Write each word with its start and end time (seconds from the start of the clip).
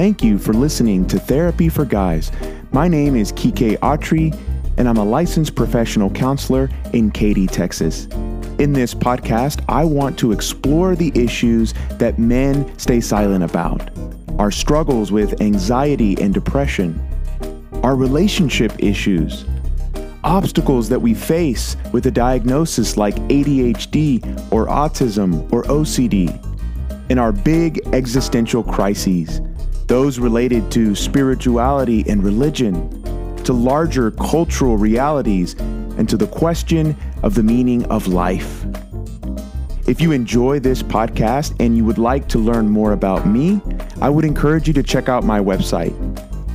thank 0.00 0.24
you 0.24 0.38
for 0.38 0.54
listening 0.54 1.06
to 1.06 1.18
Therapy 1.18 1.68
for 1.68 1.84
Guys. 1.84 2.32
My 2.72 2.88
name 2.88 3.14
is 3.14 3.32
Quique 3.32 3.78
Autrey, 3.80 4.34
and 4.78 4.88
I'm 4.88 4.96
a 4.96 5.04
licensed 5.04 5.54
professional 5.54 6.08
counselor 6.08 6.70
in 6.94 7.10
Katy, 7.10 7.46
Texas. 7.46 8.06
In 8.58 8.72
this 8.72 8.94
podcast, 8.94 9.62
I 9.68 9.84
want 9.84 10.18
to 10.20 10.32
explore 10.32 10.96
the 10.96 11.12
issues 11.14 11.74
that 11.98 12.18
men 12.18 12.78
stay 12.78 13.02
silent 13.02 13.44
about 13.44 13.90
our 14.38 14.50
struggles 14.50 15.12
with 15.12 15.38
anxiety 15.42 16.18
and 16.18 16.32
depression, 16.32 16.98
our 17.82 17.94
relationship 17.94 18.72
issues, 18.78 19.44
obstacles 20.24 20.88
that 20.88 21.02
we 21.02 21.12
face 21.12 21.76
with 21.92 22.06
a 22.06 22.10
diagnosis 22.10 22.96
like 22.96 23.16
ADHD 23.28 24.24
or 24.50 24.66
autism 24.66 25.52
or 25.52 25.64
OCD, 25.64 26.30
and 27.10 27.20
our 27.20 27.32
big 27.32 27.86
existential 27.92 28.62
crises, 28.62 29.42
those 29.90 30.20
related 30.20 30.70
to 30.70 30.94
spirituality 30.94 32.04
and 32.08 32.22
religion, 32.22 33.34
to 33.42 33.52
larger 33.52 34.12
cultural 34.12 34.76
realities, 34.76 35.54
and 35.98 36.08
to 36.08 36.16
the 36.16 36.28
question 36.28 36.94
of 37.24 37.34
the 37.34 37.42
meaning 37.42 37.84
of 37.86 38.06
life. 38.06 38.64
If 39.88 40.00
you 40.00 40.12
enjoy 40.12 40.60
this 40.60 40.80
podcast 40.80 41.56
and 41.58 41.76
you 41.76 41.84
would 41.84 41.98
like 41.98 42.28
to 42.28 42.38
learn 42.38 42.68
more 42.68 42.92
about 42.92 43.26
me, 43.26 43.60
I 44.00 44.10
would 44.10 44.24
encourage 44.24 44.68
you 44.68 44.74
to 44.74 44.82
check 44.84 45.08
out 45.08 45.24
my 45.24 45.40
website. 45.40 45.92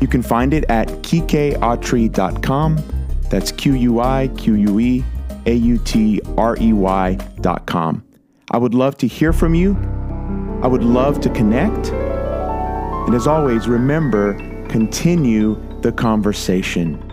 You 0.01 0.07
can 0.07 0.21
find 0.21 0.53
it 0.53 0.63
at 0.69 0.87
quiqueautrey.com. 0.87 2.77
That's 3.29 3.51
Q 3.51 3.73
U 3.73 3.99
I 3.99 4.29
Q 4.37 4.53
U 4.53 4.79
E 4.79 5.03
A 5.45 5.53
U 5.53 5.77
T 5.79 6.21
R 6.37 6.55
E 6.61 6.71
Y.com. 6.71 8.05
I 8.51 8.57
would 8.57 8.73
love 8.73 8.95
to 8.99 9.07
hear 9.07 9.33
from 9.33 9.55
you. 9.55 9.75
I 10.63 10.67
would 10.67 10.85
love 10.85 11.19
to 11.19 11.29
connect. 11.29 11.91
And 13.05 13.13
as 13.13 13.27
always, 13.27 13.67
remember, 13.67 14.33
continue 14.67 15.55
the 15.81 15.91
conversation. 15.91 17.04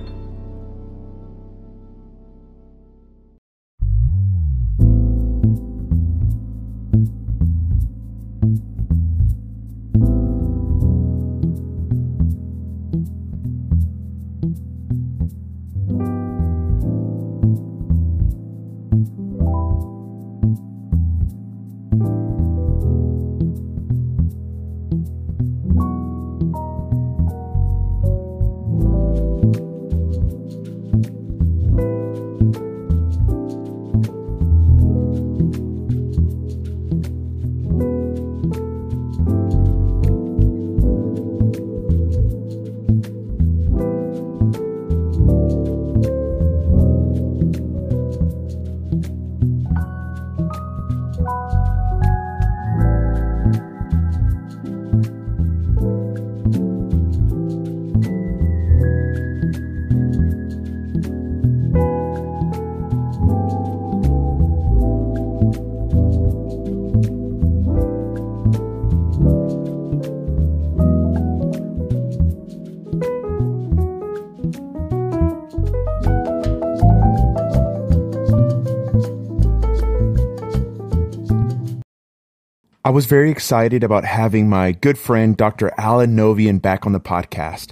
I 82.85 82.91
was 82.91 83.07
very 83.07 83.31
excited 83.31 83.85
about 83.85 84.05
having 84.05 84.49
my 84.49 84.73
good 84.73 84.99
friend, 84.99 85.37
Dr. 85.37 85.71
Allen 85.79 86.17
Novian, 86.17 86.61
back 86.61 86.85
on 86.85 86.91
the 86.91 86.99
podcast. 86.99 87.71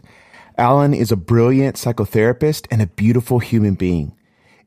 Allen 0.57 0.95
is 0.95 1.11
a 1.11 1.17
brilliant 1.17 1.75
psychotherapist 1.75 2.69
and 2.71 2.81
a 2.81 2.87
beautiful 2.87 3.41
human 3.41 3.75
being. 3.75 4.13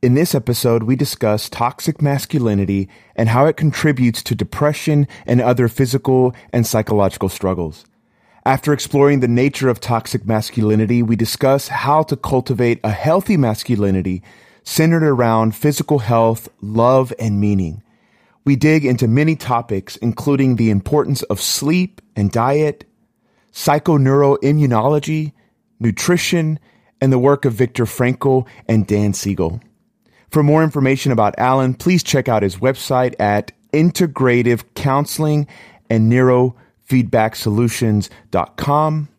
In 0.01 0.15
this 0.15 0.35
episode, 0.35 0.83
we 0.83 0.97
discuss 0.97 1.47
toxic 1.47 2.01
masculinity 2.01 2.89
and 3.15 3.29
how 3.29 3.45
it 3.45 3.55
contributes 3.55 4.21
to 4.23 4.35
depression 4.35 5.07
and 5.25 5.39
other 5.39 5.69
physical 5.69 6.35
and 6.51 6.67
psychological 6.67 7.29
struggles. 7.29 7.85
After 8.45 8.73
exploring 8.73 9.21
the 9.21 9.29
nature 9.29 9.69
of 9.69 9.79
toxic 9.79 10.25
masculinity, 10.25 11.01
we 11.01 11.15
discuss 11.15 11.69
how 11.69 12.03
to 12.03 12.17
cultivate 12.17 12.81
a 12.83 12.91
healthy 12.91 13.37
masculinity 13.37 14.21
centered 14.65 15.03
around 15.03 15.55
physical 15.55 15.99
health, 15.99 16.49
love, 16.61 17.13
and 17.17 17.39
meaning. 17.39 17.81
We 18.45 18.55
dig 18.55 18.85
into 18.85 19.07
many 19.07 19.35
topics, 19.35 19.95
including 19.97 20.55
the 20.55 20.69
importance 20.69 21.23
of 21.23 21.39
sleep 21.39 22.01
and 22.15 22.31
diet, 22.31 22.85
psychoneuroimmunology, 23.53 25.33
nutrition, 25.79 26.59
and 26.99 27.11
the 27.11 27.19
work 27.19 27.45
of 27.45 27.53
Viktor 27.53 27.85
Frankl 27.85 28.47
and 28.67 28.87
Dan 28.87 29.13
Siegel. 29.13 29.61
For 30.29 30.43
more 30.43 30.63
information 30.63 31.11
about 31.11 31.35
Allen, 31.37 31.73
please 31.73 32.03
check 32.03 32.27
out 32.27 32.43
his 32.43 32.57
website 32.57 33.15
at 33.19 33.51
integrative 33.71 34.63
counseling 34.75 35.47
and 35.89 36.11
neurofeedbacksolutions.com. 36.11 39.09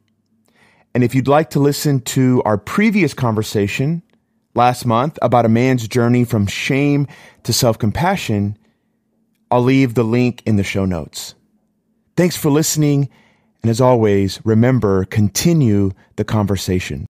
And 0.94 1.04
if 1.04 1.14
you'd 1.14 1.28
like 1.28 1.50
to 1.50 1.60
listen 1.60 2.00
to 2.00 2.42
our 2.44 2.56
previous 2.56 3.12
conversation 3.14 4.02
last 4.54 4.86
month 4.86 5.18
about 5.22 5.44
a 5.44 5.48
man's 5.48 5.88
journey 5.88 6.24
from 6.24 6.46
shame 6.46 7.08
to 7.42 7.52
self 7.52 7.78
compassion, 7.78 8.56
I'll 9.50 9.62
leave 9.62 9.94
the 9.94 10.04
link 10.04 10.42
in 10.46 10.56
the 10.56 10.64
show 10.64 10.84
notes. 10.84 11.34
Thanks 12.16 12.36
for 12.36 12.50
listening. 12.50 13.08
And 13.62 13.70
as 13.70 13.80
always, 13.80 14.40
remember, 14.44 15.04
continue 15.04 15.92
the 16.16 16.24
conversation. 16.24 17.06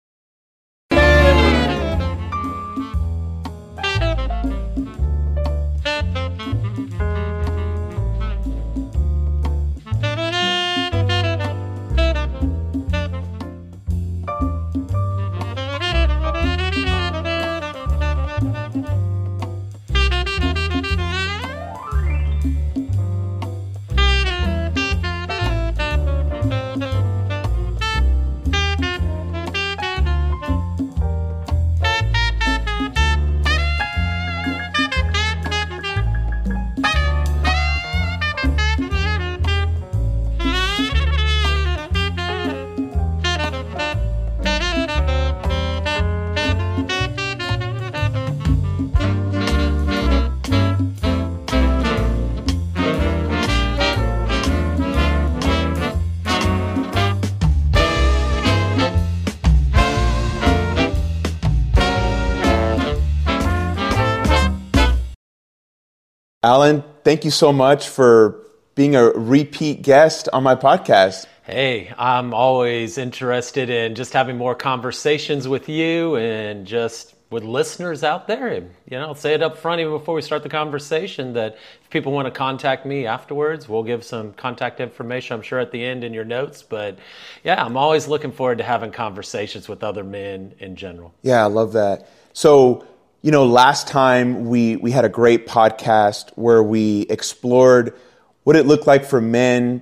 Allen, 66.45 66.83
thank 67.03 67.25
you 67.25 67.31
so 67.31 67.51
much 67.51 67.89
for 67.89 68.39
being 68.75 68.95
a 68.95 69.05
repeat 69.05 69.81
guest 69.81 70.29
on 70.31 70.43
my 70.43 70.53
podcast. 70.53 71.25
Hey, 71.41 71.91
I'm 71.97 72.35
always 72.35 72.99
interested 72.99 73.71
in 73.71 73.95
just 73.95 74.13
having 74.13 74.37
more 74.37 74.53
conversations 74.53 75.47
with 75.47 75.67
you 75.69 76.17
and 76.17 76.67
just 76.67 77.15
with 77.31 77.43
listeners 77.43 78.03
out 78.03 78.27
there, 78.27 78.53
you 78.53 78.67
know, 78.91 79.07
I'll 79.07 79.15
say 79.15 79.33
it 79.33 79.41
up 79.41 79.57
front 79.57 79.81
even 79.81 79.91
before 79.93 80.13
we 80.13 80.21
start 80.21 80.43
the 80.43 80.49
conversation 80.49 81.33
that 81.33 81.57
if 81.81 81.89
people 81.89 82.11
want 82.11 82.27
to 82.27 82.31
contact 82.31 82.85
me 82.85 83.07
afterwards, 83.07 83.67
we'll 83.67 83.81
give 83.81 84.03
some 84.03 84.31
contact 84.33 84.79
information, 84.79 85.33
I'm 85.33 85.41
sure, 85.41 85.57
at 85.57 85.71
the 85.71 85.83
end 85.83 86.03
in 86.03 86.13
your 86.13 86.25
notes. 86.25 86.61
But 86.61 86.99
yeah, 87.43 87.65
I'm 87.65 87.75
always 87.75 88.07
looking 88.07 88.31
forward 88.31 88.59
to 88.59 88.63
having 88.63 88.91
conversations 88.91 89.67
with 89.67 89.83
other 89.83 90.03
men 90.03 90.53
in 90.59 90.75
general. 90.75 91.11
Yeah, 91.23 91.43
I 91.43 91.47
love 91.47 91.73
that. 91.73 92.07
So, 92.33 92.85
you 93.25 93.31
know, 93.31 93.43
last 93.43 93.87
time 93.87 94.45
we, 94.45 94.75
we 94.75 94.91
had 94.91 95.03
a 95.03 95.09
great 95.09 95.47
podcast 95.47 96.29
where 96.35 96.61
we 96.61 97.07
explored 97.09 97.95
what 98.43 98.55
it 98.55 98.67
looked 98.67 98.85
like 98.85 99.03
for 99.03 99.19
men 99.19 99.81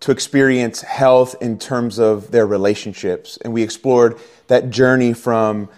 to 0.00 0.10
experience 0.10 0.82
health 0.82 1.34
in 1.40 1.58
terms 1.58 1.98
of 1.98 2.30
their 2.30 2.46
relationships. 2.46 3.38
And 3.38 3.54
we 3.54 3.62
explored 3.62 4.18
that 4.48 4.68
journey 4.68 5.14
from, 5.14 5.70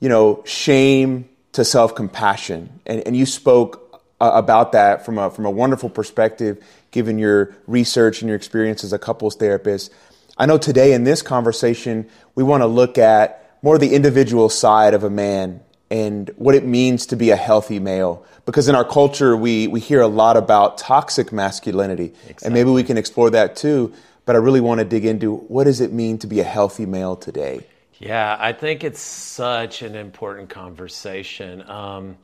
you 0.00 0.10
know, 0.10 0.42
shame 0.44 1.30
to 1.52 1.64
self 1.64 1.94
compassion. 1.94 2.78
And, 2.84 3.00
and 3.06 3.16
you 3.16 3.24
spoke 3.24 4.02
uh, 4.20 4.32
about 4.34 4.72
that 4.72 5.06
from 5.06 5.16
a, 5.16 5.30
from 5.30 5.46
a 5.46 5.50
wonderful 5.50 5.88
perspective, 5.88 6.62
given 6.90 7.18
your 7.18 7.56
research 7.66 8.20
and 8.20 8.28
your 8.28 8.36
experience 8.36 8.84
as 8.84 8.92
a 8.92 8.98
couples 8.98 9.34
therapist. 9.34 9.90
I 10.36 10.44
know 10.44 10.58
today 10.58 10.92
in 10.92 11.04
this 11.04 11.22
conversation, 11.22 12.06
we 12.34 12.44
want 12.44 12.60
to 12.60 12.66
look 12.66 12.98
at 12.98 13.56
more 13.62 13.78
the 13.78 13.94
individual 13.94 14.50
side 14.50 14.92
of 14.92 15.04
a 15.04 15.10
man 15.10 15.62
and 15.94 16.28
what 16.34 16.56
it 16.56 16.64
means 16.64 17.06
to 17.06 17.14
be 17.14 17.30
a 17.30 17.36
healthy 17.36 17.78
male. 17.78 18.26
Because 18.46 18.66
in 18.66 18.74
our 18.74 18.84
culture, 18.84 19.36
we, 19.36 19.68
we 19.68 19.78
hear 19.78 20.00
a 20.00 20.08
lot 20.08 20.36
about 20.36 20.76
toxic 20.76 21.32
masculinity. 21.32 22.06
Exactly. 22.06 22.46
And 22.46 22.52
maybe 22.52 22.70
we 22.70 22.82
can 22.82 22.98
explore 22.98 23.30
that 23.30 23.54
too. 23.54 23.94
But 24.24 24.34
I 24.34 24.40
really 24.40 24.60
want 24.60 24.80
to 24.80 24.84
dig 24.84 25.04
into 25.04 25.36
what 25.36 25.64
does 25.64 25.80
it 25.80 25.92
mean 25.92 26.18
to 26.18 26.26
be 26.26 26.40
a 26.40 26.44
healthy 26.44 26.84
male 26.84 27.14
today? 27.14 27.64
Yeah, 28.00 28.36
I 28.40 28.52
think 28.52 28.82
it's 28.82 29.00
such 29.00 29.82
an 29.82 29.94
important 29.94 30.50
conversation. 30.50 31.62
Um, 31.70 32.16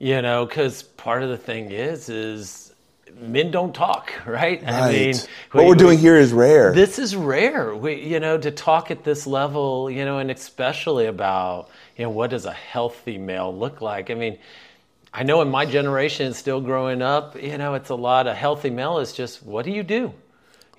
you 0.00 0.20
know, 0.20 0.44
because 0.44 0.82
part 0.82 1.22
of 1.22 1.28
the 1.28 1.38
thing 1.38 1.70
is, 1.70 2.08
is 2.08 2.74
men 3.20 3.52
don't 3.52 3.72
talk, 3.72 4.12
right? 4.26 4.60
right. 4.64 4.72
I 4.72 4.92
mean, 4.92 5.14
what 5.52 5.64
we, 5.64 5.70
are 5.70 5.76
doing 5.76 5.98
here 5.98 6.16
is 6.16 6.32
rare. 6.32 6.72
This 6.72 6.98
is 6.98 7.14
rare. 7.14 7.72
We, 7.74 8.02
you 8.02 8.18
know, 8.18 8.36
to 8.36 8.50
talk 8.50 8.90
at 8.90 9.04
this 9.04 9.28
level, 9.28 9.88
you 9.88 10.04
know, 10.04 10.18
and 10.18 10.28
especially 10.30 11.06
about 11.06 11.68
you 12.02 12.08
know, 12.08 12.10
what 12.10 12.30
does 12.30 12.46
a 12.46 12.52
healthy 12.52 13.16
male 13.16 13.56
look 13.56 13.80
like? 13.80 14.10
I 14.10 14.14
mean, 14.14 14.36
I 15.14 15.22
know 15.22 15.40
in 15.40 15.48
my 15.50 15.64
generation, 15.64 16.34
still 16.34 16.60
growing 16.60 17.00
up, 17.00 17.40
you 17.40 17.56
know, 17.56 17.74
it's 17.74 17.90
a 17.90 17.94
lot 17.94 18.26
of 18.26 18.36
healthy 18.36 18.70
male 18.70 18.98
is 18.98 19.12
just 19.12 19.40
what 19.44 19.64
do 19.64 19.70
you 19.70 19.84
do? 19.84 20.12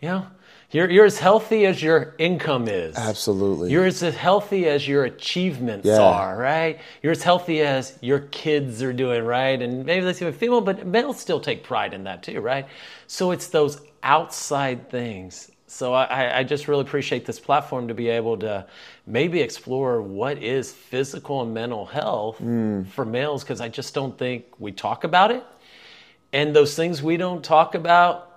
You 0.02 0.10
know, 0.10 0.28
you're, 0.72 0.92
you're 0.92 1.06
as 1.06 1.18
healthy 1.18 1.66
as 1.66 1.82
your 1.82 2.14
income 2.18 2.68
is. 2.68 2.98
Absolutely. 2.98 3.72
You're 3.72 3.86
as 3.86 4.02
healthy 4.02 4.68
as 4.68 4.86
your 4.86 5.06
achievements 5.06 5.88
yeah. 5.88 6.02
are, 6.02 6.38
right? 6.38 6.82
You're 7.02 7.14
as 7.14 7.24
healthy 7.24 7.62
as 7.62 7.98
your 8.02 8.20
kids 8.20 8.84
are 8.84 8.92
doing, 8.92 9.24
right? 9.24 9.62
And 9.62 9.86
maybe 9.86 10.04
that's 10.04 10.22
even 10.22 10.34
female, 10.34 10.60
but 10.60 10.86
males 10.86 11.22
still 11.22 11.40
take 11.40 11.64
pride 11.64 11.94
in 11.94 12.04
that 12.04 12.24
too, 12.24 12.42
right? 12.42 12.68
So 13.08 13.32
it's 13.32 13.48
those 13.48 13.80
outside 14.04 14.90
things 14.90 15.50
so 15.74 15.94
I, 15.94 16.40
I, 16.40 16.44
just 16.44 16.68
really 16.68 16.82
appreciate 16.82 17.26
this 17.26 17.40
platform 17.40 17.88
to 17.88 17.96
be 17.96 18.10
able 18.10 18.38
to 18.38 18.68
maybe 19.06 19.42
explore 19.42 20.02
what 20.02 20.38
is 20.42 20.72
physical 20.72 21.42
and 21.42 21.54
mental 21.54 21.86
health 21.86 22.40
mm. 22.40 22.88
for 22.88 23.06
males 23.06 23.44
because 23.44 23.62
I 23.62 23.70
just 23.70 23.94
don't 23.94 24.18
think 24.18 24.46
we 24.60 24.72
talk 24.72 25.04
about 25.04 25.32
it. 25.32 25.44
And 26.32 26.56
those 26.56 26.76
things 26.76 27.04
we 27.04 27.18
don't 27.18 27.44
talk 27.44 27.76
about 27.76 28.30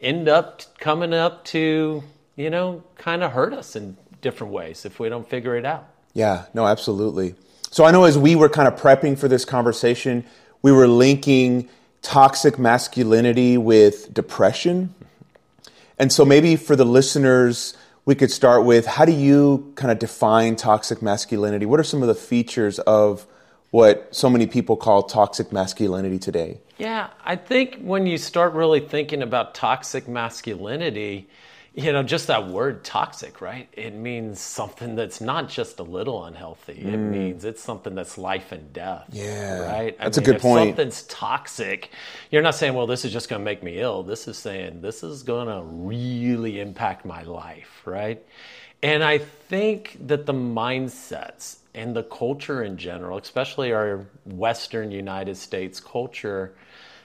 end 0.00 0.28
up 0.28 0.62
coming 0.78 1.14
up 1.14 1.44
to, 1.46 2.02
you 2.36 2.50
know, 2.50 2.82
kind 2.96 3.22
of 3.22 3.32
hurt 3.32 3.52
us 3.52 3.76
in 3.76 3.96
different 4.20 4.52
ways 4.52 4.84
if 4.84 4.98
we 4.98 5.08
don't 5.08 5.28
figure 5.28 5.56
it 5.56 5.64
out. 5.64 5.88
Yeah, 6.12 6.46
no, 6.54 6.66
absolutely. 6.66 7.34
So 7.70 7.84
I 7.84 7.92
know 7.92 8.04
as 8.04 8.18
we 8.18 8.34
were 8.34 8.48
kind 8.48 8.66
of 8.66 8.78
prepping 8.78 9.16
for 9.16 9.28
this 9.28 9.44
conversation, 9.44 10.24
we 10.60 10.72
were 10.72 10.88
linking 10.88 11.68
toxic 12.02 12.58
masculinity 12.58 13.56
with 13.56 14.12
depression 14.12 14.94
and 16.00 16.10
so 16.10 16.24
maybe 16.24 16.56
for 16.56 16.76
the 16.76 16.86
listeners, 16.86 17.76
we 18.10 18.16
could 18.16 18.32
start 18.32 18.64
with 18.64 18.86
how 18.86 19.04
do 19.04 19.12
you 19.12 19.72
kind 19.76 19.92
of 19.92 20.00
define 20.00 20.56
toxic 20.56 21.00
masculinity? 21.00 21.64
What 21.64 21.78
are 21.78 21.84
some 21.84 22.02
of 22.02 22.08
the 22.08 22.14
features 22.16 22.80
of 22.80 23.24
what 23.70 24.08
so 24.10 24.28
many 24.28 24.48
people 24.48 24.76
call 24.76 25.04
toxic 25.04 25.52
masculinity 25.52 26.18
today? 26.18 26.58
Yeah, 26.76 27.10
I 27.24 27.36
think 27.36 27.78
when 27.78 28.08
you 28.08 28.18
start 28.18 28.52
really 28.52 28.80
thinking 28.80 29.22
about 29.22 29.54
toxic 29.54 30.08
masculinity, 30.08 31.28
you 31.74 31.92
know, 31.92 32.02
just 32.02 32.26
that 32.26 32.48
word 32.48 32.82
toxic, 32.82 33.40
right? 33.40 33.68
It 33.72 33.94
means 33.94 34.40
something 34.40 34.96
that's 34.96 35.20
not 35.20 35.48
just 35.48 35.78
a 35.78 35.84
little 35.84 36.24
unhealthy. 36.24 36.74
Mm. 36.74 36.92
It 36.92 36.96
means 36.96 37.44
it's 37.44 37.62
something 37.62 37.94
that's 37.94 38.18
life 38.18 38.50
and 38.50 38.72
death. 38.72 39.08
Yeah. 39.12 39.60
Right? 39.60 39.96
That's 39.98 40.18
I 40.18 40.20
mean, 40.20 40.24
a 40.24 40.26
good 40.26 40.36
if 40.36 40.42
point. 40.42 40.68
something's 40.70 41.02
toxic, 41.04 41.90
you're 42.30 42.42
not 42.42 42.56
saying, 42.56 42.74
well, 42.74 42.88
this 42.88 43.04
is 43.04 43.12
just 43.12 43.28
going 43.28 43.40
to 43.40 43.44
make 43.44 43.62
me 43.62 43.78
ill. 43.78 44.02
This 44.02 44.26
is 44.26 44.36
saying, 44.36 44.80
this 44.80 45.04
is 45.04 45.22
going 45.22 45.46
to 45.46 45.62
really 45.64 46.60
impact 46.60 47.04
my 47.04 47.22
life, 47.22 47.82
right? 47.84 48.24
And 48.82 49.04
I 49.04 49.18
think 49.18 49.96
that 50.06 50.26
the 50.26 50.32
mindsets 50.32 51.58
and 51.74 51.94
the 51.94 52.02
culture 52.02 52.64
in 52.64 52.78
general, 52.78 53.18
especially 53.18 53.72
our 53.72 54.06
Western 54.24 54.90
United 54.90 55.36
States 55.36 55.78
culture, 55.78 56.54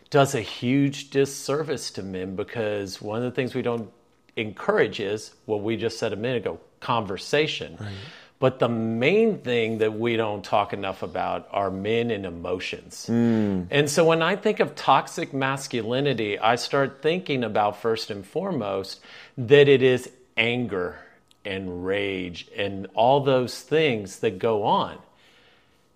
does 0.09 0.33
a 0.33 0.41
huge 0.41 1.09
disservice 1.11 1.91
to 1.91 2.01
men 2.01 2.35
because 2.35 3.01
one 3.01 3.17
of 3.17 3.23
the 3.23 3.31
things 3.31 3.53
we 3.53 3.61
don't 3.61 3.91
encourages 4.35 5.33
what 5.45 5.61
we 5.61 5.77
just 5.77 5.97
said 5.97 6.13
a 6.13 6.15
minute 6.15 6.37
ago 6.37 6.59
conversation. 6.79 7.77
Right. 7.79 7.91
But 8.37 8.59
the 8.59 8.69
main 8.69 9.39
thing 9.39 9.77
that 9.77 9.97
we 9.97 10.17
don't 10.17 10.43
talk 10.43 10.73
enough 10.73 11.03
about 11.03 11.47
are 11.51 11.71
men 11.71 12.11
and 12.11 12.25
emotions. 12.25 13.07
Mm. 13.09 13.67
And 13.71 13.89
so 13.89 14.03
when 14.03 14.21
I 14.21 14.35
think 14.35 14.59
of 14.59 14.75
toxic 14.75 15.33
masculinity, 15.33 16.37
I 16.37 16.55
start 16.55 17.01
thinking 17.01 17.43
about 17.43 17.81
first 17.81 18.11
and 18.11 18.25
foremost 18.25 18.99
that 19.37 19.69
it 19.69 19.81
is 19.81 20.11
anger 20.35 20.99
and 21.45 21.85
rage 21.85 22.47
and 22.55 22.87
all 22.93 23.21
those 23.21 23.61
things 23.61 24.19
that 24.19 24.37
go 24.37 24.63
on. 24.63 24.97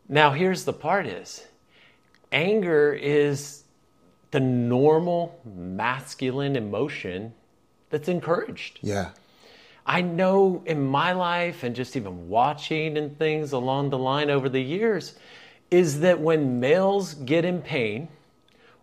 Now 0.07 0.31
here's 0.31 0.63
the 0.63 0.73
part 0.73 1.05
is 1.05 1.45
anger 2.31 2.93
is 2.93 3.63
the 4.31 4.39
normal 4.39 5.39
masculine 5.43 6.55
emotion 6.55 7.33
that's 7.89 8.07
encouraged. 8.07 8.79
Yeah. 8.81 9.09
I 9.85 10.01
know 10.01 10.61
in 10.65 10.85
my 10.85 11.13
life 11.13 11.63
and 11.63 11.75
just 11.75 11.95
even 11.95 12.29
watching 12.29 12.97
and 12.97 13.17
things 13.17 13.51
along 13.51 13.89
the 13.89 13.97
line 13.97 14.29
over 14.29 14.47
the 14.47 14.61
years 14.61 15.15
is 15.71 16.01
that 16.01 16.19
when 16.19 16.59
males 16.59 17.15
get 17.15 17.45
in 17.45 17.61
pain 17.61 18.07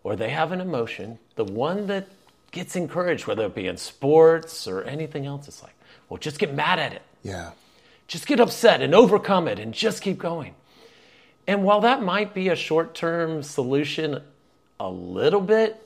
or 0.03 0.17
they 0.17 0.31
have 0.31 0.53
an 0.53 0.61
emotion, 0.61 1.19
the 1.37 1.45
one 1.45 1.87
that 1.87 2.09
gets 2.51 2.75
encouraged, 2.75 3.27
whether 3.27 3.47
it 3.47 3.55
be 3.55 3.67
in 3.67 3.77
sports 3.77 4.67
or 4.67 4.83
anything 4.83 5.27
else, 5.27 5.47
it's 5.47 5.63
like, 5.63 5.75
well, 6.09 6.19
just 6.19 6.39
get 6.39 6.55
mad 6.55 6.79
at 6.79 6.93
it. 6.93 7.03
Yeah. 7.23 7.53
Just 8.09 8.27
get 8.27 8.41
upset 8.41 8.83
and 8.83 8.95
overcome 8.95 9.49
it 9.49 9.59
and 9.59 9.73
just 9.73 10.03
keep 10.03 10.19
going. 10.19 10.55
And 11.47 11.63
while 11.63 11.81
that 11.83 12.03
might 12.03 12.35
be 12.35 12.49
a 12.49 12.57
short 12.57 12.95
term 12.95 13.43
solution 13.43 14.23
a 14.81 14.91
little 14.91 15.41
bit, 15.41 15.86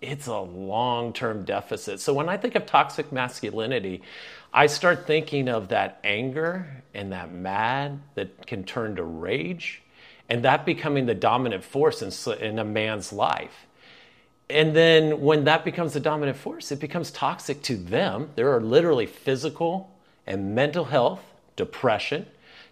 it's 0.00 0.26
a 0.26 0.38
long 0.38 1.12
term 1.12 1.44
deficit. 1.44 2.00
So 2.00 2.14
when 2.14 2.28
I 2.28 2.36
think 2.36 2.54
of 2.54 2.66
toxic 2.66 3.10
masculinity, 3.12 4.02
I 4.52 4.66
start 4.66 5.06
thinking 5.06 5.48
of 5.48 5.68
that 5.68 6.00
anger 6.04 6.82
and 6.94 7.12
that 7.12 7.32
mad 7.32 8.00
that 8.14 8.46
can 8.46 8.64
turn 8.64 8.96
to 8.96 9.04
rage, 9.04 9.82
and 10.28 10.44
that 10.44 10.64
becoming 10.64 11.06
the 11.06 11.14
dominant 11.14 11.64
force 11.64 12.02
in, 12.02 12.32
in 12.40 12.58
a 12.58 12.64
man's 12.64 13.12
life. 13.12 13.66
And 14.50 14.74
then 14.74 15.20
when 15.20 15.44
that 15.44 15.64
becomes 15.64 15.92
the 15.92 16.00
dominant 16.00 16.38
force, 16.38 16.72
it 16.72 16.80
becomes 16.80 17.10
toxic 17.10 17.60
to 17.62 17.76
them. 17.76 18.30
There 18.34 18.54
are 18.54 18.60
literally 18.60 19.06
physical 19.06 19.94
and 20.26 20.54
mental 20.54 20.84
health, 20.84 21.20
depression. 21.56 22.26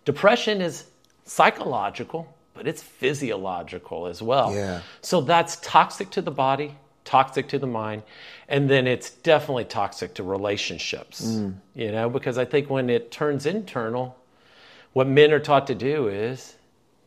Depression 0.06 0.62
is 0.62 0.84
psychological, 1.24 2.34
but 2.54 2.66
it's 2.66 2.82
physiological 2.82 4.06
as 4.06 4.22
well. 4.22 4.54
Yeah. 4.54 4.80
So 5.02 5.20
that's 5.20 5.56
toxic 5.56 6.10
to 6.12 6.22
the 6.22 6.30
body, 6.30 6.74
toxic 7.06 7.48
to 7.48 7.58
the 7.58 7.66
mind 7.66 8.02
and 8.48 8.68
then 8.68 8.86
it's 8.86 9.10
definitely 9.10 9.64
toxic 9.64 10.14
to 10.14 10.22
relationships 10.22 11.24
mm. 11.24 11.54
you 11.74 11.90
know 11.90 12.10
because 12.10 12.36
i 12.36 12.44
think 12.44 12.68
when 12.68 12.90
it 12.90 13.10
turns 13.10 13.46
internal 13.46 14.16
what 14.92 15.06
men 15.06 15.32
are 15.32 15.38
taught 15.38 15.68
to 15.68 15.74
do 15.74 16.08
is 16.08 16.56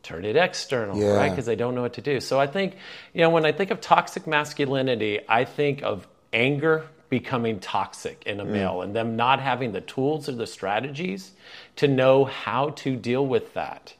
turn 0.01 0.25
it 0.25 0.35
external 0.35 0.97
yeah. 0.97 1.11
right 1.11 1.29
because 1.29 1.45
they 1.45 1.55
don't 1.55 1.75
know 1.75 1.81
what 1.81 1.93
to 1.93 2.01
do 2.01 2.19
so 2.19 2.39
i 2.39 2.47
think 2.47 2.75
you 3.13 3.21
know 3.21 3.29
when 3.29 3.45
i 3.45 3.51
think 3.51 3.69
of 3.69 3.81
toxic 3.81 4.25
masculinity 4.25 5.19
i 5.27 5.43
think 5.43 5.83
of 5.83 6.07
anger 6.33 6.87
becoming 7.09 7.59
toxic 7.59 8.23
in 8.25 8.39
a 8.39 8.45
mm. 8.45 8.51
male 8.51 8.81
and 8.81 8.95
them 8.95 9.15
not 9.15 9.41
having 9.41 9.73
the 9.73 9.81
tools 9.81 10.29
or 10.29 10.31
the 10.31 10.47
strategies 10.47 11.31
to 11.75 11.87
know 11.87 12.23
how 12.23 12.69
to 12.69 12.95
deal 12.95 13.25
with 13.25 13.53
that 13.53 13.93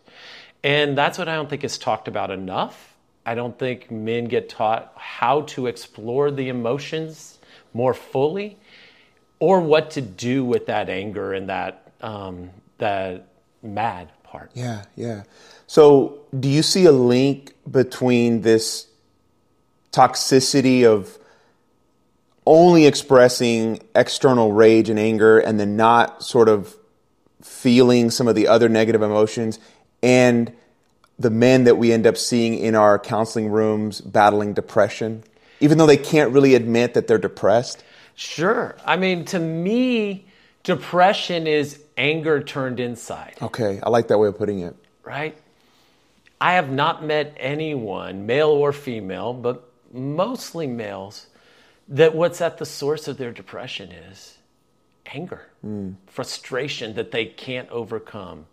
and 0.63 0.97
that's 0.97 1.17
what 1.17 1.27
i 1.27 1.35
don't 1.35 1.49
think 1.49 1.63
is 1.63 1.77
talked 1.77 2.07
about 2.07 2.31
enough 2.31 2.88
I 3.25 3.35
don't 3.35 3.57
think 3.57 3.91
men 3.91 4.25
get 4.25 4.49
taught 4.49 4.93
how 4.95 5.41
to 5.41 5.67
explore 5.67 6.31
the 6.31 6.49
emotions 6.49 7.39
more 7.73 7.93
fully 7.93 8.57
or 9.39 9.59
what 9.61 9.91
to 9.91 10.01
do 10.01 10.43
with 10.43 10.65
that 10.67 10.89
anger 10.89 11.33
and 11.33 11.49
that, 11.49 11.91
um, 12.01 12.49
that 12.77 13.27
mad 13.61 14.09
part. 14.23 14.51
Yeah, 14.53 14.83
yeah. 14.95 15.23
So, 15.67 16.19
do 16.37 16.49
you 16.49 16.63
see 16.63 16.85
a 16.85 16.91
link 16.91 17.53
between 17.69 18.41
this 18.41 18.87
toxicity 19.91 20.85
of 20.85 21.17
only 22.45 22.85
expressing 22.85 23.79
external 23.95 24.51
rage 24.51 24.89
and 24.89 24.97
anger 24.97 25.39
and 25.39 25.59
then 25.59 25.75
not 25.75 26.23
sort 26.23 26.49
of 26.49 26.75
feeling 27.41 28.09
some 28.09 28.27
of 28.27 28.35
the 28.35 28.47
other 28.47 28.67
negative 28.67 29.01
emotions 29.01 29.59
and 30.01 30.51
the 31.19 31.29
men 31.29 31.65
that 31.65 31.77
we 31.77 31.91
end 31.91 32.07
up 32.07 32.17
seeing 32.17 32.57
in 32.57 32.73
our 32.73 32.97
counseling 32.97 33.49
rooms 33.49 34.01
battling 34.01 34.53
depression, 34.53 35.23
even 35.59 35.77
though 35.77 35.85
they 35.85 35.97
can't 35.97 36.31
really 36.31 36.55
admit 36.55 36.93
that 36.93 37.07
they're 37.07 37.17
depressed? 37.17 37.83
Sure. 38.15 38.75
I 38.85 38.95
mean, 38.95 39.25
to 39.25 39.39
me, 39.39 40.25
depression 40.63 41.45
is 41.45 41.79
anger 41.97 42.41
turned 42.41 42.79
inside. 42.79 43.35
Okay, 43.41 43.79
I 43.83 43.89
like 43.89 44.07
that 44.07 44.17
way 44.17 44.29
of 44.29 44.37
putting 44.37 44.61
it. 44.61 44.75
Right? 45.03 45.37
I 46.41 46.53
have 46.53 46.71
not 46.71 47.03
met 47.03 47.35
anyone, 47.37 48.25
male 48.25 48.49
or 48.49 48.71
female, 48.71 49.33
but 49.33 49.69
mostly 49.91 50.67
males, 50.67 51.27
that 51.89 52.15
what's 52.15 52.39
at 52.39 52.57
the 52.57 52.65
source 52.65 53.07
of 53.07 53.17
their 53.17 53.31
depression 53.31 53.91
is 53.91 54.37
anger, 55.07 55.47
mm. 55.65 55.95
frustration 56.07 56.93
that 56.93 57.11
they 57.11 57.25
can't 57.25 57.69
overcome, 57.69 58.45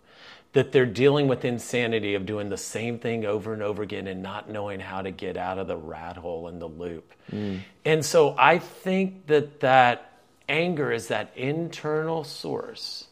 that 0.53 0.73
they're 0.73 0.87
dealing 0.87 1.29
with 1.29 1.45
insanity 1.45 2.15
of 2.15 2.25
doing 2.25 2.49
the 2.49 2.57
same 2.57 2.99
thing 2.99 3.27
over 3.27 3.53
and 3.53 3.63
over 3.63 3.83
again 3.83 4.07
and 4.07 4.23
not 4.23 4.49
knowing 4.49 4.81
how 4.81 5.03
to 5.03 5.11
get 5.11 5.37
out 5.37 5.59
of 5.59 5.67
the 5.67 5.77
rat 5.77 6.17
hole 6.17 6.49
and 6.49 6.61
the 6.61 6.67
loop. 6.67 7.13
Mm. 7.31 7.61
And 7.85 8.05
so 8.05 8.35
I 8.39 8.59
think 8.59 9.27
that 9.27 9.61
that 9.61 10.13
anger 10.49 10.93
is 10.93 11.09
that 11.09 11.31
internal 11.37 12.25
source 12.25 13.07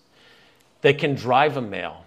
that 0.81 0.99
can 0.99 1.15
drive 1.15 1.57
a 1.57 1.63
male. 1.63 2.05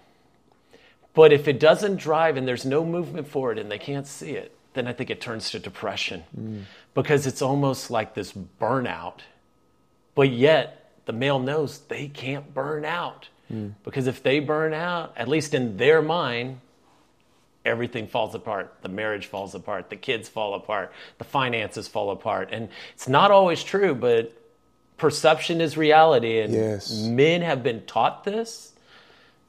But 1.14 1.32
if 1.32 1.48
it 1.48 1.58
doesn't 1.58 1.96
drive 1.96 2.36
and 2.36 2.46
there's 2.46 2.64
no 2.64 2.84
movement 2.84 3.28
forward 3.28 3.58
and 3.58 3.70
they 3.70 3.78
can't 3.78 4.06
see 4.06 4.32
it, 4.32 4.56
then 4.74 4.86
I 4.86 4.92
think 4.92 5.10
it 5.10 5.20
turns 5.20 5.50
to 5.50 5.58
depression 5.58 6.24
mm. 6.36 6.62
because 6.94 7.26
it's 7.26 7.42
almost 7.42 7.90
like 7.90 8.14
this 8.14 8.32
burnout. 8.32 9.20
But 10.14 10.30
yet, 10.30 10.92
the 11.06 11.12
male 11.12 11.38
knows 11.38 11.78
they 11.78 12.08
can't 12.08 12.52
burn 12.52 12.84
out 12.84 13.28
mm. 13.52 13.72
because 13.84 14.06
if 14.06 14.22
they 14.22 14.40
burn 14.40 14.72
out, 14.72 15.12
at 15.16 15.28
least 15.28 15.54
in 15.54 15.76
their 15.76 16.02
mind, 16.02 16.60
everything 17.64 18.06
falls 18.06 18.34
apart. 18.34 18.74
The 18.82 18.88
marriage 18.88 19.26
falls 19.26 19.54
apart. 19.54 19.90
The 19.90 19.96
kids 19.96 20.28
fall 20.28 20.54
apart. 20.54 20.92
The 21.18 21.24
finances 21.24 21.88
fall 21.88 22.10
apart. 22.10 22.48
And 22.52 22.68
it's 22.94 23.08
not 23.08 23.30
always 23.30 23.62
true, 23.62 23.94
but 23.94 24.32
perception 24.96 25.60
is 25.60 25.76
reality. 25.76 26.40
And 26.40 26.52
yes. 26.52 26.92
men 26.92 27.42
have 27.42 27.62
been 27.62 27.84
taught 27.86 28.24
this 28.24 28.72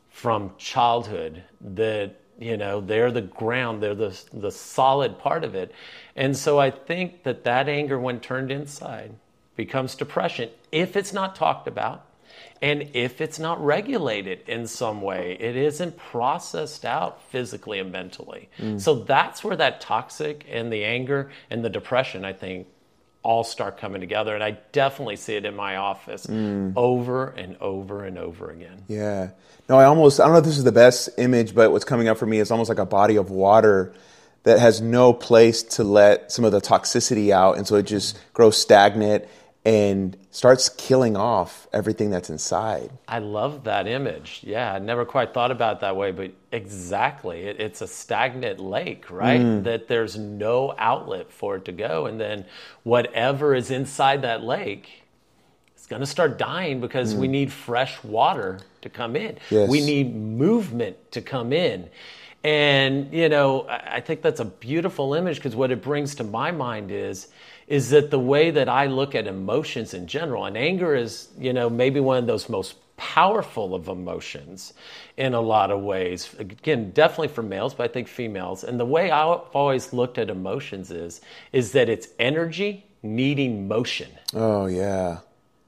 from 0.10 0.51
childhood 0.58 1.44
that 1.62 2.15
you 2.39 2.58
know 2.58 2.82
they're 2.82 3.12
the 3.12 3.22
ground 3.22 3.82
they're 3.84 3.96
the 3.96 4.18
the 4.34 4.51
solid 4.51 5.18
part 5.20 5.44
of 5.44 5.56
it 5.56 5.74
and 6.15 6.36
so 6.36 6.60
i 6.60 6.70
think 6.70 7.24
that 7.24 7.44
that 7.44 7.70
anger 7.70 8.00
when 8.00 8.20
turned 8.20 8.51
inside 8.51 9.13
becomes 9.56 9.96
depression 9.96 10.50
if 10.72 10.96
it's 10.96 11.13
not 11.13 11.36
talked 11.36 11.68
about 11.68 12.06
and 12.62 12.89
if 12.94 13.22
it's 13.22 13.39
not 13.39 13.63
regulated 13.63 14.48
in 14.48 14.68
some 14.68 15.01
way 15.01 15.38
it 15.39 15.56
isn't 15.56 15.98
processed 15.98 16.86
out 16.86 17.22
physically 17.30 17.80
and 17.80 17.92
mentally 17.92 18.50
mm. 18.58 18.80
so 18.80 18.96
that's 18.96 19.44
where 19.44 19.56
that 19.56 19.82
toxic 19.82 20.46
and 20.50 20.72
the 20.72 20.84
anger 20.84 21.32
and 21.50 21.63
the 21.63 21.70
depression 21.70 22.25
i 22.25 22.34
think 22.34 22.68
all 23.22 23.44
start 23.44 23.78
coming 23.78 24.01
together 24.01 24.34
and 24.34 24.44
i 24.44 24.51
definitely 24.72 25.16
see 25.16 25.36
it 25.36 25.46
in 25.46 25.56
my 25.56 25.75
office 25.75 26.25
mm. 26.28 26.74
over 26.75 27.28
and 27.28 27.58
over 27.58 28.04
and 28.04 28.18
over 28.18 28.50
again 28.50 28.84
yeah 28.88 29.30
no, 29.70 29.78
I 29.78 29.86
almost, 29.86 30.20
I 30.20 30.24
don't 30.24 30.34
know 30.34 30.39
if 30.39 30.46
this 30.46 30.58
is 30.58 30.63
the 30.63 30.72
best 30.72 31.10
image, 31.20 31.54
but 31.54 31.72
what's 31.72 31.86
coming 31.86 32.08
up 32.08 32.18
for 32.18 32.25
me 32.25 32.39
is 32.39 32.50
almost 32.50 32.70
like 32.70 32.80
a 32.80 32.86
body 32.86 33.18
of 33.18 33.30
water 33.30 33.94
that 34.44 34.58
has 34.58 34.82
no 34.82 35.13
place 35.13 35.62
to 35.62 35.84
let 35.84 36.32
some 36.32 36.44
of 36.44 36.51
the 36.51 36.60
toxicity 36.60 37.30
out. 37.30 37.58
And 37.58 37.68
so 37.68 37.75
it 37.75 37.84
just 37.84 38.20
grows 38.34 38.58
stagnant 38.58 39.25
and 39.70 40.18
starts 40.32 40.68
killing 40.68 41.16
off 41.16 41.68
everything 41.72 42.10
that's 42.10 42.32
inside. 42.32 42.90
I 43.08 43.20
love 43.20 43.66
that 43.66 43.86
image. 43.86 44.42
Yeah, 44.44 44.74
I 44.74 44.80
never 44.80 45.06
quite 45.06 45.32
thought 45.32 45.52
about 45.52 45.78
it 45.78 45.82
that 45.82 45.96
way, 45.96 46.12
but 46.12 46.32
exactly. 46.52 47.44
It, 47.44 47.60
it's 47.62 47.82
a 47.82 47.88
stagnant 47.88 48.60
lake, 48.60 49.12
right? 49.12 49.40
Mm. 49.40 49.64
That 49.66 49.88
there's 49.88 50.18
no 50.18 50.74
outlet 50.80 51.32
for 51.32 51.58
it 51.58 51.66
to 51.66 51.72
go. 51.72 52.08
And 52.08 52.20
then 52.20 52.46
whatever 52.82 53.54
is 53.54 53.70
inside 53.70 54.24
that 54.24 54.44
lake 54.44 55.04
is 55.78 55.86
going 55.86 56.00
to 56.00 56.08
start 56.08 56.40
dying 56.40 56.82
because 56.82 57.14
mm. 57.14 57.20
we 57.20 57.28
need 57.28 57.54
fresh 57.54 58.04
water 58.04 58.62
to 58.82 58.90
come 58.90 59.16
in. 59.16 59.38
Yes. 59.52 59.70
We 59.70 59.86
need 59.86 60.16
movement 60.16 61.12
to 61.12 61.22
come 61.22 61.54
in. 61.54 61.92
And, 62.44 63.14
you 63.14 63.30
know, 63.30 63.68
I 63.70 64.00
think 64.00 64.24
that's 64.24 64.40
a 64.40 64.46
beautiful 64.46 65.14
image 65.14 65.36
because 65.36 65.56
what 65.56 65.70
it 65.70 65.84
brings 65.84 66.16
to 66.16 66.24
my 66.24 66.50
mind 66.50 66.90
is, 66.90 67.28
is 67.70 67.92
that 67.92 68.10
the 68.10 68.20
way 68.20 68.50
that 68.52 68.68
I 68.68 68.88
look 68.88 69.14
at 69.16 69.28
emotions 69.28 69.94
in 69.94 70.08
general, 70.08 70.46
and 70.46 70.58
anger 70.58 70.96
is, 70.96 71.30
you 71.38 71.54
know, 71.54 71.70
maybe 71.70 72.00
one 72.00 72.18
of 72.18 72.28
those 72.28 72.50
most 72.50 72.76
powerful 72.98 73.76
of 73.76 73.88
emotions 73.88 74.74
in 75.16 75.34
a 75.34 75.40
lot 75.40 75.72
of 75.72 75.80
ways. 75.80 76.36
Again, 76.40 76.92
definitely 76.92 77.30
for 77.30 77.44
males, 77.44 77.76
but 77.76 77.90
I 77.90 77.94
think 77.94 78.08
females. 78.08 78.64
And 78.64 78.80
the 78.80 78.86
way 78.86 79.12
I've 79.12 79.40
always 79.54 79.94
looked 79.94 80.18
at 80.18 80.30
emotions 80.30 80.90
is, 80.90 81.22
is 81.54 81.72
that 81.74 81.90
it's 81.90 82.08
energy 82.18 82.86
needing 83.04 83.68
motion. 83.68 84.10
Oh, 84.34 84.66
yeah. 84.66 85.20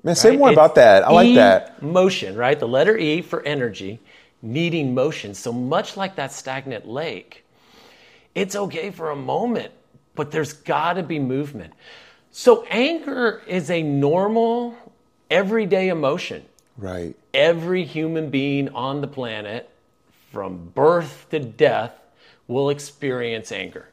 Man, 0.04 0.16
say 0.16 0.32
right? 0.32 0.40
more 0.40 0.50
it's 0.50 0.56
about 0.56 0.76
that. 0.76 1.04
I 1.04 1.12
like 1.12 1.36
that. 1.36 1.84
Motion, 1.84 2.36
right? 2.36 2.60
The 2.60 2.68
letter 2.68 2.98
E 2.98 3.22
for 3.22 3.44
energy, 3.44 4.00
needing 4.42 4.96
motion. 4.96 5.36
So 5.36 5.54
much 5.54 5.96
like 5.96 6.16
that 6.16 6.34
stagnant 6.34 6.88
lake, 6.88 7.46
it's 8.34 8.56
okay 8.56 8.90
for 8.90 9.12
a 9.12 9.16
moment, 9.16 9.72
but 10.16 10.32
there's 10.32 10.54
got 10.54 10.94
to 10.94 11.04
be 11.04 11.20
movement. 11.20 11.74
So 12.32 12.64
anger 12.70 13.42
is 13.48 13.70
a 13.70 13.84
normal, 13.84 14.76
everyday 15.30 15.90
emotion. 15.90 16.46
Right. 16.78 17.16
Every 17.34 17.84
human 17.84 18.30
being 18.30 18.70
on 18.70 19.02
the 19.02 19.08
planet, 19.08 19.70
from 20.32 20.72
birth 20.74 21.28
to 21.32 21.40
death, 21.40 21.94
will 22.48 22.70
experience 22.70 23.52
anger. 23.52 23.88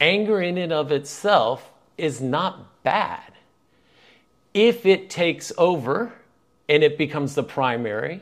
Anger 0.00 0.40
in 0.42 0.58
and 0.58 0.72
of 0.72 0.92
itself 0.92 1.70
is 1.96 2.20
not 2.20 2.82
bad 2.82 3.32
if 4.54 4.86
it 4.86 5.10
takes 5.10 5.52
over 5.58 6.12
and 6.68 6.82
it 6.82 6.96
becomes 6.96 7.34
the 7.34 7.42
primary 7.42 8.20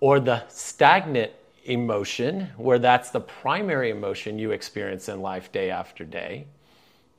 or 0.00 0.20
the 0.20 0.46
stagnant 0.48 1.32
emotion, 1.68 2.48
where 2.56 2.78
that's 2.78 3.10
the 3.10 3.20
primary 3.20 3.90
emotion 3.90 4.38
you 4.38 4.52
experience 4.52 5.08
in 5.08 5.20
life 5.20 5.52
day 5.52 5.70
after 5.70 6.04
day, 6.04 6.46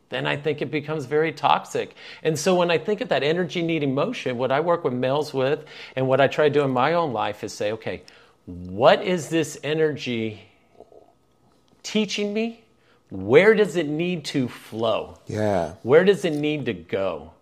then 0.09 0.25
I 0.25 0.37
think 0.37 0.61
it 0.61 0.71
becomes 0.71 1.05
very 1.05 1.33
toxic. 1.33 1.93
And 2.23 2.37
so 2.39 2.55
when 2.55 2.71
I 2.71 2.77
think 2.77 3.01
of 3.01 3.09
that 3.09 3.23
energy 3.23 3.61
need 3.61 3.83
emotion, 3.83 4.37
what 4.37 4.51
I 4.51 4.59
work 4.59 4.83
with 4.83 4.93
males 4.93 5.33
with 5.33 5.65
and 5.95 6.07
what 6.07 6.21
I 6.21 6.27
try 6.27 6.47
to 6.47 6.53
do 6.53 6.61
in 6.61 6.71
my 6.71 6.93
own 6.93 7.11
life 7.11 7.43
is 7.43 7.53
say, 7.53 7.73
okay, 7.73 8.03
what 8.45 9.03
is 9.03 9.29
this 9.29 9.59
energy 9.63 10.41
teaching 11.83 12.33
me? 12.33 12.63
Where 13.09 13.53
does 13.53 13.75
it 13.75 13.87
need 13.87 14.25
to 14.25 14.47
flow? 14.47 15.19
Yeah. 15.27 15.73
Where 15.83 16.03
does 16.03 16.25
it 16.25 16.33
need 16.33 16.65
to 16.65 16.73
go? 16.73 17.33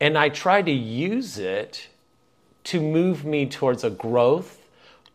And 0.00 0.16
I 0.16 0.28
try 0.28 0.62
to 0.62 0.70
use 0.70 1.38
it 1.38 1.88
to 2.64 2.80
move 2.80 3.24
me 3.24 3.46
towards 3.46 3.84
a 3.84 3.90
growth 3.90 4.60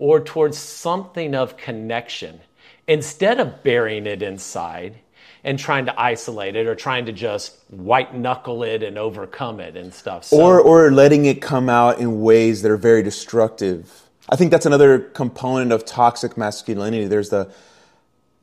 or 0.01 0.19
towards 0.19 0.57
something 0.57 1.35
of 1.35 1.55
connection 1.57 2.41
instead 2.87 3.39
of 3.39 3.61
burying 3.61 4.07
it 4.07 4.23
inside 4.23 4.97
and 5.43 5.59
trying 5.59 5.85
to 5.85 6.01
isolate 6.01 6.55
it 6.55 6.65
or 6.65 6.73
trying 6.73 7.05
to 7.05 7.11
just 7.11 7.55
white 7.69 8.15
knuckle 8.15 8.63
it 8.63 8.81
and 8.81 8.97
overcome 8.97 9.59
it 9.59 9.77
and 9.77 9.93
stuff. 9.93 10.25
So, 10.25 10.41
or, 10.41 10.59
or 10.59 10.91
letting 10.91 11.25
it 11.25 11.39
come 11.39 11.69
out 11.69 11.99
in 11.99 12.21
ways 12.21 12.63
that 12.63 12.71
are 12.71 12.77
very 12.77 13.03
destructive. 13.03 14.01
I 14.27 14.35
think 14.37 14.49
that's 14.49 14.65
another 14.65 14.97
component 14.97 15.71
of 15.71 15.85
toxic 15.85 16.35
masculinity. 16.35 17.05
There's 17.05 17.29
the 17.29 17.53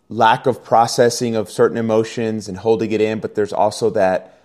lack 0.09 0.47
of 0.47 0.63
processing 0.63 1.35
of 1.35 1.51
certain 1.51 1.77
emotions 1.77 2.47
and 2.47 2.57
holding 2.57 2.93
it 2.93 3.01
in, 3.01 3.19
but 3.19 3.35
there's 3.35 3.53
also 3.53 3.91
that 3.91 4.39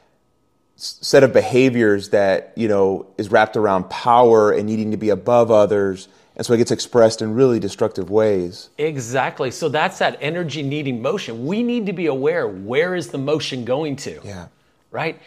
set 0.77 1.23
of 1.23 1.31
behaviors 1.31 2.09
that 2.09 2.53
you 2.55 2.67
know 2.67 3.05
is 3.19 3.29
wrapped 3.29 3.55
around 3.55 3.87
power 3.91 4.51
and 4.51 4.65
needing 4.65 4.89
to 4.89 4.97
be 4.97 5.09
above 5.09 5.51
others 5.51 6.07
and 6.35 6.45
so 6.45 6.53
it 6.53 6.57
gets 6.57 6.71
expressed 6.71 7.21
in 7.21 7.33
really 7.33 7.59
destructive 7.59 8.09
ways. 8.09 8.69
Exactly. 8.77 9.51
So 9.51 9.69
that's 9.69 9.99
that 9.99 10.17
energy 10.19 10.63
needing 10.63 11.01
motion. 11.01 11.45
We 11.45 11.63
need 11.63 11.85
to 11.85 11.93
be 11.93 12.07
aware 12.07 12.47
where 12.47 12.95
is 12.95 13.09
the 13.09 13.17
motion 13.17 13.65
going 13.65 13.95
to? 13.97 14.19
Yeah. 14.23 14.47
Right? 14.91 15.19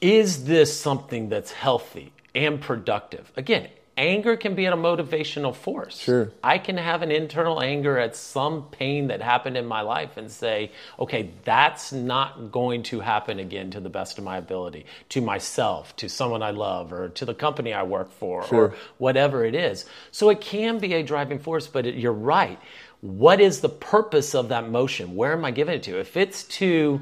Is 0.00 0.44
this 0.44 0.78
something 0.78 1.28
that's 1.28 1.52
healthy 1.52 2.12
and 2.34 2.60
productive? 2.60 3.30
Again 3.36 3.68
anger 3.96 4.36
can 4.36 4.54
be 4.54 4.64
a 4.66 4.72
motivational 4.72 5.54
force. 5.54 5.98
Sure. 5.98 6.30
I 6.42 6.58
can 6.58 6.76
have 6.76 7.02
an 7.02 7.10
internal 7.10 7.60
anger 7.62 7.98
at 7.98 8.16
some 8.16 8.64
pain 8.70 9.08
that 9.08 9.20
happened 9.20 9.56
in 9.56 9.66
my 9.66 9.82
life 9.82 10.16
and 10.16 10.30
say, 10.30 10.72
okay, 10.98 11.30
that's 11.44 11.92
not 11.92 12.50
going 12.50 12.82
to 12.84 13.00
happen 13.00 13.38
again 13.38 13.70
to 13.72 13.80
the 13.80 13.90
best 13.90 14.18
of 14.18 14.24
my 14.24 14.38
ability, 14.38 14.86
to 15.10 15.20
myself, 15.20 15.94
to 15.96 16.08
someone 16.08 16.42
I 16.42 16.50
love, 16.50 16.92
or 16.92 17.10
to 17.10 17.24
the 17.24 17.34
company 17.34 17.72
I 17.72 17.82
work 17.82 18.10
for, 18.12 18.46
Sure. 18.46 18.58
or 18.58 18.74
whatever 18.98 19.44
it 19.44 19.54
is. 19.54 19.84
So 20.10 20.30
it 20.30 20.40
can 20.40 20.78
be 20.78 20.94
a 20.94 21.02
driving 21.02 21.38
force, 21.38 21.66
but 21.66 21.86
it, 21.86 21.94
you're 21.96 22.12
right. 22.12 22.58
What 23.02 23.40
is 23.40 23.60
the 23.60 23.68
purpose 23.68 24.34
of 24.34 24.48
that 24.50 24.70
motion? 24.70 25.16
Where 25.16 25.32
am 25.32 25.44
I 25.44 25.50
giving 25.50 25.74
it 25.74 25.82
to? 25.84 25.98
If 25.98 26.16
it's 26.16 26.44
to, 26.44 27.00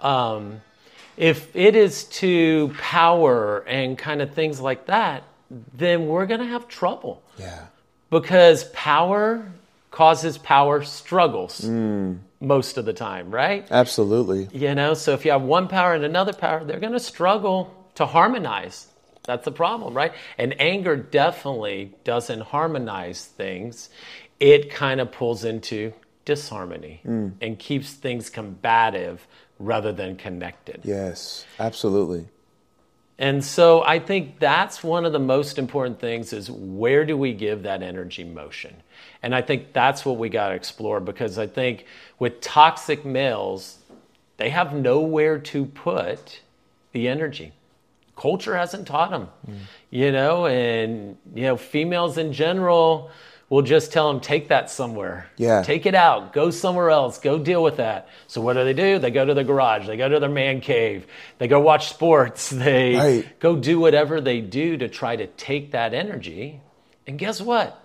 um, 0.00 0.60
if 1.16 1.54
it 1.54 1.76
is 1.76 2.04
to 2.04 2.72
power 2.78 3.58
and 3.66 3.98
kind 3.98 4.22
of 4.22 4.32
things 4.32 4.60
like 4.60 4.86
that, 4.86 5.24
then 5.50 6.06
we're 6.06 6.26
going 6.26 6.40
to 6.40 6.46
have 6.46 6.68
trouble 6.68 7.22
Yeah. 7.38 7.66
because 8.10 8.64
power 8.64 9.50
causes 9.90 10.38
power 10.38 10.82
struggles 10.84 11.58
hmm. 11.64 12.14
most 12.40 12.78
of 12.78 12.84
the 12.84 12.92
time, 12.92 13.30
right? 13.30 13.66
Absolutely. 13.70 14.48
You 14.52 14.74
know, 14.74 14.94
so 14.94 15.12
if 15.12 15.24
you 15.24 15.32
have 15.32 15.42
one 15.42 15.68
power 15.68 15.94
and 15.94 16.04
another 16.04 16.32
power, 16.32 16.64
they're 16.64 16.80
going 16.80 16.92
to 16.92 17.00
struggle 17.00 17.74
to 17.96 18.06
harmonize. 18.06 18.86
That's 19.24 19.44
the 19.44 19.52
problem, 19.52 19.94
right? 19.94 20.12
And 20.38 20.58
anger 20.60 20.96
definitely 20.96 21.94
doesn't 22.04 22.40
harmonize 22.40 23.26
things. 23.26 23.90
It 24.38 24.70
kind 24.70 25.00
of 25.00 25.12
pulls 25.12 25.44
into 25.44 25.92
disharmony 26.24 27.00
hmm. 27.02 27.30
and 27.40 27.58
keeps 27.58 27.92
things 27.92 28.30
combative 28.30 29.26
rather 29.58 29.92
than 29.92 30.16
connected. 30.16 30.80
Yes. 30.84 31.44
Absolutely. 31.58 32.26
And 33.20 33.44
so 33.44 33.82
I 33.82 33.98
think 33.98 34.38
that's 34.38 34.82
one 34.82 35.04
of 35.04 35.12
the 35.12 35.18
most 35.18 35.58
important 35.58 36.00
things 36.00 36.32
is 36.32 36.50
where 36.50 37.04
do 37.04 37.18
we 37.18 37.34
give 37.34 37.64
that 37.64 37.82
energy 37.82 38.24
motion? 38.24 38.74
And 39.22 39.34
I 39.34 39.42
think 39.42 39.74
that's 39.74 40.06
what 40.06 40.16
we 40.16 40.30
got 40.30 40.48
to 40.48 40.54
explore 40.54 41.00
because 41.00 41.38
I 41.38 41.46
think 41.46 41.84
with 42.18 42.40
toxic 42.40 43.04
males, 43.04 43.76
they 44.38 44.48
have 44.48 44.74
nowhere 44.74 45.38
to 45.38 45.66
put 45.66 46.40
the 46.92 47.08
energy. 47.08 47.52
Culture 48.16 48.56
hasn't 48.56 48.86
taught 48.86 49.10
them, 49.10 49.28
mm. 49.46 49.58
you 49.90 50.12
know, 50.12 50.46
and, 50.46 51.18
you 51.34 51.42
know, 51.42 51.58
females 51.58 52.16
in 52.16 52.32
general 52.32 53.10
will 53.50 53.60
just 53.62 53.92
tell 53.92 54.10
them, 54.10 54.20
take 54.20 54.48
that 54.48 54.70
somewhere. 54.70 55.26
Yeah. 55.36 55.62
Take 55.62 55.84
it 55.84 55.94
out. 55.94 56.32
Go 56.32 56.50
somewhere 56.50 56.88
else. 56.88 57.18
Go 57.18 57.38
deal 57.38 57.62
with 57.62 57.76
that. 57.76 58.08
So 58.28 58.40
what 58.40 58.54
do 58.54 58.64
they 58.64 58.72
do? 58.72 58.98
They 58.98 59.10
go 59.10 59.24
to 59.26 59.34
the 59.34 59.44
garage. 59.44 59.86
They 59.86 59.96
go 59.98 60.08
to 60.08 60.18
their 60.20 60.30
man 60.30 60.60
cave. 60.62 61.06
They 61.38 61.48
go 61.48 61.60
watch 61.60 61.90
sports. 61.90 62.48
They 62.70 62.94
Right. 62.96 63.40
go 63.40 63.56
do 63.56 63.78
whatever 63.78 64.20
they 64.22 64.40
do 64.40 64.76
to 64.78 64.88
try 64.88 65.16
to 65.16 65.26
take 65.26 65.72
that 65.72 65.92
energy. 65.92 66.60
And 67.06 67.18
guess 67.18 67.40
what? 67.42 67.76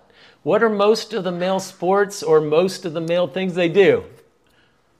What 0.43 0.61
are 0.63 0.69
most 0.69 1.13
of 1.13 1.23
the 1.23 1.31
male 1.31 1.59
sports 1.59 2.21
or 2.21 2.39
most 2.39 2.85
of 2.85 2.93
the 2.93 3.01
male 3.01 3.27
things 3.27 3.55
they 3.55 3.67
do? 3.69 4.03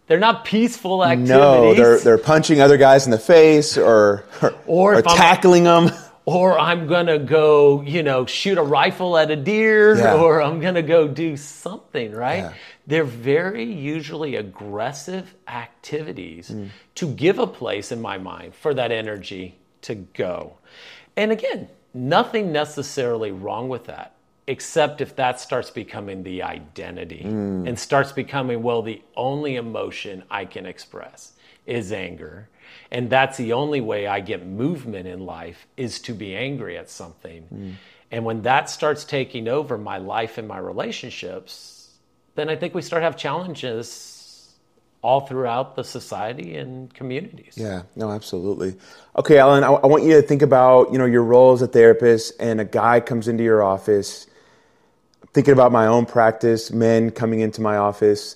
They're 0.08 0.20
not 0.20 0.46
peaceful 0.46 1.04
activities. 1.06 1.30
No, 1.30 1.74
they're 1.76 2.00
they're 2.00 2.18
punching 2.20 2.62
other 2.62 2.78
guys 2.78 3.06
in 3.06 3.12
the 3.12 3.18
face 3.20 3.76
or 3.78 4.24
or, 4.42 4.54
Or 4.66 4.94
if 4.96 5.08
I'm- 5.08 5.18
tackling 5.18 5.64
them. 5.66 5.90
Or 6.26 6.58
I'm 6.60 6.88
gonna 6.88 7.20
go, 7.20 7.82
you 7.84 8.02
know, 8.02 8.26
shoot 8.26 8.58
a 8.58 8.64
rifle 8.64 9.18
at 9.18 9.30
a 9.30 9.36
deer, 9.36 9.96
Yeah. 9.98 10.16
or 10.16 10.42
I'm 10.42 10.60
gonna 10.60 10.82
go 10.82 11.08
do 11.08 11.38
something, 11.38 12.12
right? 12.12 12.38
Yeah. 12.46 12.54
They're 12.88 13.04
very 13.04 13.64
usually 13.64 14.36
aggressive 14.36 15.36
activities 15.48 16.50
Mm. 16.50 16.70
to 16.96 17.08
give 17.08 17.38
a 17.40 17.48
place 17.48 17.92
in 17.92 18.02
my 18.02 18.18
mind 18.18 18.56
for 18.56 18.74
that 18.74 18.92
energy 18.92 19.56
to 19.84 19.96
go. 19.96 20.54
And 21.16 21.32
again, 21.32 21.70
nothing 21.94 22.52
necessarily 22.52 23.32
wrong 23.32 23.70
with 23.70 23.86
that, 23.86 24.14
except 24.48 25.02
if 25.02 25.16
that 25.16 25.40
starts 25.40 25.70
becoming 25.70 26.24
the 26.24 26.42
identity 26.42 27.22
Mm. 27.24 27.68
and 27.68 27.78
starts 27.78 28.12
becoming, 28.12 28.64
well, 28.64 28.82
the 28.82 29.02
only 29.16 29.56
emotion 29.56 30.24
I 30.30 30.46
can 30.46 30.66
express 30.66 31.34
is 31.66 31.92
anger. 31.92 32.50
And 32.92 33.10
that's 33.10 33.38
the 33.38 33.54
only 33.54 33.82
way 33.82 34.08
I 34.08 34.20
get 34.20 34.46
movement 34.46 35.08
in 35.08 35.26
life 35.26 35.68
is 35.76 36.00
to 36.02 36.14
be 36.14 36.36
angry 36.36 36.78
at 36.78 36.90
something. 36.90 37.48
Mm. 37.54 37.74
And 38.12 38.26
when 38.26 38.44
that 38.44 38.70
starts 38.70 39.04
taking 39.04 39.48
over 39.48 39.78
my 39.78 39.98
life 39.98 40.38
and 40.38 40.48
my 40.48 40.58
relationships, 40.58 41.90
then 42.36 42.50
I 42.50 42.56
think 42.56 42.76
we 42.76 42.82
start 42.82 43.02
to 43.02 43.06
have 43.06 43.18
challenges 43.18 44.16
all 45.02 45.22
throughout 45.22 45.76
the 45.76 45.84
society 45.84 46.58
and 46.58 46.92
communities. 46.94 47.54
Yeah, 47.56 47.84
no, 47.96 48.10
absolutely. 48.12 48.76
Okay, 49.16 49.38
Allen, 49.38 49.64
I, 49.64 49.68
I 49.68 49.86
want 49.86 50.04
you 50.04 50.14
to 50.14 50.22
think 50.24 50.42
about 50.42 50.92
you 50.92 50.98
know 50.98 51.06
your 51.06 51.24
role 51.24 51.54
as 51.54 51.62
a 51.62 51.68
therapist, 51.68 52.34
and 52.40 52.60
a 52.60 52.66
guy 52.66 53.00
comes 53.00 53.28
into 53.28 53.44
your 53.44 53.62
office. 53.62 54.26
Thinking 55.34 55.54
about 55.54 55.72
my 55.72 55.86
own 55.86 56.06
practice, 56.06 56.72
men 56.72 57.12
coming 57.12 57.42
into 57.42 57.62
my 57.62 57.78
office, 57.78 58.36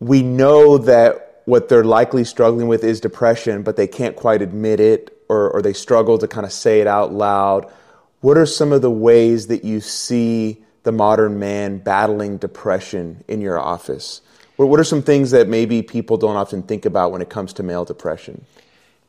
we 0.00 0.22
know 0.22 0.78
that 0.78 1.29
what 1.44 1.68
they're 1.68 1.84
likely 1.84 2.24
struggling 2.24 2.68
with 2.68 2.84
is 2.84 3.00
depression, 3.00 3.62
but 3.62 3.76
they 3.76 3.86
can't 3.86 4.16
quite 4.16 4.42
admit 4.42 4.80
it, 4.80 5.16
or, 5.28 5.50
or 5.50 5.62
they 5.62 5.72
struggle 5.72 6.18
to 6.18 6.28
kind 6.28 6.44
of 6.44 6.52
say 6.52 6.80
it 6.80 6.86
out 6.86 7.12
loud. 7.12 7.70
What 8.20 8.36
are 8.36 8.46
some 8.46 8.72
of 8.72 8.82
the 8.82 8.90
ways 8.90 9.46
that 9.46 9.64
you 9.64 9.80
see 9.80 10.62
the 10.82 10.92
modern 10.92 11.38
man 11.38 11.78
battling 11.78 12.38
depression 12.38 13.24
in 13.28 13.40
your 13.40 13.58
office? 13.58 14.20
What 14.56 14.68
what 14.68 14.80
are 14.80 14.84
some 14.84 15.02
things 15.02 15.30
that 15.30 15.48
maybe 15.48 15.82
people 15.82 16.18
don't 16.18 16.36
often 16.36 16.62
think 16.62 16.84
about 16.84 17.12
when 17.12 17.22
it 17.22 17.30
comes 17.30 17.52
to 17.54 17.62
male 17.62 17.84
depression? 17.84 18.44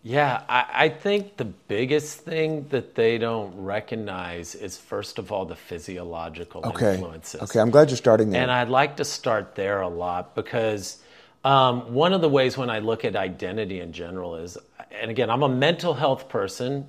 Yeah, 0.04 0.42
I, 0.50 0.66
I 0.74 0.90
think 0.90 1.38
the 1.38 1.46
biggest 1.46 2.22
thing 2.22 2.68
that 2.70 2.96
they 2.96 3.20
don't 3.20 3.54
recognize 3.56 4.56
is, 4.56 4.76
first 4.76 5.20
of 5.20 5.32
all, 5.32 5.46
the 5.46 5.56
physiological 5.56 6.66
Okay. 6.66 6.94
influences. 6.94 7.42
Okay, 7.42 7.60
I'm 7.60 7.70
glad 7.70 7.90
you're 7.90 7.98
starting 7.98 8.32
there. 8.32 8.42
And 8.42 8.50
I'd 8.50 8.70
like 8.70 8.98
to 8.98 9.06
start 9.06 9.54
there 9.56 9.82
a 9.82 9.88
lot 9.90 10.34
because 10.34 10.98
um, 11.44 11.94
one 11.94 12.14
of 12.14 12.22
the 12.22 12.30
ways 12.30 12.58
when 12.58 12.70
I 12.70 12.80
look 12.80 13.04
at 13.04 13.16
identity 13.16 13.80
in 13.80 13.94
general 13.94 14.36
is, 14.36 14.58
and 14.92 15.10
again, 15.10 15.30
I'm 15.30 15.44
a 15.44 15.50
mental 15.50 15.94
health 15.94 16.30
person, 16.30 16.86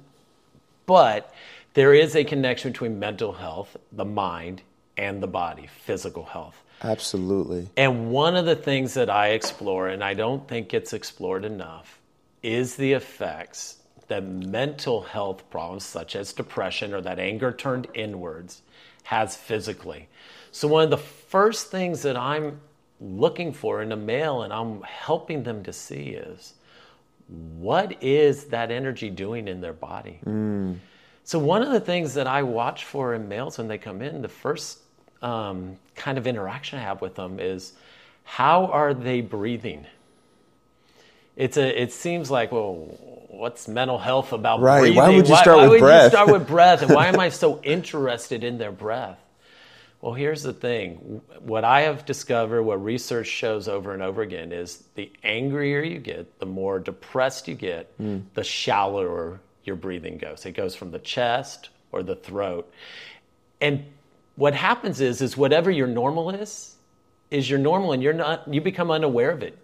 but 0.87 1.33
there 1.75 1.95
is 1.95 2.15
a 2.15 2.25
connection 2.25 2.73
between 2.73 2.99
mental 2.99 3.33
health, 3.33 3.77
the 3.93 4.05
mind, 4.05 4.63
and 4.97 5.23
the 5.23 5.27
body, 5.27 5.69
physical 5.85 6.25
health. 6.25 6.63
Absolutely. 6.83 7.69
And 7.77 8.11
one 8.11 8.37
of 8.37 8.45
the 8.45 8.57
things 8.57 8.95
that 8.95 9.09
I 9.09 9.29
explore, 9.29 9.89
and 9.89 10.03
I 10.03 10.15
don't 10.15 10.47
think 10.47 10.75
it's 10.75 10.93
explored 10.93 11.45
enough, 11.45 11.99
is 12.43 12.77
the 12.77 12.93
effects 12.93 13.79
that 14.09 14.25
mental 14.25 15.03
health 15.03 15.49
problems, 15.49 15.85
such 15.85 16.17
as 16.17 16.33
depression 16.33 16.93
or 16.93 17.01
that 17.01 17.19
anger 17.19 17.53
turned 17.53 17.87
inwards, 17.95 18.63
has 19.05 19.37
physically. 19.37 20.09
So, 20.51 20.69
one 20.69 20.85
of 20.85 20.91
the 20.91 20.99
first 20.99 21.71
things 21.71 22.03
that 22.03 22.17
I'm 22.17 22.61
looking 23.03 23.53
for 23.53 23.83
in 23.83 23.93
a 23.93 23.97
male 23.97 24.43
and 24.43 24.53
I'm 24.53 24.83
helping 24.83 25.43
them 25.43 25.65
to 25.65 25.73
see 25.73 26.11
is 26.11 26.55
what 27.59 28.03
is 28.03 28.45
that 28.47 28.71
energy 28.71 29.11
doing 29.11 29.49
in 29.49 29.61
their 29.61 29.73
body? 29.73 30.21
So, 31.25 31.39
one 31.39 31.63
of 31.63 31.71
the 31.71 31.81
things 31.81 32.15
that 32.15 32.27
I 32.27 32.43
watch 32.43 32.85
for 32.85 33.15
in 33.15 33.29
males 33.29 33.59
when 33.59 33.69
they 33.69 33.79
come 33.79 34.03
in, 34.03 34.23
the 34.23 34.29
first 34.29 34.81
um, 35.23 35.79
kind 35.95 36.19
of 36.19 36.27
interaction 36.27 36.79
I 36.79 36.83
have 36.83 37.01
with 37.01 37.15
them 37.15 37.39
is 37.41 37.73
how 38.25 38.67
are 38.67 38.95
they 38.95 39.21
breathing? 39.21 39.87
It's 41.37 41.57
a. 41.57 41.83
It 41.83 41.93
seems 41.93 42.31
like 42.31 42.53
well, 42.53 42.75
what's 43.29 43.67
mental 43.69 43.99
health 43.99 44.33
about 44.33 44.61
Right. 44.61 44.81
breathing? 44.81 44.97
Why 44.97 45.11
would 45.11 45.29
you 45.29 45.37
start 45.37 45.57
why 45.57 45.63
with 45.63 45.71
would 45.71 45.81
breath? 45.81 46.05
You 46.05 46.11
start 46.11 46.29
with 46.31 46.47
breath, 46.47 46.83
and 46.83 46.93
why 46.93 47.07
am 47.07 47.19
I 47.19 47.29
so 47.45 47.61
interested 47.63 48.45
in 48.45 48.59
their 48.59 48.73
breath? 48.73 49.19
Well, 50.03 50.15
here's 50.15 50.43
the 50.43 50.53
thing. 50.53 51.23
What 51.39 51.63
I 51.65 51.83
have 51.83 52.05
discovered, 52.05 52.65
what 52.65 52.83
research 52.83 53.29
shows 53.29 53.69
over 53.69 53.95
and 53.95 54.03
over 54.03 54.23
again, 54.23 54.51
is 54.51 54.83
the 54.97 55.13
angrier 55.23 55.81
you 55.81 56.01
get, 56.01 56.41
the 56.41 56.47
more 56.47 56.81
depressed 56.81 57.47
you 57.47 57.55
get, 57.55 57.87
hmm. 57.99 58.19
the 58.35 58.43
shallower 58.43 59.41
your 59.63 59.77
breathing 59.77 60.19
goes. 60.19 60.45
It 60.45 60.53
goes 60.53 60.75
from 60.75 60.91
the 60.91 60.99
chest 60.99 61.71
or 61.93 62.03
the 62.03 62.17
throat. 62.17 62.69
And 63.61 63.85
what 64.35 64.55
happens 64.55 65.01
is, 65.01 65.23
is 65.23 65.37
whatever 65.37 65.71
your 65.71 65.87
normal 65.87 66.31
is, 66.31 66.75
is 67.31 67.49
your 67.49 67.61
normal, 67.61 67.93
and 67.93 68.03
you're 68.03 68.13
not. 68.13 68.53
You 68.53 68.61
become 68.61 68.91
unaware 68.91 69.31
of 69.31 69.45
it. 69.45 69.57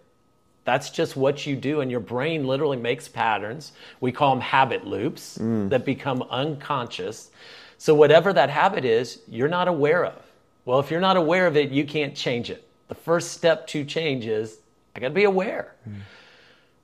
That's 0.63 0.89
just 0.89 1.17
what 1.17 1.45
you 1.45 1.57
do, 1.57 1.81
and 1.81 1.91
your 1.91 1.99
brain 1.99 2.47
literally 2.47 2.77
makes 2.77 3.09
patterns. 3.09 3.73
We 3.99 4.13
call 4.13 4.35
them 4.35 4.41
habit 4.41 4.87
loops 4.87 5.35
hmm. 5.35 5.67
that 5.67 5.83
become 5.83 6.21
unconscious. 6.29 7.29
So, 7.77 7.93
whatever 7.93 8.31
that 8.31 8.49
habit 8.49 8.85
is, 8.85 9.19
you're 9.27 9.49
not 9.49 9.67
aware 9.67 10.05
of. 10.05 10.28
Well, 10.69 10.79
if 10.79 10.91
you're 10.91 11.01
not 11.01 11.17
aware 11.17 11.47
of 11.47 11.57
it, 11.57 11.71
you 11.71 11.83
can't 11.83 12.15
change 12.15 12.51
it. 12.51 12.63
The 12.89 12.93
first 12.93 13.31
step 13.31 13.65
to 13.69 13.83
change 13.83 14.27
is 14.27 14.59
I 14.95 14.99
got 14.99 15.07
to 15.07 15.13
be 15.15 15.23
aware. 15.23 15.73
Hmm. 15.83 16.01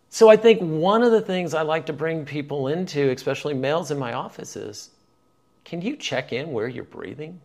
So, 0.09 0.27
I 0.27 0.37
think 0.37 0.59
one 0.59 1.03
of 1.03 1.11
the 1.11 1.21
things 1.21 1.53
I 1.53 1.61
like 1.61 1.85
to 1.85 1.93
bring 1.93 2.25
people 2.25 2.67
into, 2.67 3.11
especially 3.11 3.53
males 3.53 3.91
in 3.91 3.99
my 3.99 4.13
office, 4.13 4.55
is 4.55 4.89
can 5.65 5.83
you 5.83 5.97
check 5.97 6.33
in 6.33 6.51
where 6.51 6.67
you're 6.67 6.83
breathing? 6.83 7.39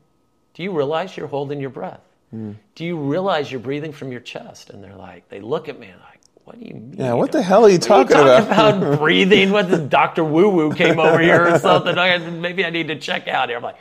Do 0.55 0.62
you 0.62 0.74
realize 0.74 1.14
you're 1.14 1.26
holding 1.26 1.61
your 1.61 1.68
breath? 1.68 2.00
Hmm. 2.31 2.53
Do 2.74 2.87
you 2.87 2.96
realize 2.96 3.53
you're 3.53 3.61
breathing 3.61 3.92
from 3.92 4.11
your 4.11 4.22
chest? 4.22 4.70
And 4.70 4.83
they're 4.83 4.96
like, 4.96 5.29
they 5.29 5.42
look 5.42 5.68
at 5.68 5.79
me 5.79 5.88
and 5.88 6.00
like, 6.00 6.20
what 6.44 6.59
do 6.59 6.64
you 6.64 6.72
mean? 6.72 6.94
Yeah, 6.96 7.12
what 7.12 7.33
the 7.33 7.42
hell 7.42 7.66
are 7.66 7.68
you 7.68 7.79
What 7.79 7.90
are 7.90 7.98
you 8.00 8.05
talking 8.07 8.16
about? 8.16 8.79
about 8.79 8.98
breathing? 8.98 9.50
What 9.50 9.68
this 9.68 9.81
Dr. 9.81 10.24
Woo 10.24 10.48
Woo 10.48 10.72
came 10.74 10.98
over 10.98 11.18
here 11.18 11.48
or 11.48 11.59
something? 11.66 11.94
Maybe 12.40 12.64
I 12.64 12.70
need 12.70 12.88
to 12.88 12.98
check 12.98 13.29
out 13.29 13.50
here. 13.50 13.59
I'm 13.59 13.62
like, 13.62 13.76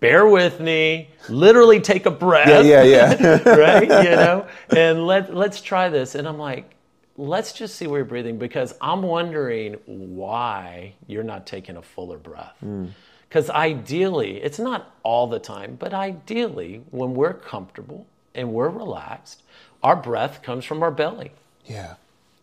bear 0.00 0.26
with 0.26 0.60
me, 0.60 1.10
literally 1.28 1.80
take 1.80 2.06
a 2.06 2.10
breath. 2.10 2.64
Yeah, 2.64 2.82
yeah, 2.82 3.16
yeah. 3.20 3.48
right? 3.56 3.82
You 3.82 3.88
know, 4.16 4.46
and 4.70 5.06
let 5.06 5.34
let's 5.34 5.60
try 5.60 5.88
this. 5.88 6.14
And 6.14 6.26
I'm 6.26 6.38
like, 6.38 6.74
let's 7.16 7.52
just 7.52 7.76
see 7.76 7.86
where 7.86 8.00
you're 8.00 8.06
breathing 8.06 8.38
because 8.38 8.74
I'm 8.80 9.02
wondering 9.02 9.74
why 9.86 10.94
you're 11.06 11.22
not 11.22 11.46
taking 11.46 11.76
a 11.76 11.82
fuller 11.82 12.18
breath. 12.18 12.56
Hmm. 12.60 12.86
Because 13.28 13.48
ideally, 13.48 14.38
it's 14.42 14.58
not 14.58 14.96
all 15.04 15.28
the 15.28 15.38
time, 15.38 15.76
but 15.78 15.94
ideally, 15.94 16.82
when 16.90 17.14
we're 17.14 17.34
comfortable 17.34 18.04
and 18.34 18.52
we're 18.52 18.68
relaxed, 18.68 19.44
our 19.84 19.94
breath 19.94 20.42
comes 20.42 20.64
from 20.64 20.82
our 20.82 20.90
belly, 20.90 21.30
yeah. 21.64 21.94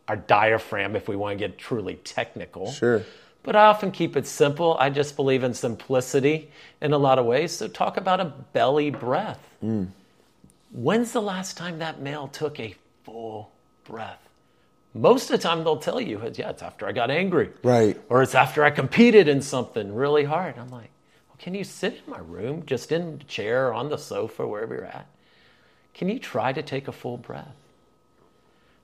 our 0.08 0.16
diaphragm, 0.16 0.96
if 0.96 1.10
we 1.10 1.18
want 1.18 1.38
to 1.38 1.48
get 1.48 1.58
truly 1.58 1.96
technical. 1.96 2.72
Sure. 2.72 3.04
But 3.48 3.56
I 3.56 3.68
often 3.68 3.92
keep 3.92 4.18
it 4.18 4.28
simple. 4.28 4.76
I 4.78 4.90
just 4.90 5.16
believe 5.16 5.42
in 5.42 5.54
simplicity 5.54 6.52
in 6.82 6.92
a 6.92 6.98
lot 6.98 7.18
of 7.18 7.26
ways. 7.26 7.54
So 7.54 7.70
talk 7.70 7.96
about 7.96 8.20
a 8.20 8.26
belly 8.26 8.90
breath. 8.90 9.40
Mm. 9.64 9.88
When's 10.74 11.14
the 11.14 11.22
last 11.22 11.56
time 11.56 11.80
that 11.80 12.02
male 12.02 12.28
took 12.28 12.60
a 12.60 12.76
full 13.06 13.50
breath? 13.86 14.20
Most 14.94 15.30
of 15.30 15.38
the 15.38 15.38
time 15.38 15.64
they'll 15.64 15.78
tell 15.78 16.02
you, 16.02 16.22
yeah, 16.34 16.50
it's 16.50 16.62
after 16.62 16.88
I 16.88 16.92
got 16.92 17.10
angry. 17.10 17.52
Right. 17.64 17.98
Or 18.10 18.22
it's 18.22 18.36
after 18.36 18.66
I 18.66 18.70
competed 18.70 19.30
in 19.30 19.42
something 19.42 19.96
really 19.96 20.26
hard. 20.26 20.58
I'm 20.58 20.68
like, 20.68 20.90
well, 21.30 21.38
can 21.40 21.56
you 21.56 21.64
sit 21.64 22.02
in 22.06 22.12
my 22.12 22.20
room, 22.20 22.64
just 22.66 22.92
in 22.92 23.20
the 23.20 23.24
chair, 23.24 23.74
on 23.74 23.88
the 23.88 23.98
sofa, 23.98 24.46
wherever 24.46 24.76
you're 24.76 24.84
at? 24.84 25.08
Can 25.94 26.10
you 26.10 26.20
try 26.20 26.52
to 26.52 26.62
take 26.62 26.90
a 26.90 26.92
full 26.92 27.16
breath? 27.16 27.56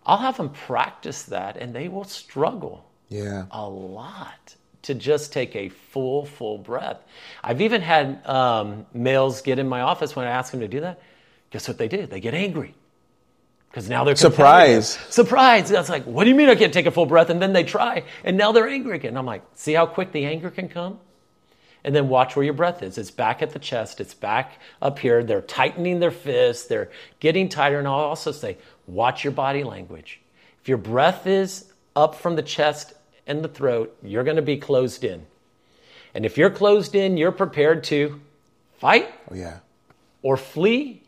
I'll 0.06 0.19
have 0.19 0.38
them 0.38 0.52
practice 0.52 1.23
that 1.23 1.58
and 1.58 1.76
they 1.76 1.89
will 1.89 2.06
struggle 2.06 2.86
Yeah. 3.13 3.45
a 3.52 3.67
lot 3.67 4.56
to 4.84 4.93
just 4.93 5.32
take 5.32 5.56
a 5.56 5.69
full, 5.69 6.26
full 6.26 6.58
breath. 6.58 6.97
I've 7.43 7.62
even 7.62 7.82
had 7.82 8.26
um, 8.28 8.86
males 8.93 9.41
get 9.41 9.60
in 9.60 9.67
my 9.67 9.82
office 9.82 10.15
when 10.15 10.28
I 10.28 10.32
ask 10.32 10.52
them 10.52 10.60
to 10.60 10.67
do 10.67 10.82
that. 10.82 11.02
Guess 11.52 11.67
what 11.67 11.78
they 11.78 11.88
do? 11.88 12.06
They 12.06 12.19
get 12.19 12.34
angry 12.34 12.73
because 13.69 13.89
now 13.89 14.04
they're 14.04 14.13
competitive. 14.13 14.36
Surprise. 14.36 14.89
Surprise! 15.10 15.69
That's 15.69 15.89
like, 15.89 16.04
what 16.06 16.23
do 16.26 16.30
you 16.30 16.36
mean 16.36 16.49
I 16.49 16.56
can't 16.56 16.73
take 16.73 16.86
a 16.86 16.91
full 16.91 17.06
breath? 17.06 17.30
And 17.30 17.41
then 17.41 17.54
they 17.54 17.63
try, 17.63 18.04
and 18.23 18.38
now 18.38 18.52
they're 18.52 18.67
angry 18.67 18.95
again. 18.95 19.17
I'm 19.17 19.26
like, 19.26 19.43
see 19.56 19.73
how 19.73 19.86
quick 19.86 20.12
the 20.12 20.26
anger 20.26 20.49
can 20.52 20.69
come? 20.69 20.99
And 21.84 21.93
then 21.93 22.08
watch 22.08 22.36
where 22.36 22.45
your 22.45 22.54
breath 22.54 22.82
is. 22.82 22.97
It's 22.97 23.12
back 23.12 23.41
at 23.41 23.52
the 23.52 23.60
chest. 23.60 23.99
It's 23.99 24.13
back 24.13 24.60
up 24.82 24.99
here. 24.99 25.23
They're 25.23 25.41
tightening 25.41 25.99
their 25.99 26.12
fists. 26.12 26.67
They're 26.67 26.89
getting 27.19 27.49
tighter. 27.49 27.78
And 27.78 27.88
I'll 27.88 27.95
also 27.95 28.32
say, 28.32 28.58
watch 28.88 29.23
your 29.23 29.34
body 29.34 29.65
language. 29.65 30.21
If 30.62 30.69
your 30.69 30.78
breath 30.78 31.28
is 31.28 31.73
up 31.95 32.15
from 32.15 32.38
the 32.38 32.41
chest 32.41 32.93
and 33.28 33.44
the 33.44 33.48
throat, 33.48 33.96
you're 34.04 34.24
going 34.24 34.36
to 34.36 34.42
be 34.42 34.58
closed 34.58 35.04
in. 35.04 35.26
And 36.14 36.26
if 36.26 36.38
you're 36.38 36.50
closed 36.50 36.96
in, 36.96 37.18
you're 37.18 37.32
prepared 37.32 37.84
to 37.86 38.22
fight 38.78 39.14
Oh, 39.32 39.36
yeah. 39.36 39.60
or 40.22 40.38
flee, 40.38 41.04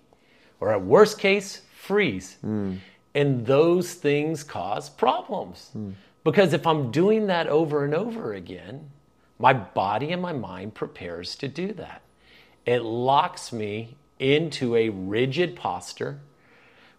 or 0.60 0.71
at 0.71 0.82
worst 0.82 1.19
case, 1.19 1.62
freeze. 1.78 2.38
Hmm. 2.41 2.75
And 3.13 3.45
those 3.45 3.93
things 3.93 4.43
cause 4.43 4.89
problems. 4.89 5.69
Hmm. 5.73 5.91
Because 6.23 6.54
if 6.54 6.65
I'm 6.65 6.89
doing 6.91 7.28
that 7.28 7.47
over 7.47 7.86
and 7.86 7.93
over 7.93 8.34
again, 8.34 8.89
my 9.38 9.54
body 9.54 10.12
and 10.12 10.21
my 10.21 10.34
mind 10.34 10.73
prepares 10.73 11.36
to 11.38 11.47
do 11.47 11.71
that. 11.73 12.01
It 12.65 12.80
locks 12.82 13.54
me 13.54 13.95
into 14.17 14.75
a 14.75 14.89
rigid 14.89 15.56
posture, 15.56 16.19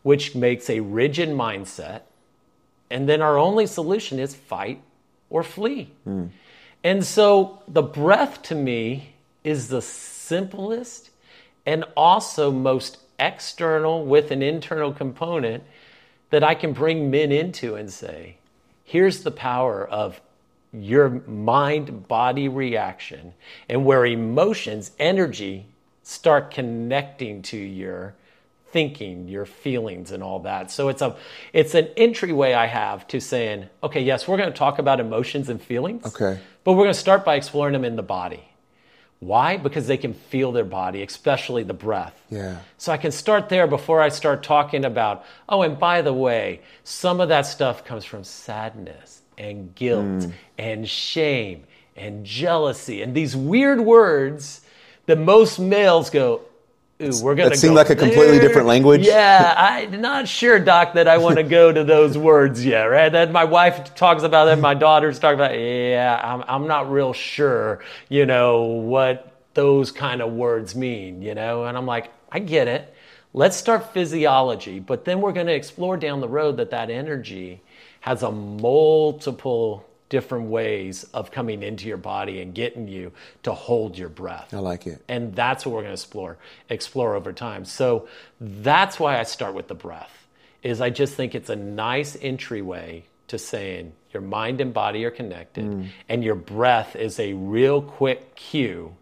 which 0.03 0.37
makes 0.37 0.71
a 0.71 0.79
rigid 0.81 1.31
mindset. 1.31 2.03
And 2.89 3.09
then 3.09 3.21
our 3.21 3.37
only 3.37 3.67
solution 3.67 4.21
is 4.21 4.35
fight 4.37 4.81
or 5.31 5.43
flee. 5.43 5.93
Hmm. 6.05 6.27
And 6.85 7.05
so 7.05 7.63
the 7.67 7.83
breath 7.83 8.43
to 8.43 8.55
me 8.55 9.15
is 9.43 9.69
the 9.69 9.83
simplest 9.83 11.11
and 11.65 11.85
also 11.97 12.51
most 12.51 12.99
external 13.19 14.05
with 14.05 14.31
an 14.31 14.43
internal 14.43 14.93
component 14.93 15.65
that 16.31 16.45
I 16.45 16.55
can 16.55 16.73
bring 16.73 17.11
men 17.11 17.33
into 17.33 17.77
and 17.77 17.93
say, 17.93 18.37
here's 18.85 19.23
the 19.23 19.31
power 19.31 19.87
of 19.87 20.21
your 20.73 21.09
mind 21.09 22.09
body 22.09 22.49
reaction 22.49 23.33
and 23.69 23.85
where 23.85 24.05
emotions, 24.05 24.91
energy 24.99 25.67
start 26.03 26.51
connecting 26.51 27.43
to 27.43 27.57
your 27.57 28.15
thinking, 28.73 29.29
your 29.29 29.47
feelings 29.47 30.11
and 30.11 30.23
all 30.23 30.41
that. 30.41 30.71
So 30.71 30.89
it's 30.89 31.03
a 31.03 31.17
it's 31.53 31.75
an 31.75 31.89
entryway 31.97 32.53
I 32.53 32.67
have 32.67 33.07
to 33.09 33.21
saying, 33.21 33.67
okay, 33.83 34.03
yes, 34.03 34.27
we're 34.27 34.37
going 34.37 34.51
to 34.51 34.57
talk 34.57 34.79
about 34.79 35.01
emotions 35.01 35.49
and 35.49 35.61
feelings. 35.61 36.07
Okay. 36.07 36.41
But 36.65 36.73
we're 36.73 36.85
going 36.85 36.95
to 36.95 37.01
start 37.01 37.25
by 37.25 37.37
exploring 37.37 37.73
them 37.73 37.85
in 37.85 37.97
the 37.97 38.03
body. 38.03 38.43
Why? 39.19 39.57
Because 39.57 39.87
they 39.87 39.97
can 39.97 40.13
feel 40.13 40.53
their 40.53 40.65
body, 40.65 41.03
especially 41.03 41.63
the 41.63 41.75
breath. 41.75 42.21
Yeah. 42.31 42.59
So 42.77 42.93
I 42.93 42.99
can 42.99 43.13
start 43.13 43.49
there 43.49 43.67
before 43.67 44.03
I 44.03 44.11
start 44.11 44.43
talking 44.43 44.85
about, 44.85 45.25
oh, 45.49 45.63
and 45.63 45.79
by 45.79 46.03
the 46.03 46.13
way, 46.13 46.61
some 46.85 47.21
of 47.21 47.31
that 47.31 47.47
stuff 47.47 47.85
comes 47.85 48.05
from 48.05 48.25
sadness 48.25 49.23
and 49.39 49.75
guilt 49.75 50.05
mm. 50.05 50.33
and 50.59 50.89
shame 50.89 51.65
and 51.97 52.27
jealousy 52.27 53.01
and 53.01 53.15
these 53.15 53.35
weird 53.35 53.81
words 53.81 54.61
that 55.07 55.19
most 55.19 55.59
males 55.59 56.11
go, 56.11 56.43
ooh, 57.03 57.23
we're 57.23 57.35
to 57.35 57.49
that 57.51 57.57
seem 57.59 57.75
like 57.75 57.91
a 57.91 57.97
completely 57.97 58.39
different 58.39 58.67
language? 58.67 59.07
Yeah, 59.07 59.55
I'm 59.57 60.01
not 60.01 60.29
sure, 60.29 60.59
Doc, 60.59 60.95
that 60.95 61.09
I 61.09 61.19
want 61.19 61.37
to 61.37 61.43
go 61.43 61.73
to 61.73 61.85
those 61.85 62.17
words 62.29 62.65
yet, 62.65 62.85
right? 62.85 63.11
That 63.11 63.33
my 63.33 63.45
wife 63.45 63.95
talks 63.95 64.23
about 64.23 64.47
that, 64.47 64.59
my 64.59 64.75
daughters 64.87 65.19
talk 65.19 65.35
about, 65.35 65.59
yeah, 65.59 66.21
I'm, 66.23 66.45
I'm 66.47 66.67
not 66.69 66.91
real 66.91 67.13
sure, 67.13 67.83
you 68.09 68.27
know, 68.27 68.63
what 68.63 69.33
those 69.55 69.91
kind 69.91 70.21
of 70.21 70.33
words 70.33 70.75
mean, 70.75 71.23
you 71.23 71.35
know? 71.35 71.65
And 71.65 71.77
I'm 71.77 71.87
like, 71.87 72.11
I 72.31 72.39
get 72.39 72.69
it. 72.69 72.93
Let's 73.33 73.57
start 73.57 73.93
physiology, 73.93 74.81
but 74.81 75.05
then 75.05 75.21
we're 75.21 75.33
going 75.33 75.47
to 75.47 75.55
explore 75.55 75.97
down 75.97 76.21
the 76.21 76.29
road 76.29 76.57
that 76.57 76.71
that 76.71 76.91
energy 76.91 77.63
has 78.01 78.23
a 78.23 78.33
multiple 78.33 79.86
different 80.09 80.49
ways 80.49 81.05
of 81.15 81.31
coming 81.31 81.63
into 81.63 81.89
your 81.89 81.97
body 81.97 82.41
and 82.41 82.55
getting 82.55 82.89
you 82.89 83.13
to 83.43 83.53
hold 83.53 83.99
your 83.99 84.09
breath. 84.09 84.55
I 84.55 84.59
like 84.59 84.87
it. 84.87 85.03
and 85.09 85.35
that's 85.35 85.67
what 85.67 85.73
we're 85.73 85.83
going 85.83 85.91
to 85.91 85.95
explore 85.95 86.39
explore 86.69 87.15
over 87.15 87.33
time. 87.33 87.65
So 87.65 88.09
that's 88.41 89.01
why 89.01 89.19
i 89.19 89.23
start 89.23 89.55
with 89.55 89.69
the 89.69 89.75
breath 89.75 90.27
is 90.63 90.81
i 90.81 90.91
just 90.91 91.15
think 91.15 91.35
it's 91.35 91.51
a 91.51 91.57
nice 91.57 92.17
entryway 92.21 93.05
to 93.29 93.39
saying 93.39 93.93
your 94.13 94.23
mind 94.23 94.61
and 94.61 94.73
body 94.73 95.05
are 95.05 95.11
connected 95.11 95.65
mm. 95.65 95.89
and 96.09 96.23
your 96.23 96.35
breath 96.35 96.97
is 96.97 97.19
a 97.19 97.33
real 97.33 97.83
quick 97.83 98.35
cue 98.37 98.95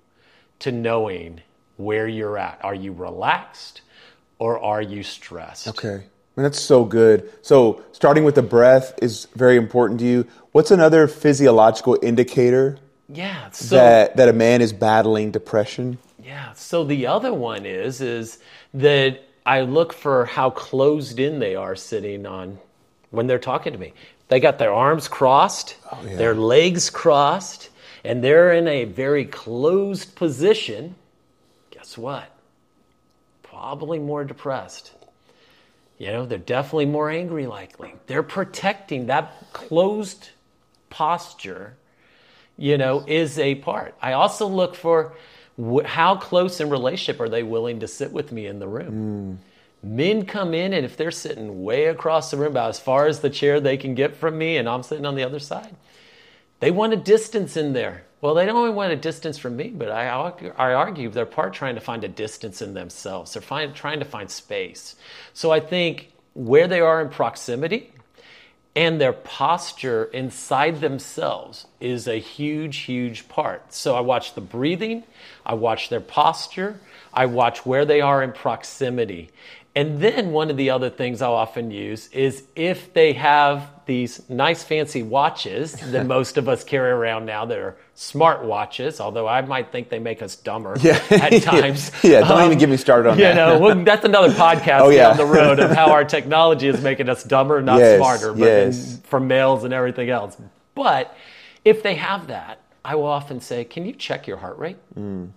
to 0.61 0.73
knowing 0.73 1.41
where 1.77 2.07
you're 2.07 2.39
at. 2.39 2.61
Are 2.65 2.75
you 2.75 2.93
relaxed 2.93 3.83
or 4.39 4.59
are 4.59 4.83
you 4.83 5.03
stressed? 5.03 5.69
Okay. 5.69 6.05
I 6.37 6.41
mean, 6.41 6.45
that's 6.45 6.61
so 6.61 6.85
good. 6.85 7.33
So, 7.43 7.83
starting 7.93 8.25
with 8.25 8.35
the 8.35 8.43
breath 8.43 8.95
is 9.01 9.29
very 9.37 9.57
important 9.57 10.01
to 10.01 10.07
you. 10.07 10.27
What's 10.51 10.73
another 10.73 11.07
physiological 11.07 11.99
indicator 12.03 12.79
yeah 13.09 13.51
so 13.51 13.77
that, 13.77 14.17
that 14.17 14.29
a 14.29 14.33
man 14.33 14.61
is 14.63 14.73
battling 14.73 15.31
depression? 15.31 15.99
Yeah. 16.23 16.53
So 16.55 16.85
the 16.85 17.07
other 17.07 17.33
one 17.33 17.67
is 17.67 18.01
is 18.01 18.39
that 18.73 19.23
I 19.47 19.61
look 19.61 19.93
for 19.93 20.25
how 20.25 20.51
closed 20.51 21.21
in 21.21 21.39
they 21.39 21.55
are 21.55 21.77
sitting 21.77 22.27
on 22.27 22.59
when 23.11 23.27
they're 23.27 23.39
talking 23.39 23.73
to 23.73 23.79
me. 23.79 23.93
They 24.29 24.41
got 24.41 24.59
their 24.59 24.73
arms 24.73 25.07
crossed, 25.07 25.77
oh, 25.93 26.01
yeah. 26.05 26.17
their 26.17 26.35
legs 26.35 26.89
crossed, 26.89 27.71
and 28.05 28.25
they're 28.25 28.53
in 28.53 28.67
a 28.67 28.85
very 28.85 29.27
closed 29.27 30.17
position. 30.17 30.95
Guess 31.71 31.99
what? 31.99 32.31
Probably 33.43 33.99
more 33.99 34.25
depressed. 34.25 34.93
You 35.99 36.09
know, 36.09 36.27
they're 36.27 36.39
definitely 36.39 36.87
more 36.87 37.11
angry 37.11 37.47
likely. 37.47 37.95
They're 38.07 38.23
protecting 38.23 39.07
that 39.07 39.33
closed 39.53 40.31
posture 40.91 41.77
you 42.57 42.79
know, 42.79 43.05
is 43.07 43.39
a 43.39 43.57
part. 43.57 43.95
I 44.01 44.13
also 44.13 44.47
look 44.47 44.75
for 44.75 45.15
wh- 45.61 45.85
how 45.85 46.17
close 46.17 46.61
in 46.61 46.71
relationship 46.71 47.21
are 47.21 47.29
they 47.29 47.43
willing 47.43 47.81
to 47.81 47.89
sit 47.89 48.13
with 48.13 48.33
me 48.33 48.47
in 48.47 48.59
the 48.59 48.69
room. 48.69 49.41
Hmm. 49.83 49.97
Men 49.97 50.25
come 50.25 50.55
in, 50.55 50.73
and 50.73 50.85
if 50.87 50.97
they're 50.97 51.11
sitting 51.11 51.63
way 51.63 51.87
across 51.87 52.31
the 52.31 52.39
room, 52.39 52.53
about 52.53 52.71
as 52.71 52.81
far 52.81 53.07
as 53.07 53.21
the 53.21 53.29
chair 53.29 53.61
they 53.61 53.77
can 53.77 53.95
get 53.95 54.17
from 54.17 54.39
me, 54.39 54.57
and 54.57 54.67
I'm 54.67 54.83
sitting 54.83 55.05
on 55.05 55.15
the 55.15 55.23
other 55.23 55.39
side, 55.39 55.77
they 56.61 56.71
want 56.71 56.95
a 56.95 56.97
distance 56.97 57.55
in 57.57 57.75
there. 57.75 58.05
Well, 58.25 58.33
they 58.33 58.47
don't 58.47 58.57
only 58.57 58.71
want 58.71 58.91
a 58.91 58.97
distance 58.97 59.37
from 59.37 59.55
me, 59.55 59.69
but 59.69 59.91
I 59.91 60.07
I 60.57 60.73
argue 60.73 61.11
they're 61.11 61.27
part 61.27 61.53
trying 61.53 61.75
to 61.75 61.83
find 61.83 62.05
a 62.05 62.09
distance 62.09 62.63
in 62.63 62.73
themselves. 62.73 63.35
They're 63.35 63.43
find, 63.43 63.75
trying 63.75 63.99
to 63.99 64.07
find 64.07 64.31
space. 64.31 64.97
So 65.35 65.51
I 65.51 65.61
think 65.61 66.11
where 66.33 66.67
they 66.67 66.81
are 66.81 67.03
in 67.03 67.11
proximity, 67.11 67.93
and 68.75 68.99
their 68.99 69.13
posture 69.13 70.05
inside 70.05 70.81
themselves 70.81 71.67
is 71.81 72.09
a 72.09 72.19
huge, 72.19 72.79
huge 72.79 73.29
part. 73.29 73.75
So 73.75 73.95
I 73.95 74.01
watch 74.01 74.35
the 74.35 74.41
breathing, 74.41 75.05
I 75.45 75.53
watch 75.53 75.91
their 75.91 76.01
posture, 76.01 76.81
I 77.13 77.27
watch 77.27 77.67
where 77.67 77.85
they 77.85 78.01
are 78.01 78.23
in 78.23 78.33
proximity. 78.33 79.33
And 79.77 80.01
then 80.01 80.31
one 80.31 80.51
of 80.51 80.57
the 80.57 80.71
other 80.71 80.89
things 80.89 81.21
I'll 81.21 81.33
often 81.35 81.71
use 81.73 82.07
is 82.13 82.45
if 82.55 82.95
they 82.95 83.13
have 83.15 83.71
these 83.87 84.23
nice 84.31 84.63
fancy 84.63 85.03
watches 85.03 85.73
that 85.91 86.07
most 86.17 86.37
of 86.39 86.49
us 86.49 86.63
carry 86.63 86.91
around 86.93 87.27
now 87.27 87.45
that 87.45 87.59
are 87.59 87.77
smart 87.95 88.45
watches, 88.45 89.01
although 89.01 89.27
I 89.27 89.41
might 89.43 89.73
think 89.73 89.89
they 89.89 89.99
make 89.99 90.23
us 90.23 90.37
dumber 90.37 90.77
Yeah. 90.81 91.03
at 91.11 91.43
times. 91.43 91.91
Yeah, 92.05 92.21
don't 92.21 92.45
even 92.47 92.59
get 92.59 92.69
me 92.69 92.77
started 92.77 93.09
on 93.11 93.19
you 93.19 93.25
that. 93.25 93.35
know, 93.35 93.59
well, 93.59 93.83
that's 93.85 94.05
another 94.05 94.31
podcast 94.31 94.81
Oh, 94.81 94.91
yeah. 94.91 95.09
down 95.09 95.17
the 95.17 95.27
road 95.27 95.59
of 95.59 95.73
how 95.73 95.91
our 95.91 96.05
technology 96.05 96.69
is 96.69 96.81
making 96.81 97.09
us 97.09 97.25
dumber, 97.25 97.61
not 97.61 97.79
Yes, 97.81 97.99
smarter, 97.99 98.33
but 98.33 98.47
yes. 98.47 99.01
for 99.05 99.19
males 99.19 99.65
and 99.65 99.75
everything 99.75 100.09
else. 100.09 100.37
But 100.77 101.15
if 101.65 101.83
they 101.83 101.97
have 101.97 102.29
that, 102.29 102.61
I 102.85 102.95
will 102.95 103.07
often 103.07 103.41
say, 103.41 103.65
"Can 103.65 103.87
you 103.87 103.93
check 103.93 104.27
your 104.27 104.37
heart 104.37 104.59
rate?" 104.59 104.77
Mm. 104.99 105.31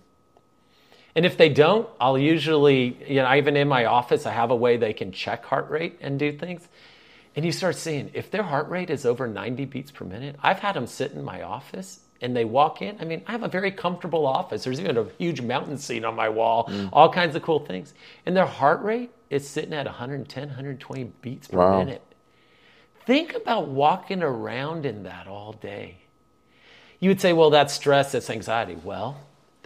And 1.14 1.26
if 1.26 1.36
they 1.36 1.48
don't, 1.48 1.88
I'll 2.00 2.18
usually, 2.18 2.96
you 3.08 3.16
know, 3.16 3.34
even 3.34 3.56
in 3.56 3.68
my 3.68 3.86
office, 3.86 4.26
I 4.26 4.32
have 4.32 4.50
a 4.50 4.56
way 4.56 4.76
they 4.76 4.92
can 4.92 5.12
check 5.12 5.44
heart 5.44 5.70
rate 5.70 5.98
and 6.00 6.18
do 6.18 6.32
things. 6.32 6.68
And 7.34 7.44
you 7.44 7.52
start 7.52 7.76
seeing 7.76 8.10
if 8.14 8.30
their 8.30 8.42
heart 8.42 8.68
rate 8.68 8.90
is 8.90 9.06
over 9.06 9.26
90 9.26 9.64
beats 9.66 9.90
per 9.90 10.04
minute, 10.04 10.36
I've 10.42 10.58
had 10.58 10.74
them 10.74 10.86
sit 10.86 11.12
in 11.12 11.24
my 11.24 11.42
office 11.42 12.00
and 12.20 12.36
they 12.36 12.44
walk 12.44 12.82
in. 12.82 12.96
I 13.00 13.04
mean, 13.04 13.22
I 13.26 13.32
have 13.32 13.42
a 13.42 13.48
very 13.48 13.70
comfortable 13.70 14.26
office. 14.26 14.64
There's 14.64 14.80
even 14.80 14.96
a 14.96 15.06
huge 15.18 15.40
mountain 15.40 15.78
scene 15.78 16.04
on 16.04 16.16
my 16.16 16.28
wall, 16.28 16.66
mm. 16.66 16.88
all 16.92 17.12
kinds 17.12 17.36
of 17.36 17.42
cool 17.42 17.60
things. 17.60 17.94
And 18.26 18.36
their 18.36 18.46
heart 18.46 18.82
rate 18.82 19.10
is 19.30 19.48
sitting 19.48 19.72
at 19.72 19.86
110, 19.86 20.48
120 20.48 21.04
beats 21.22 21.48
per 21.48 21.58
Wow. 21.58 21.78
minute. 21.78 22.02
Think 23.06 23.34
about 23.34 23.68
walking 23.68 24.22
around 24.22 24.84
in 24.84 25.04
that 25.04 25.26
all 25.26 25.52
day. 25.52 25.98
You 27.00 27.10
would 27.10 27.20
say, 27.20 27.32
well, 27.32 27.50
that's 27.50 27.72
stress, 27.72 28.12
that's 28.12 28.28
anxiety. 28.28 28.76
Well, 28.82 29.16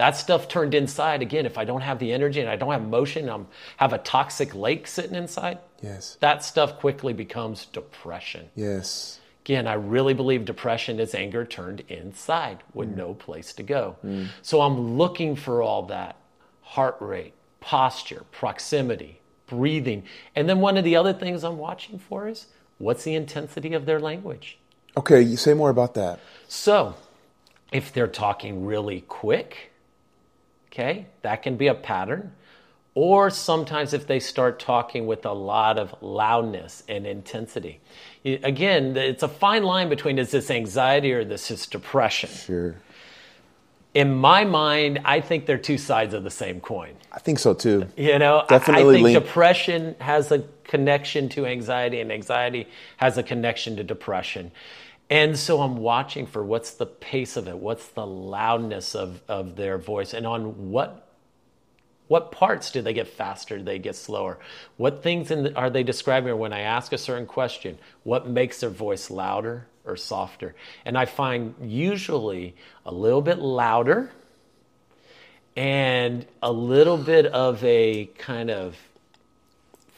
that 0.02 0.16
stuff 0.16 0.48
turned 0.48 0.74
inside 0.74 1.22
again. 1.22 1.46
If 1.46 1.56
I 1.56 1.64
don't 1.64 1.82
have 1.82 2.00
the 2.00 2.12
energy 2.12 2.40
and 2.40 2.50
I 2.50 2.56
don't 2.56 2.72
have 2.72 2.82
motion, 2.82 3.30
I'm 3.30 3.46
have 3.76 3.92
a 3.92 3.98
toxic 3.98 4.52
lake 4.52 4.88
sitting 4.88 5.14
inside. 5.14 5.58
Yes. 5.80 6.16
That 6.18 6.42
stuff 6.42 6.80
quickly 6.80 7.12
becomes 7.12 7.66
depression. 7.66 8.48
Yes. 8.56 9.20
Again, 9.44 9.68
I 9.68 9.74
really 9.74 10.12
believe 10.12 10.44
depression 10.44 10.98
is 10.98 11.14
anger 11.14 11.44
turned 11.44 11.84
inside 11.86 12.64
with 12.74 12.88
mm. 12.88 12.96
no 12.96 13.14
place 13.14 13.52
to 13.52 13.62
go. 13.62 13.94
Mm. 14.04 14.26
So 14.42 14.62
I'm 14.62 14.98
looking 14.98 15.36
for 15.36 15.62
all 15.62 15.84
that 15.84 16.16
heart 16.62 16.96
rate, 16.98 17.34
posture, 17.60 18.24
proximity, 18.32 19.20
breathing. 19.46 20.02
And 20.34 20.48
then 20.48 20.58
one 20.58 20.76
of 20.76 20.82
the 20.82 20.96
other 20.96 21.12
things 21.12 21.44
I'm 21.44 21.58
watching 21.58 22.00
for 22.00 22.26
is 22.26 22.46
what's 22.78 23.04
the 23.04 23.14
intensity 23.14 23.72
of 23.72 23.86
their 23.86 24.00
language? 24.00 24.58
Okay, 24.96 25.22
you 25.22 25.36
say 25.36 25.54
more 25.54 25.70
about 25.70 25.94
that. 25.94 26.18
So, 26.48 26.96
if 27.70 27.92
they're 27.92 28.08
talking 28.08 28.66
really 28.66 29.02
quick, 29.02 29.71
okay, 30.72 31.06
that 31.20 31.42
can 31.42 31.56
be 31.56 31.66
a 31.66 31.74
pattern. 31.74 32.32
Or 32.94 33.30
sometimes 33.30 33.94
if 33.94 34.06
they 34.06 34.20
start 34.20 34.58
talking 34.58 35.06
with 35.06 35.24
a 35.24 35.32
lot 35.32 35.78
of 35.78 35.94
loudness 36.02 36.82
and 36.88 37.06
intensity. 37.06 37.80
Again, 38.24 38.96
it's 38.96 39.22
a 39.22 39.28
fine 39.28 39.62
line 39.62 39.88
between 39.88 40.18
is 40.18 40.30
this 40.30 40.50
anxiety 40.50 41.12
or 41.12 41.24
this 41.24 41.50
is 41.50 41.66
depression. 41.66 42.28
Sure. 42.28 42.76
In 43.94 44.14
my 44.14 44.44
mind, 44.44 45.00
I 45.04 45.20
think 45.20 45.46
they're 45.46 45.58
two 45.58 45.78
sides 45.78 46.12
of 46.12 46.22
the 46.22 46.30
same 46.30 46.60
coin. 46.60 46.94
I 47.12 47.18
think 47.18 47.38
so 47.38 47.54
too. 47.54 47.86
You 47.96 48.18
know, 48.18 48.44
Definitely 48.48 49.00
I 49.00 49.02
think 49.02 49.24
depression 49.24 49.94
has 50.00 50.30
a 50.32 50.44
connection 50.64 51.28
to 51.30 51.44
anxiety, 51.44 52.00
and 52.00 52.10
anxiety 52.10 52.68
has 52.96 53.18
a 53.18 53.22
connection 53.22 53.76
to 53.76 53.84
depression. 53.84 54.50
And 55.12 55.38
so 55.38 55.60
I'm 55.60 55.76
watching 55.76 56.26
for 56.26 56.42
what's 56.42 56.70
the 56.70 56.86
pace 56.86 57.36
of 57.36 57.46
it, 57.46 57.58
what's 57.58 57.86
the 57.88 58.06
loudness 58.06 58.94
of, 58.94 59.20
of 59.28 59.56
their 59.56 59.76
voice, 59.76 60.14
and 60.14 60.26
on 60.26 60.70
what 60.70 61.06
what 62.08 62.32
parts 62.32 62.70
do 62.70 62.80
they 62.80 62.94
get 62.94 63.08
faster? 63.08 63.58
Do 63.58 63.64
they 63.64 63.78
get 63.78 63.94
slower? 63.94 64.38
What 64.78 65.02
things 65.02 65.30
in 65.30 65.42
the, 65.44 65.54
are 65.54 65.68
they 65.68 65.82
describing? 65.82 66.30
Or 66.30 66.36
when 66.36 66.54
I 66.54 66.60
ask 66.60 66.94
a 66.94 66.98
certain 66.98 67.26
question, 67.26 67.78
what 68.04 68.26
makes 68.26 68.60
their 68.60 68.70
voice 68.70 69.10
louder 69.10 69.66
or 69.84 69.96
softer? 69.96 70.54
And 70.86 70.96
I 70.96 71.04
find 71.04 71.54
usually 71.60 72.54
a 72.86 72.92
little 72.92 73.22
bit 73.22 73.38
louder 73.38 74.10
and 75.56 76.24
a 76.42 76.52
little 76.52 76.98
bit 76.98 77.26
of 77.26 77.62
a 77.64 78.06
kind 78.16 78.50
of 78.50 78.78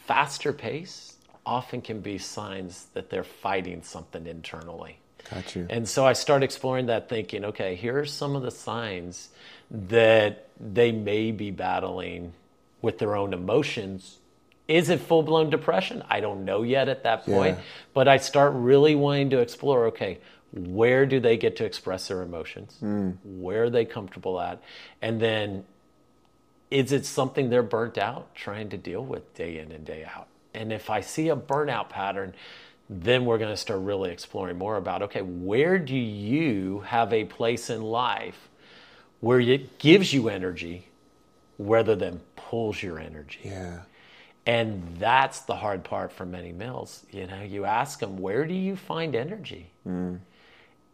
faster 0.07 0.53
pace 0.53 1.17
often 1.47 1.83
can 1.83 2.01
be 2.01 2.19
signs 2.19 2.87
that 2.95 3.11
they're 3.11 3.23
fighting 3.23 3.83
something 3.83 4.27
internally. 4.27 4.99
Got 5.31 5.57
you. 5.57 5.67
And 5.71 5.89
so 5.89 6.07
I 6.07 6.13
start 6.13 6.43
exploring 6.43 6.87
that 6.87 7.09
thinking, 7.09 7.45
okay, 7.47 7.75
here 7.75 7.99
are 7.99 8.07
some 8.07 8.37
of 8.37 8.43
the 8.43 8.51
signs 8.51 9.31
that 9.71 10.49
they 10.61 10.93
may 10.93 11.33
be 11.33 11.51
battling 11.51 12.33
with 12.83 12.99
their 12.99 13.17
own 13.17 13.33
emotions. 13.33 14.19
Is 14.69 14.89
it 14.89 15.01
full 15.01 15.23
blown 15.23 15.51
depression? 15.51 16.03
I 16.09 16.21
don't 16.21 16.45
know 16.45 16.63
yet 16.63 16.89
at 16.89 17.05
that 17.05 17.25
point. 17.25 17.57
Yeah. 17.57 17.65
But 17.93 18.09
I 18.09 18.19
start 18.19 18.53
really 18.55 18.95
wanting 18.95 19.31
to 19.31 19.39
explore 19.39 19.87
okay, 19.87 20.19
where 20.53 21.05
do 21.05 21.19
they 21.21 21.37
get 21.37 21.57
to 21.57 21.65
express 21.65 22.09
their 22.09 22.23
emotions? 22.23 22.77
Hmm. 22.79 23.13
Where 23.25 23.65
are 23.65 23.71
they 23.71 23.85
comfortable 23.85 24.41
at? 24.41 24.63
And 25.03 25.21
then 25.21 25.65
is 26.71 26.93
it 26.93 27.07
something 27.07 27.51
they're 27.51 27.63
burnt 27.63 27.99
out 27.99 28.35
trying 28.35 28.69
to 28.71 28.77
deal 28.77 29.05
with 29.05 29.35
day 29.35 29.59
in 29.59 29.73
and 29.73 29.85
day 29.85 30.05
out? 30.05 30.29
And 30.55 30.73
if 30.73 30.91
I 30.91 31.01
see 31.01 31.29
a 31.29 31.37
burnout 31.37 31.89
pattern, 31.89 32.35
then 32.89 33.25
we're 33.25 33.39
going 33.39 33.51
to 33.51 33.57
start 33.57 33.81
really 33.81 34.11
exploring 34.11 34.59
more 34.59 34.77
about 34.77 35.03
okay, 35.03 35.23
where 35.23 35.79
do 35.79 35.97
you 35.97 36.81
have 36.81 37.13
a 37.13 37.25
place 37.25 37.71
in 37.71 37.83
life 37.83 38.49
where 39.21 39.41
it 39.41 39.79
gives 39.79 40.13
you 40.13 40.29
energy 40.29 40.89
rather 41.59 41.95
than 41.95 42.21
pulls 42.37 42.83
your 42.83 42.99
energy? 42.99 43.41
Yeah. 43.45 43.81
And 44.47 44.97
that's 44.99 45.41
the 45.41 45.57
hard 45.57 45.85
part 45.85 46.13
for 46.13 46.27
many 46.27 46.53
males. 46.53 47.07
You 47.11 47.27
know, 47.27 47.43
you 47.43 47.65
ask 47.65 48.01
them, 48.01 48.19
where 48.19 48.45
do 48.45 48.53
you 48.53 48.77
find 48.77 49.17
energy? 49.17 49.71
Mm. 49.89 50.21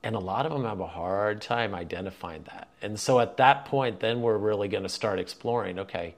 And 0.02 0.16
a 0.16 0.20
lot 0.20 0.46
of 0.46 0.52
them 0.52 0.64
have 0.64 0.80
a 0.80 0.86
hard 0.86 1.42
time 1.42 1.74
identifying 1.74 2.44
that. 2.44 2.68
And 2.80 2.98
so 2.98 3.18
at 3.18 3.36
that 3.38 3.64
point, 3.64 4.00
then 4.00 4.22
we're 4.22 4.38
really 4.38 4.68
going 4.68 4.84
to 4.84 4.88
start 4.88 5.18
exploring 5.18 5.78
okay, 5.80 6.14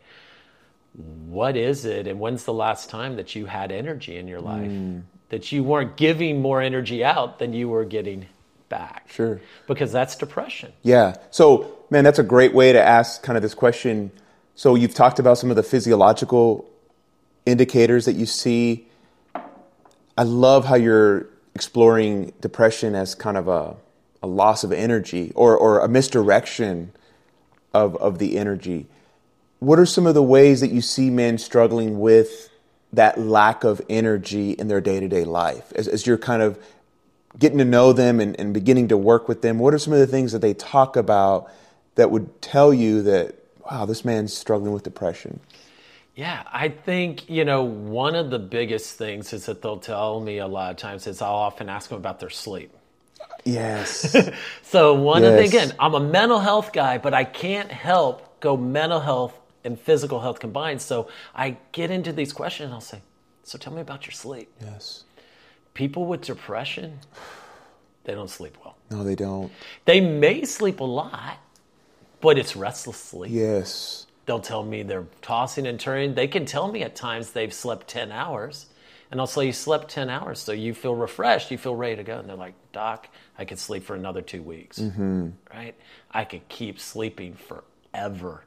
what 0.95 1.57
is 1.57 1.87
it? 1.87 2.07
And 2.07 2.21
when's 2.21 2.45
the 2.45 2.53
last 2.53 2.91
time 2.91 3.17
that 3.17 3.35
you 3.35 3.47
had 3.47 3.73
energy 3.73 4.17
in 4.17 4.29
your 4.29 4.41
life? 4.41 4.71
Mm. 4.71 5.03
That 5.33 5.51
you 5.51 5.65
weren't 5.65 5.97
giving 5.97 6.43
more 6.43 6.61
energy 6.61 7.03
out 7.03 7.39
than 7.39 7.55
you 7.55 7.71
were 7.71 7.87
getting 7.87 8.27
back? 8.69 9.09
Sure. 9.09 9.41
Because 9.67 9.91
that's 9.91 10.15
depression. 10.15 10.75
Yeah. 10.83 11.17
So, 11.31 11.75
man, 11.89 12.05
that's 12.05 12.19
a 12.19 12.23
great 12.23 12.53
way 12.53 12.75
to 12.75 12.83
ask 12.83 13.23
kind 13.23 13.39
of 13.39 13.43
this 13.43 13.55
question. 13.55 14.13
So, 14.57 14.75
you've 14.75 14.93
talked 14.93 15.19
about 15.19 15.39
some 15.39 15.49
of 15.49 15.57
the 15.57 15.63
physiological 15.63 16.69
indicators 17.47 18.05
that 18.05 18.13
you 18.13 18.27
see. 18.27 18.87
I 20.19 20.25
love 20.25 20.67
how 20.67 20.75
you're 20.75 21.29
exploring 21.55 22.35
depression 22.43 22.95
as 22.95 23.15
kind 23.15 23.39
of 23.39 23.49
a, 23.49 23.75
a 24.23 24.27
loss 24.27 24.65
of 24.65 24.71
energy 24.71 25.33
or, 25.35 25.57
or 25.57 25.81
a 25.81 25.89
misdirection 25.89 26.93
of, 27.73 27.97
of 27.97 28.19
the 28.19 28.37
energy. 28.37 28.87
What 29.61 29.79
are 29.79 29.87
some 29.87 30.07
of 30.07 30.13
the 30.13 30.23
ways 30.23 30.61
that 30.61 30.73
you 30.73 30.83
see 30.83 31.09
men 31.09 31.39
struggling 31.39 32.01
with 32.01 32.51
that 32.93 33.19
lack 33.19 33.65
of 33.65 33.81
energy 33.89 34.53
in 34.53 34.69
their 34.69 34.81
day 34.81 35.01
to 35.01 35.09
day 35.09 35.25
life? 35.25 35.73
As, 35.75 35.89
as 35.89 36.07
you're 36.07 36.19
kind 36.19 36.43
of 36.43 36.63
getting 37.39 37.59
to 37.59 37.65
know 37.65 37.93
them 37.93 38.21
and, 38.21 38.39
and 38.39 38.53
beginning 38.53 38.89
to 38.89 38.97
work 38.97 39.29
with 39.29 39.43
them, 39.43 39.59
what 39.59 39.75
are 39.75 39.79
some 39.79 39.93
of 39.93 39.99
the 39.99 40.07
things 40.07 40.33
that 40.33 40.41
they 40.41 40.55
talk 40.55 40.97
about 40.97 41.51
that 41.95 42.11
would 42.11 42.43
tell 42.43 42.73
you 42.73 43.03
that, 43.03 43.35
wow, 43.71 43.85
this 43.85 44.05
man's 44.05 44.35
struggling 44.35 44.73
with 44.73 44.83
depression? 44.83 45.41
Yeah, 46.15 46.43
I 46.53 46.69
think, 46.69 47.31
you 47.31 47.45
know, 47.45 47.63
one 47.63 48.15
of 48.15 48.31
the 48.31 48.39
biggest 48.39 48.99
things 48.99 49.33
is 49.33 49.47
that 49.47 49.63
they'll 49.63 49.79
tell 49.79 50.21
me 50.21 50.39
a 50.39 50.47
lot 50.47 50.71
of 50.71 50.77
times 50.77 51.07
is 51.07 51.23
I'll 51.23 51.33
often 51.33 51.71
ask 51.71 51.89
them 51.89 51.99
about 51.99 52.21
their 52.21 52.31
sleep. 52.31 52.71
Yes. 53.45 54.15
So 54.65 54.95
one 54.95 55.23
of 55.23 55.35
the 55.35 55.41
again, 55.41 55.75
I'm 55.79 55.93
a 55.93 56.01
mental 56.01 56.41
health 56.41 56.73
guy, 56.73 56.97
but 56.97 57.13
I 57.13 57.25
can't 57.25 57.71
help 57.71 58.41
go 58.41 58.57
mental 58.57 59.01
health 59.01 59.39
and 59.65 59.79
physical 59.79 60.21
health 60.21 60.41
combined. 60.41 60.81
So 60.83 61.09
I 61.35 61.57
get 61.73 61.91
into 61.91 62.13
these 62.13 62.33
questions 62.33 62.67
and 62.67 62.75
I'll 62.75 62.81
say, 62.81 63.01
So 63.45 63.59
tell 63.59 63.73
me 63.73 63.81
about 63.81 64.07
your 64.07 64.13
sleep. 64.13 64.51
yes. 64.61 65.05
People 65.75 66.05
with 66.05 66.21
depression, 66.21 66.99
they 68.05 68.13
don't 68.15 68.29
sleep 68.29 68.59
well. 68.63 68.77
No, 68.91 69.03
they 69.05 69.15
don't. 69.15 69.51
They 69.87 70.01
may 70.01 70.45
sleep 70.45 70.81
a 70.81 70.85
lot, 70.85 71.39
but 72.21 72.37
it's 72.37 72.55
restless 72.55 72.99
sleep. 72.99 73.33
Yes. 73.33 74.07
They'll 74.27 74.39
tell 74.41 74.63
me 74.63 74.83
they're 74.83 75.07
tossing 75.23 75.67
and 75.67 75.81
turning. 75.81 76.15
They 76.15 76.29
can 76.29 76.45
tell 76.45 76.71
me 76.71 76.83
at 76.83 76.95
times 76.95 77.31
they've 77.31 77.53
slept 77.53 77.89
10 77.89 78.13
hours. 78.13 78.67
And 79.11 79.21
I'll 79.21 79.27
say, 79.27 79.47
You 79.47 79.53
slept 79.53 79.91
10 79.91 80.09
hours, 80.11 80.39
so 80.39 80.53
you 80.53 80.75
feel 80.75 80.95
refreshed, 80.95 81.51
you 81.51 81.59
feel 81.59 81.75
ready 81.77 81.97
to 81.97 82.03
go. 82.03 82.19
And 82.19 82.29
they're 82.29 82.37
like, 82.37 82.55
Doc, 82.73 83.09
I 83.39 83.45
could 83.45 83.59
sleep 83.59 83.85
for 83.85 83.95
another 83.95 84.23
two 84.23 84.43
weeks. 84.43 84.79
Mm-hmm. 84.79 85.31
Right? 85.53 85.75
I 86.11 86.25
could 86.25 86.49
keep 86.49 86.81
sleeping 86.81 87.35
forever. 87.37 88.45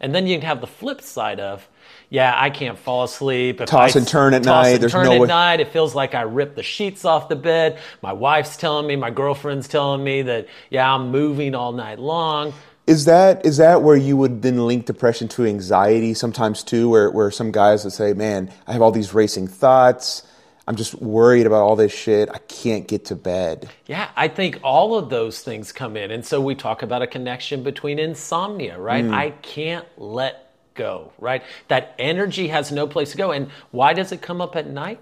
And 0.00 0.14
then 0.14 0.26
you 0.26 0.36
can 0.38 0.46
have 0.46 0.60
the 0.60 0.66
flip 0.66 1.00
side 1.00 1.40
of, 1.40 1.66
yeah, 2.10 2.34
I 2.36 2.50
can't 2.50 2.78
fall 2.78 3.04
asleep. 3.04 3.60
If 3.60 3.68
Toss 3.68 3.96
I 3.96 4.00
and 4.00 4.08
turn 4.08 4.34
at 4.34 4.42
toss 4.42 4.64
night, 4.64 4.70
and 4.74 4.82
there's 4.82 4.92
turn 4.92 5.06
no 5.06 5.12
at 5.12 5.20
way- 5.22 5.26
night. 5.26 5.60
It 5.60 5.68
feels 5.68 5.94
like 5.94 6.14
I 6.14 6.22
ripped 6.22 6.56
the 6.56 6.62
sheets 6.62 7.04
off 7.04 7.28
the 7.28 7.36
bed. 7.36 7.78
My 8.02 8.12
wife's 8.12 8.56
telling 8.56 8.86
me, 8.86 8.96
my 8.96 9.10
girlfriend's 9.10 9.68
telling 9.68 10.04
me 10.04 10.22
that, 10.22 10.46
yeah, 10.70 10.92
I'm 10.92 11.10
moving 11.10 11.54
all 11.54 11.72
night 11.72 11.98
long. 11.98 12.52
Is 12.86 13.06
that 13.06 13.44
is 13.44 13.56
that 13.56 13.82
where 13.82 13.96
you 13.96 14.16
would 14.16 14.42
then 14.42 14.64
link 14.64 14.86
depression 14.86 15.26
to 15.28 15.44
anxiety 15.44 16.14
sometimes 16.14 16.62
too, 16.62 16.88
where 16.88 17.10
where 17.10 17.32
some 17.32 17.50
guys 17.50 17.82
would 17.82 17.92
say, 17.92 18.12
"Man, 18.12 18.48
I 18.68 18.72
have 18.74 18.80
all 18.82 18.92
these 18.92 19.12
racing 19.12 19.48
thoughts. 19.48 20.22
I'm 20.68 20.74
just 20.74 20.94
worried 20.94 21.46
about 21.46 21.62
all 21.62 21.76
this 21.76 21.92
shit. 21.92 22.28
I 22.28 22.38
can't 22.38 22.88
get 22.88 23.06
to 23.06 23.14
bed. 23.14 23.68
Yeah, 23.86 24.08
I 24.16 24.26
think 24.26 24.58
all 24.64 24.98
of 24.98 25.10
those 25.10 25.40
things 25.40 25.70
come 25.70 25.96
in. 25.96 26.10
And 26.10 26.26
so 26.26 26.40
we 26.40 26.56
talk 26.56 26.82
about 26.82 27.02
a 27.02 27.06
connection 27.06 27.62
between 27.62 28.00
insomnia, 28.00 28.78
right? 28.78 29.04
Mm. 29.04 29.14
I 29.14 29.30
can't 29.30 29.86
let 29.96 30.52
go, 30.74 31.12
right? 31.18 31.44
That 31.68 31.94
energy 32.00 32.48
has 32.48 32.72
no 32.72 32.88
place 32.88 33.12
to 33.12 33.16
go. 33.16 33.30
And 33.30 33.50
why 33.70 33.92
does 33.92 34.10
it 34.10 34.22
come 34.22 34.40
up 34.40 34.56
at 34.56 34.66
night? 34.66 35.00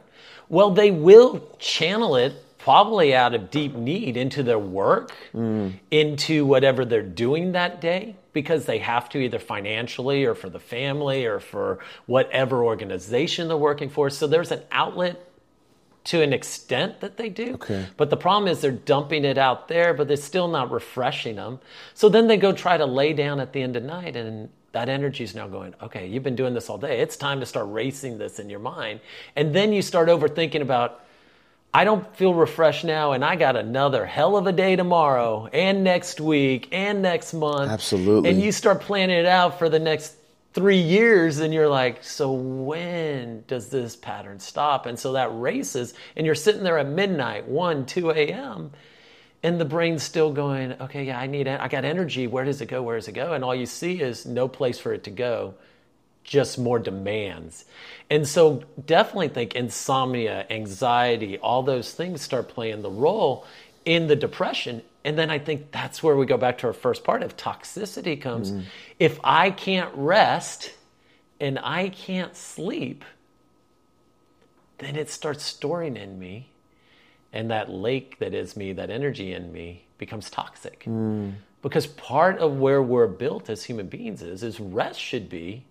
Well, 0.50 0.70
they 0.70 0.90
will 0.90 1.57
channel 1.59 2.16
it 2.16 2.35
probably 2.59 3.14
out 3.14 3.35
of 3.35 3.50
deep 3.50 3.74
need 3.74 4.16
into 4.16 4.42
their 4.42 4.59
work, 4.59 5.12
mm. 5.35 5.72
into 5.90 6.44
whatever 6.46 6.85
they're 6.85 7.03
doing 7.03 7.53
that 7.53 7.81
day, 7.81 8.16
because 8.33 8.66
they 8.66 8.79
have 8.79 9.09
to 9.11 9.18
either 9.18 9.38
financially 9.38 10.24
or 10.24 10.35
for 10.35 10.50
the 10.50 10.61
family 10.61 11.24
or 11.24 11.40
for 11.40 11.79
whatever 12.07 12.64
organization 12.64 13.48
they're 13.48 13.57
working 13.57 13.88
for. 13.88 14.11
So 14.11 14.27
there's 14.27 14.50
an 14.50 14.62
outlet 14.70 15.22
to 16.04 16.22
an 16.22 16.32
extent 16.32 17.00
that 17.00 17.16
they 17.16 17.28
do. 17.28 17.54
Okay. 17.54 17.86
But 17.96 18.10
the 18.10 18.16
problem 18.16 18.50
is 18.50 18.60
they're 18.60 18.70
dumping 18.70 19.24
it 19.24 19.38
out 19.38 19.68
there, 19.68 19.94
but 19.94 20.06
they're 20.06 20.16
still 20.16 20.48
not 20.48 20.70
refreshing 20.70 21.36
them. 21.36 21.60
So 21.94 22.08
then 22.08 22.26
they 22.26 22.36
go 22.36 22.52
try 22.52 22.76
to 22.76 22.86
lay 22.86 23.14
down 23.14 23.40
at 23.40 23.52
the 23.52 23.62
end 23.62 23.76
of 23.76 23.82
night 23.82 24.14
and 24.14 24.50
that 24.72 24.88
energy 24.88 25.24
is 25.24 25.34
now 25.34 25.46
going, 25.46 25.74
okay, 25.80 26.06
you've 26.06 26.24
been 26.24 26.36
doing 26.36 26.52
this 26.52 26.68
all 26.68 26.78
day. 26.78 27.00
It's 27.00 27.16
time 27.16 27.40
to 27.40 27.46
start 27.46 27.68
racing 27.70 28.18
this 28.18 28.38
in 28.38 28.50
your 28.50 28.58
mind. 28.58 29.00
And 29.36 29.54
then 29.54 29.72
you 29.72 29.80
start 29.82 30.08
overthinking 30.08 30.60
about, 30.60 31.00
I 31.72 31.84
don't 31.84 32.14
feel 32.16 32.34
refreshed 32.34 32.84
now, 32.84 33.12
and 33.12 33.24
I 33.24 33.36
got 33.36 33.56
another 33.56 34.04
hell 34.04 34.36
of 34.36 34.48
a 34.48 34.52
day 34.52 34.74
tomorrow, 34.76 35.48
and 35.52 35.84
next 35.84 36.20
week, 36.20 36.68
and 36.72 37.02
next 37.02 37.34
month. 37.34 37.70
Absolutely. 37.70 38.30
And 38.30 38.40
you 38.40 38.50
start 38.52 38.80
planning 38.80 39.16
it 39.16 39.26
out 39.26 39.58
for 39.60 39.68
the 39.68 39.78
next 39.78 40.16
three 40.54 40.80
years, 40.80 41.40
and 41.40 41.52
you're 41.52 41.68
like, 41.68 42.02
so 42.04 42.32
when 42.32 43.44
does 43.46 43.68
this 43.68 43.96
pattern 43.96 44.38
stop? 44.38 44.86
And 44.86 44.98
so 44.98 45.12
that 45.12 45.28
races, 45.32 45.94
and 46.16 46.24
you're 46.24 46.34
sitting 46.36 46.62
there 46.62 46.78
at 46.78 46.88
midnight, 46.88 47.46
1, 47.46 47.86
2 47.86 48.10
a.m., 48.12 48.70
and 49.42 49.60
the 49.60 49.64
brain's 49.66 50.02
still 50.02 50.32
going, 50.32 50.72
okay, 50.80 51.04
yeah, 51.04 51.18
I 51.18 51.26
need, 51.26 51.46
I 51.48 51.68
got 51.68 51.84
energy. 51.84 52.26
Where 52.26 52.46
does 52.46 52.62
it 52.62 52.66
go? 52.66 52.82
Where 52.82 52.96
does 52.96 53.08
it 53.08 53.12
go? 53.12 53.34
And 53.34 53.44
all 53.44 53.54
you 53.54 53.66
see 53.66 54.00
is 54.00 54.24
no 54.24 54.48
place 54.48 54.78
for 54.78 54.94
it 54.94 55.04
to 55.04 55.10
go 55.10 55.54
just 56.22 56.58
more 56.58 56.78
demands. 56.78 57.66
And 58.08 58.26
so 58.26 58.64
definitely 58.86 59.28
think 59.28 59.54
insomnia, 59.54 60.46
anxiety, 60.48 61.36
all 61.38 61.62
those 61.62 61.92
things 61.92 62.22
start 62.22 62.48
playing 62.48 62.80
the 62.80 62.90
role 62.90 63.46
in 63.84 64.06
the 64.06 64.16
depression. 64.16 64.80
And 65.04 65.18
then 65.18 65.30
I 65.30 65.38
think 65.38 65.70
that's 65.70 66.02
where 66.02 66.16
we 66.16 66.24
go 66.24 66.38
back 66.38 66.58
to 66.58 66.66
our 66.68 66.72
first 66.72 67.04
part 67.04 67.22
of 67.22 67.36
toxicity 67.36 68.20
comes. 68.20 68.50
Mm-hmm. 68.50 68.62
If 68.98 69.20
I 69.22 69.50
can't 69.50 69.94
rest 69.94 70.72
and 71.40 71.58
I 71.58 71.90
can't 71.90 72.34
sleep, 72.34 73.04
then 74.78 74.96
it 74.96 75.10
starts 75.10 75.44
storing 75.44 75.96
in 75.96 76.18
me. 76.18 76.48
And 77.32 77.50
that 77.50 77.68
lake 77.68 78.18
that 78.20 78.32
is 78.32 78.56
me, 78.56 78.72
that 78.72 78.90
energy 78.90 79.32
in 79.32 79.52
me, 79.52 79.84
becomes 79.98 80.30
toxic. 80.30 80.84
Mm. 80.84 81.34
Because 81.62 81.86
part 81.86 82.38
of 82.38 82.58
where 82.58 82.82
we're 82.82 83.06
built 83.06 83.50
as 83.50 83.64
human 83.64 83.88
beings 83.88 84.22
is, 84.22 84.42
is 84.42 84.60
rest 84.60 85.00
should 85.00 85.28
be 85.28 85.64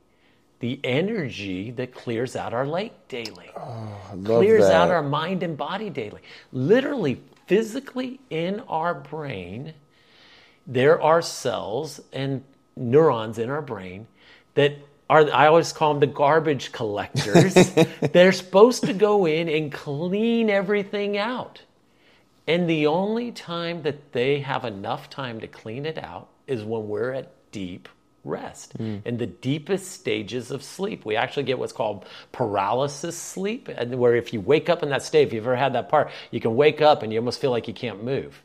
the 0.60 0.80
energy 0.84 1.72
that 1.72 1.94
clears 1.94 2.36
out 2.36 2.54
our 2.54 2.66
lake 2.66 2.94
daily. 3.08 3.50
Oh, 3.56 3.98
clears 4.24 4.64
that. 4.64 4.74
out 4.74 4.92
our 4.92 5.04
mind 5.04 5.44
and 5.44 5.58
body 5.58 5.90
daily. 5.90 6.22
Literally, 6.52 7.22
physically 7.48 8.20
in 8.30 8.62
our 8.62 8.94
brain, 8.94 9.74
there 10.66 11.02
are 11.02 11.22
cells 11.22 12.02
and 12.12 12.44
neurons 12.76 13.38
in 13.38 13.50
our 13.50 13.62
brain 13.62 14.08
that 14.56 14.78
are, 15.10 15.30
I 15.32 15.48
always 15.48 15.74
call 15.74 15.94
them 15.94 16.00
the 16.00 16.08
garbage 16.08 16.72
collectors. 16.72 17.54
They're 18.14 18.32
supposed 18.32 18.84
to 18.86 18.94
go 18.94 19.26
in 19.26 19.50
and 19.50 19.72
clean 19.72 20.50
everything 20.50 21.18
out. 21.18 21.62
And 22.48 22.70
the 22.70 22.88
only 22.88 23.32
time 23.32 23.84
that 23.84 24.12
they 24.12 24.40
have 24.40 24.66
enough 24.66 25.10
time 25.10 25.40
to 25.42 25.48
clean 25.48 25.86
it 25.86 25.98
out 25.98 26.30
is 26.48 26.64
when 26.64 26.88
we're 26.88 27.14
at 27.14 27.32
deep 27.52 27.88
rest 28.24 28.78
mm. 28.78 29.06
in 29.06 29.18
the 29.18 29.26
deepest 29.26 29.92
stages 29.92 30.52
of 30.52 30.64
sleep. 30.64 31.06
We 31.06 31.16
actually 31.16 31.44
get 31.44 31.60
what's 31.60 31.74
called 31.74 32.06
paralysis 32.32 33.18
sleep, 33.18 33.68
and 33.68 33.98
where 34.00 34.16
if 34.16 34.34
you 34.34 34.42
wake 34.42 34.70
up 34.70 34.84
in 34.84 34.90
that 34.90 35.04
state, 35.04 35.28
if 35.28 35.34
you've 35.34 35.46
ever 35.46 35.56
had 35.56 35.74
that 35.74 35.90
part, 35.90 36.12
you 36.32 36.40
can 36.40 36.56
wake 36.56 36.82
up 36.82 37.04
and 37.04 37.12
you 37.12 37.20
almost 37.20 37.42
feel 37.42 37.52
like 37.52 37.68
you 37.68 37.74
can't 37.74 38.04
move. 38.04 38.42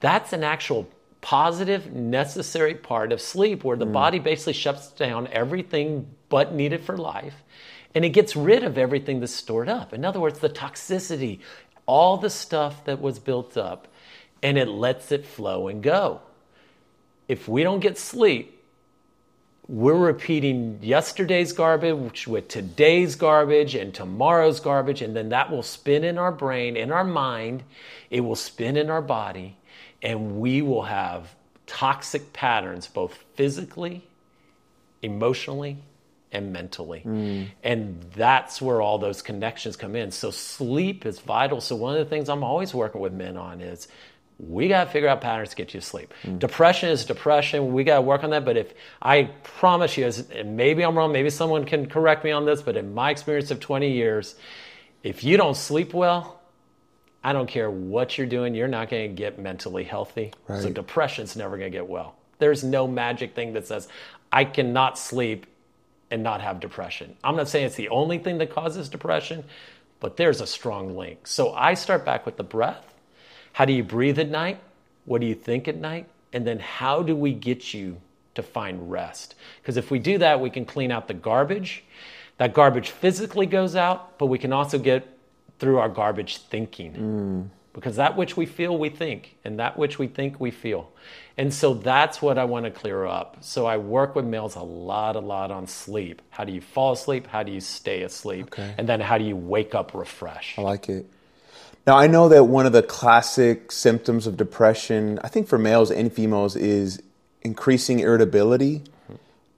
That's 0.00 0.32
an 0.32 0.44
actual 0.44 0.88
positive, 1.20 1.92
necessary 1.92 2.74
part 2.74 3.12
of 3.12 3.20
sleep 3.20 3.64
where 3.64 3.76
the 3.76 3.86
mm. 3.86 3.92
body 3.92 4.18
basically 4.18 4.52
shuts 4.52 4.88
down 4.92 5.28
everything 5.28 6.06
but 6.28 6.54
needed 6.54 6.82
for 6.82 6.96
life 6.96 7.42
and 7.94 8.04
it 8.04 8.10
gets 8.10 8.36
rid 8.36 8.62
of 8.64 8.78
everything 8.78 9.20
that's 9.20 9.34
stored 9.34 9.68
up. 9.68 9.92
In 9.92 10.04
other 10.04 10.20
words, 10.20 10.38
the 10.38 10.48
toxicity, 10.48 11.40
all 11.86 12.16
the 12.16 12.30
stuff 12.30 12.84
that 12.84 13.00
was 13.00 13.18
built 13.18 13.56
up, 13.56 13.88
and 14.42 14.58
it 14.58 14.68
lets 14.68 15.10
it 15.10 15.26
flow 15.26 15.68
and 15.68 15.82
go. 15.82 16.20
If 17.26 17.48
we 17.48 17.62
don't 17.62 17.80
get 17.80 17.98
sleep, 17.98 18.57
we're 19.68 19.94
repeating 19.98 20.78
yesterday's 20.82 21.52
garbage 21.52 22.26
with 22.26 22.48
today's 22.48 23.16
garbage 23.16 23.74
and 23.74 23.92
tomorrow's 23.92 24.60
garbage, 24.60 25.02
and 25.02 25.14
then 25.14 25.28
that 25.28 25.50
will 25.50 25.62
spin 25.62 26.04
in 26.04 26.16
our 26.16 26.32
brain, 26.32 26.76
in 26.76 26.90
our 26.90 27.04
mind, 27.04 27.62
it 28.10 28.22
will 28.22 28.36
spin 28.36 28.78
in 28.78 28.88
our 28.88 29.02
body, 29.02 29.56
and 30.02 30.40
we 30.40 30.62
will 30.62 30.84
have 30.84 31.34
toxic 31.66 32.32
patterns 32.32 32.86
both 32.86 33.12
physically, 33.34 34.02
emotionally, 35.02 35.76
and 36.32 36.52
mentally. 36.52 37.02
Mm. 37.04 37.48
And 37.62 38.02
that's 38.14 38.62
where 38.62 38.80
all 38.80 38.98
those 38.98 39.20
connections 39.22 39.76
come 39.76 39.94
in. 39.94 40.10
So 40.10 40.30
sleep 40.30 41.04
is 41.04 41.20
vital. 41.20 41.60
So 41.60 41.76
one 41.76 41.92
of 41.94 41.98
the 41.98 42.04
things 42.08 42.28
I'm 42.28 42.44
always 42.44 42.74
working 42.74 43.00
with 43.00 43.12
men 43.12 43.36
on 43.36 43.60
is 43.60 43.88
we 44.38 44.68
got 44.68 44.84
to 44.84 44.90
figure 44.90 45.08
out 45.08 45.20
patterns 45.20 45.50
to 45.50 45.56
get 45.56 45.74
you 45.74 45.80
to 45.80 45.86
sleep. 45.86 46.14
Mm. 46.22 46.38
Depression 46.38 46.90
is 46.90 47.04
depression. 47.04 47.72
We 47.72 47.82
got 47.82 47.96
to 47.96 48.02
work 48.02 48.22
on 48.22 48.30
that. 48.30 48.44
But 48.44 48.56
if 48.56 48.72
I 49.02 49.24
promise 49.42 49.96
you, 49.96 50.10
and 50.32 50.56
maybe 50.56 50.84
I'm 50.84 50.96
wrong, 50.96 51.12
maybe 51.12 51.30
someone 51.30 51.64
can 51.64 51.86
correct 51.86 52.24
me 52.24 52.30
on 52.30 52.46
this, 52.46 52.62
but 52.62 52.76
in 52.76 52.94
my 52.94 53.10
experience 53.10 53.50
of 53.50 53.58
20 53.58 53.90
years, 53.90 54.36
if 55.02 55.24
you 55.24 55.36
don't 55.36 55.56
sleep 55.56 55.92
well, 55.92 56.40
I 57.22 57.32
don't 57.32 57.48
care 57.48 57.68
what 57.68 58.16
you're 58.16 58.28
doing, 58.28 58.54
you're 58.54 58.68
not 58.68 58.90
going 58.90 59.10
to 59.10 59.14
get 59.14 59.40
mentally 59.40 59.82
healthy. 59.82 60.32
Right. 60.46 60.62
So 60.62 60.70
depression's 60.70 61.34
never 61.34 61.58
going 61.58 61.72
to 61.72 61.76
get 61.76 61.88
well. 61.88 62.14
There's 62.38 62.62
no 62.62 62.86
magic 62.86 63.34
thing 63.34 63.54
that 63.54 63.66
says 63.66 63.88
I 64.30 64.44
cannot 64.44 64.98
sleep 64.98 65.46
and 66.12 66.22
not 66.22 66.40
have 66.40 66.60
depression. 66.60 67.16
I'm 67.24 67.34
not 67.34 67.48
saying 67.48 67.66
it's 67.66 67.74
the 67.74 67.88
only 67.88 68.18
thing 68.18 68.38
that 68.38 68.50
causes 68.50 68.88
depression, 68.88 69.44
but 69.98 70.16
there's 70.16 70.40
a 70.40 70.46
strong 70.46 70.96
link. 70.96 71.26
So 71.26 71.52
I 71.52 71.74
start 71.74 72.04
back 72.04 72.24
with 72.24 72.36
the 72.36 72.44
breath 72.44 72.94
how 73.52 73.64
do 73.64 73.72
you 73.72 73.82
breathe 73.82 74.18
at 74.18 74.28
night? 74.28 74.60
What 75.04 75.20
do 75.20 75.26
you 75.26 75.34
think 75.34 75.68
at 75.68 75.76
night? 75.76 76.06
And 76.32 76.46
then 76.46 76.58
how 76.58 77.02
do 77.02 77.16
we 77.16 77.32
get 77.32 77.72
you 77.72 78.00
to 78.34 78.42
find 78.42 78.90
rest? 78.90 79.34
Because 79.60 79.76
if 79.76 79.90
we 79.90 79.98
do 79.98 80.18
that, 80.18 80.40
we 80.40 80.50
can 80.50 80.64
clean 80.64 80.90
out 80.90 81.08
the 81.08 81.14
garbage. 81.14 81.84
That 82.36 82.54
garbage 82.54 82.90
physically 82.90 83.46
goes 83.46 83.74
out, 83.74 84.18
but 84.18 84.26
we 84.26 84.38
can 84.38 84.52
also 84.52 84.78
get 84.78 85.06
through 85.58 85.78
our 85.78 85.88
garbage 85.88 86.38
thinking. 86.38 86.92
Mm. 86.94 87.48
Because 87.72 87.96
that 87.96 88.16
which 88.16 88.36
we 88.36 88.46
feel, 88.46 88.76
we 88.76 88.88
think, 88.88 89.36
and 89.44 89.58
that 89.60 89.78
which 89.78 89.98
we 89.98 90.08
think, 90.08 90.40
we 90.40 90.50
feel. 90.50 90.90
And 91.36 91.52
so 91.54 91.74
that's 91.74 92.20
what 92.20 92.36
I 92.36 92.44
want 92.44 92.64
to 92.64 92.70
clear 92.70 93.06
up. 93.06 93.36
So 93.40 93.66
I 93.66 93.76
work 93.76 94.16
with 94.16 94.24
males 94.24 94.56
a 94.56 94.62
lot, 94.62 95.14
a 95.14 95.20
lot 95.20 95.50
on 95.50 95.66
sleep. 95.66 96.20
How 96.30 96.44
do 96.44 96.52
you 96.52 96.60
fall 96.60 96.92
asleep? 96.92 97.28
How 97.28 97.44
do 97.44 97.52
you 97.52 97.60
stay 97.60 98.02
asleep? 98.02 98.46
Okay. 98.46 98.74
And 98.76 98.88
then 98.88 99.00
how 99.00 99.16
do 99.16 99.24
you 99.24 99.36
wake 99.36 99.74
up 99.74 99.94
refreshed? 99.94 100.58
I 100.58 100.62
like 100.62 100.88
it. 100.88 101.06
Now, 101.88 101.96
I 101.96 102.06
know 102.06 102.28
that 102.28 102.44
one 102.44 102.66
of 102.66 102.72
the 102.72 102.82
classic 102.82 103.72
symptoms 103.72 104.26
of 104.26 104.36
depression, 104.36 105.18
I 105.24 105.28
think 105.28 105.48
for 105.48 105.56
males 105.56 105.90
and 105.90 106.12
females, 106.12 106.54
is 106.54 107.02
increasing 107.40 108.00
irritability. 108.00 108.82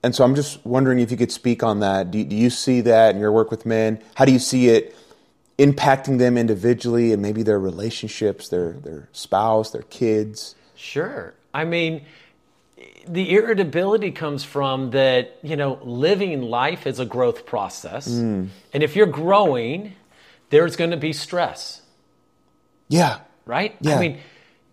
And 0.01 0.15
so 0.15 0.23
I'm 0.23 0.33
just 0.33 0.65
wondering 0.65 0.99
if 0.99 1.11
you 1.11 1.17
could 1.17 1.33
speak 1.33 1.61
on 1.61 1.81
that. 1.81 2.09
Do, 2.09 2.23
do 2.23 2.33
you 2.33 2.49
see 2.49 2.79
that 2.79 3.15
in 3.15 3.19
your 3.19 3.33
work 3.33 3.51
with 3.51 3.65
men? 3.65 4.01
How 4.15 4.23
do 4.23 4.31
you 4.31 4.39
see 4.39 4.69
it 4.69 4.95
impacting 5.59 6.19
them 6.19 6.37
individually 6.37 7.11
and 7.11 7.21
maybe 7.21 7.43
their 7.43 7.59
relationships, 7.59 8.47
their, 8.47 8.71
their 8.75 9.09
spouse, 9.11 9.71
their 9.71 9.81
kids? 9.81 10.55
Sure. 10.77 11.33
I 11.53 11.65
mean, 11.65 12.05
the 13.05 13.29
irritability 13.33 14.11
comes 14.11 14.45
from 14.45 14.91
that, 14.91 15.37
you 15.43 15.57
know, 15.57 15.79
living 15.83 16.43
life 16.43 16.87
is 16.87 16.97
a 16.97 17.05
growth 17.05 17.45
process. 17.45 18.07
Mm. 18.07 18.47
And 18.71 18.83
if 18.83 18.95
you're 18.95 19.05
growing, 19.05 19.95
there's 20.49 20.77
going 20.77 20.91
to 20.91 20.97
be 20.97 21.11
stress 21.11 21.80
yeah. 22.91 23.19
Right? 23.45 23.75
Yeah. 23.81 23.97
I 23.97 23.99
mean, 23.99 24.19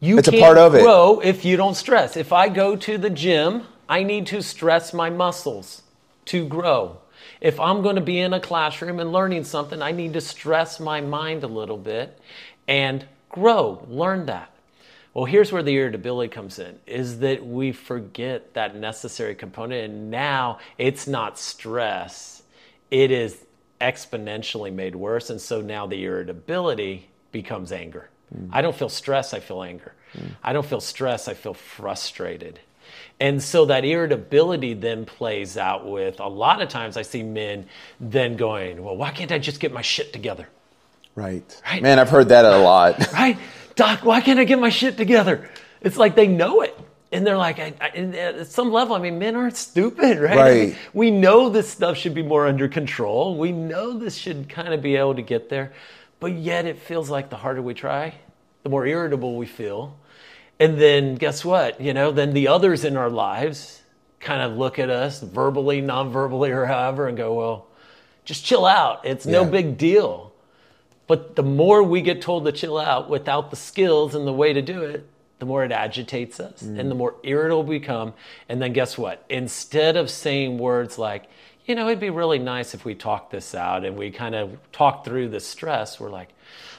you 0.01 0.19
it's 0.19 0.29
can't 0.29 0.41
a 0.41 0.45
part 0.45 0.59
of 0.59 0.73
grow 0.73 1.21
it. 1.21 1.29
if 1.29 1.45
you 1.45 1.57
don't 1.57 1.75
stress. 1.75 2.17
If 2.17 2.33
I 2.33 2.49
go 2.49 2.77
to 2.77 2.99
the 2.99 3.11
gym, 3.11 3.63
I 3.89 4.03
need 4.03 4.27
to 4.29 4.43
stress 4.43 4.93
my 4.93 5.11
muscles 5.11 5.83
to 6.27 6.47
grow. 6.47 6.99
If 7.41 7.59
I'm 7.59 7.83
going 7.83 7.97
to 7.97 8.03
be 8.03 8.19
in 8.19 8.33
a 8.33 8.41
classroom 8.41 9.01
and 9.01 9.13
learning 9.13 9.45
something, 9.45 9.81
I 9.81 9.93
need 9.93 10.13
to 10.15 10.21
stress 10.21 10.81
my 10.81 11.01
mind 11.01 11.45
a 11.45 11.49
little 11.49 11.77
bit 11.77 12.19
and 12.67 13.07
grow, 13.29 13.85
learn 13.89 14.27
that. 14.27 14.53
Well, 15.15 15.25
here's 15.25 15.51
where 15.51 15.63
the 15.63 15.77
irritability 15.77 16.29
comes 16.29 16.59
in 16.59 16.79
is 16.87 17.21
that 17.21 17.45
we 17.45 17.73
forget 17.73 18.55
that 18.55 18.77
necessary 18.77 19.35
component 19.35 19.85
and 19.85 20.11
now 20.11 20.59
it's 20.77 21.07
not 21.09 21.39
stress. 21.39 22.43
It 22.91 23.11
is 23.11 23.45
exponentially 23.81 24.73
made 24.73 24.95
worse. 24.95 25.31
And 25.31 25.41
so 25.41 25.61
now 25.61 25.87
the 25.87 26.05
irritability 26.05 27.08
becomes 27.33 27.73
anger. 27.73 28.09
Mm. 28.35 28.51
I 28.53 28.63
don't 28.63 28.77
feel 28.77 28.89
stress, 28.89 29.35
I 29.35 29.41
feel 29.41 29.63
anger. 29.63 29.93
Mm. 30.15 30.31
I 30.43 30.53
don't 30.53 30.67
feel 30.67 30.81
stress, 30.81 31.29
I 31.29 31.35
feel 31.35 31.55
frustrated. 31.55 32.61
And 33.21 33.43
so 33.43 33.67
that 33.67 33.85
irritability 33.85 34.75
then 34.75 35.05
plays 35.05 35.57
out 35.57 35.89
with 35.89 36.21
a 36.21 36.29
lot 36.29 36.63
of 36.63 36.69
times 36.69 36.97
I 36.97 37.03
see 37.03 37.23
men 37.23 37.67
then 38.01 38.37
going, 38.37 38.83
Well, 38.83 38.97
why 38.97 39.11
can't 39.11 39.33
I 39.33 39.39
just 39.39 39.61
get 39.61 39.73
my 39.73 39.83
shit 39.83 40.13
together? 40.13 40.49
Right. 41.15 41.61
right. 41.67 41.83
Man, 41.83 41.99
I've 41.99 42.11
heard 42.11 42.29
that 42.29 42.45
a 42.45 42.59
lot. 42.59 43.13
right. 43.13 43.37
Doc, 43.75 44.05
why 44.05 44.21
can't 44.21 44.39
I 44.39 44.45
get 44.45 44.59
my 44.61 44.69
shit 44.69 44.97
together? 44.97 45.51
It's 45.81 45.97
like 45.97 46.15
they 46.15 46.29
know 46.29 46.63
it. 46.63 46.79
And 47.11 47.27
they're 47.27 47.39
like, 47.39 47.59
I, 47.59 47.75
I, 47.81 47.89
at 47.89 48.47
some 48.49 48.71
level, 48.71 48.95
I 48.95 48.99
mean, 48.99 49.19
men 49.19 49.35
aren't 49.35 49.57
stupid, 49.57 50.19
right? 50.19 50.37
right. 50.37 50.51
I 50.51 50.67
mean, 50.67 50.77
we 50.93 51.11
know 51.11 51.49
this 51.49 51.69
stuff 51.69 51.97
should 51.97 52.15
be 52.15 52.23
more 52.23 52.47
under 52.47 52.69
control. 52.69 53.37
We 53.37 53.51
know 53.51 53.99
this 53.99 54.15
should 54.15 54.49
kind 54.49 54.75
of 54.75 54.83
be 54.83 54.97
able 54.97 55.15
to 55.15 55.23
get 55.23 55.49
there. 55.49 55.73
But 56.21 56.33
yet 56.35 56.67
it 56.67 56.79
feels 56.79 57.11
like 57.11 57.31
the 57.31 57.37
harder 57.37 57.63
we 57.63 57.75
try, 57.75 58.15
the 58.63 58.69
more 58.69 58.87
irritable 58.87 59.37
we 59.37 59.47
feel. 59.47 59.97
And 60.59 60.81
then 60.81 61.15
guess 61.15 61.45
what? 61.45 61.81
You 61.81 61.95
know, 61.95 62.11
then 62.11 62.33
the 62.33 62.49
others 62.49 62.85
in 62.85 62.97
our 62.97 63.11
lives 63.11 63.83
kind 64.21 64.43
of 64.43 64.59
look 64.59 64.79
at 64.79 64.91
us 64.91 65.21
verbally, 65.21 65.81
non 65.81 66.11
verbally, 66.11 66.51
or 66.51 66.67
however, 66.67 67.07
and 67.07 67.17
go, 67.17 67.35
well, 67.35 67.67
just 68.25 68.45
chill 68.45 68.67
out. 68.67 69.05
It's 69.05 69.27
no 69.27 69.45
yeah. 69.45 69.51
big 69.51 69.79
deal. 69.79 70.33
But 71.07 71.37
the 71.37 71.43
more 71.43 71.83
we 71.83 72.03
get 72.03 72.21
told 72.21 72.45
to 72.45 72.53
chill 72.53 72.79
out 72.79 73.09
without 73.09 73.51
the 73.51 73.57
skills 73.57 74.15
and 74.15 74.27
the 74.27 74.33
way 74.33 74.53
to 74.53 74.61
do 74.61 74.83
it, 74.83 75.09
the 75.39 75.47
more 75.47 75.65
it 75.65 75.73
agitates 75.73 76.41
us 76.41 76.63
mm. 76.63 76.79
and 76.79 76.91
the 76.91 76.95
more 76.95 77.15
irritable 77.23 77.63
we 77.63 77.79
become. 77.79 78.13
And 78.49 78.61
then 78.61 78.73
guess 78.73 78.99
what? 78.99 79.25
Instead 79.29 79.97
of 79.97 80.11
saying 80.11 80.59
words 80.59 80.99
like, 80.99 81.25
you 81.69 81.75
know, 81.75 81.87
it'd 81.87 82.01
be 82.01 82.11
really 82.11 82.39
nice 82.39 82.73
if 82.73 82.87
we 82.87 82.95
talked 82.95 83.31
this 83.31 83.55
out 83.55 83.85
and 83.85 83.97
we 83.97 84.11
kind 84.11 84.35
of 84.35 84.59
talk 84.73 85.05
through 85.05 85.29
the 85.29 85.39
stress, 85.39 86.01
we're 86.01 86.11
like, 86.11 86.31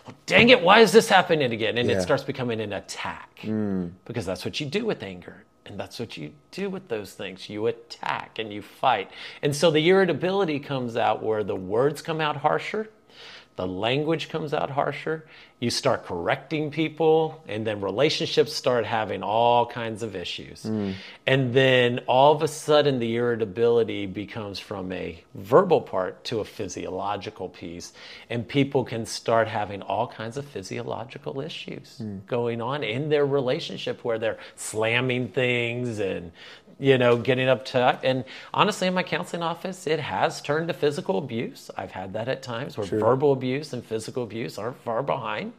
well, 0.05 0.15
dang 0.25 0.49
it, 0.49 0.63
why 0.63 0.79
is 0.79 0.91
this 0.91 1.07
happening 1.07 1.53
again? 1.53 1.77
And 1.77 1.87
yeah. 1.87 1.97
it 1.97 2.01
starts 2.01 2.23
becoming 2.23 2.59
an 2.59 2.73
attack 2.73 3.41
mm. 3.43 3.91
because 4.05 4.25
that's 4.25 4.43
what 4.43 4.59
you 4.59 4.65
do 4.65 4.85
with 4.85 5.03
anger. 5.03 5.45
And 5.67 5.79
that's 5.79 5.99
what 5.99 6.17
you 6.17 6.33
do 6.49 6.71
with 6.71 6.87
those 6.87 7.13
things. 7.13 7.47
You 7.47 7.67
attack 7.67 8.39
and 8.39 8.51
you 8.51 8.63
fight. 8.63 9.11
And 9.43 9.55
so 9.55 9.69
the 9.69 9.87
irritability 9.87 10.59
comes 10.59 10.97
out 10.97 11.21
where 11.21 11.43
the 11.43 11.55
words 11.55 12.01
come 12.01 12.19
out 12.19 12.37
harsher 12.37 12.89
the 13.59 13.67
language 13.67 14.29
comes 14.29 14.53
out 14.53 14.69
harsher. 14.69 15.25
You 15.59 15.69
start 15.69 16.05
correcting 16.05 16.71
people, 16.71 17.43
and 17.45 17.67
then 17.67 17.81
relationships 17.81 18.53
start 18.53 18.85
having 18.85 19.21
all 19.21 19.65
kinds 19.65 20.01
of 20.01 20.15
issues. 20.15 20.63
Mm. 20.63 20.93
And 21.27 21.53
then 21.53 21.99
all 22.07 22.33
of 22.33 22.41
a 22.41 22.47
sudden, 22.47 22.99
the 22.99 23.17
irritability 23.17 24.05
becomes 24.05 24.59
from 24.59 24.93
a 24.93 25.21
verbal 25.35 25.81
part 25.81 26.23
to 26.25 26.39
a 26.39 26.45
physiological 26.45 27.49
piece, 27.49 27.91
and 28.29 28.47
people 28.47 28.85
can 28.85 29.05
start 29.05 29.49
having 29.49 29.81
all 29.81 30.07
kinds 30.07 30.37
of 30.37 30.45
physiological 30.45 31.41
issues 31.41 31.99
mm. 32.01 32.25
going 32.27 32.61
on 32.61 32.81
in 32.81 33.09
their 33.09 33.25
relationship 33.25 34.05
where 34.05 34.17
they're 34.17 34.39
slamming 34.55 35.27
things 35.27 35.99
and 35.99 36.31
you 36.79 36.97
know, 36.97 37.17
getting 37.17 37.49
up 37.49 37.65
to, 37.65 37.99
and 38.03 38.23
honestly, 38.53 38.87
in 38.87 38.93
my 38.93 39.03
counseling 39.03 39.43
office, 39.43 39.85
it 39.85 39.99
has 39.99 40.41
turned 40.41 40.69
to 40.69 40.73
physical 40.73 41.17
abuse. 41.17 41.69
I've 41.77 41.91
had 41.91 42.13
that 42.13 42.29
at 42.29 42.41
times 42.41 42.77
where 42.77 42.87
sure. 42.87 42.99
verbal 42.99 43.33
abuse 43.33 43.73
and 43.73 43.83
physical 43.83 44.23
abuse 44.23 44.57
aren't 44.57 44.77
far 44.77 45.03
behind, 45.03 45.51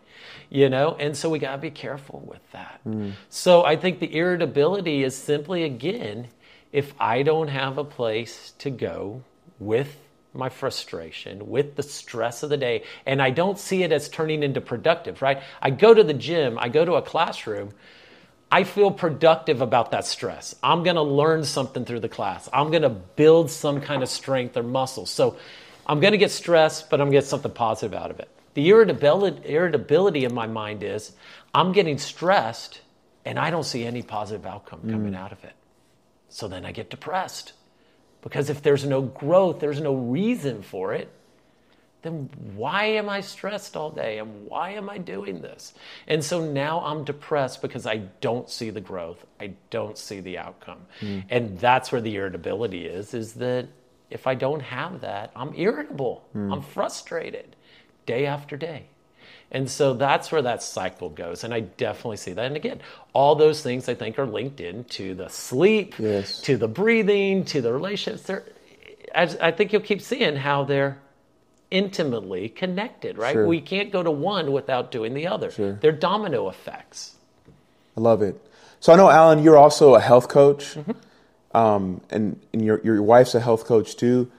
you 0.48 0.70
know, 0.70 0.96
and 0.98 1.14
so 1.14 1.28
we 1.28 1.38
got 1.38 1.52
to 1.52 1.58
be 1.58 1.70
careful 1.70 2.24
with 2.26 2.40
that. 2.52 2.80
Mm. 2.86 3.12
So 3.28 3.64
I 3.64 3.76
think 3.76 4.00
the 4.00 4.16
irritability 4.16 5.04
is 5.04 5.14
simply, 5.14 5.64
again, 5.64 6.28
if 6.72 6.94
I 6.98 7.22
don't 7.22 7.48
have 7.48 7.76
a 7.76 7.84
place 7.84 8.54
to 8.58 8.70
go 8.70 9.22
with 9.58 9.98
my 10.32 10.48
frustration, 10.48 11.50
with 11.50 11.74
the 11.74 11.82
stress 11.82 12.42
of 12.42 12.50
the 12.50 12.56
day, 12.56 12.84
and 13.04 13.20
I 13.20 13.30
don't 13.30 13.58
see 13.58 13.82
it 13.82 13.92
as 13.92 14.08
turning 14.08 14.42
into 14.42 14.60
productive, 14.60 15.20
right? 15.20 15.42
I 15.60 15.70
go 15.70 15.92
to 15.92 16.04
the 16.04 16.14
gym, 16.14 16.58
I 16.58 16.68
go 16.68 16.84
to 16.84 16.94
a 16.94 17.02
classroom 17.02 17.72
I 18.52 18.64
feel 18.64 18.90
productive 18.90 19.60
about 19.60 19.92
that 19.92 20.04
stress. 20.04 20.56
I'm 20.62 20.82
going 20.82 20.96
to 20.96 21.02
learn 21.02 21.44
something 21.44 21.84
through 21.84 22.00
the 22.00 22.08
class. 22.08 22.48
I'm 22.52 22.70
going 22.70 22.82
to 22.82 22.88
build 22.88 23.50
some 23.50 23.80
kind 23.80 24.02
of 24.02 24.08
strength 24.08 24.56
or 24.56 24.62
muscle. 24.64 25.06
So 25.06 25.36
I'm 25.86 26.00
going 26.00 26.12
to 26.12 26.18
get 26.18 26.32
stressed, 26.32 26.90
but 26.90 27.00
I'm 27.00 27.06
going 27.06 27.12
to 27.12 27.18
get 27.18 27.26
something 27.26 27.52
positive 27.52 27.94
out 27.94 28.10
of 28.10 28.18
it. 28.18 28.28
The 28.54 28.68
irritability, 28.68 29.48
irritability 29.48 30.24
in 30.24 30.34
my 30.34 30.48
mind 30.48 30.82
is 30.82 31.12
I'm 31.54 31.72
getting 31.72 31.98
stressed 31.98 32.80
and 33.24 33.38
I 33.38 33.50
don't 33.50 33.64
see 33.64 33.84
any 33.84 34.02
positive 34.02 34.44
outcome 34.44 34.80
coming 34.90 35.12
mm. 35.12 35.18
out 35.18 35.30
of 35.30 35.44
it. 35.44 35.52
So 36.28 36.48
then 36.48 36.64
I 36.64 36.72
get 36.72 36.90
depressed 36.90 37.52
because 38.22 38.50
if 38.50 38.62
there's 38.62 38.84
no 38.84 39.02
growth, 39.02 39.60
there's 39.60 39.80
no 39.80 39.94
reason 39.94 40.62
for 40.62 40.92
it 40.92 41.08
then 42.02 42.30
why 42.54 42.84
am 42.84 43.08
I 43.08 43.20
stressed 43.20 43.76
all 43.76 43.90
day 43.90 44.18
and 44.18 44.46
why 44.46 44.70
am 44.70 44.88
I 44.88 44.98
doing 44.98 45.42
this? 45.42 45.74
And 46.06 46.24
so 46.24 46.44
now 46.44 46.80
I'm 46.80 47.04
depressed 47.04 47.60
because 47.62 47.86
I 47.86 47.98
don't 48.20 48.48
see 48.48 48.70
the 48.70 48.80
growth. 48.80 49.26
I 49.38 49.54
don't 49.70 49.98
see 49.98 50.20
the 50.20 50.38
outcome. 50.38 50.80
Mm. 51.00 51.24
And 51.28 51.58
that's 51.58 51.92
where 51.92 52.00
the 52.00 52.16
irritability 52.16 52.86
is 52.86 53.14
is 53.14 53.34
that 53.34 53.68
if 54.10 54.26
I 54.26 54.34
don't 54.34 54.60
have 54.60 55.02
that, 55.02 55.30
I'm 55.36 55.54
irritable. 55.54 56.24
Mm. 56.34 56.52
I'm 56.52 56.62
frustrated 56.62 57.56
day 58.06 58.26
after 58.26 58.56
day. 58.56 58.86
And 59.52 59.68
so 59.68 59.94
that's 59.94 60.30
where 60.30 60.42
that 60.42 60.62
cycle 60.62 61.10
goes. 61.10 61.42
And 61.42 61.52
I 61.52 61.60
definitely 61.60 62.18
see 62.18 62.32
that. 62.32 62.44
And 62.44 62.56
again, 62.56 62.80
all 63.12 63.34
those 63.34 63.62
things 63.62 63.88
I 63.88 63.94
think 63.94 64.18
are 64.18 64.26
linked 64.26 64.60
in 64.60 64.84
to 64.84 65.14
the 65.14 65.28
sleep, 65.28 65.94
yes. 65.98 66.40
to 66.42 66.56
the 66.56 66.68
breathing, 66.68 67.44
to 67.46 67.60
the 67.60 67.72
relationships. 67.72 68.22
They're, 68.22 68.44
I 69.12 69.50
think 69.50 69.72
you'll 69.72 69.82
keep 69.82 70.00
seeing 70.00 70.36
how 70.36 70.62
they're 70.62 70.98
intimately 71.70 72.48
connected, 72.48 73.18
right? 73.18 73.32
Sure. 73.32 73.46
We 73.46 73.60
can't 73.60 73.92
go 73.92 74.02
to 74.02 74.10
one 74.10 74.52
without 74.52 74.90
doing 74.90 75.14
the 75.14 75.26
other. 75.26 75.50
Sure. 75.50 75.72
They're 75.74 75.92
domino 75.92 76.48
effects. 76.48 77.14
I 77.96 78.00
love 78.00 78.22
it. 78.22 78.40
So 78.80 78.92
I 78.92 78.96
know, 78.96 79.10
Allen, 79.10 79.42
you're 79.42 79.58
also 79.58 79.94
a 79.94 80.00
health 80.00 80.28
coach, 80.28 80.74
mm-hmm. 80.74 81.56
um, 81.56 82.00
and, 82.10 82.40
and 82.52 82.64
your, 82.64 82.80
your 82.82 83.02
wife's 83.02 83.34
a 83.34 83.40
health 83.40 83.66
coach 83.66 83.96
too. 83.96 84.30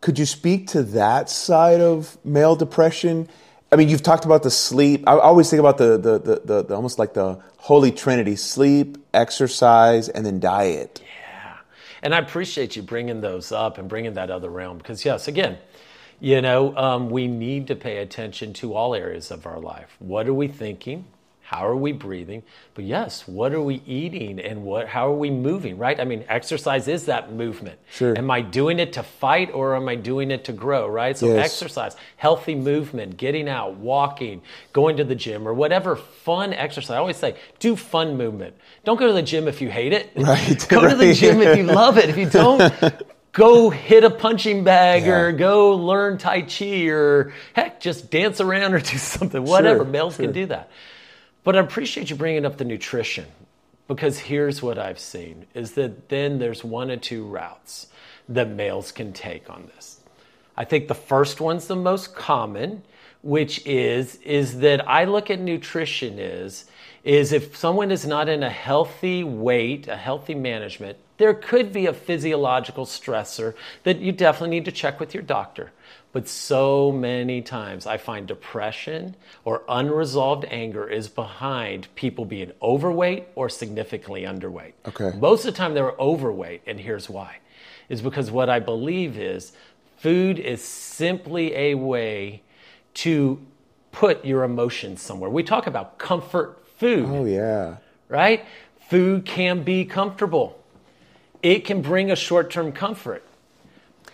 Could 0.00 0.18
you 0.18 0.26
speak 0.26 0.68
to 0.68 0.82
that 0.84 1.28
side 1.28 1.80
of 1.80 2.16
male 2.24 2.54
depression? 2.54 3.28
I 3.72 3.76
mean, 3.76 3.88
you've 3.88 4.02
talked 4.02 4.24
about 4.24 4.44
the 4.44 4.50
sleep. 4.50 5.02
I 5.06 5.18
always 5.18 5.50
think 5.50 5.60
about 5.60 5.78
the, 5.78 5.98
the, 5.98 6.18
the, 6.18 6.42
the, 6.44 6.62
the 6.64 6.74
almost 6.74 6.98
like 6.98 7.14
the 7.14 7.40
holy 7.56 7.90
trinity 7.90 8.36
sleep, 8.36 8.98
exercise, 9.12 10.08
and 10.08 10.24
then 10.24 10.38
diet. 10.38 11.02
Yeah. 11.02 11.56
And 12.02 12.14
I 12.14 12.18
appreciate 12.18 12.76
you 12.76 12.82
bringing 12.82 13.20
those 13.20 13.50
up 13.50 13.76
and 13.76 13.88
bringing 13.88 14.14
that 14.14 14.30
other 14.30 14.48
realm 14.48 14.78
because, 14.78 15.04
yes, 15.04 15.26
again, 15.26 15.58
you 16.20 16.40
know, 16.42 16.76
um, 16.76 17.10
we 17.10 17.28
need 17.28 17.66
to 17.68 17.76
pay 17.76 17.98
attention 17.98 18.52
to 18.54 18.74
all 18.74 18.94
areas 18.94 19.30
of 19.30 19.46
our 19.46 19.60
life. 19.60 19.96
What 19.98 20.26
are 20.28 20.34
we 20.34 20.48
thinking? 20.48 21.04
How 21.48 21.66
are 21.66 21.76
we 21.76 21.92
breathing? 21.92 22.42
But 22.74 22.84
yes, 22.84 23.26
what 23.26 23.54
are 23.54 23.62
we 23.62 23.80
eating 23.86 24.38
and 24.38 24.64
what 24.64 24.86
how 24.86 25.08
are 25.08 25.16
we 25.16 25.30
moving, 25.30 25.78
right? 25.78 25.98
I 25.98 26.04
mean, 26.04 26.26
exercise 26.28 26.88
is 26.88 27.06
that 27.06 27.32
movement. 27.32 27.78
Sure. 27.90 28.18
Am 28.18 28.30
I 28.30 28.42
doing 28.42 28.78
it 28.78 28.92
to 28.92 29.02
fight 29.02 29.50
or 29.54 29.74
am 29.74 29.88
I 29.88 29.94
doing 29.94 30.30
it 30.30 30.44
to 30.44 30.52
grow, 30.52 30.86
right? 30.86 31.16
So 31.16 31.28
yes. 31.28 31.46
exercise, 31.46 31.96
healthy 32.18 32.54
movement, 32.54 33.16
getting 33.16 33.48
out, 33.48 33.76
walking, 33.76 34.42
going 34.74 34.98
to 34.98 35.04
the 35.04 35.14
gym 35.14 35.48
or 35.48 35.54
whatever 35.54 35.96
fun 35.96 36.52
exercise. 36.52 36.90
I 36.90 36.98
always 36.98 37.16
say, 37.16 37.34
do 37.60 37.76
fun 37.76 38.18
movement. 38.18 38.54
Don't 38.84 38.98
go 38.98 39.06
to 39.06 39.14
the 39.14 39.22
gym 39.22 39.48
if 39.48 39.62
you 39.62 39.70
hate 39.70 39.94
it. 39.94 40.10
Right. 40.16 40.66
go 40.68 40.82
right. 40.82 40.90
to 40.90 40.96
the 40.96 41.14
gym 41.14 41.40
if 41.40 41.56
you 41.56 41.64
love 41.64 41.96
it. 41.96 42.10
If 42.10 42.18
you 42.18 42.28
don't, 42.28 42.60
go 43.38 43.70
hit 43.70 44.02
a 44.02 44.10
punching 44.10 44.64
bag 44.64 45.04
yeah. 45.04 45.12
or 45.12 45.32
go 45.32 45.76
learn 45.76 46.18
Tai 46.18 46.42
Chi 46.42 46.88
or 46.88 47.32
heck, 47.54 47.80
just 47.80 48.10
dance 48.10 48.40
around 48.40 48.74
or 48.74 48.80
do 48.92 48.98
something, 48.98 49.42
whatever. 49.44 49.84
Sure, 49.84 49.86
Males 49.86 50.16
sure. 50.16 50.26
can 50.26 50.34
do 50.34 50.46
that. 50.46 50.68
But 51.44 51.56
I 51.56 51.60
appreciate 51.60 52.10
you 52.10 52.16
bringing 52.16 52.44
up 52.44 52.58
the 52.58 52.64
nutrition 52.64 53.26
because 53.86 54.18
here's 54.18 54.60
what 54.60 54.76
I've 54.76 54.98
seen 54.98 55.46
is 55.54 55.72
that 55.72 56.08
then 56.08 56.38
there's 56.40 56.64
one 56.64 56.90
or 56.90 56.96
two 56.96 57.24
routes 57.24 57.86
that 58.28 58.50
males 58.50 58.92
can 58.92 59.12
take 59.12 59.48
on 59.48 59.70
this. 59.74 60.00
I 60.56 60.64
think 60.64 60.88
the 60.88 60.94
first 60.94 61.40
one's 61.40 61.68
the 61.68 61.76
most 61.76 62.14
common, 62.16 62.82
which 63.22 63.64
is 63.64 64.16
is 64.16 64.58
that 64.58 64.86
I 64.88 65.04
look 65.04 65.30
at 65.30 65.38
nutrition 65.38 66.18
is 66.18 66.66
is 67.04 67.32
if 67.32 67.56
someone 67.56 67.92
is 67.92 68.04
not 68.04 68.28
in 68.28 68.42
a 68.42 68.50
healthy 68.50 69.22
weight, 69.22 69.86
a 69.86 69.96
healthy 69.96 70.34
management, 70.34 70.98
there 71.18 71.34
could 71.34 71.72
be 71.72 71.86
a 71.86 71.92
physiological 71.92 72.86
stressor 72.86 73.54
that 73.82 73.98
you 73.98 74.12
definitely 74.12 74.56
need 74.56 74.64
to 74.64 74.72
check 74.72 74.98
with 74.98 75.12
your 75.12 75.22
doctor. 75.22 75.72
But 76.12 76.26
so 76.26 76.90
many 76.90 77.42
times 77.42 77.86
I 77.86 77.98
find 77.98 78.26
depression 78.26 79.14
or 79.44 79.62
unresolved 79.68 80.46
anger 80.50 80.88
is 80.88 81.08
behind 81.08 81.88
people 81.94 82.24
being 82.24 82.52
overweight 82.62 83.26
or 83.34 83.48
significantly 83.48 84.22
underweight. 84.22 84.72
Okay. 84.86 85.16
Most 85.18 85.44
of 85.44 85.52
the 85.52 85.58
time 85.58 85.74
they're 85.74 85.92
overweight, 85.92 86.62
and 86.66 86.80
here's 86.80 87.10
why. 87.10 87.38
Is 87.88 88.00
because 88.00 88.30
what 88.30 88.48
I 88.48 88.58
believe 88.58 89.18
is 89.18 89.52
food 89.98 90.38
is 90.38 90.62
simply 90.62 91.54
a 91.54 91.74
way 91.74 92.42
to 92.94 93.44
put 93.92 94.24
your 94.24 94.44
emotions 94.44 95.02
somewhere. 95.02 95.30
We 95.30 95.42
talk 95.42 95.66
about 95.66 95.98
comfort 95.98 96.64
food. 96.78 97.06
Oh, 97.08 97.24
yeah. 97.24 97.76
Right? 98.08 98.44
Food 98.88 99.24
can 99.24 99.62
be 99.62 99.84
comfortable 99.84 100.57
it 101.42 101.64
can 101.64 101.82
bring 101.82 102.10
a 102.10 102.16
short 102.16 102.50
term 102.50 102.72
comfort. 102.72 103.22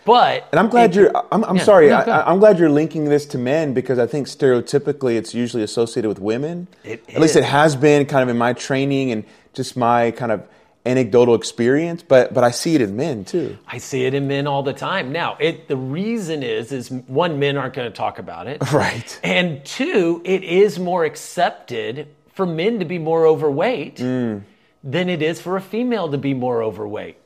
But 0.05 0.49
And 0.53 0.61
I'm 0.61 0.69
glad 0.69 0.91
it- 0.91 0.97
you're. 0.97 1.13
I'm, 1.33 1.45
I'm 1.45 1.57
yeah, 1.57 1.63
sorry. 1.65 1.89
no, 1.89 1.97
I, 1.97 2.31
i'm 2.31 2.39
glad 2.39 2.59
you're 2.59 2.69
linking 2.69 3.05
this 3.07 3.25
to 3.27 3.39
men 3.39 3.73
because 3.73 3.99
I 3.99 4.07
think 4.07 4.27
stereotypically 4.27 5.17
it's 5.17 5.35
usually 5.35 5.63
associated 5.63 6.09
with 6.09 6.19
women. 6.19 6.69
It 6.85 7.03
At 7.09 7.21
least 7.21 7.37
it 7.37 7.45
has 7.45 7.75
been 7.75 8.05
kind 8.07 8.23
of 8.23 8.29
in 8.29 8.37
my 8.37 8.53
training 8.53 9.13
and 9.13 9.25
just 9.55 9.77
my 9.79 10.11
kind 10.11 10.31
of 10.31 10.47
anecdotal 10.85 11.35
experience. 11.35 12.03
But 12.03 12.35
but 12.35 12.45
I 12.45 12.51
see 12.51 12.75
it 12.75 12.83
in 12.83 12.97
men 12.97 13.25
too. 13.25 13.57
I 13.67 13.79
see 13.79 14.05
it 14.05 14.13
in 14.13 14.29
men 14.29 14.47
all 14.47 14.63
the 14.63 14.75
time. 14.75 15.11
Now, 15.11 15.39
it 15.41 15.69
the 15.69 15.77
reason 15.79 16.43
is 16.43 16.71
is 16.71 16.91
one, 16.91 17.39
men 17.39 17.57
aren't 17.57 17.73
going 17.73 17.91
to 17.91 17.97
talk 17.97 18.19
about 18.19 18.47
it, 18.47 18.59
Right. 18.73 19.19
and 19.25 19.65
two, 19.65 20.21
it 20.25 20.45
is 20.45 20.79
more 20.79 21.07
accepted 21.07 22.09
for 22.35 22.45
men 22.45 22.81
to 22.81 22.85
be 22.85 22.99
more 22.99 23.27
overweight 23.27 23.97
Mm. 23.97 24.43
Than 24.85 25.09
it 25.09 25.23
is 25.23 25.41
for 25.41 25.57
a 25.57 25.61
female 25.61 26.11
to 26.11 26.19
be 26.19 26.35
more 26.35 26.63
overweight. 26.63 27.17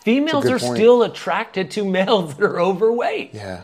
Females 0.00 0.46
are 0.46 0.58
point. 0.58 0.76
still 0.76 1.02
attracted 1.04 1.70
to 1.72 1.84
males 1.98 2.34
that 2.34 2.44
are 2.44 2.60
overweight. 2.60 3.30
Yeah. 3.32 3.62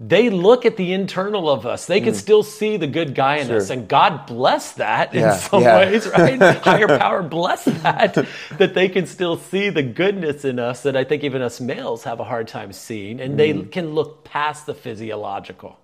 They 0.00 0.30
look 0.30 0.64
at 0.64 0.76
the 0.76 0.92
internal 0.92 1.50
of 1.50 1.66
us. 1.66 1.86
They 1.86 2.00
can 2.00 2.14
still 2.14 2.44
see 2.44 2.76
the 2.76 2.86
good 2.86 3.16
guy 3.16 3.38
in 3.38 3.46
Mm. 3.46 3.50
Sure. 3.50 3.56
us. 3.56 3.70
And 3.70 3.88
God 3.88 4.26
bless 4.26 4.72
that 4.74 5.12
Yeah, 5.12 5.32
in 5.34 5.40
some 5.40 5.62
yeah. 5.62 5.76
ways, 5.78 6.06
right? 6.06 6.40
Higher 6.62 6.86
power 6.98 7.20
bless 7.24 7.64
that, 7.64 8.14
that 8.58 8.74
they 8.74 8.88
can 8.88 9.06
still 9.06 9.36
see 9.38 9.70
the 9.70 9.82
goodness 9.82 10.44
in 10.44 10.60
us 10.60 10.84
that 10.84 10.96
I 10.96 11.02
think 11.02 11.24
even 11.24 11.42
us 11.42 11.60
males 11.60 12.04
have 12.04 12.20
a 12.20 12.24
hard 12.24 12.46
time 12.46 12.72
seeing. 12.72 13.20
And 13.20 13.36
they 13.40 13.52
Mm. 13.52 13.72
can 13.72 13.94
look 13.94 14.22
past 14.22 14.66
the 14.66 14.74
physiological. 14.74 15.78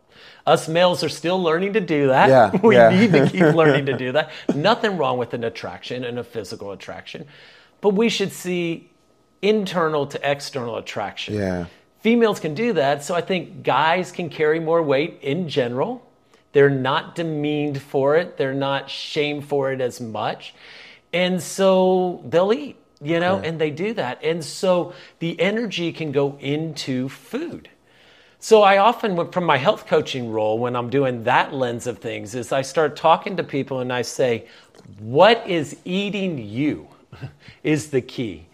Us 0.47 0.68
males 0.68 1.03
are 1.03 1.09
still 1.09 1.42
learning 1.42 1.72
to 1.72 1.80
do 1.80 2.09
that. 2.09 2.28
Yeah, 2.28 2.61
we 2.62 2.76
yeah. 2.76 2.90
need 2.90 3.12
to 3.12 3.28
keep 3.28 3.40
learning 3.55 3.86
to 3.86 3.97
do 3.97 4.12
that. 4.12 4.30
Nothing 4.55 4.97
wrong 4.99 5.16
with 5.18 5.32
an 5.34 5.42
attraction 5.45 6.05
and 6.05 6.18
a 6.18 6.24
physical 6.24 6.72
attraction. 6.72 7.26
But 7.80 7.90
we 7.95 8.09
should 8.09 8.32
see 8.32 8.90
internal 9.42 10.07
to 10.07 10.18
external 10.30 10.76
attraction 10.76 11.34
Yeah. 11.34 11.66
females 12.01 12.40
can 12.40 12.55
do 12.55 12.72
that. 12.74 13.05
So 13.05 13.14
I 13.14 13.20
think 13.20 13.62
guys 13.62 14.11
can 14.12 14.28
carry 14.30 14.59
more 14.61 14.82
weight 14.82 15.18
in 15.22 15.49
general. 15.49 16.03
They're 16.53 16.70
not 16.70 17.14
demeaned 17.14 17.80
for 17.82 18.16
it, 18.16 18.36
they're 18.36 18.55
not 18.55 18.88
shamed 18.90 19.45
for 19.47 19.72
it 19.72 19.80
as 19.80 20.01
much. 20.01 20.55
And 21.12 21.42
so 21.42 22.22
they'll 22.28 22.53
eat, 22.53 22.76
you 23.03 23.20
know, 23.20 23.36
and 23.38 23.61
they 23.61 23.70
do 23.70 23.92
that. 23.95 24.22
And 24.22 24.45
so 24.45 24.95
the 25.18 25.38
energy 25.40 25.92
can 25.92 26.12
go 26.12 26.36
into 26.40 27.09
food. 27.09 27.68
So 28.45 28.61
I 28.61 28.76
often, 28.76 29.32
from 29.32 29.45
my 29.45 29.57
health 29.57 29.86
coaching 29.86 30.30
role, 30.30 30.59
when 30.59 30.76
I'm 30.76 30.90
doing 30.90 31.24
that 31.24 31.55
lens 31.55 31.86
of 31.86 31.97
things, 31.97 32.34
is 32.34 32.53
I 32.53 32.61
start 32.61 32.95
talking 32.95 33.38
to 33.38 33.42
people 33.42 33.80
and 33.80 33.90
I 33.90 34.03
say, 34.03 34.45
"What 34.99 35.49
is 35.49 35.78
eating 35.86 36.36
you?" 36.36 36.88
is 37.62 37.88
the 37.88 38.03
key. 38.03 38.45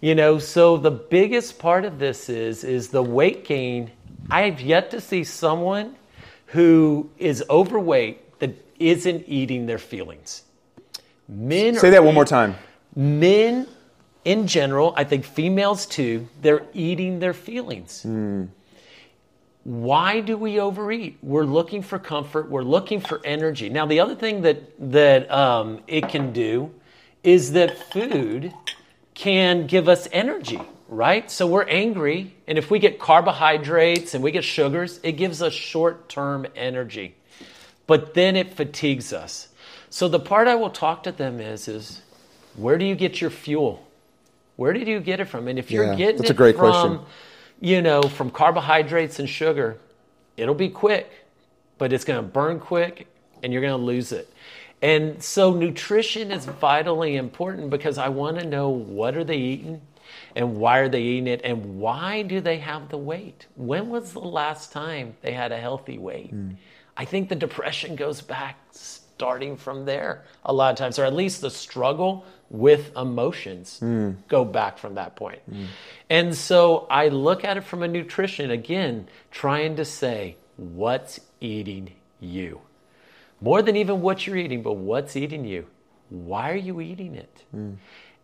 You 0.00 0.14
know, 0.14 0.38
so 0.38 0.78
the 0.78 0.90
biggest 0.90 1.58
part 1.58 1.84
of 1.84 1.98
this 1.98 2.30
is 2.30 2.64
is 2.64 2.88
the 2.88 3.02
weight 3.02 3.44
gain. 3.44 3.90
I've 4.30 4.62
yet 4.62 4.90
to 4.92 4.98
see 5.02 5.24
someone 5.24 5.94
who 6.46 7.10
is 7.18 7.44
overweight 7.50 8.38
that 8.38 8.54
isn't 8.78 9.24
eating 9.28 9.66
their 9.66 9.82
feelings. 9.92 10.44
Men 11.28 11.74
Say 11.74 11.90
that 11.90 12.02
one 12.02 12.14
more 12.14 12.24
time. 12.24 12.54
men 12.96 13.66
in 14.24 14.46
general, 14.46 14.94
I 14.96 15.04
think 15.04 15.26
females 15.26 15.84
too, 15.84 16.28
they're 16.40 16.64
eating 16.72 17.18
their 17.18 17.34
feelings. 17.34 18.04
Hmm. 18.04 18.44
Why 19.64 20.20
do 20.20 20.36
we 20.36 20.60
overeat? 20.60 21.18
We're 21.22 21.44
looking 21.44 21.82
for 21.82 21.98
comfort. 21.98 22.50
We're 22.50 22.62
looking 22.62 23.00
for 23.00 23.20
energy. 23.24 23.70
Now, 23.70 23.86
the 23.86 24.00
other 24.00 24.14
thing 24.14 24.42
that 24.42 24.92
that 24.92 25.30
um, 25.30 25.80
it 25.86 26.08
can 26.08 26.32
do 26.32 26.72
is 27.22 27.52
that 27.52 27.78
food 27.92 28.52
can 29.14 29.66
give 29.66 29.88
us 29.88 30.08
energy, 30.12 30.60
right? 30.88 31.30
So 31.30 31.46
we're 31.46 31.64
angry, 31.68 32.34
and 32.46 32.58
if 32.58 32.70
we 32.70 32.78
get 32.78 32.98
carbohydrates 32.98 34.14
and 34.14 34.22
we 34.24 34.32
get 34.32 34.44
sugars, 34.44 35.00
it 35.02 35.12
gives 35.12 35.42
us 35.42 35.54
short-term 35.54 36.46
energy, 36.56 37.16
but 37.86 38.14
then 38.14 38.36
it 38.36 38.54
fatigues 38.54 39.12
us. 39.12 39.48
So 39.90 40.08
the 40.08 40.20
part 40.20 40.48
I 40.48 40.56
will 40.56 40.70
talk 40.70 41.04
to 41.04 41.12
them 41.12 41.40
is 41.40 41.68
is 41.68 42.02
where 42.56 42.78
do 42.78 42.84
you 42.84 42.94
get 42.96 43.20
your 43.20 43.30
fuel? 43.30 43.86
Where 44.56 44.72
did 44.72 44.88
you 44.88 45.00
get 45.00 45.20
it 45.20 45.26
from? 45.26 45.48
And 45.48 45.58
if 45.58 45.70
you're 45.72 45.86
Yeah, 45.86 45.96
getting 45.96 46.18
that's 46.18 46.30
a 46.30 46.32
it 46.32 46.36
great 46.36 46.56
from, 46.56 46.98
question. 47.00 47.06
You 47.64 47.80
know, 47.80 48.02
from 48.02 48.30
carbohydrates 48.30 49.18
and 49.18 49.26
sugar, 49.28 49.78
it'll 50.36 50.54
be 50.54 50.68
quick, 50.68 51.10
but 51.78 51.94
it's 51.94 52.04
going 52.04 52.22
to 52.22 52.22
burn 52.22 52.60
quick 52.60 53.06
and 53.42 53.54
you're 53.54 53.62
going 53.62 53.78
to 53.78 53.82
lose 53.82 54.12
it. 54.12 54.30
And 54.82 55.22
so 55.22 55.54
nutrition 55.54 56.30
is 56.30 56.44
vitally 56.44 57.16
important 57.16 57.70
because 57.70 57.96
I 57.96 58.10
want 58.10 58.38
to 58.38 58.46
know 58.46 58.68
what 58.68 59.16
are 59.16 59.24
they 59.24 59.38
eating 59.38 59.80
and 60.36 60.56
why 60.56 60.80
are 60.80 60.90
they 60.90 61.00
eating 61.00 61.26
it 61.26 61.40
and 61.42 61.78
why 61.80 62.20
do 62.20 62.42
they 62.42 62.58
have 62.58 62.90
the 62.90 62.98
weight? 62.98 63.46
When 63.56 63.88
was 63.88 64.12
the 64.12 64.18
last 64.18 64.70
time 64.70 65.16
they 65.22 65.32
had 65.32 65.50
a 65.50 65.58
healthy 65.58 65.96
weight? 65.96 66.30
Hmm. 66.30 66.50
I 66.98 67.06
think 67.06 67.30
the 67.30 67.34
depression 67.34 67.96
goes 67.96 68.20
back 68.20 68.58
starting 68.72 69.56
from 69.56 69.86
there 69.86 70.24
a 70.44 70.52
lot 70.52 70.70
of 70.70 70.76
times, 70.76 70.98
or 70.98 71.06
at 71.06 71.14
least 71.14 71.40
the 71.40 71.50
struggle 71.50 72.26
with 72.54 72.96
emotions 72.96 73.80
go 74.28 74.44
back 74.44 74.78
from 74.78 74.94
that 74.94 75.16
point. 75.16 75.40
And 76.08 76.34
so 76.36 76.86
I 76.88 77.08
look 77.08 77.44
at 77.44 77.56
it 77.56 77.64
from 77.64 77.82
a 77.82 77.88
nutrition, 77.88 78.50
again, 78.52 79.08
trying 79.32 79.74
to 79.76 79.84
say, 79.84 80.36
what's 80.56 81.18
eating 81.40 81.90
you? 82.20 82.60
More 83.40 83.60
than 83.60 83.76
even 83.76 84.00
what 84.00 84.24
you're 84.24 84.36
eating, 84.36 84.62
but 84.62 84.74
what's 84.74 85.16
eating 85.16 85.44
you? 85.44 85.66
Why 86.10 86.52
are 86.52 86.56
you 86.56 86.80
eating 86.80 87.16
it? 87.16 87.42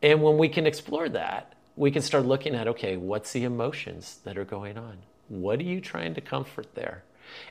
And 0.01 0.23
when 0.23 0.39
we 0.39 0.49
can 0.49 0.65
explore 0.67 1.09
that, 1.09 1.55
we 1.77 1.91
can 1.91 2.03
start 2.03 2.25
looking 2.25 2.55
at 2.55 2.69
okay, 2.69 2.97
what's 2.97 3.33
the 3.33 3.43
emotions 3.45 4.21
that 4.25 4.39
are 4.39 4.45
going 4.45 4.79
on? 4.79 4.99
What 5.29 5.59
are 5.59 5.65
you 5.65 5.81
trying 5.81 6.15
to 6.15 6.21
comfort 6.21 6.75
there? 6.75 7.03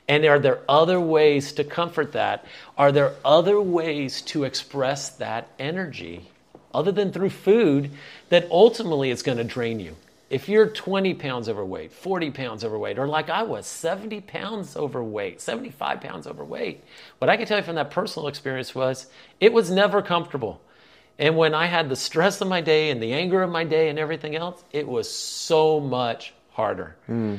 And 0.08 0.24
are 0.24 0.38
there 0.38 0.60
other 0.68 1.00
ways 1.00 1.52
to 1.52 1.64
comfort 1.64 2.12
that? 2.12 2.44
Are 2.76 2.92
there 2.92 3.14
other 3.24 3.60
ways 3.60 4.22
to 4.22 4.44
express 4.44 5.10
that 5.10 5.48
energy 5.58 6.30
other 6.72 6.92
than 6.92 7.12
through 7.12 7.30
food 7.30 7.90
that 8.28 8.48
ultimately 8.50 9.10
it's 9.10 9.22
going 9.22 9.38
to 9.38 9.44
drain 9.44 9.80
you? 9.80 9.96
If 10.30 10.48
you're 10.48 10.68
20 10.68 11.14
pounds 11.14 11.48
overweight, 11.48 11.92
40 11.92 12.30
pounds 12.30 12.64
overweight, 12.64 12.98
or 12.98 13.08
like 13.08 13.28
I 13.28 13.42
was, 13.42 13.66
70 13.66 14.20
pounds 14.20 14.76
overweight, 14.76 15.40
75 15.40 16.00
pounds 16.00 16.26
overweight, 16.28 16.84
what 17.18 17.28
I 17.28 17.36
can 17.36 17.46
tell 17.46 17.58
you 17.58 17.64
from 17.64 17.74
that 17.74 17.90
personal 17.90 18.28
experience 18.28 18.72
was 18.72 19.06
it 19.40 19.52
was 19.52 19.70
never 19.72 20.02
comfortable. 20.02 20.60
And 21.18 21.36
when 21.36 21.52
I 21.52 21.66
had 21.66 21.88
the 21.88 21.96
stress 21.96 22.40
of 22.40 22.48
my 22.48 22.60
day 22.60 22.90
and 22.90 23.02
the 23.02 23.12
anger 23.12 23.42
of 23.42 23.50
my 23.50 23.64
day 23.64 23.88
and 23.88 23.98
everything 23.98 24.36
else, 24.36 24.62
it 24.72 24.86
was 24.86 25.12
so 25.12 25.80
much 25.80 26.32
harder. 26.50 26.96
Hmm. 27.06 27.36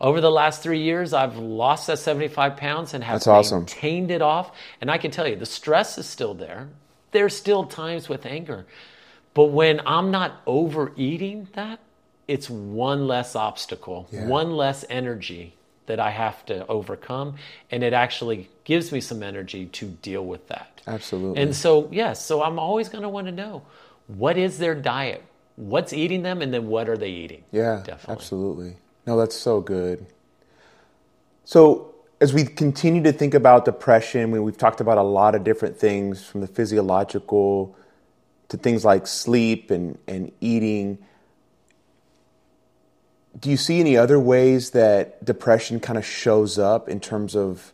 Over 0.00 0.20
the 0.20 0.30
last 0.30 0.62
three 0.62 0.80
years, 0.80 1.12
I've 1.12 1.36
lost 1.36 1.86
that 1.86 2.00
75 2.00 2.56
pounds 2.56 2.94
and 2.94 3.04
have 3.04 3.16
That's 3.16 3.28
awesome. 3.28 3.60
maintained 3.60 4.10
it 4.10 4.22
off. 4.22 4.50
And 4.80 4.90
I 4.90 4.98
can 4.98 5.12
tell 5.12 5.28
you, 5.28 5.36
the 5.36 5.46
stress 5.46 5.96
is 5.98 6.06
still 6.06 6.34
there. 6.34 6.68
There's 7.12 7.36
still 7.36 7.64
times 7.64 8.08
with 8.08 8.26
anger. 8.26 8.66
But 9.34 9.46
when 9.46 9.80
I'm 9.86 10.10
not 10.10 10.42
overeating 10.46 11.48
that, 11.54 11.80
it's 12.28 12.50
one 12.50 13.06
less 13.06 13.34
obstacle, 13.34 14.08
one 14.10 14.52
less 14.56 14.84
energy 14.90 15.54
that 15.86 15.98
I 15.98 16.10
have 16.10 16.44
to 16.46 16.66
overcome. 16.66 17.36
And 17.70 17.82
it 17.82 17.92
actually 17.92 18.50
gives 18.64 18.92
me 18.92 19.00
some 19.00 19.22
energy 19.22 19.66
to 19.66 19.86
deal 19.86 20.24
with 20.24 20.48
that. 20.48 20.80
Absolutely. 20.86 21.42
And 21.42 21.54
so, 21.54 21.88
yes, 21.90 22.24
so 22.24 22.42
I'm 22.42 22.58
always 22.58 22.88
going 22.88 23.02
to 23.02 23.08
want 23.08 23.26
to 23.26 23.32
know 23.32 23.62
what 24.06 24.36
is 24.36 24.58
their 24.58 24.74
diet? 24.74 25.22
What's 25.56 25.92
eating 25.92 26.22
them? 26.22 26.42
And 26.42 26.52
then 26.52 26.66
what 26.66 26.88
are 26.88 26.96
they 26.96 27.10
eating? 27.10 27.44
Yeah, 27.52 27.82
Definitely. 27.84 28.12
absolutely. 28.12 28.76
No, 29.06 29.16
that's 29.16 29.36
so 29.36 29.60
good. 29.60 30.06
So, 31.44 31.91
as 32.22 32.32
we 32.32 32.44
continue 32.44 33.02
to 33.02 33.12
think 33.12 33.34
about 33.34 33.64
depression, 33.64 34.30
we, 34.30 34.38
we've 34.38 34.56
talked 34.56 34.80
about 34.80 34.96
a 34.96 35.02
lot 35.02 35.34
of 35.34 35.42
different 35.42 35.76
things 35.76 36.24
from 36.24 36.40
the 36.40 36.46
physiological 36.46 37.76
to 38.48 38.56
things 38.56 38.84
like 38.84 39.08
sleep 39.08 39.72
and, 39.72 39.98
and 40.06 40.30
eating. 40.40 40.98
Do 43.40 43.50
you 43.50 43.56
see 43.56 43.80
any 43.80 43.96
other 43.96 44.20
ways 44.20 44.70
that 44.70 45.24
depression 45.24 45.80
kind 45.80 45.98
of 45.98 46.06
shows 46.06 46.60
up 46.60 46.88
in 46.88 47.00
terms 47.00 47.34
of 47.34 47.72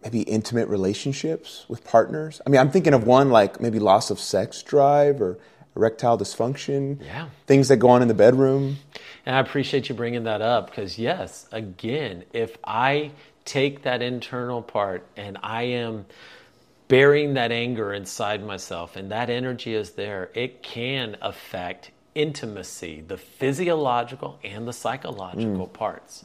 maybe 0.00 0.20
intimate 0.22 0.68
relationships 0.68 1.64
with 1.66 1.82
partners? 1.82 2.40
I 2.46 2.50
mean, 2.50 2.60
I'm 2.60 2.70
thinking 2.70 2.94
of 2.94 3.04
one 3.04 3.30
like 3.30 3.60
maybe 3.60 3.80
loss 3.80 4.10
of 4.10 4.20
sex 4.20 4.62
drive 4.62 5.20
or 5.20 5.38
erectile 5.74 6.16
dysfunction, 6.16 7.02
Yeah. 7.04 7.30
things 7.48 7.66
that 7.66 7.78
go 7.78 7.88
on 7.88 8.00
in 8.00 8.06
the 8.06 8.14
bedroom. 8.14 8.76
And 9.26 9.34
I 9.34 9.40
appreciate 9.40 9.88
you 9.88 9.96
bringing 9.96 10.22
that 10.24 10.40
up 10.40 10.66
because, 10.66 10.98
yes, 11.00 11.48
again, 11.50 12.24
if 12.32 12.56
I 12.62 13.10
take 13.44 13.82
that 13.82 14.02
internal 14.02 14.62
part 14.62 15.06
and 15.16 15.38
I 15.42 15.62
am 15.62 16.06
bearing 16.88 17.34
that 17.34 17.50
anger 17.52 17.94
inside 17.94 18.44
myself 18.44 18.96
and 18.96 19.10
that 19.10 19.30
energy 19.30 19.74
is 19.74 19.92
there, 19.92 20.30
it 20.34 20.62
can 20.62 21.16
affect 21.22 21.90
intimacy, 22.14 23.02
the 23.06 23.16
physiological 23.16 24.38
and 24.44 24.68
the 24.68 24.72
psychological 24.72 25.66
parts. 25.66 26.24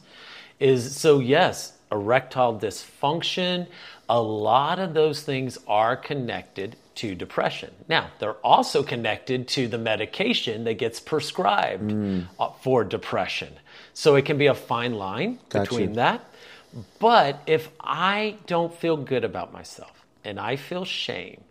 Is 0.60 0.96
so, 0.96 1.20
yes, 1.20 1.78
erectile 1.90 2.58
dysfunction, 2.58 3.66
a 4.08 4.20
lot 4.20 4.78
of 4.78 4.92
those 4.92 5.22
things 5.22 5.56
are 5.66 5.96
connected 5.96 6.76
to 6.96 7.14
depression. 7.14 7.70
Now, 7.88 8.10
they're 8.18 8.34
also 8.44 8.82
connected 8.82 9.46
to 9.48 9.68
the 9.68 9.78
medication 9.78 10.64
that 10.64 10.74
gets 10.74 10.98
prescribed 10.98 11.92
uh, 12.40 12.50
for 12.60 12.82
depression. 12.82 13.52
So 13.94 14.16
it 14.16 14.24
can 14.24 14.36
be 14.36 14.46
a 14.46 14.54
fine 14.54 14.94
line 14.94 15.38
Gotcha. 15.48 15.70
between 15.70 15.92
that. 15.94 16.24
But 16.98 17.42
if 17.46 17.70
I 17.80 18.36
don't 18.46 18.74
feel 18.74 18.96
good 18.96 19.24
about 19.24 19.52
myself 19.52 20.06
and 20.24 20.38
I 20.38 20.56
feel 20.56 20.84
shame 20.84 21.42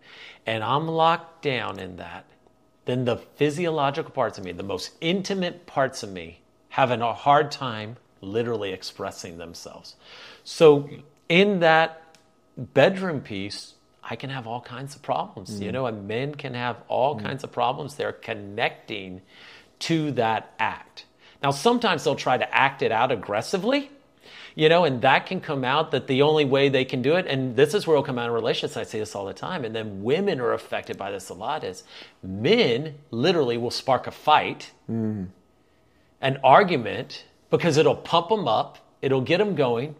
and 0.46 0.62
I'm 0.62 0.86
locked 0.88 1.42
down 1.42 1.78
in 1.78 1.96
that, 1.96 2.24
then 2.84 3.04
the 3.04 3.16
physiological 3.16 4.10
parts 4.12 4.38
of 4.38 4.44
me, 4.44 4.52
the 4.52 4.62
most 4.62 4.92
intimate 5.00 5.66
parts 5.66 6.02
of 6.02 6.10
me, 6.10 6.40
having 6.70 7.02
a 7.02 7.12
hard 7.12 7.50
time 7.50 7.96
literally 8.20 8.72
expressing 8.72 9.38
themselves. 9.38 9.96
So 10.44 10.88
in 11.28 11.60
that 11.60 12.16
bedroom 12.56 13.20
piece, 13.20 13.74
I 14.02 14.16
can 14.16 14.30
have 14.30 14.46
all 14.46 14.60
kinds 14.60 14.96
of 14.96 15.02
problems, 15.02 15.60
you 15.60 15.68
mm. 15.68 15.72
know, 15.72 15.86
and 15.86 16.08
men 16.08 16.34
can 16.34 16.54
have 16.54 16.78
all 16.88 17.16
mm. 17.16 17.22
kinds 17.22 17.44
of 17.44 17.52
problems. 17.52 17.94
They're 17.94 18.12
connecting 18.12 19.20
to 19.80 20.12
that 20.12 20.54
act. 20.58 21.04
Now, 21.42 21.50
sometimes 21.50 22.04
they'll 22.04 22.16
try 22.16 22.38
to 22.38 22.54
act 22.54 22.82
it 22.82 22.90
out 22.90 23.12
aggressively, 23.12 23.90
you 24.58 24.68
know, 24.68 24.82
and 24.82 25.02
that 25.02 25.26
can 25.26 25.40
come 25.40 25.62
out 25.62 25.92
that 25.92 26.08
the 26.08 26.22
only 26.22 26.44
way 26.44 26.68
they 26.68 26.84
can 26.84 27.00
do 27.00 27.14
it, 27.14 27.26
and 27.28 27.54
this 27.54 27.74
is 27.74 27.86
where 27.86 27.94
it'll 27.94 28.02
come 28.02 28.18
out 28.18 28.26
in 28.26 28.32
relationships. 28.32 28.76
I 28.76 28.82
say 28.82 28.98
this 28.98 29.14
all 29.14 29.24
the 29.24 29.32
time, 29.32 29.64
and 29.64 29.72
then 29.72 30.02
women 30.02 30.40
are 30.40 30.52
affected 30.52 30.98
by 30.98 31.12
this 31.12 31.28
a 31.28 31.34
lot. 31.34 31.62
Is 31.62 31.84
men 32.24 32.96
literally 33.12 33.56
will 33.56 33.70
spark 33.70 34.08
a 34.08 34.10
fight, 34.10 34.72
an 36.20 36.38
argument, 36.42 37.24
because 37.50 37.76
it'll 37.76 37.94
pump 37.94 38.30
them 38.30 38.48
up, 38.48 38.78
it'll 39.00 39.20
get 39.20 39.38
them 39.38 39.54
going. 39.54 39.94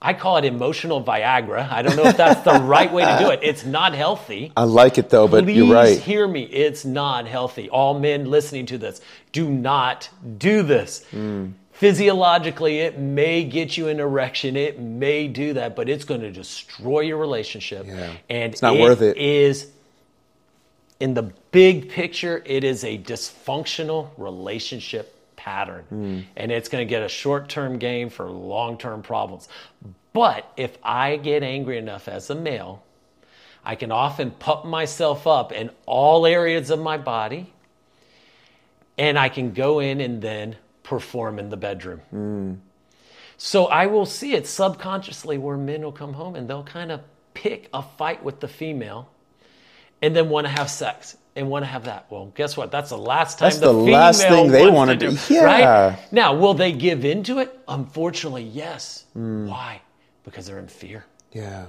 I 0.00 0.14
call 0.14 0.36
it 0.36 0.44
emotional 0.44 1.02
Viagra. 1.02 1.68
I 1.68 1.82
don't 1.82 1.96
know 1.96 2.04
if 2.04 2.16
that's 2.16 2.42
the 2.42 2.60
right 2.62 2.92
way 2.92 3.04
to 3.04 3.18
do 3.18 3.30
it. 3.30 3.40
It's 3.42 3.64
not 3.64 3.92
healthy. 3.92 4.52
I 4.56 4.64
like 4.64 4.98
it 4.98 5.10
though, 5.10 5.26
but 5.26 5.42
Please 5.42 5.56
you're 5.56 5.74
right. 5.74 5.98
hear 5.98 6.28
me. 6.28 6.44
It's 6.44 6.84
not 6.84 7.26
healthy. 7.26 7.68
All 7.68 7.98
men 7.98 8.30
listening 8.30 8.66
to 8.66 8.78
this, 8.78 9.00
do 9.32 9.50
not 9.50 10.08
do 10.38 10.62
this. 10.62 11.04
Mm. 11.12 11.54
Physiologically, 11.80 12.80
it 12.80 12.98
may 12.98 13.42
get 13.42 13.78
you 13.78 13.88
an 13.88 14.00
erection. 14.00 14.54
It 14.54 14.78
may 14.78 15.28
do 15.28 15.54
that, 15.54 15.74
but 15.74 15.88
it's 15.88 16.04
going 16.04 16.20
to 16.20 16.30
destroy 16.30 17.00
your 17.00 17.16
relationship. 17.16 17.86
Yeah. 17.86 18.12
And 18.28 18.52
It's 18.52 18.60
not 18.60 18.76
worth 18.76 19.00
it. 19.00 19.16
Is 19.16 19.68
in 21.00 21.14
the 21.14 21.32
big 21.52 21.88
picture, 21.88 22.42
it 22.44 22.64
is 22.64 22.84
a 22.84 22.98
dysfunctional 22.98 24.10
relationship 24.18 25.16
pattern. 25.36 25.84
Hmm. 25.88 26.20
And 26.36 26.52
it's 26.52 26.68
going 26.68 26.86
to 26.86 26.88
get 26.88 27.02
a 27.02 27.08
short 27.08 27.48
term 27.48 27.78
gain 27.78 28.10
for 28.10 28.30
long 28.30 28.76
term 28.76 29.00
problems. 29.00 29.48
But 30.12 30.52
if 30.58 30.76
I 30.82 31.16
get 31.16 31.42
angry 31.42 31.78
enough 31.78 32.08
as 32.08 32.28
a 32.28 32.34
male, 32.34 32.84
I 33.64 33.74
can 33.74 33.90
often 33.90 34.32
pump 34.32 34.66
myself 34.66 35.26
up 35.26 35.50
in 35.50 35.70
all 35.86 36.26
areas 36.26 36.68
of 36.68 36.78
my 36.78 36.98
body, 36.98 37.54
and 38.98 39.18
I 39.18 39.30
can 39.30 39.54
go 39.54 39.80
in 39.80 40.02
and 40.02 40.20
then 40.20 40.56
perform 40.94 41.38
in 41.38 41.48
the 41.50 41.56
bedroom. 41.56 42.60
So 43.38 43.66
I 43.66 43.86
will 43.86 44.06
see 44.06 44.34
it 44.34 44.46
subconsciously 44.48 45.38
where 45.38 45.56
men 45.56 45.82
will 45.82 45.92
come 45.92 46.14
home 46.14 46.34
and 46.34 46.50
they'll 46.50 46.64
kind 46.64 46.90
of 46.90 47.00
pick 47.32 47.68
a 47.72 47.80
fight 47.80 48.24
with 48.24 48.40
the 48.40 48.48
female 48.48 49.08
and 50.02 50.16
then 50.16 50.28
want 50.28 50.46
to 50.48 50.52
have 50.52 50.68
sex 50.68 51.16
and 51.36 51.48
want 51.48 51.62
to 51.64 51.68
have 51.68 51.84
that. 51.84 52.06
Well, 52.10 52.32
guess 52.34 52.56
what? 52.56 52.72
That's 52.72 52.90
the 52.90 52.98
last 52.98 53.38
time 53.38 53.46
That's 53.46 53.60
the, 53.60 53.66
the 53.72 53.72
last 53.72 54.20
thing 54.20 54.50
they 54.50 54.68
wanna 54.68 54.96
do. 54.96 55.12
do. 55.12 55.34
Yeah. 55.34 55.44
Right? 55.44 56.12
Now, 56.12 56.34
will 56.34 56.54
they 56.54 56.72
give 56.72 57.04
into 57.04 57.38
it? 57.38 57.56
Unfortunately, 57.68 58.42
yes. 58.42 59.04
Hmm. 59.12 59.46
Why? 59.46 59.80
Because 60.24 60.46
they're 60.46 60.58
in 60.58 60.66
fear 60.66 61.04
Yeah. 61.32 61.66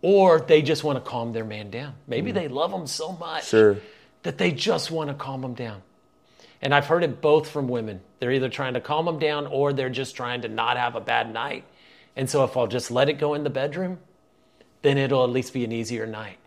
or 0.00 0.40
they 0.40 0.62
just 0.62 0.82
want 0.84 0.96
to 1.04 1.10
calm 1.10 1.34
their 1.34 1.44
man 1.44 1.70
down. 1.70 1.92
Maybe 2.08 2.32
they 2.32 2.48
love 2.48 2.72
him 2.72 2.86
so 2.86 3.12
much 3.12 3.44
Sure. 3.48 3.76
that 4.22 4.38
they 4.38 4.50
just 4.52 4.90
want 4.90 5.08
to 5.10 5.14
calm 5.14 5.44
him 5.44 5.52
down. 5.54 5.82
And 6.64 6.74
I've 6.74 6.86
heard 6.86 7.04
it 7.04 7.20
both 7.20 7.48
from 7.48 7.68
women. 7.68 8.00
They're 8.18 8.32
either 8.32 8.48
trying 8.48 8.74
to 8.74 8.80
calm 8.80 9.06
him 9.06 9.18
down 9.18 9.46
or 9.46 9.74
they're 9.74 9.90
just 9.90 10.16
trying 10.16 10.40
to 10.42 10.48
not 10.48 10.78
have 10.78 10.96
a 10.96 11.00
bad 11.00 11.32
night. 11.32 11.64
And 12.16 12.28
so 12.28 12.42
if 12.42 12.56
I'll 12.56 12.66
just 12.66 12.90
let 12.90 13.10
it 13.10 13.18
go 13.18 13.34
in 13.34 13.44
the 13.44 13.50
bedroom, 13.50 13.98
then 14.80 14.96
it'll 14.96 15.24
at 15.24 15.30
least 15.30 15.52
be 15.52 15.64
an 15.64 15.72
easier 15.72 16.06
night. 16.06 16.38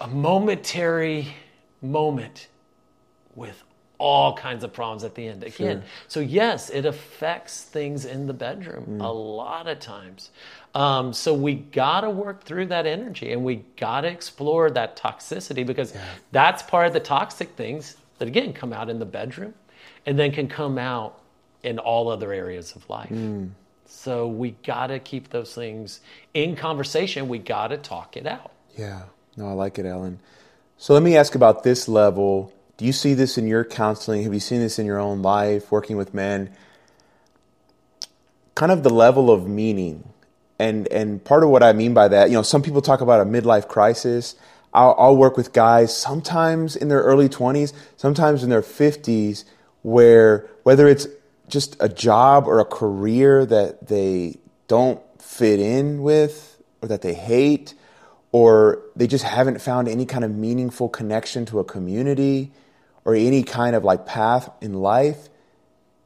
A 0.00 0.06
momentary 0.08 1.34
moment 1.80 2.46
with 3.34 3.62
all 3.98 4.36
kinds 4.36 4.64
of 4.64 4.72
problems 4.72 5.04
at 5.04 5.14
the 5.14 5.26
end. 5.26 5.44
Again, 5.44 5.84
so 6.08 6.20
yes, 6.20 6.70
it 6.70 6.84
affects 6.86 7.62
things 7.62 8.04
in 8.04 8.26
the 8.26 8.32
bedroom 8.32 9.00
a 9.00 9.04
mm. 9.04 9.36
lot 9.36 9.68
of 9.68 9.78
times. 9.78 10.30
Um, 10.74 11.12
so 11.12 11.34
we 11.34 11.54
got 11.54 12.00
to 12.00 12.10
work 12.10 12.44
through 12.44 12.66
that 12.66 12.86
energy 12.86 13.32
and 13.32 13.44
we 13.44 13.56
got 13.76 14.02
to 14.02 14.08
explore 14.08 14.70
that 14.70 14.96
toxicity 14.96 15.66
because 15.66 15.92
that's 16.30 16.62
part 16.62 16.86
of 16.86 16.94
the 16.94 17.00
toxic 17.00 17.50
things 17.50 17.96
that 18.18 18.26
again 18.26 18.52
come 18.54 18.72
out 18.72 18.88
in 18.88 18.98
the 18.98 19.04
bedroom 19.04 19.52
and 20.06 20.18
then 20.18 20.32
can 20.32 20.48
come 20.48 20.78
out 20.78 21.20
in 21.62 21.78
all 21.78 22.08
other 22.08 22.32
areas 22.32 22.74
of 22.74 22.88
life. 22.88 23.10
So 23.84 24.26
we 24.26 24.52
got 24.64 24.86
to 24.86 24.98
keep 24.98 25.28
those 25.28 25.54
things 25.54 26.00
in 26.32 26.56
conversation. 26.56 27.28
We 27.28 27.38
got 27.38 27.68
to 27.68 27.76
talk 27.76 28.16
it 28.16 28.26
out. 28.26 28.52
Yeah. 28.76 29.02
No, 29.36 29.48
I 29.48 29.52
like 29.52 29.78
it, 29.78 29.86
Allen. 29.86 30.18
So 30.78 30.94
let 30.94 31.02
me 31.02 31.16
ask 31.16 31.34
about 31.34 31.62
this 31.62 31.86
level. 31.88 32.52
Do 32.78 32.86
you 32.86 32.92
see 32.92 33.14
this 33.14 33.36
in 33.36 33.46
your 33.46 33.64
counseling? 33.64 34.22
Have 34.24 34.34
you 34.34 34.40
seen 34.40 34.60
this 34.60 34.78
in 34.78 34.86
your 34.86 34.98
own 34.98 35.22
life, 35.22 35.70
working 35.70 35.96
with 35.96 36.14
men? 36.14 36.50
Kind 38.54 38.72
of 38.72 38.82
the 38.82 38.90
level 38.90 39.30
of 39.30 39.46
meaning. 39.46 40.11
And 40.62 40.86
and 40.92 41.24
part 41.24 41.42
of 41.42 41.50
what 41.50 41.64
I 41.64 41.72
mean 41.72 41.92
by 41.92 42.06
that, 42.06 42.30
you 42.30 42.36
know, 42.36 42.42
some 42.42 42.62
people 42.62 42.82
talk 42.82 43.00
about 43.00 43.20
a 43.20 43.28
midlife 43.28 43.66
crisis. 43.66 44.36
I'll, 44.72 44.94
I'll 44.96 45.16
work 45.16 45.36
with 45.36 45.52
guys 45.52 45.94
sometimes 45.94 46.76
in 46.76 46.86
their 46.86 47.02
early 47.02 47.28
20s, 47.28 47.72
sometimes 47.96 48.44
in 48.44 48.48
their 48.48 48.62
50s, 48.62 49.42
where 49.82 50.48
whether 50.62 50.86
it's 50.86 51.08
just 51.48 51.76
a 51.80 51.88
job 51.88 52.46
or 52.46 52.60
a 52.60 52.64
career 52.64 53.44
that 53.44 53.88
they 53.88 54.36
don't 54.68 55.00
fit 55.20 55.58
in 55.58 56.00
with 56.00 56.62
or 56.80 56.86
that 56.86 57.02
they 57.02 57.14
hate, 57.14 57.74
or 58.30 58.82
they 58.94 59.08
just 59.08 59.24
haven't 59.24 59.60
found 59.60 59.88
any 59.88 60.06
kind 60.06 60.22
of 60.24 60.30
meaningful 60.30 60.88
connection 60.88 61.44
to 61.46 61.58
a 61.58 61.64
community 61.64 62.52
or 63.04 63.16
any 63.16 63.42
kind 63.42 63.74
of 63.74 63.82
like 63.82 64.06
path 64.06 64.48
in 64.60 64.74
life, 64.74 65.28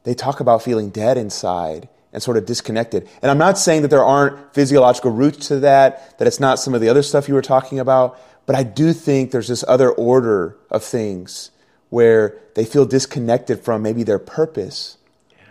they 0.03 0.15
talk 0.15 0.39
about 0.39 0.63
feeling 0.63 0.89
dead 0.89 1.15
inside 1.15 1.87
and 2.13 2.23
sort 2.23 2.37
of 2.37 2.45
disconnected. 2.45 3.07
And 3.21 3.29
I'm 3.29 3.37
not 3.37 3.57
saying 3.57 3.81
that 3.81 3.89
there 3.89 4.03
aren't 4.03 4.53
physiological 4.53 5.11
roots 5.11 5.47
to 5.49 5.59
that, 5.59 6.17
that 6.19 6.27
it's 6.27 6.39
not 6.39 6.59
some 6.59 6.73
of 6.73 6.81
the 6.81 6.89
other 6.89 7.03
stuff 7.03 7.27
you 7.27 7.33
were 7.33 7.41
talking 7.41 7.79
about, 7.79 8.19
but 8.45 8.55
I 8.55 8.63
do 8.63 8.93
think 8.93 9.31
there's 9.31 9.49
this 9.49 9.63
other 9.67 9.91
order 9.91 10.57
of 10.71 10.83
things 10.83 11.51
where 11.89 12.37
they 12.55 12.65
feel 12.65 12.85
disconnected 12.85 13.59
from 13.61 13.81
maybe 13.81 14.03
their 14.03 14.19
purpose, 14.19 14.97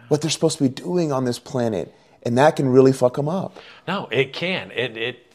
what 0.09 0.23
they're 0.23 0.31
supposed 0.31 0.59
to 0.59 0.65
be 0.65 0.69
doing 0.69 1.13
on 1.13 1.25
this 1.25 1.39
planet. 1.39 1.95
And 2.23 2.37
that 2.39 2.57
can 2.57 2.69
really 2.69 2.93
fuck 2.93 3.15
them 3.17 3.29
up. 3.29 3.57
No, 3.87 4.09
it 4.11 4.33
can. 4.33 4.73
It, 4.73 4.97
it 4.97 5.33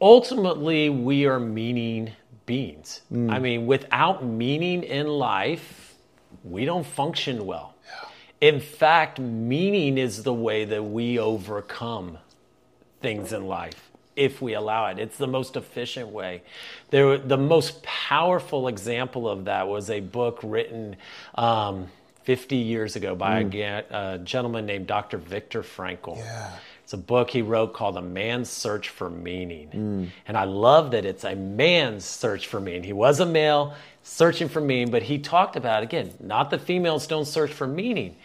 ultimately 0.00 0.88
we 0.90 1.26
are 1.26 1.40
meaning 1.40 2.12
beings. 2.46 3.00
Mm. 3.12 3.32
I 3.32 3.38
mean, 3.38 3.66
without 3.66 4.24
meaning 4.24 4.82
in 4.84 5.06
life, 5.06 5.94
we 6.44 6.64
don't 6.64 6.86
function 6.86 7.46
well. 7.46 7.71
In 8.42 8.58
fact, 8.58 9.20
meaning 9.20 9.98
is 9.98 10.24
the 10.24 10.34
way 10.34 10.64
that 10.64 10.82
we 10.82 11.16
overcome 11.16 12.18
things 13.00 13.32
in 13.32 13.46
life 13.46 13.92
if 14.16 14.42
we 14.42 14.54
allow 14.54 14.86
it. 14.86 14.98
It's 14.98 15.16
the 15.16 15.28
most 15.28 15.54
efficient 15.54 16.08
way. 16.08 16.42
There, 16.90 17.18
the 17.18 17.38
most 17.38 17.84
powerful 17.84 18.66
example 18.66 19.28
of 19.28 19.44
that 19.44 19.68
was 19.68 19.90
a 19.90 20.00
book 20.00 20.40
written 20.42 20.96
um, 21.36 21.86
50 22.24 22.56
years 22.56 22.96
ago 22.96 23.14
by 23.14 23.40
a 23.40 23.84
a, 23.90 24.18
gentleman 24.18 24.66
named 24.66 24.88
Dr. 24.88 25.18
Viktor 25.18 25.62
Frankl. 25.62 26.16
Yeah. 26.16 26.50
It's 26.84 26.92
a 26.92 26.98
book 26.98 27.30
he 27.30 27.42
wrote 27.42 27.72
called 27.72 27.96
A 27.96 28.02
Man's 28.02 28.50
Search 28.50 28.88
for 28.88 29.08
Meaning. 29.08 29.70
And 30.26 30.36
I 30.36 30.44
love 30.44 30.90
that 30.90 31.04
it's 31.04 31.24
a 31.24 31.34
man's 31.34 32.04
search 32.04 32.46
for 32.46 32.60
meaning. 32.60 32.82
He 32.82 32.92
was 32.92 33.20
a 33.20 33.26
male 33.26 33.74
searching 34.02 34.48
for 34.48 34.60
meaning, 34.60 34.90
but 34.90 35.02
he 35.02 35.18
talked 35.18 35.56
about, 35.56 35.82
again, 35.82 36.12
not 36.20 36.50
that 36.50 36.62
females 36.62 37.06
don't 37.06 37.24
search 37.24 37.52
for 37.52 37.66
meaning, 37.66 38.16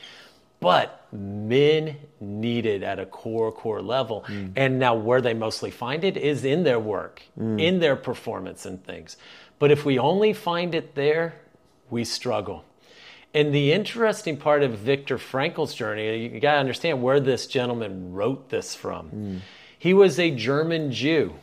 but 0.59 1.05
men 1.11 1.97
need 2.19 2.65
it 2.65 2.81
at 2.81 2.99
a 2.99 3.05
core, 3.05 3.51
core 3.51 3.81
level. 3.81 4.25
Mm. 4.27 4.53
And 4.55 4.79
now, 4.79 4.95
where 4.95 5.21
they 5.21 5.35
mostly 5.35 5.69
find 5.69 6.03
it 6.03 6.17
is 6.17 6.43
in 6.43 6.63
their 6.63 6.79
work, 6.79 7.21
mm. 7.39 7.61
in 7.61 7.79
their 7.79 7.95
performance 7.95 8.65
and 8.65 8.83
things. 8.83 9.17
But 9.59 9.71
if 9.71 9.85
we 9.85 9.99
only 9.99 10.33
find 10.33 10.73
it 10.73 10.95
there, 10.95 11.35
we 11.89 12.03
struggle. 12.03 12.65
And 13.34 13.53
the 13.53 13.73
interesting 13.73 14.38
part 14.38 14.63
of 14.63 14.80
Viktor 14.80 15.17
Frankl's 15.17 15.75
journey, 15.75 16.28
you 16.28 16.39
got 16.39 16.53
to 16.53 16.59
understand 16.59 17.03
where 17.03 17.19
this 17.19 17.47
gentleman 17.47 18.13
wrote 18.13 18.49
this 18.49 18.73
from. 18.73 19.09
Hmm. 19.09 19.38
He 19.78 19.93
was 19.93 20.17
a 20.19 20.32
German 20.32 20.91
Jew. 20.91 21.36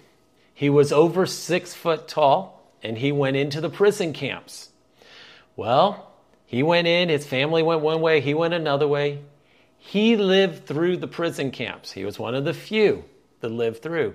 He 0.53 0.71
was 0.71 0.93
over 0.93 1.27
six 1.27 1.75
foot 1.75 2.09
tall, 2.09 2.69
and 2.83 2.99
he 2.99 3.13
went 3.13 3.37
into 3.37 3.61
the 3.61 3.71
prison 3.71 4.13
camps. 4.13 4.71
Well, 5.57 6.13
he 6.47 6.63
went 6.63 6.87
in, 6.87 7.09
his 7.09 7.27
family 7.27 7.63
went 7.63 7.81
one 7.81 8.01
way, 8.01 8.21
he 8.21 8.35
went 8.35 8.55
another 8.55 8.89
way. 8.89 9.21
He 9.79 10.17
lived 10.17 10.67
through 10.67 10.97
the 10.97 11.07
prison 11.07 11.51
camps. 11.51 11.93
He 11.93 12.05
was 12.05 12.19
one 12.19 12.35
of 12.35 12.45
the 12.45 12.55
few 12.55 13.05
that 13.41 13.51
lived 13.51 13.83
through. 13.83 14.15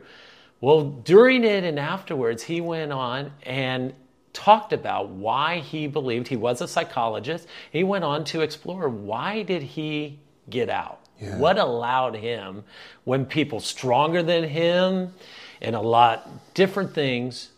Well, 0.61 0.83
during 0.83 1.43
it 1.43 1.63
and 1.63 1.79
afterwards, 1.79 2.43
he 2.43 2.59
went 2.59 2.91
on 2.91 3.31
and 3.43 3.93
talked 4.33 4.73
about 4.73 5.09
why 5.09 5.59
he 5.59 5.87
believed 5.87 6.27
he 6.27 6.35
was 6.35 6.61
a 6.61 6.67
psychologist. 6.67 7.47
He 7.71 7.83
went 7.83 8.03
on 8.03 8.23
to 8.25 8.41
explore 8.41 8.89
why 8.89 9.43
did 9.43 9.63
he 9.63 10.19
get 10.49 10.69
out? 10.69 10.99
Yeah. 11.19 11.37
What 11.37 11.57
allowed 11.57 12.15
him 12.15 12.63
when 13.03 13.25
people 13.25 13.59
stronger 13.59 14.23
than 14.23 14.43
him 14.45 15.13
and 15.61 15.75
a 15.75 15.81
lot 15.81 16.29
different 16.53 16.93
things 16.93 17.49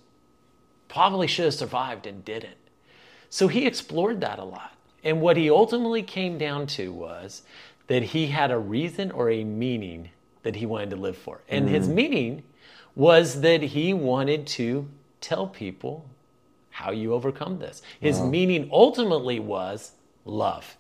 probably 0.87 1.27
should 1.27 1.45
have 1.45 1.53
survived 1.53 2.07
and 2.07 2.25
didn't. 2.25 2.57
So 3.29 3.47
he 3.47 3.65
explored 3.65 4.21
that 4.21 4.39
a 4.39 4.43
lot. 4.43 4.73
And 5.03 5.21
what 5.21 5.37
he 5.37 5.49
ultimately 5.49 6.03
came 6.03 6.37
down 6.37 6.67
to 6.67 6.91
was 6.91 7.43
that 7.87 8.03
he 8.03 8.27
had 8.27 8.51
a 8.51 8.57
reason 8.57 9.11
or 9.11 9.29
a 9.29 9.43
meaning 9.43 10.09
that 10.43 10.55
he 10.55 10.65
wanted 10.65 10.89
to 10.91 10.95
live 10.95 11.17
for. 11.17 11.41
And 11.47 11.69
his 11.69 11.87
mm. 11.87 11.93
meaning 11.93 12.43
was 12.95 13.41
that 13.41 13.61
he 13.61 13.93
wanted 13.93 14.47
to 14.47 14.87
tell 15.21 15.47
people 15.47 16.05
how 16.81 16.91
you 16.91 17.13
overcome 17.13 17.59
this. 17.59 17.81
His 17.99 18.19
meaning 18.19 18.69
ultimately 18.71 19.39
was 19.39 19.91
love. 20.25 20.77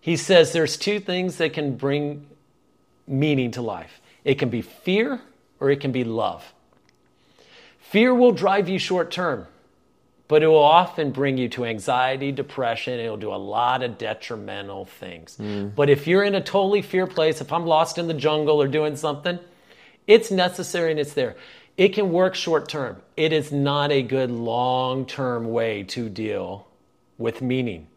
He 0.00 0.16
says 0.16 0.52
there's 0.52 0.76
two 0.76 1.00
things 1.00 1.36
that 1.36 1.52
can 1.52 1.76
bring 1.76 2.26
meaning 3.06 3.52
to 3.52 3.62
life 3.62 4.00
it 4.24 4.40
can 4.40 4.48
be 4.48 4.60
fear 4.60 5.20
or 5.60 5.70
it 5.70 5.80
can 5.80 5.92
be 5.92 6.02
love. 6.02 6.52
Fear 7.78 8.12
will 8.12 8.32
drive 8.32 8.68
you 8.68 8.76
short 8.76 9.12
term, 9.12 9.46
but 10.26 10.42
it 10.42 10.48
will 10.48 10.58
often 10.58 11.12
bring 11.12 11.38
you 11.38 11.48
to 11.50 11.64
anxiety, 11.64 12.32
depression. 12.32 12.98
It'll 12.98 13.16
do 13.16 13.32
a 13.32 13.36
lot 13.36 13.84
of 13.84 13.98
detrimental 13.98 14.84
things. 14.84 15.36
Hmm. 15.36 15.68
But 15.68 15.88
if 15.88 16.08
you're 16.08 16.24
in 16.24 16.34
a 16.34 16.40
totally 16.40 16.82
fear 16.82 17.06
place, 17.06 17.40
if 17.40 17.52
I'm 17.52 17.66
lost 17.66 17.98
in 17.98 18.08
the 18.08 18.14
jungle 18.14 18.60
or 18.60 18.66
doing 18.66 18.96
something, 18.96 19.38
it's 20.08 20.32
necessary 20.32 20.90
and 20.90 20.98
it's 20.98 21.14
there. 21.14 21.36
It 21.76 21.90
can 21.90 22.10
work 22.10 22.34
short 22.34 22.68
term. 22.68 22.96
It 23.16 23.32
is 23.32 23.52
not 23.52 23.92
a 23.92 24.02
good 24.02 24.30
long 24.30 25.04
term 25.04 25.50
way 25.50 25.82
to 25.84 26.08
deal 26.08 26.66
with 27.18 27.42
meaning. 27.42 27.88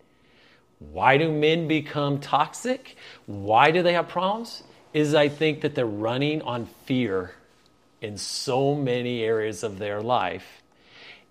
Why 0.80 1.18
do 1.18 1.32
men 1.32 1.68
become 1.68 2.20
toxic? 2.20 2.98
Why 3.26 3.72
do 3.72 3.82
they 3.82 3.94
have 3.94 4.08
problems? 4.08 4.64
Is 4.94 5.14
I 5.14 5.30
think 5.30 5.62
that 5.62 5.76
they're 5.76 5.86
running 5.86 6.42
on 6.42 6.68
fear 6.86 7.36
in 8.02 8.18
so 8.18 8.76
many 8.76 9.24
areas 9.24 9.64
of 9.64 9.78
their 9.78 10.02
life 10.02 10.62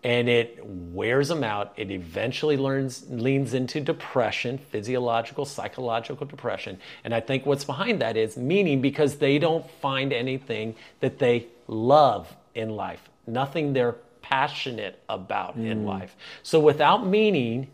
and 0.05 0.29
it 0.29 0.65
wears 0.65 1.29
them 1.29 1.43
out. 1.43 1.73
It 1.77 1.91
eventually 1.91 2.57
learns, 2.57 3.05
leans 3.11 3.53
into 3.53 3.81
depression, 3.81 4.59
physiological, 4.59 5.45
psychological 5.45 6.25
depression. 6.25 6.79
And 7.03 7.13
I 7.13 7.21
think 7.21 7.45
what's 7.45 7.65
behind 7.65 8.01
that 8.01 8.17
is 8.17 8.37
meaning 8.37 8.81
because 8.81 9.17
they 9.17 9.39
don't 9.39 9.69
find 9.81 10.13
anything 10.13 10.77
that 11.01 11.19
they 11.19 11.47
love 11.67 12.33
in 12.59 12.71
life, 12.77 13.01
nothing 13.27 13.73
they're 13.73 13.97
passionate 14.21 15.01
about 15.09 15.57
in 15.57 15.87
life. 15.87 16.15
So 16.43 16.61
without 16.61 17.07
meaning, 17.07 17.69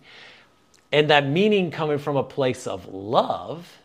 and 0.93 1.11
that 1.11 1.27
meaning 1.27 1.71
coming 1.71 1.99
from 1.99 2.17
a 2.17 2.23
place 2.23 2.67
of 2.67 2.87
love, 2.87 3.79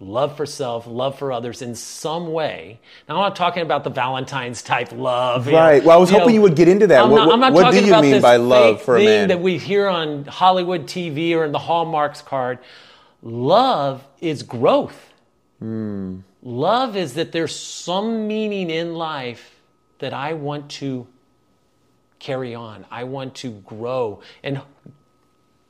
love 0.00 0.36
for 0.36 0.44
self, 0.44 0.86
love 0.86 1.16
for 1.18 1.32
others 1.32 1.62
in 1.62 1.74
some 1.74 2.32
way. 2.32 2.80
Now, 3.08 3.14
I'm 3.16 3.20
not 3.22 3.36
talking 3.36 3.62
about 3.62 3.84
the 3.84 3.90
Valentine's 3.90 4.60
type 4.62 4.90
love. 4.92 5.46
know, 5.46 5.52
Right. 5.52 5.82
Well, 5.82 5.96
I 5.96 6.00
was 6.00 6.10
hoping 6.10 6.34
you 6.34 6.42
would 6.42 6.56
get 6.56 6.68
into 6.68 6.86
that. 6.88 7.04
I'm 7.04 7.10
What- 7.10 7.24
not, 7.24 7.32
I'm 7.32 7.40
not 7.40 7.52
what 7.52 7.60
do 7.60 7.64
talking 7.66 7.86
you 7.86 7.92
about 7.92 8.02
mean 8.02 8.10
this 8.12 8.22
by 8.22 8.36
love 8.36 8.82
for 8.82 8.96
a 8.96 9.04
man? 9.04 9.28
that 9.28 9.40
we 9.40 9.56
hear 9.58 9.88
on 9.88 10.24
Hollywood 10.24 10.86
TV 10.86 11.34
or 11.34 11.44
in 11.44 11.52
the 11.52 11.60
Hallmarks 11.60 12.20
card. 12.20 12.58
Love 13.22 14.02
is 14.20 14.42
growth. 14.42 15.12
Hmm. 15.60 16.18
Love 16.42 16.96
is 16.96 17.14
that 17.14 17.30
there's 17.30 17.54
some 17.54 18.26
meaning 18.26 18.68
in 18.68 18.94
life 18.96 19.51
that 20.02 20.12
I 20.12 20.32
want 20.32 20.68
to 20.68 21.06
carry 22.18 22.56
on. 22.56 22.84
I 22.90 23.04
want 23.04 23.36
to 23.36 23.50
grow 23.50 24.20
and 24.42 24.60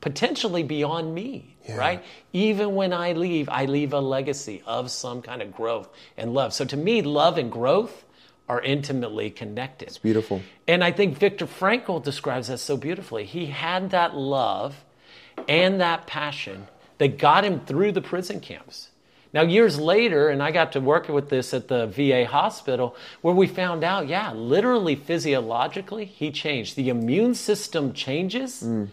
potentially 0.01 0.63
beyond 0.63 1.13
me, 1.13 1.55
right? 1.69 2.03
Even 2.33 2.73
when 2.73 2.93
I 2.93 3.13
leave, 3.13 3.47
I 3.47 3.65
leave 3.65 3.93
a 3.93 3.99
legacy 3.99 4.63
of 4.65 4.89
some 4.89 5.21
kind 5.21 5.43
of 5.43 5.53
growth 5.53 5.87
and 6.17 6.33
love. 6.33 6.51
So 6.51 6.65
to 6.65 6.75
me, 6.75 7.03
love 7.03 7.37
and 7.37 7.51
growth 7.51 8.05
are 8.49 8.59
intimately 8.59 9.29
connected. 9.29 9.87
It's 9.87 9.99
beautiful. 9.99 10.41
And 10.67 10.83
I 10.83 10.91
think 10.91 11.17
Viktor 11.19 11.45
Frankl 11.45 12.03
describes 12.03 12.47
that 12.47 12.57
so 12.57 12.75
beautifully. 12.75 13.25
He 13.25 13.45
had 13.45 13.91
that 13.91 14.15
love 14.15 14.83
and 15.47 15.79
that 15.79 16.07
passion 16.07 16.67
that 16.97 17.19
got 17.19 17.45
him 17.45 17.59
through 17.59 17.91
the 17.91 18.01
prison 18.01 18.39
camps. 18.39 18.89
Now, 19.33 19.41
years 19.41 19.79
later, 19.79 20.29
and 20.29 20.43
I 20.43 20.51
got 20.51 20.73
to 20.73 20.79
work 20.79 21.09
with 21.09 21.29
this 21.29 21.53
at 21.53 21.67
the 21.67 21.87
VA 21.87 22.25
hospital, 22.25 22.95
where 23.21 23.33
we 23.33 23.47
found 23.47 23.83
out, 23.83 24.07
yeah, 24.07 24.31
literally 24.31 24.95
physiologically, 24.95 26.05
he 26.05 26.31
changed. 26.31 26.75
The 26.75 26.89
immune 26.89 27.33
system 27.33 27.93
changes 27.93 28.61
mm. 28.61 28.89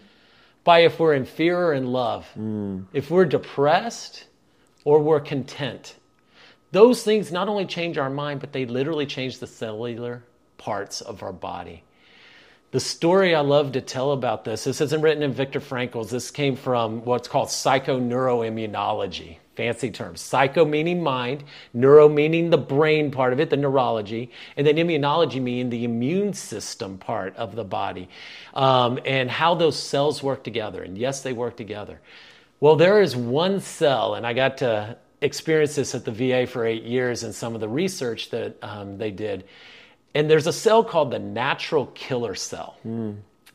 by 0.63 0.79
if 0.79 0.99
we're 0.99 1.13
in 1.13 1.25
fear 1.25 1.67
or 1.67 1.73
in 1.73 1.91
love, 1.91 2.27
mm. 2.37 2.85
if 2.91 3.11
we're 3.11 3.25
depressed 3.25 4.25
or 4.83 4.99
we're 4.99 5.19
content. 5.19 5.95
Those 6.71 7.03
things 7.03 7.31
not 7.31 7.47
only 7.47 7.65
change 7.65 7.99
our 7.99 8.09
mind, 8.09 8.39
but 8.39 8.51
they 8.51 8.65
literally 8.65 9.05
change 9.05 9.39
the 9.39 9.47
cellular 9.47 10.23
parts 10.57 11.01
of 11.01 11.21
our 11.21 11.33
body. 11.33 11.83
The 12.71 12.79
story 12.79 13.35
I 13.35 13.41
love 13.41 13.73
to 13.73 13.81
tell 13.81 14.11
about 14.13 14.45
this, 14.45 14.63
this 14.63 14.79
isn't 14.79 15.01
written 15.01 15.23
in 15.23 15.33
Viktor 15.33 15.59
Frankl's, 15.59 16.09
this 16.09 16.31
came 16.31 16.55
from 16.55 17.03
what's 17.03 17.27
called 17.27 17.49
psychoneuroimmunology, 17.49 19.37
fancy 19.55 19.91
term. 19.91 20.15
Psycho 20.15 20.65
meaning 20.65 21.03
mind, 21.03 21.43
neuro 21.73 22.07
meaning 22.07 22.49
the 22.49 22.57
brain 22.57 23.11
part 23.11 23.33
of 23.33 23.39
it, 23.39 23.49
the 23.49 23.57
neurology, 23.57 24.31
and 24.57 24.65
then 24.65 24.75
immunology 24.75 25.41
meaning 25.41 25.69
the 25.69 25.83
immune 25.83 26.33
system 26.33 26.97
part 26.97 27.35
of 27.35 27.55
the 27.55 27.63
body, 27.63 28.09
um, 28.53 28.99
and 29.05 29.29
how 29.29 29.55
those 29.55 29.77
cells 29.77 30.23
work 30.23 30.43
together. 30.43 30.83
And 30.83 30.97
yes, 30.97 31.21
they 31.21 31.33
work 31.33 31.57
together. 31.57 31.99
Well, 32.59 32.75
there 32.75 33.01
is 33.01 33.15
one 33.15 33.59
cell, 33.59 34.15
and 34.15 34.25
I 34.25 34.33
got 34.33 34.57
to 34.59 34.97
experience 35.21 35.75
this 35.75 35.95
at 35.95 36.05
the 36.05 36.11
VA 36.11 36.47
for 36.47 36.65
eight 36.65 36.83
years 36.83 37.23
and 37.23 37.33
some 37.33 37.55
of 37.55 37.61
the 37.61 37.69
research 37.69 38.29
that 38.29 38.57
um, 38.61 38.97
they 38.97 39.11
did. 39.11 39.45
And 40.13 40.29
there's 40.29 40.47
a 40.47 40.53
cell 40.53 40.83
called 40.83 41.11
the 41.11 41.19
natural 41.19 41.87
killer 41.87 42.35
cell. 42.35 42.77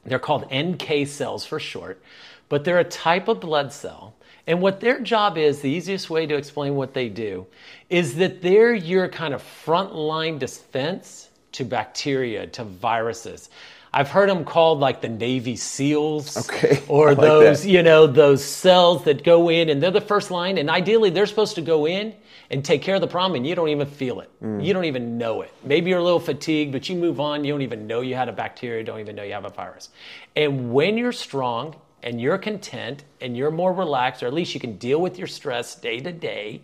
They're 0.04 0.18
called 0.18 0.46
NK 0.52 1.06
cells 1.06 1.44
for 1.44 1.60
short, 1.60 2.02
but 2.48 2.64
they're 2.64 2.78
a 2.78 2.84
type 2.84 3.28
of 3.28 3.40
blood 3.40 3.72
cell. 3.72 4.14
And 4.46 4.60
what 4.62 4.80
their 4.80 5.00
job 5.00 5.36
is, 5.38 5.60
the 5.60 5.70
easiest 5.70 6.08
way 6.08 6.26
to 6.26 6.36
explain 6.36 6.76
what 6.76 6.94
they 6.94 7.08
do, 7.08 7.46
is 7.90 8.16
that 8.16 8.42
they're 8.42 8.74
your 8.74 9.08
kind 9.08 9.34
of 9.34 9.42
frontline 9.42 10.38
defense 10.38 11.28
to 11.52 11.64
bacteria, 11.64 12.46
to 12.48 12.64
viruses. 12.64 13.48
I've 13.92 14.10
heard 14.10 14.28
them 14.28 14.44
called 14.44 14.78
like 14.78 15.00
the 15.00 15.08
Navy 15.08 15.56
SEALs, 15.56 16.36
Okay, 16.48 16.82
or 16.88 17.08
like 17.14 17.18
those 17.18 17.62
that. 17.62 17.68
you 17.68 17.82
know 17.82 18.06
those 18.06 18.44
cells 18.44 19.04
that 19.04 19.24
go 19.24 19.48
in 19.48 19.68
and 19.70 19.82
they're 19.82 19.90
the 19.90 20.00
first 20.00 20.30
line, 20.30 20.58
and 20.58 20.68
ideally 20.70 21.10
they're 21.10 21.26
supposed 21.26 21.54
to 21.54 21.62
go 21.62 21.86
in 21.86 22.14
and 22.50 22.64
take 22.64 22.82
care 22.82 22.94
of 22.94 23.00
the 23.00 23.06
problem, 23.08 23.34
and 23.36 23.46
you 23.46 23.54
don't 23.56 23.70
even 23.70 23.86
feel 23.88 24.20
it, 24.20 24.30
Mm. 24.42 24.64
you 24.64 24.72
don't 24.74 24.84
even 24.84 25.18
know 25.18 25.40
it. 25.42 25.50
Maybe 25.64 25.90
you're 25.90 25.98
a 25.98 26.04
little 26.04 26.20
fatigued, 26.20 26.70
but 26.72 26.88
you 26.88 26.94
move 26.94 27.18
on. 27.20 27.44
You 27.44 27.52
don't 27.52 27.62
even 27.62 27.86
know 27.88 28.02
you 28.02 28.14
had 28.14 28.28
a 28.28 28.32
bacteria, 28.32 28.84
don't 28.84 29.00
even 29.00 29.16
know 29.16 29.22
you 29.24 29.32
have 29.32 29.46
a 29.46 29.50
virus. 29.50 29.88
And 30.36 30.72
when 30.72 30.96
you're 30.98 31.10
strong 31.12 31.74
and 32.02 32.20
you're 32.20 32.38
content 32.38 33.04
and 33.20 33.36
you're 33.36 33.50
more 33.50 33.72
relaxed, 33.72 34.22
or 34.22 34.26
at 34.26 34.34
least 34.34 34.54
you 34.54 34.60
can 34.60 34.76
deal 34.76 35.00
with 35.00 35.18
your 35.18 35.26
stress 35.26 35.74
day 35.74 35.98
to 36.00 36.12
day, 36.12 36.62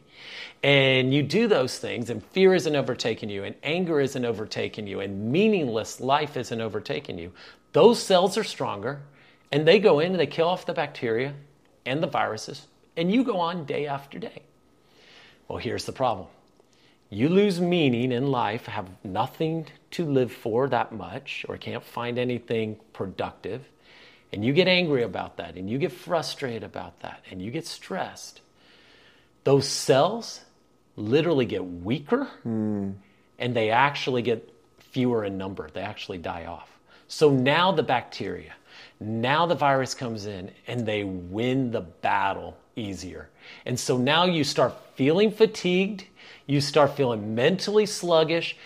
and 0.62 1.12
you 1.12 1.22
do 1.22 1.48
those 1.48 1.78
things, 1.78 2.10
and 2.10 2.24
fear 2.26 2.54
isn't 2.54 2.76
overtaking 2.76 3.28
you, 3.28 3.44
and 3.44 3.54
anger 3.62 4.00
isn't 4.00 4.24
overtaking 4.24 4.86
you, 4.86 5.00
and 5.00 5.32
meaningless 5.32 6.00
life 6.00 6.36
isn't 6.36 6.60
overtaking 6.60 7.18
you, 7.18 7.32
those 7.72 8.00
cells 8.00 8.36
are 8.36 8.44
stronger, 8.44 9.00
and 9.50 9.66
they 9.66 9.78
go 9.78 9.98
in 9.98 10.12
and 10.12 10.20
they 10.20 10.26
kill 10.26 10.48
off 10.48 10.66
the 10.66 10.72
bacteria 10.72 11.34
and 11.84 12.02
the 12.02 12.06
viruses, 12.06 12.66
and 12.96 13.12
you 13.12 13.24
go 13.24 13.40
on 13.40 13.64
day 13.64 13.86
after 13.86 14.18
day. 14.18 14.42
Well, 15.48 15.58
here's 15.58 15.84
the 15.84 15.92
problem 15.92 16.28
you 17.10 17.28
lose 17.28 17.60
meaning 17.60 18.10
in 18.10 18.28
life, 18.28 18.64
have 18.64 18.88
nothing 19.04 19.66
to 19.90 20.06
live 20.06 20.32
for 20.32 20.68
that 20.68 20.92
much, 20.92 21.44
or 21.48 21.58
can't 21.58 21.84
find 21.84 22.18
anything 22.18 22.78
productive, 22.94 23.68
and 24.32 24.44
you 24.44 24.52
get 24.52 24.68
angry 24.68 25.02
about 25.02 25.36
that, 25.36 25.56
and 25.56 25.68
you 25.68 25.78
get 25.78 25.92
frustrated 25.92 26.62
about 26.62 27.00
that, 27.00 27.22
and 27.30 27.42
you 27.42 27.50
get 27.50 27.66
stressed, 27.66 28.40
those 29.44 29.66
cells 29.66 30.40
literally 30.96 31.46
get 31.46 31.64
weaker 31.64 32.24
hmm. 32.42 32.90
and 33.38 33.56
they 33.56 33.70
actually 33.70 34.22
get 34.22 34.48
fewer 34.78 35.24
in 35.24 35.38
number. 35.38 35.68
They 35.72 35.80
actually 35.80 36.18
die 36.18 36.46
off. 36.46 36.68
So 37.08 37.30
now 37.30 37.72
the 37.72 37.82
bacteria, 37.82 38.54
now 39.00 39.46
the 39.46 39.54
virus 39.54 39.94
comes 39.94 40.26
in 40.26 40.50
and 40.66 40.86
they 40.86 41.04
win 41.04 41.70
the 41.70 41.80
battle 41.80 42.56
easier. 42.76 43.28
And 43.66 43.78
so 43.78 43.96
now 43.96 44.24
you 44.24 44.44
start 44.44 44.74
feeling 44.94 45.30
fatigued, 45.30 46.04
you 46.46 46.60
start 46.60 46.96
feeling 46.96 47.34
mentally 47.34 47.86
sluggish. 47.86 48.56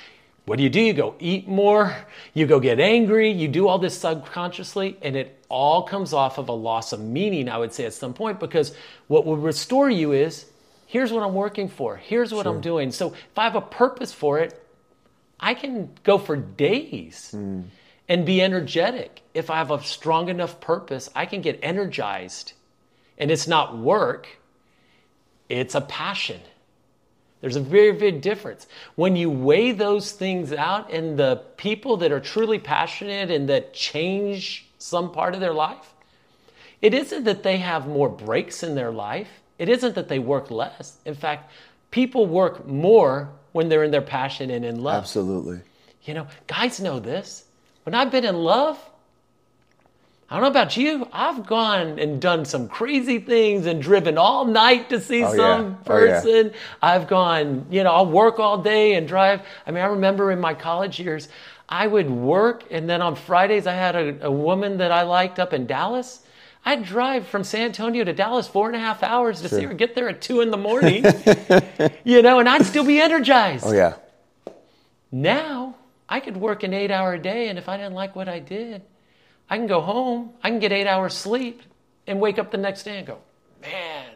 What 0.46 0.58
do 0.58 0.62
you 0.62 0.70
do? 0.70 0.80
You 0.80 0.92
go 0.92 1.14
eat 1.18 1.48
more, 1.48 1.96
you 2.32 2.46
go 2.46 2.60
get 2.60 2.78
angry, 2.78 3.32
you 3.32 3.48
do 3.48 3.66
all 3.66 3.80
this 3.80 3.98
subconsciously, 3.98 4.96
and 5.02 5.16
it 5.16 5.44
all 5.48 5.82
comes 5.82 6.12
off 6.12 6.38
of 6.38 6.48
a 6.48 6.52
loss 6.52 6.92
of 6.92 7.00
meaning, 7.00 7.48
I 7.48 7.58
would 7.58 7.72
say, 7.72 7.84
at 7.84 7.94
some 7.94 8.14
point, 8.14 8.38
because 8.38 8.72
what 9.08 9.26
will 9.26 9.36
restore 9.36 9.90
you 9.90 10.12
is 10.12 10.46
here's 10.86 11.12
what 11.12 11.24
I'm 11.24 11.34
working 11.34 11.68
for, 11.68 11.96
here's 11.96 12.32
what 12.32 12.46
I'm 12.46 12.60
doing. 12.60 12.92
So 12.92 13.08
if 13.08 13.36
I 13.36 13.42
have 13.42 13.56
a 13.56 13.60
purpose 13.60 14.12
for 14.12 14.38
it, 14.38 14.64
I 15.40 15.54
can 15.54 15.90
go 16.04 16.16
for 16.16 16.36
days 16.36 17.32
hmm. 17.32 17.62
and 18.08 18.24
be 18.24 18.40
energetic. 18.40 19.22
If 19.34 19.50
I 19.50 19.56
have 19.56 19.72
a 19.72 19.82
strong 19.82 20.28
enough 20.28 20.60
purpose, 20.60 21.10
I 21.14 21.26
can 21.26 21.40
get 21.42 21.58
energized. 21.60 22.52
And 23.18 23.32
it's 23.32 23.48
not 23.48 23.76
work, 23.76 24.28
it's 25.48 25.74
a 25.74 25.80
passion. 25.80 26.40
There's 27.40 27.56
a 27.56 27.60
very 27.60 27.92
big 27.92 28.22
difference. 28.22 28.66
When 28.94 29.14
you 29.14 29.30
weigh 29.30 29.72
those 29.72 30.12
things 30.12 30.52
out, 30.52 30.92
and 30.92 31.18
the 31.18 31.42
people 31.56 31.96
that 31.98 32.10
are 32.12 32.20
truly 32.20 32.58
passionate 32.58 33.30
and 33.30 33.48
that 33.48 33.74
change 33.74 34.66
some 34.78 35.12
part 35.12 35.34
of 35.34 35.40
their 35.40 35.54
life, 35.54 35.94
it 36.82 36.94
isn't 36.94 37.24
that 37.24 37.42
they 37.42 37.58
have 37.58 37.86
more 37.86 38.08
breaks 38.08 38.62
in 38.62 38.74
their 38.74 38.90
life. 38.90 39.28
It 39.58 39.68
isn't 39.68 39.94
that 39.94 40.08
they 40.08 40.18
work 40.18 40.50
less. 40.50 40.96
In 41.04 41.14
fact, 41.14 41.50
people 41.90 42.26
work 42.26 42.66
more 42.66 43.30
when 43.52 43.68
they're 43.68 43.84
in 43.84 43.90
their 43.90 44.02
passion 44.02 44.50
and 44.50 44.64
in 44.64 44.82
love. 44.82 45.02
Absolutely. 45.02 45.60
You 46.04 46.14
know, 46.14 46.26
guys 46.46 46.80
know 46.80 47.00
this. 47.00 47.44
When 47.84 47.94
I've 47.94 48.10
been 48.10 48.24
in 48.24 48.36
love, 48.36 48.78
I 50.28 50.34
don't 50.34 50.42
know 50.42 50.48
about 50.48 50.76
you, 50.76 51.08
I've 51.12 51.46
gone 51.46 52.00
and 52.00 52.20
done 52.20 52.44
some 52.44 52.68
crazy 52.68 53.20
things 53.20 53.66
and 53.66 53.80
driven 53.80 54.18
all 54.18 54.44
night 54.44 54.90
to 54.90 55.00
see 55.00 55.22
Oh, 55.22 55.36
some 55.36 55.38
oh, 55.38 55.68
yeah. 55.68 55.74
Oh, 55.80 55.84
person. 55.84 56.52
I've 56.82 57.06
gone, 57.06 57.66
you 57.70 57.84
know, 57.84 57.92
I'll 57.92 58.10
work 58.10 58.40
all 58.40 58.58
day 58.58 58.94
and 58.94 59.06
drive. 59.06 59.42
I 59.66 59.70
mean, 59.70 59.84
I 59.84 59.86
remember 59.86 60.32
in 60.32 60.40
my 60.40 60.52
college 60.52 60.98
years, 60.98 61.28
I 61.68 61.86
would 61.86 62.10
work, 62.10 62.64
and 62.72 62.90
then 62.90 63.02
on 63.02 63.14
Fridays, 63.14 63.68
I 63.68 63.74
had 63.74 63.94
a, 63.94 64.26
a 64.26 64.30
woman 64.30 64.78
that 64.78 64.90
I 64.90 65.02
liked 65.02 65.38
up 65.38 65.52
in 65.52 65.66
Dallas. 65.66 66.22
I'd 66.64 66.84
drive 66.84 67.28
from 67.28 67.44
San 67.44 67.62
Antonio 67.66 68.02
to 68.02 68.12
Dallas 68.12 68.48
four 68.48 68.66
and 68.66 68.74
a 68.74 68.80
half 68.80 69.04
hours 69.04 69.40
to 69.42 69.48
see 69.48 69.62
her 69.62 69.74
get 69.74 69.94
there 69.94 70.08
at 70.08 70.20
two 70.20 70.40
in 70.40 70.50
the 70.50 70.56
morning, 70.56 71.04
you 72.04 72.22
know, 72.22 72.40
and 72.40 72.48
I'd 72.48 72.66
still 72.66 72.84
be 72.84 73.00
energized. 73.00 73.64
Oh 73.64 73.72
yeah. 73.72 73.94
Now 75.12 75.76
I 76.08 76.18
could 76.18 76.36
work 76.36 76.64
an 76.64 76.74
eight 76.74 76.90
hour 76.90 77.16
day, 77.18 77.48
and 77.48 77.58
if 77.58 77.68
I 77.68 77.76
didn't 77.76 77.94
like 77.94 78.16
what 78.16 78.28
I 78.28 78.40
did, 78.40 78.82
I 79.48 79.56
can 79.56 79.66
go 79.66 79.80
home, 79.80 80.30
I 80.42 80.50
can 80.50 80.58
get 80.58 80.72
eight 80.72 80.86
hours 80.86 81.14
sleep, 81.14 81.62
and 82.06 82.20
wake 82.20 82.38
up 82.38 82.50
the 82.50 82.58
next 82.58 82.82
day 82.82 82.98
and 82.98 83.06
go, 83.06 83.18
man, 83.62 84.10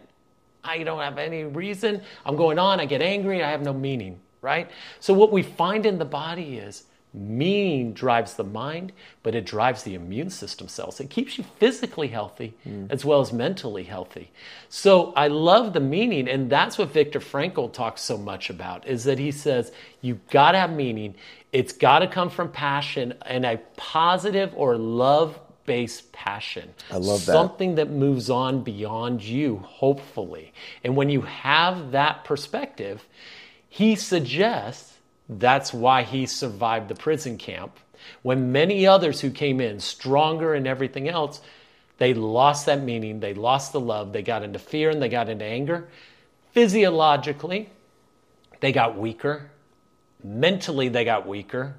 I 0.62 0.82
don't 0.82 1.00
have 1.00 1.18
any 1.18 1.44
reason. 1.44 2.02
I'm 2.24 2.36
going 2.36 2.58
on, 2.58 2.80
I 2.80 2.86
get 2.86 3.02
angry, 3.02 3.42
I 3.42 3.50
have 3.50 3.62
no 3.62 3.72
meaning, 3.72 4.20
right? 4.42 4.70
So, 5.00 5.14
what 5.14 5.32
we 5.32 5.42
find 5.42 5.86
in 5.86 5.98
the 5.98 6.04
body 6.04 6.58
is 6.58 6.84
meaning 7.12 7.92
drives 7.92 8.34
the 8.34 8.44
mind, 8.44 8.92
but 9.22 9.34
it 9.34 9.44
drives 9.44 9.82
the 9.82 9.94
immune 9.94 10.30
system 10.30 10.68
cells. 10.68 11.00
It 11.00 11.10
keeps 11.10 11.38
you 11.38 11.44
physically 11.58 12.08
healthy 12.08 12.54
hmm. 12.62 12.86
as 12.88 13.04
well 13.04 13.20
as 13.20 13.32
mentally 13.32 13.82
healthy. 13.84 14.30
So 14.68 15.12
I 15.14 15.28
love 15.28 15.72
the 15.72 15.80
meaning, 15.80 16.28
and 16.28 16.48
that's 16.48 16.78
what 16.78 16.90
Viktor 16.90 17.20
Frankl 17.20 17.72
talks 17.72 18.02
so 18.02 18.16
much 18.16 18.48
about, 18.48 18.86
is 18.86 19.04
that 19.04 19.18
he 19.18 19.32
says 19.32 19.72
you 20.00 20.20
gotta 20.30 20.58
have 20.58 20.72
meaning. 20.72 21.14
It's 21.52 21.72
gotta 21.72 22.06
come 22.06 22.30
from 22.30 22.52
passion 22.52 23.14
and 23.22 23.44
a 23.44 23.58
positive 23.76 24.52
or 24.54 24.76
love 24.76 25.38
based 25.66 26.12
passion. 26.12 26.74
I 26.90 26.96
love 26.96 27.24
that. 27.26 27.32
Something 27.32 27.76
that 27.76 27.90
moves 27.90 28.30
on 28.30 28.62
beyond 28.62 29.22
you, 29.22 29.58
hopefully. 29.58 30.52
And 30.82 30.96
when 30.96 31.10
you 31.10 31.22
have 31.22 31.92
that 31.92 32.24
perspective, 32.24 33.06
he 33.68 33.94
suggests 33.94 34.96
that's 35.28 35.72
why 35.72 36.02
he 36.02 36.26
survived 36.26 36.88
the 36.88 36.94
prison 36.94 37.38
camp. 37.38 37.78
When 38.22 38.50
many 38.50 38.86
others 38.86 39.20
who 39.20 39.30
came 39.30 39.60
in 39.60 39.78
stronger 39.78 40.54
and 40.54 40.66
everything 40.66 41.08
else, 41.08 41.40
they 41.98 42.14
lost 42.14 42.66
that 42.66 42.82
meaning, 42.82 43.20
they 43.20 43.34
lost 43.34 43.72
the 43.72 43.80
love, 43.80 44.12
they 44.12 44.22
got 44.22 44.42
into 44.42 44.58
fear 44.58 44.90
and 44.90 45.00
they 45.00 45.08
got 45.08 45.28
into 45.28 45.44
anger. 45.44 45.88
Physiologically, 46.52 47.68
they 48.60 48.72
got 48.72 48.96
weaker. 48.96 49.50
Mentally, 50.22 50.88
they 50.88 51.04
got 51.04 51.26
weaker. 51.26 51.74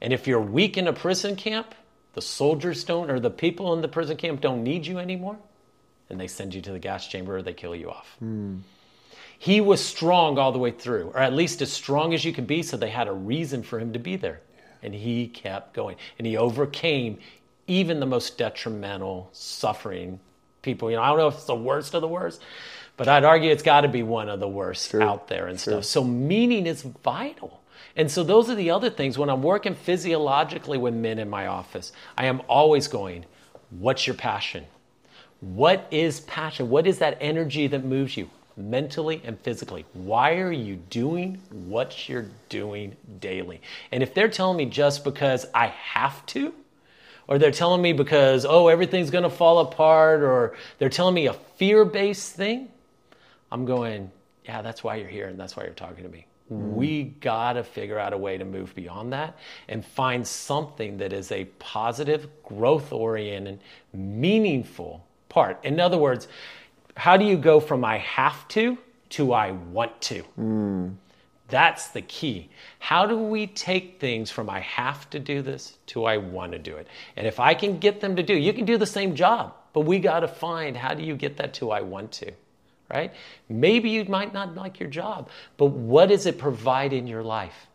And 0.00 0.12
if 0.12 0.26
you're 0.26 0.40
weak 0.40 0.76
in 0.76 0.88
a 0.88 0.92
prison 0.92 1.36
camp, 1.36 1.74
the 2.14 2.22
soldiers 2.22 2.84
don't, 2.84 3.10
or 3.10 3.20
the 3.20 3.30
people 3.30 3.72
in 3.74 3.82
the 3.82 3.88
prison 3.88 4.16
camp 4.16 4.40
don't 4.40 4.62
need 4.62 4.86
you 4.86 4.98
anymore, 4.98 5.36
and 6.08 6.18
they 6.18 6.26
send 6.26 6.54
you 6.54 6.60
to 6.62 6.72
the 6.72 6.78
gas 6.78 7.06
chamber 7.06 7.36
or 7.36 7.42
they 7.42 7.52
kill 7.52 7.74
you 7.74 7.90
off. 7.90 8.16
He 9.38 9.60
was 9.60 9.84
strong 9.84 10.38
all 10.38 10.52
the 10.52 10.58
way 10.58 10.70
through, 10.70 11.12
or 11.14 11.18
at 11.18 11.34
least 11.34 11.60
as 11.60 11.70
strong 11.70 12.14
as 12.14 12.24
you 12.24 12.32
can 12.32 12.46
be, 12.46 12.62
so 12.62 12.76
they 12.76 12.88
had 12.88 13.06
a 13.06 13.12
reason 13.12 13.62
for 13.62 13.78
him 13.78 13.92
to 13.92 13.98
be 13.98 14.16
there. 14.16 14.40
And 14.82 14.94
he 14.94 15.28
kept 15.28 15.74
going. 15.74 15.96
And 16.18 16.26
he 16.26 16.36
overcame 16.36 17.18
even 17.66 18.00
the 18.00 18.06
most 18.06 18.38
detrimental 18.38 19.28
suffering 19.32 20.20
people. 20.62 20.90
You 20.90 20.96
know, 20.96 21.02
I 21.02 21.08
don't 21.08 21.18
know 21.18 21.28
if 21.28 21.34
it's 21.34 21.44
the 21.44 21.54
worst 21.54 21.94
of 21.94 22.00
the 22.00 22.08
worst, 22.08 22.40
but 22.96 23.08
I'd 23.08 23.24
argue 23.24 23.50
it's 23.50 23.62
got 23.62 23.82
to 23.82 23.88
be 23.88 24.02
one 24.02 24.28
of 24.28 24.40
the 24.40 24.48
worst 24.48 24.94
out 24.94 25.28
there 25.28 25.48
and 25.48 25.60
stuff. 25.60 25.84
So 25.84 26.02
meaning 26.02 26.66
is 26.66 26.82
vital. 26.82 27.62
And 27.96 28.10
so 28.10 28.22
those 28.22 28.50
are 28.50 28.54
the 28.54 28.70
other 28.70 28.90
things. 28.90 29.18
When 29.18 29.30
I'm 29.30 29.42
working 29.42 29.74
physiologically 29.74 30.78
with 30.78 30.94
men 30.94 31.18
in 31.18 31.30
my 31.30 31.46
office, 31.46 31.92
I 32.16 32.26
am 32.26 32.42
always 32.48 32.88
going, 32.88 33.24
what's 33.70 34.06
your 34.06 34.14
passion? 34.14 34.64
What 35.40 35.86
is 35.90 36.20
passion? 36.20 36.70
What 36.70 36.86
is 36.86 36.98
that 36.98 37.18
energy 37.20 37.66
that 37.66 37.84
moves 37.84 38.16
you 38.16 38.30
mentally 38.56 39.20
and 39.24 39.38
physically? 39.40 39.84
Why 39.92 40.36
are 40.36 40.52
you 40.52 40.76
doing 40.76 41.40
what 41.50 42.08
you're 42.08 42.26
doing 42.48 42.96
daily? 43.20 43.60
And 43.92 44.02
if 44.02 44.14
they're 44.14 44.28
telling 44.28 44.56
me 44.56 44.66
just 44.66 45.04
because 45.04 45.46
I 45.54 45.66
have 45.66 46.24
to, 46.26 46.54
or 47.28 47.38
they're 47.38 47.50
telling 47.50 47.82
me 47.82 47.92
because, 47.92 48.46
oh, 48.46 48.68
everything's 48.68 49.10
going 49.10 49.24
to 49.24 49.30
fall 49.30 49.58
apart, 49.58 50.22
or 50.22 50.56
they're 50.78 50.88
telling 50.88 51.14
me 51.14 51.26
a 51.26 51.32
fear 51.34 51.84
based 51.84 52.34
thing, 52.34 52.68
I'm 53.50 53.64
going, 53.64 54.10
yeah, 54.44 54.62
that's 54.62 54.84
why 54.84 54.96
you're 54.96 55.08
here 55.08 55.26
and 55.28 55.38
that's 55.38 55.56
why 55.56 55.64
you're 55.64 55.74
talking 55.74 56.04
to 56.04 56.08
me. 56.08 56.26
Hmm. 56.48 56.74
We 56.74 57.04
got 57.04 57.54
to 57.54 57.64
figure 57.64 57.98
out 57.98 58.12
a 58.12 58.16
way 58.16 58.38
to 58.38 58.44
move 58.44 58.74
beyond 58.74 59.12
that 59.12 59.36
and 59.68 59.84
find 59.84 60.26
something 60.26 60.98
that 60.98 61.12
is 61.12 61.32
a 61.32 61.46
positive, 61.58 62.28
growth 62.44 62.92
oriented, 62.92 63.60
meaningful 63.92 65.04
part. 65.28 65.64
In 65.64 65.80
other 65.80 65.98
words, 65.98 66.28
how 66.96 67.16
do 67.16 67.24
you 67.24 67.36
go 67.36 67.60
from 67.60 67.84
I 67.84 67.98
have 67.98 68.46
to 68.48 68.78
to 69.10 69.32
I 69.32 69.50
want 69.50 70.00
to? 70.02 70.22
Hmm. 70.22 70.88
That's 71.48 71.88
the 71.88 72.02
key. 72.02 72.48
How 72.78 73.06
do 73.06 73.16
we 73.16 73.46
take 73.46 74.00
things 74.00 74.30
from 74.30 74.50
I 74.50 74.60
have 74.60 75.08
to 75.10 75.20
do 75.20 75.42
this 75.42 75.78
to 75.88 76.04
I 76.04 76.16
want 76.16 76.52
to 76.52 76.58
do 76.58 76.76
it? 76.76 76.88
And 77.16 77.26
if 77.26 77.38
I 77.38 77.54
can 77.54 77.78
get 77.78 78.00
them 78.00 78.16
to 78.16 78.22
do, 78.22 78.34
you 78.34 78.52
can 78.52 78.64
do 78.64 78.78
the 78.78 78.86
same 78.86 79.14
job, 79.14 79.54
but 79.72 79.82
we 79.82 80.00
got 80.00 80.20
to 80.20 80.28
find 80.28 80.76
how 80.76 80.94
do 80.94 81.04
you 81.04 81.14
get 81.14 81.36
that 81.36 81.54
to 81.54 81.70
I 81.70 81.82
want 81.82 82.10
to? 82.12 82.32
Right? 82.92 83.12
Maybe 83.48 83.90
you 83.90 84.04
might 84.04 84.32
not 84.32 84.54
like 84.54 84.78
your 84.78 84.88
job, 84.88 85.28
but 85.56 85.66
what 85.66 86.08
does 86.08 86.26
it 86.26 86.38
provide 86.38 86.92
in 86.92 87.06
your 87.06 87.22
life? 87.22 87.66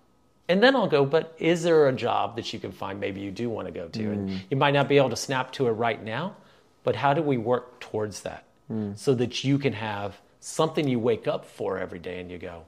And 0.48 0.62
then 0.62 0.76
I'll 0.76 0.88
go, 0.88 1.06
but 1.06 1.36
is 1.38 1.64
there 1.64 1.88
a 1.88 1.94
job 1.94 2.36
that 2.36 2.52
you 2.52 2.60
can 2.60 2.72
find 2.72 3.00
maybe 3.00 3.22
you 3.22 3.32
do 3.32 3.50
want 3.50 3.68
to 3.68 3.74
go 3.74 3.88
to? 3.88 4.04
And 4.04 4.30
mm. 4.30 4.40
you 4.50 4.58
might 4.58 4.72
not 4.72 4.90
be 4.90 4.98
able 4.98 5.10
to 5.10 5.16
snap 5.16 5.52
to 5.54 5.68
it 5.68 5.72
right 5.72 6.02
now, 6.04 6.36
but 6.84 6.96
how 6.96 7.14
do 7.14 7.22
we 7.22 7.38
work 7.38 7.80
towards 7.80 8.22
that 8.22 8.44
mm. 8.72 8.98
so 8.98 9.14
that 9.16 9.44
you 9.44 9.58
can 9.58 9.74
have 9.74 10.20
something 10.40 10.88
you 10.88 11.00
wake 11.00 11.28
up 11.28 11.46
for 11.46 11.78
every 11.78 12.00
day 12.00 12.20
and 12.20 12.32
you 12.32 12.38
go, 12.38 12.64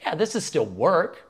yeah, 0.00 0.14
this 0.14 0.34
is 0.34 0.44
still 0.44 0.66
work, 0.66 1.24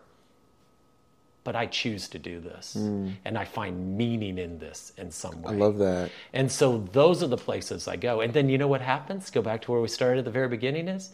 but 1.44 1.56
I 1.56 1.66
choose 1.66 2.08
to 2.08 2.18
do 2.18 2.40
this. 2.40 2.74
Hmm. 2.74 3.10
And 3.24 3.36
I 3.36 3.44
find 3.44 3.96
meaning 3.96 4.38
in 4.38 4.58
this 4.58 4.92
in 4.96 5.10
some 5.10 5.42
way. 5.42 5.52
I 5.52 5.56
love 5.56 5.78
that. 5.78 6.10
And 6.32 6.50
so 6.50 6.78
those 6.92 7.22
are 7.22 7.26
the 7.26 7.36
places 7.36 7.88
I 7.88 7.96
go. 7.96 8.20
And 8.20 8.32
then 8.32 8.48
you 8.48 8.58
know 8.58 8.68
what 8.68 8.80
happens? 8.80 9.30
Go 9.30 9.42
back 9.42 9.62
to 9.62 9.72
where 9.72 9.80
we 9.80 9.88
started 9.88 10.20
at 10.20 10.24
the 10.24 10.30
very 10.30 10.48
beginning 10.48 10.88
is 10.88 11.10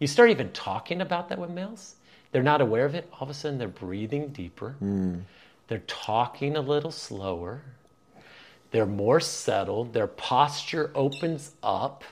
you 0.00 0.06
start 0.06 0.30
even 0.30 0.50
talking 0.52 1.00
about 1.00 1.28
that 1.28 1.38
with 1.38 1.50
males. 1.50 1.94
They're 2.32 2.42
not 2.42 2.60
aware 2.60 2.84
of 2.84 2.94
it. 2.94 3.08
All 3.14 3.22
of 3.22 3.30
a 3.30 3.34
sudden 3.34 3.58
they're 3.58 3.68
breathing 3.68 4.28
deeper. 4.28 4.72
Hmm. 4.78 5.20
They're 5.68 5.82
talking 5.86 6.56
a 6.56 6.60
little 6.60 6.90
slower. 6.90 7.62
They're 8.70 8.86
more 8.86 9.20
settled. 9.20 9.92
Their 9.92 10.06
posture 10.06 10.90
opens 10.94 11.52
up. 11.62 12.04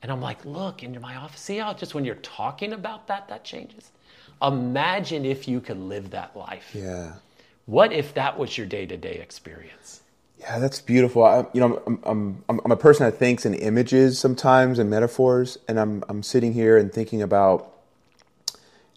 And 0.00 0.12
I'm 0.12 0.20
like, 0.20 0.44
look, 0.44 0.82
in 0.82 0.98
my 1.00 1.16
office, 1.16 1.40
see 1.40 1.58
how 1.58 1.74
just 1.74 1.94
when 1.94 2.04
you're 2.04 2.14
talking 2.16 2.72
about 2.72 3.08
that, 3.08 3.28
that 3.28 3.44
changes? 3.44 3.90
Imagine 4.42 5.24
if 5.24 5.48
you 5.48 5.60
could 5.60 5.78
live 5.78 6.10
that 6.10 6.36
life. 6.36 6.70
Yeah. 6.74 7.14
What 7.66 7.92
if 7.92 8.14
that 8.14 8.38
was 8.38 8.56
your 8.56 8.66
day 8.66 8.86
to 8.86 8.96
day 8.96 9.14
experience? 9.14 10.00
Yeah, 10.38 10.60
that's 10.60 10.80
beautiful. 10.80 11.24
I, 11.24 11.46
you 11.52 11.60
know, 11.60 11.82
I'm, 11.86 11.98
I'm, 12.04 12.44
I'm, 12.48 12.60
I'm 12.64 12.70
a 12.70 12.76
person 12.76 13.04
that 13.04 13.18
thinks 13.18 13.44
in 13.44 13.54
images 13.54 14.18
sometimes 14.18 14.78
and 14.78 14.88
metaphors, 14.88 15.58
and 15.66 15.80
I'm, 15.80 16.04
I'm 16.08 16.22
sitting 16.22 16.52
here 16.52 16.76
and 16.76 16.92
thinking 16.92 17.22
about, 17.22 17.72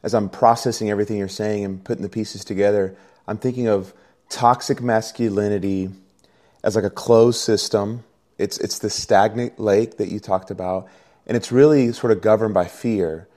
as 0.03 0.13
I'm 0.13 0.29
processing 0.29 0.91
everything 0.91 1.17
you're 1.17 1.27
saying 1.27 1.65
and 1.65 1.83
putting 1.83 2.03
the 2.03 2.09
pieces 2.09 2.45
together, 2.45 2.95
I'm 3.27 3.37
thinking 3.37 3.67
of 3.67 3.93
toxic 4.29 4.81
masculinity 4.81 5.89
as 6.63 6.75
like 6.75 6.85
a 6.85 6.91
closed 6.91 7.39
system. 7.39 8.03
It's, 8.37 8.59
it's 8.59 8.79
the 8.79 8.89
stagnant 8.89 9.59
lake 9.59 9.97
that 9.97 10.09
you 10.09 10.19
talked 10.19 10.51
about, 10.51 10.87
and 11.25 11.35
it's 11.35 11.51
really 11.51 11.91
sort 11.91 12.11
of 12.11 12.21
governed 12.21 12.53
by 12.53 12.65
fear. 12.65 13.27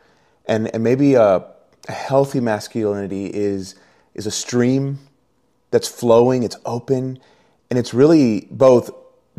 And, 0.47 0.73
and 0.75 0.85
maybe 0.85 1.15
a, 1.15 1.45
a 1.89 1.93
healthy 1.93 2.41
masculinity 2.41 3.27
is, 3.27 3.75
is 4.15 4.27
a 4.27 4.31
stream 4.31 4.99
that's 5.71 5.89
flowing, 5.89 6.43
it's 6.43 6.57
open, 6.65 7.19
and 7.71 7.79
it's 7.79 7.93
really 7.93 8.47
both 8.51 8.91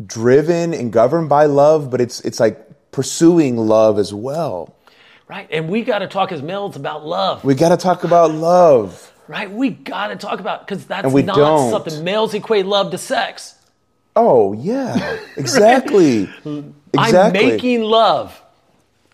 driven 0.04 0.74
and 0.74 0.92
governed 0.92 1.28
by 1.28 1.46
love, 1.46 1.90
but 1.90 2.00
it's 2.00 2.20
it's 2.20 2.38
like 2.40 2.90
pursuing 2.90 3.56
love 3.56 3.98
as 3.98 4.12
well. 4.12 4.74
Right? 5.28 5.48
And 5.50 5.68
we 5.68 5.82
got 5.82 6.00
to 6.00 6.06
talk 6.06 6.32
as 6.32 6.42
males 6.42 6.76
about 6.76 7.04
love. 7.04 7.42
We 7.42 7.54
got 7.54 7.70
to 7.70 7.76
talk 7.76 8.04
about 8.04 8.30
love. 8.30 9.12
Right? 9.26 9.50
We 9.50 9.70
got 9.70 10.08
to 10.08 10.16
talk 10.16 10.38
about 10.38 10.66
because 10.66 10.86
that's 10.86 11.12
not 11.12 11.36
don't. 11.36 11.70
something 11.70 12.04
males 12.04 12.32
equate 12.34 12.66
love 12.66 12.92
to 12.92 12.98
sex. 12.98 13.54
Oh 14.14 14.52
yeah, 14.52 15.18
exactly. 15.36 16.30
I'm 16.96 17.32
making 17.32 17.82
love. 17.82 18.40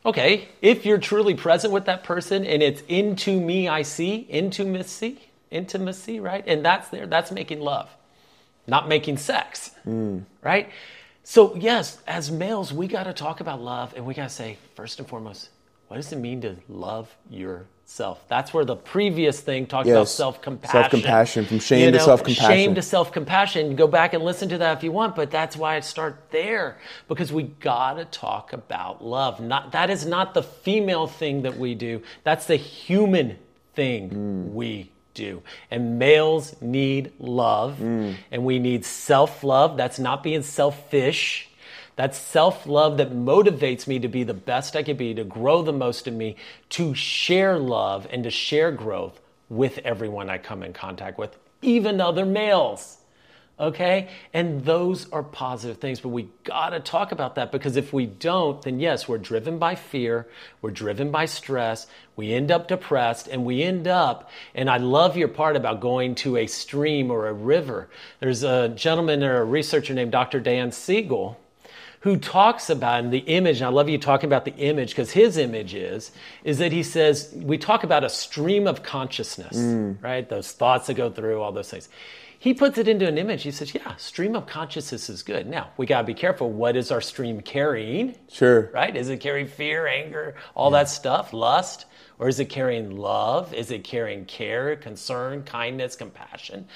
Okay, 0.05 0.49
if 0.61 0.85
you're 0.85 0.99
truly 0.99 1.35
present 1.35 1.73
with 1.73 1.85
that 1.85 2.03
person 2.03 2.45
and 2.45 2.61
it's 2.63 2.83
into 2.89 3.41
me, 3.41 3.69
I 3.69 3.83
see 3.83 4.17
intimacy, 4.17 5.31
intimacy, 5.51 6.19
right? 6.19 6.43
And 6.47 6.65
that's 6.65 6.89
there. 6.89 7.07
That's 7.07 7.31
making 7.31 7.61
love, 7.61 7.89
not 8.67 8.89
making 8.89 9.19
sex, 9.19 9.71
hmm. 9.85 10.21
right? 10.43 10.71
So 11.23 11.55
yes, 11.55 12.03
as 12.07 12.33
males, 12.33 12.73
we 12.73 12.89
got 12.89 13.05
to 13.05 13.13
talk 13.13 13.41
about 13.41 13.61
love, 13.61 13.95
and 13.95 14.05
we 14.05 14.13
got 14.13 14.25
to 14.25 14.35
say 14.35 14.59
first 14.75 14.99
and 14.99 15.09
foremost, 15.09 15.51
what 15.87 15.99
does 15.99 16.13
it 16.13 16.19
mean 16.19 16.41
to 16.41 16.57
love 16.69 17.15
yourself? 17.93 18.25
That's 18.29 18.55
where 18.55 18.65
the 18.65 18.77
previous 18.77 19.41
thing 19.41 19.67
talked 19.67 19.89
about 19.89 20.09
self-compassion. 20.09 20.81
Self-compassion, 20.81 21.45
from 21.45 21.59
shame 21.59 21.93
to 21.93 22.01
self-compassion. 22.01 22.51
Shame 22.51 22.75
to 22.75 22.83
self-compassion. 22.83 23.77
Go 23.77 23.87
back 23.87 24.15
and 24.15 24.25
listen 24.25 24.49
to 24.49 24.59
that 24.59 24.79
if 24.79 24.85
you 24.85 24.93
want, 24.93 25.15
but 25.15 25.31
that's 25.31 25.57
why 25.57 25.77
I 25.77 25.81
start 25.81 26.31
there 26.31 26.79
because 27.09 27.33
we 27.33 27.43
gotta 27.43 28.07
talk 28.07 28.53
about 28.55 29.05
love. 29.05 29.41
Not 29.41 29.73
that 29.73 29.91
is 29.91 30.07
not 30.07 30.33
the 30.33 30.43
female 30.43 31.07
thing 31.07 31.43
that 31.43 31.59
we 31.59 31.75
do. 31.75 32.03
That's 32.25 32.47
the 32.47 32.57
human 32.57 33.37
thing 33.75 34.11
mm. 34.11 34.53
we 34.53 34.91
do. 35.13 35.43
And 35.71 35.99
males 35.99 36.57
need 36.63 37.13
love, 37.19 37.79
mm. 37.79 38.17
and 38.31 38.45
we 38.45 38.59
need 38.59 38.87
self-love. 38.87 39.77
That's 39.77 39.99
not 39.99 40.23
being 40.23 40.43
selfish. 40.43 41.49
That's 41.97 42.19
self 42.19 42.67
love 42.67 42.97
that 42.97 43.13
motivates 43.13 43.87
me 43.87 43.99
to 43.99 44.09
be 44.09 44.25
the 44.25 44.35
best 44.35 44.77
I 44.77 44.83
can 44.83 44.97
be, 44.97 45.15
to 45.15 45.25
grow 45.25 45.63
the 45.63 45.73
most 45.73 46.07
in 46.07 46.17
me, 46.17 46.37
to 46.71 46.95
share 46.95 47.59
love 47.59 48.07
and 48.11 48.25
to 48.25 48.31
share 48.31 48.71
growth 48.73 49.21
with 49.49 49.79
everyone 49.79 50.31
I 50.31 50.39
come 50.39 50.63
in 50.63 50.73
contact 50.73 51.19
with, 51.19 51.37
even 51.61 52.01
other 52.01 52.25
males. 52.25 52.97
Okay? 53.61 54.09
And 54.33 54.65
those 54.65 55.09
are 55.13 55.23
positive 55.23 55.77
things, 55.77 56.01
but 56.01 56.09
we 56.09 56.31
gotta 56.43 56.81
talk 56.81 57.13
about 57.13 57.35
that 57.35 57.53
because 57.53 57.77
if 57.77 57.93
we 57.93 58.07
don't, 58.07 58.61
then 58.63 58.81
yes, 58.81 59.07
we're 59.07 59.19
driven 59.19 59.59
by 59.59 59.75
fear, 59.75 60.27
we're 60.63 60.71
driven 60.71 61.11
by 61.11 61.27
stress, 61.27 61.87
we 62.17 62.33
end 62.33 62.51
up 62.51 62.67
depressed, 62.67 63.29
and 63.29 63.45
we 63.45 63.63
end 63.63 63.87
up, 63.87 64.31
and 64.55 64.71
I 64.71 64.79
love 64.79 65.19
your 65.19 65.29
part 65.29 65.55
about 65.55 65.81
going 65.81 66.15
to 66.17 66.39
a 66.39 66.47
stream 66.47 67.11
or 67.11 67.29
a 67.29 67.33
river. 67.33 67.91
There's 68.21 68.43
a 68.43 68.71
gentleman 68.71 69.23
or 69.23 69.43
a 69.43 69.45
researcher 69.45 69.93
named 69.93 70.13
Dr. 70.13 70.41
Dan 70.41 70.73
Siegel 70.73 71.39
who 72.03 72.17
talks 72.17 72.69
about 72.69 73.05
in 73.05 73.11
the 73.11 73.19
image 73.19 73.59
and 73.59 73.67
i 73.67 73.71
love 73.71 73.89
you 73.89 73.99
talking 73.99 74.29
about 74.29 74.45
the 74.45 74.55
image 74.57 74.91
because 74.91 75.11
his 75.11 75.37
image 75.37 75.75
is 75.75 76.13
is 76.45 76.59
that 76.59 76.73
he 76.73 76.83
says 76.83 77.33
we 77.37 77.57
talk 77.57 77.85
about 77.85 78.05
a 78.05 78.09
stream 78.09 78.67
of 78.67 78.83
consciousness 78.83 79.57
mm. 79.57 80.03
right? 80.03 80.29
Those 80.29 80.53
thoughts 80.53 80.87
that 80.87 80.95
go 80.95 81.11
through 81.11 81.41
all 81.41 81.53
those 81.53 81.71
things. 81.71 81.89
He 82.39 82.55
puts 82.55 82.77
it 82.77 82.89
into 82.89 83.07
an 83.07 83.19
image. 83.19 83.43
He 83.43 83.51
says 83.51 83.75
yeah 83.75 83.97
stream 83.97 84.35
of 84.35 84.47
consciousness 84.47 85.09
is 85.09 85.23
good. 85.23 85.47
Now 85.47 85.71
we 85.77 85.87
got 85.87 86.03
to 86.03 86.07
be 86.07 86.15
careful. 86.15 86.51
What 86.51 86.77
is 86.77 86.91
our 86.91 87.01
stream 87.01 87.41
carrying? 87.41 88.17
Sure. 88.31 88.71
right? 88.73 88.95
Is 88.95 89.09
it 89.09 89.21
carrying 89.21 89.47
fear 89.47 89.87
anger 89.87 90.35
all 90.55 90.71
that 90.71 90.89
stuff 90.89 91.33
lust? 91.33 91.87
Or 92.19 92.29
is 92.29 92.39
it 92.39 92.47
carrying 92.47 92.97
love? 92.97 93.53
Is 93.53 93.71
it 93.71 93.83
carrying 93.83 94.27
care 94.27 94.77
concern 94.77 95.43
kindness 95.43 95.97
compassion? 95.97 96.69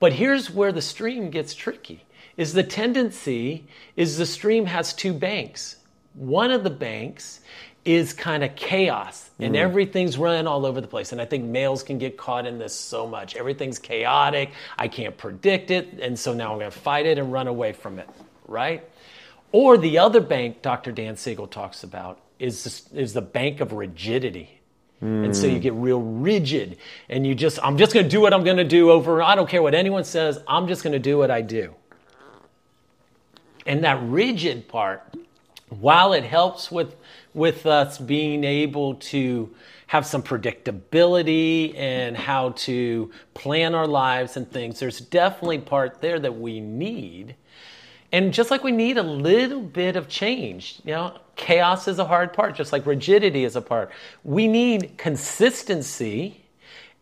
But 0.00 0.12
here's 0.12 0.50
where 0.50 0.72
the 0.72 0.82
stream 0.82 1.30
gets 1.30 1.54
tricky 1.54 2.04
is 2.38 2.54
the 2.54 2.62
tendency 2.62 3.66
is 3.96 4.16
the 4.16 4.24
stream 4.24 4.64
has 4.64 4.94
two 4.94 5.12
banks. 5.12 5.76
One 6.14 6.50
of 6.50 6.64
the 6.64 6.70
banks 6.70 7.40
is 7.84 8.12
kind 8.12 8.42
of 8.42 8.54
chaos 8.54 9.30
and 9.38 9.54
mm. 9.54 9.58
everything's 9.58 10.16
running 10.16 10.46
all 10.46 10.64
over 10.64 10.80
the 10.80 10.88
place. 10.88 11.12
And 11.12 11.20
i 11.20 11.24
think 11.24 11.44
males 11.44 11.82
can 11.82 11.98
get 11.98 12.16
caught 12.16 12.46
in 12.46 12.58
this 12.58 12.74
so 12.74 13.06
much. 13.06 13.36
Everything's 13.36 13.78
chaotic. 13.78 14.52
I 14.78 14.88
can't 14.88 15.16
predict 15.16 15.70
it. 15.70 16.00
And 16.00 16.18
so 16.18 16.32
now 16.32 16.52
i'm 16.52 16.58
going 16.58 16.70
to 16.70 16.78
fight 16.78 17.04
it 17.04 17.18
and 17.18 17.32
run 17.32 17.46
away 17.46 17.72
from 17.72 17.98
it 17.98 18.08
right? 18.48 18.88
Or 19.52 19.78
the 19.78 19.98
other 19.98 20.20
bank 20.20 20.62
Dr. 20.62 20.90
Dan 20.90 21.16
Siegel 21.16 21.46
talks 21.46 21.84
about 21.84 22.20
is 22.38 22.64
this, 22.64 22.88
is 22.92 23.12
the 23.12 23.22
bank 23.22 23.60
of 23.60 23.72
rigidity. 23.72 24.60
And 25.00 25.36
so 25.36 25.46
you 25.46 25.58
mm. 25.58 25.62
get 25.62 25.74
real 25.74 26.00
rigid 26.00 26.76
and 27.08 27.24
you 27.24 27.36
just 27.36 27.60
I'm 27.62 27.78
just 27.78 27.94
going 27.94 28.04
to 28.04 28.10
do 28.10 28.20
what 28.20 28.34
I'm 28.34 28.42
going 28.42 28.56
to 28.56 28.64
do 28.64 28.90
over 28.90 29.22
I 29.22 29.36
don't 29.36 29.48
care 29.48 29.62
what 29.62 29.74
anyone 29.74 30.02
says, 30.02 30.40
I'm 30.48 30.66
just 30.66 30.82
going 30.82 30.92
to 30.92 30.98
do 30.98 31.16
what 31.16 31.30
I 31.30 31.40
do. 31.40 31.76
And 33.68 33.84
that 33.84 34.02
rigid 34.02 34.66
part 34.66 35.14
while 35.68 36.12
it 36.12 36.24
helps 36.24 36.72
with 36.72 36.96
with 37.34 37.66
us 37.66 37.98
being 37.98 38.42
able 38.42 38.94
to 38.94 39.54
have 39.86 40.04
some 40.04 40.22
predictability 40.22 41.76
and 41.76 42.16
how 42.16 42.50
to 42.50 43.10
plan 43.34 43.74
our 43.74 43.86
lives 43.86 44.38
and 44.38 44.50
things 44.50 44.80
there's 44.80 44.98
definitely 44.98 45.58
part 45.58 46.00
there 46.00 46.18
that 46.18 46.40
we 46.40 46.58
need 46.58 47.36
and 48.10 48.32
just 48.32 48.50
like 48.50 48.64
we 48.64 48.72
need 48.72 48.96
a 48.96 49.02
little 49.02 49.60
bit 49.60 49.96
of 49.96 50.08
change, 50.08 50.80
you 50.84 50.92
know, 50.92 51.18
chaos 51.36 51.88
is 51.88 51.98
a 51.98 52.06
hard 52.06 52.32
part, 52.32 52.54
just 52.54 52.72
like 52.72 52.86
rigidity 52.86 53.44
is 53.44 53.54
a 53.54 53.60
part. 53.60 53.90
We 54.24 54.48
need 54.48 54.96
consistency 54.96 56.44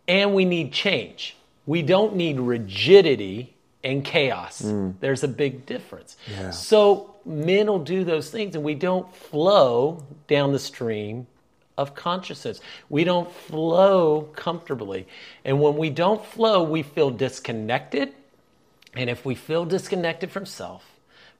and 0.08 0.34
we 0.34 0.44
need 0.44 0.72
change. 0.72 1.36
We 1.64 1.82
don't 1.82 2.16
need 2.16 2.40
rigidity 2.40 3.55
and 3.86 4.04
chaos. 4.04 4.62
Mm. 4.62 4.94
There's 4.98 5.22
a 5.22 5.28
big 5.28 5.64
difference. 5.64 6.16
Yeah. 6.28 6.50
So 6.50 7.14
men 7.24 7.68
will 7.68 7.84
do 7.84 8.02
those 8.02 8.30
things 8.30 8.56
and 8.56 8.64
we 8.64 8.74
don't 8.74 9.14
flow 9.14 10.04
down 10.26 10.52
the 10.52 10.58
stream 10.58 11.28
of 11.78 11.94
consciousness. 11.94 12.60
We 12.88 13.04
don't 13.04 13.30
flow 13.30 14.22
comfortably. 14.34 15.06
And 15.44 15.60
when 15.60 15.76
we 15.76 15.90
don't 15.90 16.24
flow, 16.24 16.64
we 16.64 16.82
feel 16.82 17.10
disconnected. 17.10 18.12
And 18.94 19.08
if 19.08 19.24
we 19.24 19.36
feel 19.36 19.64
disconnected 19.64 20.32
from 20.32 20.46
self, 20.46 20.84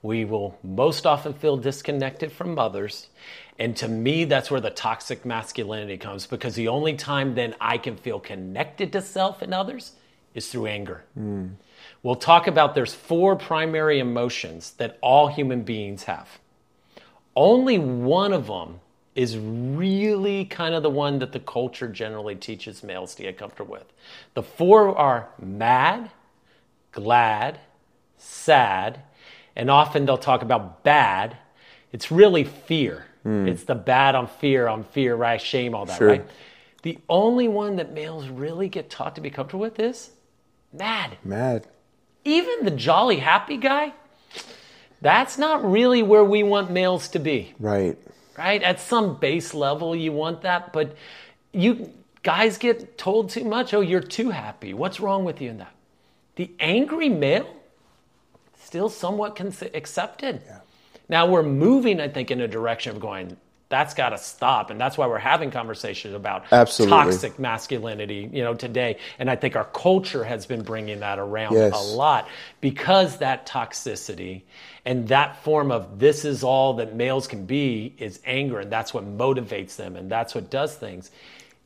we 0.03 0.24
will 0.24 0.57
most 0.62 1.05
often 1.05 1.34
feel 1.34 1.57
disconnected 1.57 2.30
from 2.30 2.59
others. 2.61 3.09
And 3.59 3.76
to 3.78 3.88
me, 3.88 4.24
that's 4.24 4.51
where 4.53 4.61
the 4.61 4.70
toxic 4.70 5.24
masculinity 5.24 5.97
comes 5.97 6.26
because 6.26 6.55
the 6.55 6.68
only 6.68 6.94
time 6.94 7.34
then 7.34 7.57
I 7.61 7.78
can 7.78 7.97
feel 7.97 8.20
connected 8.20 8.92
to 8.92 9.03
self 9.03 9.42
and 9.42 9.53
others 9.53 9.92
is 10.34 10.49
through 10.49 10.66
anger. 10.66 11.03
Mm. 11.18 11.55
We'll 12.07 12.14
talk 12.14 12.46
about 12.46 12.76
there's 12.76 12.94
four 12.94 13.34
primary 13.34 13.98
emotions 13.98 14.74
that 14.76 14.96
all 15.00 15.26
human 15.26 15.62
beings 15.62 16.04
have. 16.04 16.38
Only 17.34 17.78
one 17.78 18.32
of 18.32 18.46
them 18.46 18.78
is 19.16 19.36
really 19.36 20.44
kind 20.44 20.76
of 20.76 20.84
the 20.84 20.88
one 20.88 21.18
that 21.18 21.32
the 21.32 21.40
culture 21.40 21.88
generally 21.88 22.36
teaches 22.36 22.84
males 22.84 23.16
to 23.16 23.24
get 23.24 23.36
comfortable 23.36 23.72
with. 23.72 23.92
The 24.34 24.44
four 24.44 24.96
are 24.96 25.30
mad, 25.42 26.12
glad, 26.92 27.59
sad, 28.18 29.00
and 29.57 29.68
often 29.68 30.07
they'll 30.07 30.16
talk 30.16 30.42
about 30.42 30.84
bad. 30.84 31.36
It's 31.90 32.12
really 32.12 32.44
fear. 32.44 33.07
Hmm. 33.24 33.48
It's 33.48 33.64
the 33.64 33.74
bad 33.74 34.14
on 34.14 34.28
fear, 34.28 34.68
on 34.68 34.84
fear, 34.84 35.16
right? 35.16 35.40
Shame, 35.40 35.74
all 35.74 35.86
that, 35.86 35.98
Sure. 35.98 36.07
right? 36.07 36.26
The 36.84 36.98
only 37.09 37.48
one 37.48 37.74
that 37.76 37.90
males 37.92 38.28
really 38.28 38.68
get 38.68 38.90
taught 38.90 39.16
to 39.16 39.20
be 39.20 39.30
comfortable 39.30 39.62
with 39.62 39.80
is 39.80 40.11
mad. 40.72 41.18
Mad. 41.24 41.66
Even 42.27 42.64
the 42.64 42.72
jolly 42.72 43.18
happy 43.18 43.57
guy, 43.57 43.93
that's 45.01 45.39
not 45.39 45.64
really 45.64 46.03
where 46.03 46.24
we 46.24 46.43
want 46.43 46.70
males 46.72 47.09
to 47.11 47.20
be 47.20 47.55
Right. 47.61 47.97
right? 48.37 48.61
At 48.62 48.81
some 48.81 49.14
base 49.16 49.55
level, 49.55 49.95
you 49.95 50.11
want 50.12 50.43
that, 50.43 50.72
but 50.72 50.97
you 51.53 51.91
guys 52.24 52.59
get 52.59 52.99
told 52.99 53.31
too 53.31 53.45
much. 53.45 53.72
Oh, 53.72 53.81
you're 53.81 54.01
too 54.01 54.31
happy. 54.31 54.74
What's 54.74 54.99
wrong 54.99 55.24
with 55.24 55.41
you 55.41 55.51
in 55.51 55.59
that? 55.59 55.72
The 56.35 56.51
angry 56.59 57.09
male, 57.09 57.47
still 58.59 58.89
somewhat 58.89 59.37
cons- 59.37 59.62
accepted. 59.62 60.43
Now 61.09 61.27
we're 61.27 61.45
moving, 61.45 62.01
I 62.01 62.09
think, 62.09 62.33
in 62.33 62.41
a 62.41 62.49
direction 62.49 62.91
of 62.97 63.01
going. 63.01 63.37
That's 63.69 63.95
got 63.95 64.11
to 64.11 64.19
stop, 64.19 64.71
and 64.71 64.81
that's 64.81 64.97
why 64.97 65.09
we're 65.09 65.19
having 65.19 65.51
conversations 65.51 66.14
about 66.14 66.45
Absolutely. 66.53 66.97
toxic 66.97 67.39
masculinity, 67.41 68.31
you 68.33 68.45
know, 68.45 68.55
today. 68.55 68.99
And 69.19 69.29
I 69.29 69.35
think 69.35 69.57
our 69.57 69.64
culture 69.64 70.23
has 70.23 70.47
been 70.47 70.62
bringing 70.62 71.01
that 71.01 71.19
around 71.19 71.55
Yes. 71.55 71.75
a 71.75 71.97
lot 71.97 72.29
because 72.61 73.17
that 73.19 73.45
toxicity 73.45 74.43
and 74.85 75.09
that 75.09 75.43
form 75.43 75.73
of 75.73 75.99
this 75.99 76.25
is 76.25 76.45
all 76.45 76.75
that 76.75 76.95
males 76.95 77.27
can 77.27 77.45
be 77.45 77.93
is 77.99 78.21
anger, 78.25 78.61
and 78.61 78.71
that's 78.71 78.95
what 78.95 79.05
motivates 79.05 79.75
them, 79.75 79.97
and 79.97 80.09
that's 80.09 80.33
what 80.33 80.49
does 80.49 80.77
things. 80.77 81.11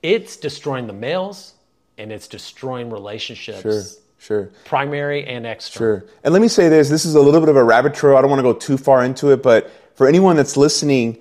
It's 0.02 0.38
destroying 0.38 0.86
the 0.86 0.94
males, 0.94 1.52
and 1.98 2.10
it's 2.10 2.28
destroying 2.28 2.88
relationships, 2.88 3.60
Sure. 3.60 3.82
Sure. 4.18 4.50
primary 4.64 5.26
and 5.26 5.46
external. 5.46 6.00
Sure. 6.00 6.08
And 6.24 6.32
let 6.32 6.40
me 6.40 6.48
say 6.48 6.70
this 6.70 6.88
this 6.88 7.04
is 7.04 7.14
a 7.14 7.20
little 7.20 7.40
bit 7.40 7.50
of 7.50 7.56
a 7.56 7.64
rabbit 7.64 7.92
trail. 7.92 8.16
I 8.16 8.22
don't 8.22 8.30
want 8.30 8.38
to 8.38 8.42
go 8.42 8.54
too 8.54 8.78
far 8.78 9.04
into 9.04 9.30
it, 9.32 9.42
but 9.42 9.70
for 9.94 10.06
anyone 10.08 10.36
that's 10.36 10.56
listening, 10.56 11.18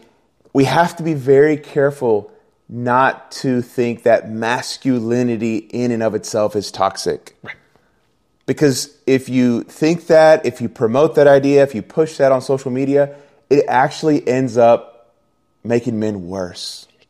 we 0.54 0.66
have 0.66 0.96
to 0.98 1.04
be 1.04 1.14
very 1.14 1.58
careful 1.58 2.32
not 2.68 3.32
to 3.32 3.62
think 3.62 4.04
that 4.04 4.30
masculinity 4.30 5.58
in 5.58 5.92
and 5.92 6.04
of 6.04 6.16
itself 6.16 6.56
is 6.56 6.72
toxic. 6.72 7.36
Right. 7.42 7.56
Because 8.46 8.96
if 9.06 9.30
you 9.30 9.64
think 9.64 10.08
that, 10.08 10.46
if 10.46 10.62
you 10.62 10.70
promote 10.70 11.16
that 11.16 11.28
idea, 11.28 11.64
if 11.64 11.76
you 11.76 11.82
push 11.82 12.18
that 12.18 12.32
on 12.32 12.42
social 12.42 12.72
media, 12.72 13.16
it 13.50 13.66
actually 13.68 14.28
ends 14.28 14.58
up 14.58 15.16
making 15.64 16.00
men 16.00 16.28
worse. 16.28 16.88
Exactly. 17.02 17.10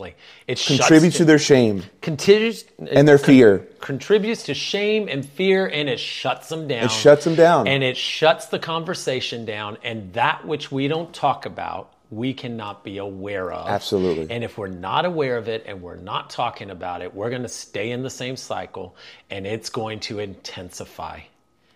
Exactly. 0.00 0.14
It 0.46 0.58
contributes 0.66 1.16
to 1.18 1.24
their 1.24 1.38
shame 1.38 1.84
continues 2.00 2.64
uh, 2.80 2.86
and 2.86 3.06
their 3.06 3.18
fear. 3.18 3.68
contributes 3.80 4.44
to 4.44 4.54
shame 4.54 5.08
and 5.08 5.24
fear 5.24 5.66
and 5.66 5.88
it 5.88 6.00
shuts 6.00 6.48
them 6.48 6.66
down. 6.66 6.84
It 6.84 6.90
shuts 6.90 7.24
them 7.24 7.34
down. 7.34 7.68
And 7.68 7.82
it 7.82 7.96
shuts 7.96 8.46
the 8.46 8.58
conversation 8.58 9.44
down 9.44 9.78
and 9.84 10.12
that 10.14 10.46
which 10.46 10.72
we 10.72 10.88
don't 10.88 11.12
talk 11.12 11.46
about 11.46 11.92
we 12.10 12.34
cannot 12.34 12.82
be 12.82 12.98
aware 12.98 13.52
of. 13.52 13.68
Absolutely. 13.68 14.34
And 14.34 14.42
if 14.42 14.58
we're 14.58 14.68
not 14.68 15.04
aware 15.04 15.36
of 15.36 15.48
it 15.48 15.64
and 15.66 15.80
we're 15.80 15.96
not 15.96 16.30
talking 16.30 16.70
about 16.70 17.02
it, 17.02 17.14
we're 17.14 17.30
going 17.30 17.42
to 17.42 17.48
stay 17.48 17.90
in 17.90 18.02
the 18.02 18.10
same 18.10 18.36
cycle 18.36 18.96
and 19.30 19.46
it's 19.46 19.70
going 19.70 20.00
to 20.00 20.18
intensify. 20.18 21.20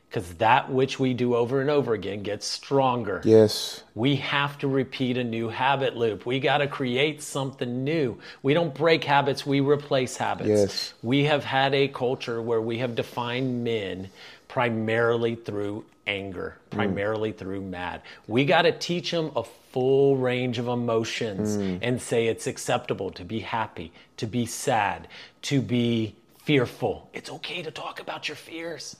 Because 0.09 0.35
that 0.35 0.71
which 0.71 1.01
we 1.01 1.13
do 1.13 1.35
over 1.35 1.61
and 1.61 1.69
over 1.69 1.93
again 1.93 2.23
gets 2.23 2.47
stronger. 2.47 3.21
Yes. 3.25 3.83
We 3.97 4.15
have 4.17 4.57
to 4.59 4.69
repeat 4.69 5.19
a 5.19 5.25
new 5.25 5.49
habit 5.49 5.97
loop. 5.97 6.25
We 6.25 6.39
got 6.39 6.59
to 6.59 6.69
create 6.69 7.21
something 7.21 7.83
new. 7.83 8.21
We 8.41 8.55
don't 8.55 8.73
break 8.73 9.03
habits, 9.03 9.45
we 9.45 9.59
replace 9.59 10.17
habits. 10.17 10.49
Yes. 10.49 10.95
We 11.03 11.25
have 11.25 11.43
had 11.43 11.75
a 11.75 11.89
culture 11.89 12.41
where 12.41 12.61
we 12.61 12.79
have 12.79 12.95
defined 12.95 13.65
men 13.65 14.11
primarily 14.55 15.35
through 15.35 15.85
anger, 16.07 16.57
mm. 16.57 16.71
primarily 16.71 17.33
through 17.33 17.61
mad. 17.61 18.01
We 18.29 18.45
got 18.45 18.63
to 18.63 18.71
teach 18.71 19.11
them 19.11 19.33
a 19.35 19.43
full 19.43 20.17
range 20.17 20.61
of 20.61 20.69
emotions 20.69 21.57
mm. 21.57 21.81
and 21.83 22.01
say 22.01 22.29
it's 22.29 22.47
acceptable 22.47 23.11
to 23.11 23.25
be 23.25 23.41
happy, 23.41 23.91
to 24.17 24.29
be 24.29 24.47
sad, 24.47 25.09
to 25.43 25.61
be 25.61 26.15
fearful. 26.45 27.11
It's 27.13 27.31
okay 27.31 27.63
to 27.63 27.73
talk 27.73 27.99
about 27.99 28.29
your 28.29 28.37
fears. 28.37 28.95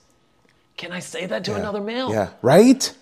Can 0.77 0.91
I 0.91 0.99
say 0.99 1.25
that 1.27 1.45
to 1.45 1.55
another 1.55 1.81
male? 1.81 2.11
Yeah. 2.11 2.31
Right? 2.43 2.93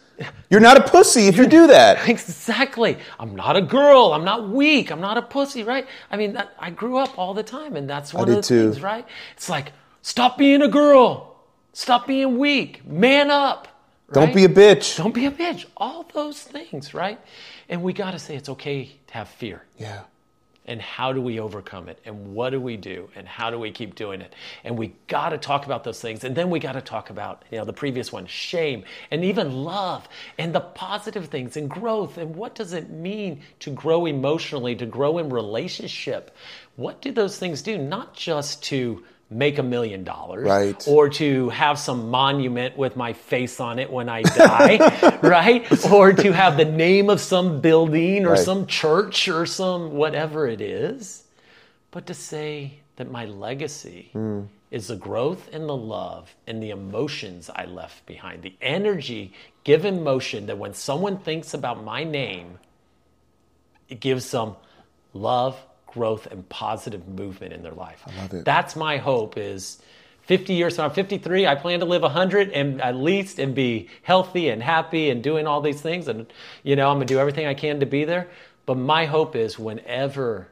You're 0.50 0.60
not 0.60 0.76
a 0.76 0.82
pussy 0.82 1.28
if 1.28 1.38
you 1.38 1.46
do 1.46 1.68
that. 1.68 2.06
Exactly. 2.10 2.98
I'm 3.18 3.34
not 3.34 3.56
a 3.56 3.62
girl. 3.62 4.12
I'm 4.12 4.26
not 4.26 4.50
weak. 4.50 4.92
I'm 4.92 5.00
not 5.00 5.16
a 5.16 5.22
pussy, 5.22 5.62
right? 5.62 5.86
I 6.10 6.18
mean, 6.18 6.34
that, 6.34 6.52
I 6.58 6.68
grew 6.68 6.98
up 6.98 7.18
all 7.18 7.32
the 7.32 7.42
time, 7.42 7.76
and 7.76 7.88
that's 7.88 8.12
one 8.12 8.28
did 8.28 8.36
of 8.36 8.42
the 8.42 8.48
too. 8.48 8.70
things, 8.72 8.82
right? 8.82 9.06
It's 9.38 9.48
like, 9.48 9.72
stop 10.02 10.36
being 10.36 10.60
a 10.60 10.68
girl. 10.68 11.31
Stop 11.72 12.06
being 12.06 12.38
weak. 12.38 12.86
Man 12.86 13.30
up. 13.30 13.68
Don't 14.12 14.34
be 14.34 14.44
a 14.44 14.48
bitch. 14.48 14.98
Don't 14.98 15.14
be 15.14 15.24
a 15.26 15.30
bitch. 15.30 15.64
All 15.76 16.04
those 16.12 16.40
things, 16.40 16.92
right? 16.92 17.18
And 17.68 17.82
we 17.82 17.94
got 17.94 18.10
to 18.10 18.18
say 18.18 18.36
it's 18.36 18.50
okay 18.50 18.90
to 19.06 19.14
have 19.14 19.28
fear. 19.28 19.62
Yeah. 19.78 20.02
And 20.64 20.80
how 20.80 21.12
do 21.12 21.20
we 21.20 21.40
overcome 21.40 21.88
it? 21.88 21.98
And 22.04 22.34
what 22.34 22.50
do 22.50 22.60
we 22.60 22.76
do? 22.76 23.08
And 23.16 23.26
how 23.26 23.50
do 23.50 23.58
we 23.58 23.72
keep 23.72 23.96
doing 23.96 24.20
it? 24.20 24.32
And 24.62 24.78
we 24.78 24.94
got 25.08 25.30
to 25.30 25.38
talk 25.38 25.66
about 25.66 25.82
those 25.82 26.00
things. 26.00 26.22
And 26.22 26.36
then 26.36 26.50
we 26.50 26.60
got 26.60 26.72
to 26.72 26.80
talk 26.80 27.10
about, 27.10 27.42
you 27.50 27.58
know, 27.58 27.64
the 27.64 27.72
previous 27.72 28.12
one, 28.12 28.26
shame 28.26 28.84
and 29.10 29.24
even 29.24 29.64
love 29.64 30.06
and 30.38 30.54
the 30.54 30.60
positive 30.60 31.26
things 31.26 31.56
and 31.56 31.68
growth. 31.68 32.16
And 32.16 32.36
what 32.36 32.54
does 32.54 32.74
it 32.74 32.90
mean 32.90 33.42
to 33.60 33.70
grow 33.70 34.06
emotionally, 34.06 34.76
to 34.76 34.86
grow 34.86 35.18
in 35.18 35.30
relationship? 35.30 36.36
What 36.76 37.02
do 37.02 37.10
those 37.10 37.38
things 37.38 37.62
do? 37.62 37.76
Not 37.76 38.14
just 38.14 38.62
to 38.64 39.02
make 39.32 39.58
a 39.58 39.62
million 39.62 40.04
dollars 40.04 40.46
Right. 40.46 40.84
or 40.88 41.08
to 41.10 41.48
have 41.50 41.78
some 41.78 42.10
monument 42.10 42.76
with 42.76 42.96
my 42.96 43.12
face 43.12 43.60
on 43.60 43.78
it 43.78 43.90
when 43.90 44.08
I 44.08 44.22
die, 44.22 45.18
right? 45.22 45.90
Or 45.90 46.12
to 46.12 46.32
have 46.32 46.56
the 46.56 46.64
name 46.64 47.10
of 47.10 47.20
some 47.20 47.60
building 47.60 48.26
or 48.26 48.30
Right. 48.32 48.38
some 48.38 48.66
church 48.66 49.28
or 49.28 49.46
some 49.46 49.92
whatever 49.92 50.46
it 50.46 50.60
is, 50.60 51.24
but 51.90 52.06
to 52.06 52.14
say 52.14 52.74
that 52.96 53.10
my 53.10 53.24
legacy 53.24 54.10
Hmm. 54.12 54.42
is 54.70 54.86
the 54.88 54.96
growth 54.96 55.48
and 55.52 55.68
the 55.68 55.76
love 55.76 56.34
and 56.46 56.62
the 56.62 56.70
emotions 56.70 57.50
I 57.54 57.64
left 57.64 58.04
behind, 58.06 58.42
the 58.42 58.54
energy 58.60 59.32
given 59.64 60.02
motion 60.02 60.46
that 60.46 60.58
when 60.58 60.74
someone 60.74 61.18
thinks 61.18 61.54
about 61.54 61.82
my 61.84 62.04
name, 62.04 62.58
it 63.88 64.00
gives 64.00 64.30
them 64.30 64.56
love, 65.12 65.56
growth, 65.92 66.26
and 66.30 66.48
positive 66.48 67.06
movement 67.08 67.52
in 67.52 67.62
their 67.62 67.72
life. 67.72 68.02
I 68.06 68.20
love 68.22 68.32
it. 68.34 68.44
That's 68.44 68.76
my 68.76 68.96
hope 68.96 69.36
is 69.36 69.80
50 70.22 70.54
years 70.54 70.76
from 70.76 70.84
now, 70.88 70.94
53, 70.94 71.46
I 71.46 71.54
plan 71.56 71.80
to 71.80 71.84
live 71.86 72.02
100 72.02 72.50
and 72.50 72.80
at 72.80 72.94
least 72.96 73.38
and 73.38 73.54
be 73.54 73.88
healthy 74.02 74.48
and 74.48 74.62
happy 74.62 75.10
and 75.10 75.22
doing 75.22 75.46
all 75.46 75.60
these 75.60 75.80
things. 75.80 76.06
And, 76.08 76.26
you 76.62 76.76
know, 76.76 76.88
I'm 76.88 76.96
going 76.98 77.06
to 77.08 77.14
do 77.14 77.18
everything 77.18 77.46
I 77.46 77.54
can 77.54 77.80
to 77.80 77.86
be 77.86 78.04
there. 78.04 78.28
But 78.64 78.76
my 78.76 79.06
hope 79.06 79.34
is 79.34 79.58
whenever 79.58 80.46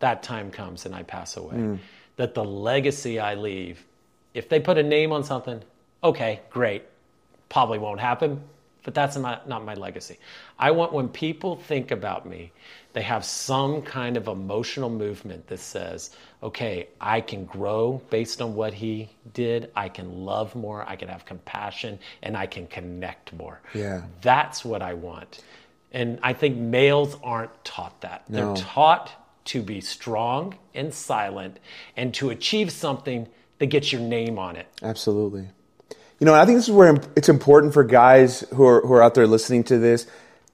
that 0.00 0.22
time 0.22 0.50
comes 0.50 0.84
and 0.84 0.94
I 0.94 1.02
pass 1.02 1.36
away, 1.36 1.54
Mm. 1.56 1.78
that 2.16 2.34
the 2.34 2.44
legacy 2.44 3.18
I 3.18 3.34
leave, 3.34 3.82
if 4.34 4.48
they 4.50 4.60
put 4.60 4.76
a 4.76 4.82
name 4.82 5.12
on 5.12 5.24
something, 5.24 5.62
okay, 6.04 6.40
great. 6.50 6.82
Probably 7.48 7.78
won't 7.78 8.00
happen, 8.00 8.42
but 8.84 8.94
that's 8.94 9.16
not, 9.16 9.48
not 9.48 9.64
my 9.64 9.74
legacy. 9.74 10.18
I 10.58 10.70
want 10.70 10.92
when 10.92 11.08
people 11.08 11.56
think 11.56 11.90
about 11.90 12.26
me, 12.26 12.52
they 12.94 13.02
have 13.02 13.26
some 13.26 13.82
kind 13.82 14.16
of 14.16 14.26
emotional 14.26 14.88
movement 14.88 15.46
that 15.48 15.60
says, 15.60 16.10
okay, 16.42 16.88
I 16.98 17.20
can 17.20 17.44
grow 17.44 18.00
based 18.08 18.40
on 18.40 18.54
what 18.54 18.72
he 18.72 19.10
did. 19.34 19.70
I 19.76 19.90
can 19.90 20.24
love 20.24 20.54
more. 20.54 20.82
I 20.88 20.96
can 20.96 21.08
have 21.08 21.26
compassion 21.26 21.98
and 22.22 22.36
I 22.36 22.46
can 22.46 22.66
connect 22.66 23.34
more. 23.34 23.60
Yeah. 23.74 24.02
That's 24.22 24.64
what 24.64 24.80
I 24.80 24.94
want. 24.94 25.42
And 25.92 26.18
I 26.22 26.32
think 26.32 26.56
males 26.56 27.18
aren't 27.22 27.64
taught 27.64 28.00
that. 28.00 28.28
No. 28.30 28.54
They're 28.54 28.64
taught 28.64 29.10
to 29.46 29.62
be 29.62 29.80
strong 29.82 30.56
and 30.74 30.92
silent 30.92 31.58
and 31.96 32.14
to 32.14 32.30
achieve 32.30 32.72
something 32.72 33.28
that 33.58 33.66
gets 33.66 33.92
your 33.92 34.00
name 34.00 34.38
on 34.38 34.56
it. 34.56 34.66
Absolutely. 34.82 35.48
You 36.18 36.24
know, 36.24 36.34
I 36.34 36.46
think 36.46 36.56
this 36.56 36.68
is 36.68 36.74
where 36.74 36.96
it's 37.14 37.28
important 37.28 37.74
for 37.74 37.84
guys 37.84 38.40
who 38.54 38.64
are, 38.64 38.80
who 38.80 38.94
are 38.94 39.02
out 39.02 39.14
there 39.14 39.26
listening 39.26 39.64
to 39.64 39.78
this 39.78 40.06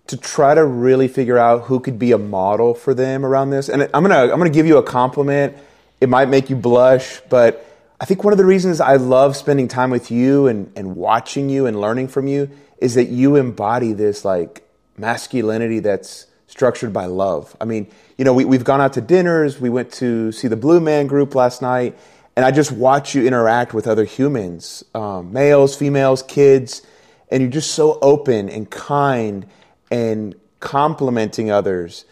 to 0.09 0.17
try 0.17 0.55
to 0.55 0.65
really 0.65 1.09
figure 1.09 1.39
out 1.39 1.65
who 1.65 1.81
could 1.81 1.99
be 1.99 2.13
a 2.13 2.19
model 2.19 2.75
for 2.75 2.95
them 2.95 3.25
around 3.25 3.51
this. 3.51 3.69
And 3.69 3.83
I'm 3.95 4.03
gonna 4.03 4.23
I'm 4.23 4.39
gonna 4.39 4.51
give 4.51 4.67
you 4.67 4.79
a 4.79 4.83
compliment. 4.83 5.57
It 6.01 6.09
might 6.09 6.29
make 6.29 6.51
you 6.51 6.57
blush, 6.57 7.21
but 7.29 7.65
I 8.01 8.05
think 8.05 8.25
one 8.25 8.33
of 8.33 8.39
the 8.39 8.45
reasons 8.45 8.81
I 8.81 8.97
love 8.97 9.37
spending 9.37 9.69
time 9.69 9.91
with 9.91 10.11
you 10.11 10.49
and, 10.49 10.73
and 10.75 10.97
watching 10.97 11.49
you 11.49 11.67
and 11.67 11.81
learning 11.81 12.09
from 12.09 12.27
you 12.27 12.51
is 12.79 12.95
that 12.95 13.05
you 13.05 13.37
embody 13.37 13.93
this 13.93 14.25
like 14.25 14.69
masculinity 14.99 15.79
that's 15.79 16.27
structured 16.49 16.93
by 16.93 17.07
love. 17.07 17.57
I 17.61 17.65
mean, 17.65 17.87
you 18.19 18.25
know, 18.25 18.35
we, 18.35 18.45
we've 18.45 18.65
gone 18.65 18.81
out 18.81 18.95
to 18.95 19.01
dinners, 19.01 19.61
we 19.61 19.71
went 19.71 19.93
to 19.95 20.33
see 20.33 20.49
the 20.49 20.57
Blue 20.57 20.81
Man 20.81 21.07
Group 21.07 21.37
last 21.37 21.63
night, 21.63 21.97
and 22.35 22.45
I 22.45 22.51
just 22.51 22.73
watch 22.73 23.15
you 23.15 23.25
interact 23.25 23.73
with 23.73 23.87
other 23.87 24.05
humans, 24.05 24.85
um, 24.95 25.33
males, 25.33 25.77
females, 25.77 26.23
kids, 26.25 26.83
and 27.31 27.41
you're 27.41 27.51
just 27.51 27.71
so 27.71 27.99
open 28.03 28.49
and 28.49 28.69
kind 28.69 29.47
and 29.93 30.35
complimenting 30.59 31.51
others. 31.51 32.05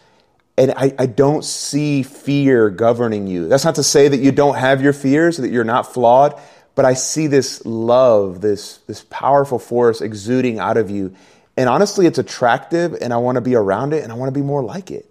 And 0.57 0.71
I, 0.71 0.93
I 0.99 1.05
don't 1.07 1.43
see 1.43 2.03
fear 2.03 2.69
governing 2.69 3.25
you. 3.25 3.47
That's 3.47 3.65
not 3.65 3.75
to 3.75 3.83
say 3.83 4.07
that 4.07 4.17
you 4.17 4.31
don't 4.31 4.55
have 4.55 4.81
your 4.81 4.93
fears, 4.93 5.37
that 5.37 5.49
you're 5.49 5.63
not 5.63 5.91
flawed, 5.91 6.39
but 6.75 6.85
I 6.85 6.93
see 6.93 7.27
this 7.27 7.65
love, 7.65 8.41
this, 8.41 8.77
this 8.87 9.03
powerful 9.09 9.57
force 9.57 10.01
exuding 10.01 10.59
out 10.59 10.77
of 10.77 10.91
you. 10.91 11.15
And 11.57 11.67
honestly, 11.67 12.05
it's 12.05 12.19
attractive, 12.19 12.93
and 13.01 13.11
I 13.11 13.17
want 13.17 13.35
to 13.35 13.41
be 13.41 13.55
around 13.55 13.93
it, 13.93 14.03
and 14.03 14.11
I 14.11 14.15
want 14.15 14.33
to 14.33 14.39
be 14.39 14.45
more 14.45 14.63
like 14.63 14.91
it. 14.91 15.05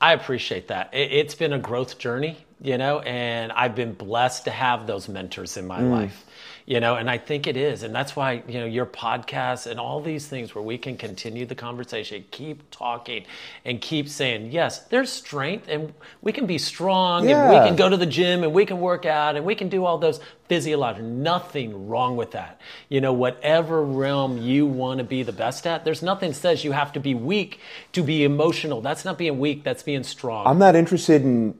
I 0.00 0.14
appreciate 0.14 0.68
that. 0.68 0.92
It, 0.92 1.12
it's 1.12 1.34
been 1.34 1.52
a 1.52 1.58
growth 1.58 1.98
journey, 1.98 2.38
you 2.62 2.76
know, 2.76 3.00
and 3.00 3.52
I've 3.52 3.74
been 3.74 3.94
blessed 3.94 4.44
to 4.44 4.50
have 4.50 4.86
those 4.86 5.08
mentors 5.08 5.56
in 5.56 5.66
my 5.66 5.80
mm. 5.80 5.90
life, 5.90 6.26
you 6.66 6.78
know, 6.78 6.96
and 6.96 7.08
I 7.08 7.16
think 7.16 7.46
it 7.46 7.56
is. 7.56 7.82
And 7.82 7.94
that's 7.94 8.14
why, 8.14 8.42
you 8.46 8.60
know, 8.60 8.66
your 8.66 8.84
podcast 8.84 9.66
and 9.66 9.80
all 9.80 10.02
these 10.02 10.26
things 10.26 10.54
where 10.54 10.62
we 10.62 10.76
can 10.76 10.98
continue 10.98 11.46
the 11.46 11.54
conversation, 11.54 12.22
keep 12.30 12.70
talking 12.70 13.24
and 13.64 13.80
keep 13.80 14.10
saying, 14.10 14.52
yes, 14.52 14.80
there's 14.80 15.10
strength 15.10 15.68
and 15.68 15.94
we 16.20 16.32
can 16.32 16.44
be 16.44 16.58
strong 16.58 17.30
and 17.30 17.48
we 17.48 17.56
can 17.66 17.76
go 17.76 17.88
to 17.88 17.96
the 17.96 18.06
gym 18.06 18.42
and 18.42 18.52
we 18.52 18.66
can 18.66 18.78
work 18.78 19.06
out 19.06 19.36
and 19.36 19.46
we 19.46 19.54
can 19.54 19.70
do 19.70 19.86
all 19.86 19.96
those 19.96 20.20
physiological, 20.46 21.08
nothing 21.08 21.88
wrong 21.88 22.14
with 22.14 22.32
that. 22.32 22.60
You 22.90 23.00
know, 23.00 23.14
whatever 23.14 23.82
realm 23.82 24.36
you 24.36 24.66
want 24.66 24.98
to 24.98 25.04
be 25.04 25.22
the 25.22 25.32
best 25.32 25.66
at, 25.66 25.86
there's 25.86 26.02
nothing 26.02 26.34
says 26.34 26.62
you 26.62 26.72
have 26.72 26.92
to 26.92 27.00
be 27.00 27.14
weak 27.14 27.58
to 27.92 28.02
be 28.02 28.22
emotional. 28.22 28.82
That's 28.82 29.06
not 29.06 29.16
being 29.16 29.38
weak, 29.38 29.64
that's 29.64 29.82
being 29.82 30.02
strong. 30.02 30.46
I'm 30.46 30.58
not 30.58 30.76
interested 30.76 31.22
in 31.22 31.54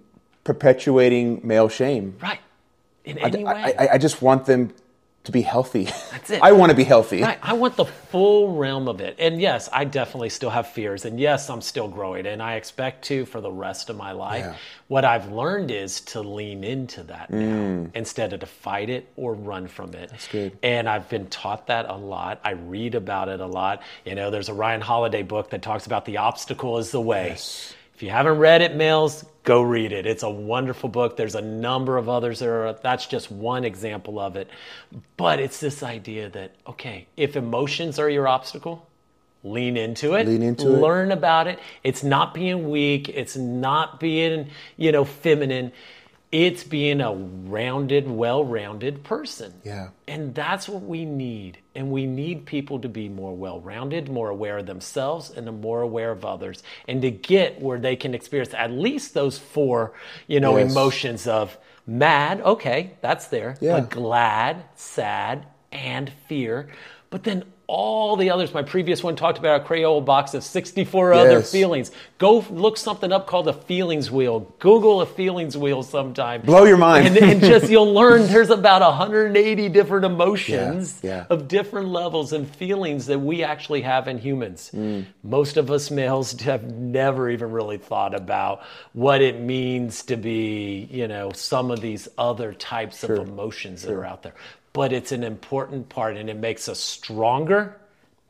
perpetuating 0.44 1.40
male 1.44 1.68
shame. 1.68 2.16
right. 2.22 2.40
In 3.04 3.16
any 3.18 3.44
way. 3.44 3.74
I, 3.78 3.84
I, 3.86 3.88
I 3.94 3.98
just 3.98 4.20
want 4.20 4.44
them 4.44 4.74
to 5.24 5.32
be 5.32 5.40
healthy. 5.42 5.84
That's 5.84 6.30
it. 6.30 6.42
I 6.42 6.52
want 6.52 6.70
to 6.70 6.76
be 6.76 6.84
healthy. 6.84 7.22
Right. 7.22 7.38
I 7.42 7.54
want 7.54 7.76
the 7.76 7.86
full 7.86 8.56
realm 8.56 8.88
of 8.88 9.00
it. 9.00 9.16
And 9.18 9.40
yes, 9.40 9.68
I 9.72 9.84
definitely 9.84 10.28
still 10.28 10.50
have 10.50 10.68
fears. 10.68 11.04
And 11.06 11.18
yes, 11.18 11.48
I'm 11.50 11.62
still 11.62 11.88
growing. 11.88 12.26
And 12.26 12.42
I 12.42 12.54
expect 12.56 13.06
to 13.06 13.24
for 13.24 13.40
the 13.40 13.50
rest 13.50 13.88
of 13.90 13.96
my 13.96 14.12
life. 14.12 14.44
Yeah. 14.44 14.54
What 14.88 15.04
I've 15.06 15.32
learned 15.32 15.70
is 15.70 16.02
to 16.02 16.20
lean 16.20 16.62
into 16.62 17.02
that 17.04 17.30
now 17.30 17.86
instead 17.94 18.32
of 18.34 18.40
to 18.40 18.46
fight 18.46 18.90
it 18.90 19.08
or 19.16 19.32
run 19.34 19.66
from 19.66 19.94
it. 19.94 20.10
That's 20.10 20.28
Mm. 20.28 20.32
good. 20.32 20.58
And 20.62 20.88
I've 20.88 21.08
been 21.08 21.26
taught 21.28 21.68
that 21.68 21.86
a 21.88 21.96
lot. 21.96 22.40
I 22.44 22.50
read 22.50 22.94
about 22.94 23.28
it 23.30 23.40
a 23.40 23.46
lot. 23.46 23.82
You 24.04 24.14
know, 24.14 24.30
there's 24.30 24.50
a 24.50 24.54
Ryan 24.54 24.82
Holiday 24.82 25.22
book 25.22 25.50
that 25.50 25.62
talks 25.62 25.86
about 25.86 26.04
the 26.04 26.18
obstacle 26.18 26.76
is 26.78 26.90
the 26.92 27.00
way. 27.00 27.36
If 28.00 28.04
you 28.04 28.10
haven't 28.12 28.38
read 28.38 28.62
it, 28.62 28.76
males, 28.76 29.26
go 29.42 29.60
read 29.60 29.92
it. 29.92 30.06
It's 30.06 30.22
a 30.22 30.30
wonderful 30.30 30.88
book. 30.88 31.18
There's 31.18 31.34
a 31.34 31.42
number 31.42 31.98
of 31.98 32.08
others 32.08 32.38
that 32.38 32.48
are, 32.48 32.72
that's 32.72 33.04
just 33.04 33.30
one 33.30 33.62
example 33.62 34.18
of 34.18 34.36
it. 34.36 34.48
But 35.18 35.38
it's 35.38 35.60
this 35.60 35.82
idea 35.82 36.30
that, 36.30 36.54
okay, 36.66 37.08
if 37.18 37.36
emotions 37.36 37.98
are 37.98 38.08
your 38.08 38.26
obstacle, 38.26 38.86
lean 39.42 39.76
into 39.76 40.14
it 40.14 40.26
Lean 40.26 40.42
into 40.42 40.74
it. 40.74 40.80
learn 40.80 41.12
about 41.12 41.46
it 41.46 41.58
it's 41.82 42.02
not 42.04 42.34
being 42.34 42.68
weak 42.68 43.08
it's 43.08 43.38
not 43.38 43.98
being 43.98 44.50
you 44.76 44.92
know 44.92 45.02
feminine 45.02 45.72
it's 46.32 46.62
being 46.62 47.00
a 47.00 47.12
rounded 47.12 48.08
well-rounded 48.08 49.02
person 49.02 49.52
Yeah. 49.64 49.88
and 50.06 50.32
that's 50.34 50.68
what 50.68 50.82
we 50.82 51.04
need 51.04 51.58
and 51.74 51.90
we 51.90 52.06
need 52.06 52.46
people 52.46 52.78
to 52.80 52.88
be 52.88 53.08
more 53.08 53.34
well-rounded 53.34 54.08
more 54.08 54.30
aware 54.30 54.58
of 54.58 54.66
themselves 54.66 55.30
and 55.30 55.60
more 55.60 55.80
aware 55.82 56.12
of 56.12 56.24
others 56.24 56.62
and 56.86 57.02
to 57.02 57.10
get 57.10 57.60
where 57.60 57.78
they 57.80 57.96
can 57.96 58.14
experience 58.14 58.54
at 58.54 58.70
least 58.70 59.12
those 59.14 59.38
four 59.38 59.92
you 60.28 60.38
know 60.38 60.56
Yes. 60.56 60.70
emotions 60.70 61.26
of 61.26 61.58
mad 61.86 62.40
okay 62.42 62.92
that's 63.00 63.26
there 63.28 63.56
Yeah. 63.60 63.80
but 63.80 63.90
glad 63.90 64.62
sad 64.76 65.46
and 65.72 66.12
fear 66.28 66.68
but 67.10 67.24
then 67.24 67.42
all 67.72 68.16
the 68.16 68.30
others 68.30 68.52
my 68.52 68.62
previous 68.62 69.00
one 69.04 69.14
talked 69.14 69.38
about 69.38 69.60
a 69.60 69.64
crayola 69.64 70.04
box 70.04 70.34
of 70.34 70.42
64 70.42 71.12
other 71.14 71.40
feelings 71.40 71.92
go 72.18 72.40
look 72.50 72.76
something 72.76 73.12
up 73.12 73.28
called 73.28 73.46
a 73.46 73.52
feelings 73.52 74.10
wheel 74.10 74.40
google 74.58 75.00
a 75.02 75.06
feelings 75.06 75.56
wheel 75.56 75.84
sometime 75.84 76.40
Blow 76.42 76.64
your 76.64 76.76
mind. 76.76 77.06
and, 77.06 77.16
and 77.16 77.40
just 77.40 77.70
you'll 77.72 77.92
learn 77.94 78.26
there's 78.26 78.50
about 78.50 78.82
180 78.82 79.68
different 79.68 80.04
emotions 80.04 80.98
Yeah, 81.02 81.10
yeah. 81.10 81.26
of 81.30 81.46
different 81.46 81.88
levels 81.88 82.32
and 82.32 82.48
feelings 82.56 83.06
that 83.06 83.20
we 83.20 83.44
actually 83.44 83.82
have 83.82 84.08
in 84.08 84.18
humans. 84.18 84.70
Mm. 84.74 85.06
Most 85.22 85.56
of 85.56 85.70
us 85.70 85.90
males 85.92 86.32
have 86.40 86.64
never 86.72 87.30
even 87.30 87.52
really 87.52 87.78
thought 87.78 88.14
about 88.14 88.62
what 88.94 89.22
it 89.22 89.38
means 89.40 90.02
to 90.04 90.16
be, 90.16 90.88
you 90.90 91.06
know, 91.06 91.30
some 91.32 91.70
of 91.70 91.80
these 91.80 92.08
other 92.18 92.52
types 92.52 93.04
of 93.04 93.10
emotions 93.10 93.82
that 93.82 93.92
are 93.92 94.04
out 94.04 94.22
there. 94.24 94.34
But 94.72 94.92
it's 94.92 95.12
an 95.12 95.24
important 95.24 95.88
part 95.88 96.16
and 96.16 96.30
it 96.30 96.36
makes 96.36 96.68
us 96.68 96.78
stronger 96.78 97.76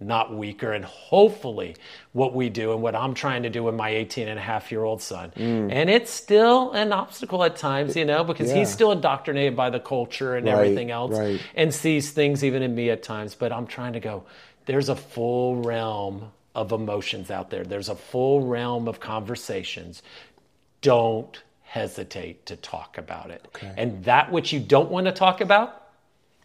not 0.02 0.34
weaker. 0.34 0.72
And 0.72 0.82
hopefully, 0.82 1.76
what 2.12 2.34
we 2.34 2.48
do 2.48 2.72
and 2.72 2.80
what 2.80 2.94
I'm 2.94 3.12
trying 3.12 3.42
to 3.42 3.50
do 3.50 3.62
with 3.62 3.74
my 3.74 3.90
18 3.90 4.28
and 4.28 4.38
a 4.38 4.42
half 4.42 4.72
year 4.72 4.82
old 4.82 5.02
son, 5.02 5.30
and 5.36 5.90
it's 5.90 6.10
still 6.10 6.72
an 6.72 6.90
obstacle 6.92 7.44
at 7.44 7.56
times, 7.56 7.94
you 7.96 8.06
know, 8.06 8.24
because 8.24 8.48
Mm. 8.48 8.52
Yeah. 8.52 8.58
he's 8.60 8.70
still 8.70 8.92
indoctrinated 8.92 9.54
by 9.56 9.68
the 9.68 9.78
culture 9.78 10.36
and 10.36 10.46
Right, 10.46 10.54
everything 10.54 10.90
else 10.90 11.18
right. 11.18 11.38
and 11.54 11.74
sees 11.74 12.12
things 12.12 12.42
even 12.42 12.62
in 12.62 12.74
me 12.74 12.88
at 12.88 13.02
times. 13.02 13.34
But 13.34 13.52
I'm 13.52 13.66
trying 13.66 13.92
to 13.92 14.00
go, 14.00 14.24
there's 14.64 14.88
a 14.88 14.96
full 14.96 15.56
realm 15.56 16.32
of 16.54 16.72
emotions 16.72 17.30
out 17.30 17.50
there, 17.50 17.64
there's 17.64 17.90
a 17.90 17.94
full 17.94 18.40
realm 18.40 18.88
of 18.88 19.00
conversations. 19.00 20.02
Don't 20.80 21.42
hesitate 21.62 22.46
to 22.46 22.56
talk 22.56 22.96
about 22.98 23.30
it. 23.30 23.46
And 23.76 24.02
that 24.04 24.32
which 24.32 24.52
you 24.52 24.60
don't 24.60 24.90
want 24.90 25.06
to 25.06 25.12
talk 25.12 25.40
about 25.40 25.79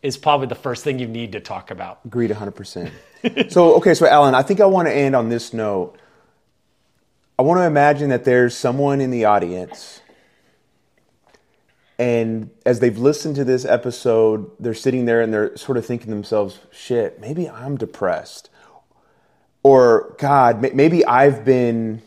is 0.02 0.18
probably 0.18 0.48
the 0.48 0.56
first 0.56 0.84
thing 0.84 1.00
you 1.00 1.08
need 1.08 1.32
to 1.32 1.40
talk 1.40 1.72
about. 1.72 2.00
Agreed 2.06 2.32
100%. 2.32 2.92
so, 3.52 3.76
okay, 3.76 3.94
so 3.94 4.08
Allen, 4.08 4.36
I 4.36 4.42
think 4.42 4.60
I 4.62 4.66
want 4.66 4.88
to 4.88 4.94
end 4.94 5.16
on 5.16 5.30
this 5.30 5.54
note. 5.54 5.98
I 7.38 7.42
want 7.42 7.60
to 7.60 7.66
imagine 7.66 8.10
that 8.10 8.24
there's 8.24 8.56
someone 8.56 9.02
in 9.02 9.12
the 9.12 9.26
audience, 9.26 10.02
and 12.00 12.50
as 12.66 12.80
they've 12.80 12.98
listened 12.98 13.36
to 13.38 13.44
this 13.44 13.66
episode, 13.66 14.52
they're 14.60 14.74
sitting 14.74 15.06
there 15.06 15.22
and 15.22 15.34
they're 15.34 15.56
sort 15.58 15.78
of 15.78 15.86
thinking 15.86 16.08
to 16.08 16.14
themselves, 16.14 16.60
shit, 16.72 17.20
maybe 17.20 17.50
I'm 17.50 17.78
depressed. 17.78 18.50
Or, 19.64 20.16
God, 20.20 20.62
maybe 20.62 21.06
I've 21.06 21.44
been 21.44 22.02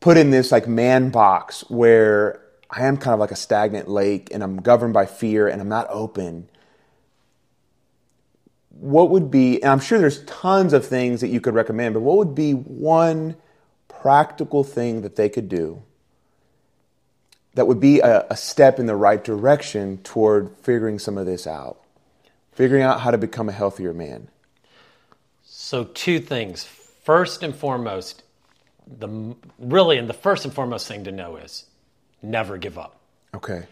put 0.00 0.16
in 0.16 0.30
this 0.30 0.50
like 0.50 0.66
man 0.66 1.10
box 1.10 1.64
where 1.68 2.40
I 2.72 2.86
am 2.86 2.96
kind 2.96 3.12
of 3.12 3.20
like 3.20 3.30
a 3.30 3.36
stagnant 3.36 3.88
lake 3.88 4.30
and 4.32 4.42
I'm 4.42 4.56
governed 4.56 4.94
by 4.94 5.06
fear 5.06 5.46
and 5.46 5.60
I'm 5.60 5.68
not 5.68 5.86
open 5.90 6.48
what 8.82 9.10
would 9.10 9.30
be, 9.30 9.62
and 9.62 9.70
I'm 9.70 9.80
sure 9.80 9.98
there's 9.98 10.24
tons 10.24 10.72
of 10.72 10.84
things 10.84 11.20
that 11.20 11.28
you 11.28 11.40
could 11.40 11.54
recommend, 11.54 11.94
but 11.94 12.00
what 12.00 12.16
would 12.16 12.34
be 12.34 12.52
one 12.52 13.36
practical 13.88 14.64
thing 14.64 15.02
that 15.02 15.16
they 15.16 15.28
could 15.28 15.48
do 15.48 15.82
that 17.54 17.66
would 17.66 17.80
be 17.80 18.00
a, 18.00 18.26
a 18.30 18.36
step 18.36 18.80
in 18.80 18.86
the 18.86 18.96
right 18.96 19.22
direction 19.22 19.98
toward 19.98 20.50
figuring 20.62 20.98
some 20.98 21.18
of 21.18 21.26
this 21.26 21.46
out? 21.46 21.80
Figuring 22.52 22.82
out 22.82 23.00
how 23.00 23.10
to 23.10 23.18
become 23.18 23.48
a 23.48 23.52
healthier 23.52 23.92
man. 23.92 24.28
So, 25.44 25.84
two 25.84 26.18
things. 26.18 26.64
First 26.64 27.42
and 27.42 27.54
foremost, 27.54 28.24
the 28.86 29.36
really, 29.58 29.96
and 29.96 30.08
the 30.08 30.14
first 30.14 30.44
and 30.44 30.52
foremost 30.52 30.88
thing 30.88 31.04
to 31.04 31.12
know 31.12 31.36
is 31.36 31.66
never 32.22 32.56
give 32.58 32.78
up. 32.78 32.96
Okay. 33.34 33.64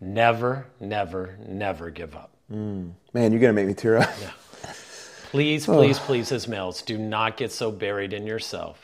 Never, 0.00 0.66
never, 0.80 1.36
never 1.46 1.90
give 1.90 2.14
up. 2.14 2.30
Mm. 2.52 2.92
Man, 3.12 3.32
you're 3.32 3.40
going 3.40 3.54
to 3.54 3.60
make 3.60 3.66
me 3.66 3.74
tear 3.74 3.98
up. 3.98 4.10
Please, 5.30 5.66
please, 5.66 5.98
please, 5.98 6.32
as 6.32 6.48
males, 6.48 6.80
do 6.80 6.96
not 6.96 7.36
get 7.36 7.52
so 7.52 7.70
buried 7.70 8.14
in 8.14 8.26
yourself 8.26 8.82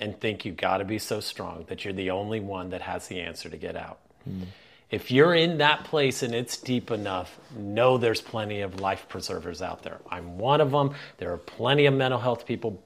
and 0.00 0.18
think 0.20 0.44
you 0.44 0.50
got 0.50 0.78
to 0.78 0.84
be 0.84 0.98
so 0.98 1.20
strong 1.20 1.66
that 1.68 1.84
you're 1.84 1.94
the 1.94 2.10
only 2.10 2.40
one 2.40 2.70
that 2.70 2.82
has 2.82 3.06
the 3.06 3.20
answer 3.20 3.48
to 3.48 3.56
get 3.56 3.76
out. 3.76 4.00
Hmm. 4.24 4.42
If 4.90 5.10
you're 5.10 5.34
in 5.34 5.58
that 5.58 5.84
place 5.84 6.22
and 6.22 6.34
it's 6.34 6.56
deep 6.56 6.90
enough, 6.90 7.38
know 7.56 7.98
there's 7.98 8.20
plenty 8.20 8.62
of 8.62 8.80
life 8.80 9.06
preservers 9.08 9.60
out 9.60 9.82
there. 9.82 9.98
I'm 10.10 10.38
one 10.38 10.60
of 10.60 10.70
them. 10.70 10.94
There 11.18 11.32
are 11.32 11.38
plenty 11.38 11.86
of 11.86 11.94
mental 11.94 12.18
health 12.18 12.46
people. 12.46 12.82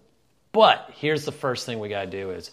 But 0.50 0.90
here's 0.94 1.24
the 1.24 1.32
first 1.32 1.64
thing 1.64 1.78
we 1.78 1.88
got 1.88 2.04
to 2.04 2.10
do 2.10 2.30
is 2.30 2.50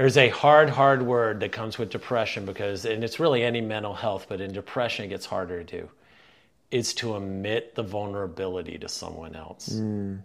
there's 0.00 0.16
a 0.16 0.30
hard, 0.30 0.70
hard 0.70 1.02
word 1.02 1.40
that 1.40 1.52
comes 1.52 1.76
with 1.76 1.90
depression 1.90 2.46
because, 2.46 2.86
and 2.86 3.04
it's 3.04 3.20
really 3.20 3.42
any 3.42 3.60
mental 3.60 3.92
health, 3.92 4.24
but 4.30 4.40
in 4.40 4.50
depression 4.50 5.04
it 5.04 5.08
gets 5.08 5.26
harder 5.26 5.62
to 5.62 5.80
do 5.82 5.90
is 6.70 6.94
to 6.94 7.16
admit 7.16 7.74
the 7.74 7.82
vulnerability 7.82 8.78
to 8.78 8.88
someone 8.88 9.36
else. 9.36 9.68
Mm. 9.68 10.22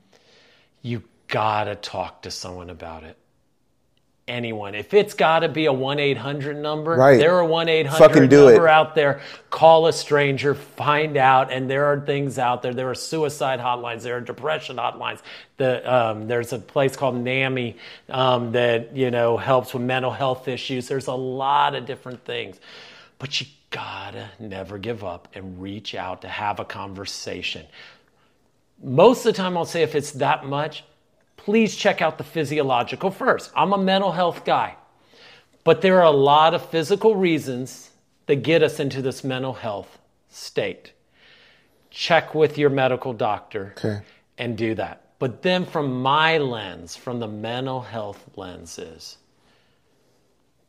You 0.82 1.04
gotta 1.28 1.76
talk 1.76 2.22
to 2.22 2.32
someone 2.32 2.70
about 2.70 3.04
it. 3.04 3.18
Anyone. 4.28 4.74
If 4.74 4.96
it's 4.96 5.14
gotta 5.14 5.48
be 5.48 5.68
a 5.68 5.72
1 5.74 6.00
800 6.00 6.58
number, 6.58 6.96
Right. 6.96 7.20
there 7.20 7.36
are 7.36 7.46
1 7.46 7.70
800 7.70 8.32
number 8.32 8.66
it. 8.66 8.72
out 8.72 8.96
there. 8.96 9.22
Call 9.52 9.86
a 9.86 9.94
stranger, 9.94 10.56
find 10.56 11.16
out. 11.16 11.52
And 11.52 11.70
there 11.70 11.86
are 11.86 12.00
things 12.00 12.40
out 12.40 12.64
there. 12.64 12.74
There 12.74 12.90
are 12.90 12.96
suicide 12.96 13.60
hotlines, 13.60 14.02
there 14.02 14.18
are 14.18 14.22
depression 14.22 14.78
hotlines. 14.78 15.20
The, 15.58 15.94
um, 15.94 16.28
there's 16.28 16.54
a 16.54 16.58
place 16.58 16.96
called 16.96 17.16
NAMI 17.16 17.78
um, 18.10 18.52
that 18.54 18.96
you 18.98 19.12
know 19.12 19.38
helps 19.38 19.76
with 19.76 19.84
mental 19.84 20.12
health 20.12 20.48
issues. 20.48 20.88
There's 20.88 21.06
a 21.08 21.14
lot 21.14 21.76
of 21.76 21.86
different 21.86 22.26
things. 22.26 22.60
But 23.20 23.40
you 23.40 23.46
gotta 23.70 24.30
never 24.40 24.80
give 24.80 25.04
up 25.04 25.28
and 25.36 25.62
reach 25.62 25.94
out 25.94 26.24
to 26.24 26.28
have 26.30 26.60
a 26.60 26.66
conversation. 26.66 27.68
Most 28.82 29.20
of 29.20 29.26
the 29.26 29.34
time, 29.34 29.56
I'll 29.56 29.66
say 29.66 29.84
if 29.84 29.94
it's 29.94 30.12
that 30.14 30.48
much, 30.48 30.84
please 31.46 31.76
check 31.76 32.02
out 32.02 32.18
the 32.18 32.24
physiological 32.24 33.12
first. 33.12 33.52
I'm 33.56 33.72
a 33.72 33.78
mental 33.78 34.12
health 34.12 34.44
guy, 34.46 34.76
but 35.64 35.82
there 35.82 36.00
are 36.00 36.06
a 36.06 36.18
lot 36.34 36.56
of 36.56 36.68
physical 36.70 37.16
reasons 37.16 37.92
that 38.26 38.38
get 38.38 38.64
us 38.64 38.80
into 38.80 39.00
this 39.04 39.24
mental 39.24 39.54
health 39.54 40.00
state. 40.28 40.94
Check 41.92 42.34
with 42.34 42.58
your 42.58 42.72
medical 42.72 43.14
doctor 43.14 43.76
Okay. 43.78 44.02
and 44.40 44.58
do 44.58 44.74
that. 44.74 45.04
But 45.20 45.44
then, 45.44 45.66
from 45.66 46.02
my 46.02 46.40
lens, 46.40 46.96
from 46.96 47.20
the 47.20 47.28
mental 47.28 47.82
health 47.82 48.28
lenses, 48.36 49.18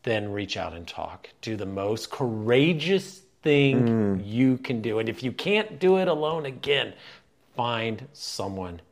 then 0.03 0.31
reach 0.31 0.59
out 0.59 0.75
and 0.75 0.87
talk. 0.87 1.31
Do 1.41 1.57
the 1.57 1.67
most 1.67 2.11
courageous 2.11 3.23
thing 3.43 3.89
mm. 3.89 4.23
you 4.25 4.59
can 4.59 4.83
do. 4.83 4.99
And 4.99 5.09
if 5.09 5.23
you 5.23 5.33
can't 5.33 5.81
do 5.81 5.97
it 5.97 6.07
alone, 6.07 6.45
again, 6.45 6.93
find 7.57 8.07
someone. 8.13 8.83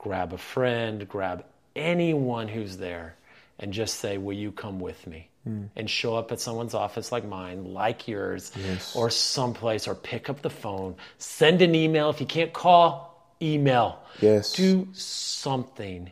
Grab 0.00 0.32
a 0.32 0.38
friend, 0.38 1.06
grab 1.06 1.44
anyone 1.76 2.48
who's 2.48 2.78
there, 2.78 3.16
and 3.58 3.70
just 3.70 3.96
say, 3.96 4.16
Will 4.16 4.32
you 4.32 4.50
come 4.50 4.80
with 4.80 5.06
me? 5.06 5.28
Hmm. 5.44 5.64
And 5.76 5.90
show 5.90 6.16
up 6.16 6.32
at 6.32 6.40
someone's 6.40 6.72
office 6.72 7.12
like 7.12 7.26
mine, 7.26 7.74
like 7.74 8.08
yours, 8.08 8.50
or 8.94 9.10
someplace, 9.10 9.86
or 9.86 9.94
pick 9.94 10.30
up 10.30 10.40
the 10.40 10.48
phone, 10.48 10.96
send 11.18 11.60
an 11.60 11.74
email. 11.74 12.08
If 12.08 12.18
you 12.18 12.26
can't 12.26 12.52
call, 12.54 13.34
email. 13.42 14.00
Yes. 14.22 14.52
Do 14.52 14.88
something 14.94 16.10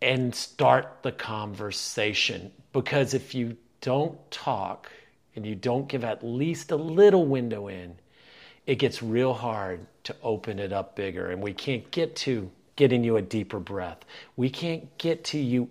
and 0.00 0.34
start 0.34 0.98
the 1.02 1.12
conversation. 1.12 2.52
Because 2.72 3.12
if 3.12 3.34
you 3.34 3.58
don't 3.82 4.18
talk 4.30 4.90
and 5.36 5.44
you 5.44 5.54
don't 5.54 5.88
give 5.88 6.04
at 6.04 6.24
least 6.24 6.70
a 6.70 6.76
little 6.76 7.26
window 7.26 7.68
in, 7.68 7.96
it 8.66 8.76
gets 8.76 9.02
real 9.02 9.34
hard 9.34 9.86
to 10.04 10.16
open 10.22 10.58
it 10.58 10.72
up 10.72 10.96
bigger. 10.96 11.30
And 11.30 11.42
we 11.42 11.52
can't 11.52 11.90
get 11.90 12.16
to 12.16 12.50
getting 12.78 13.04
you 13.04 13.18
a 13.18 13.22
deeper 13.22 13.60
breath. 13.60 13.98
We 14.36 14.48
can't 14.48 14.96
get 14.96 15.24
to 15.24 15.38
you 15.38 15.68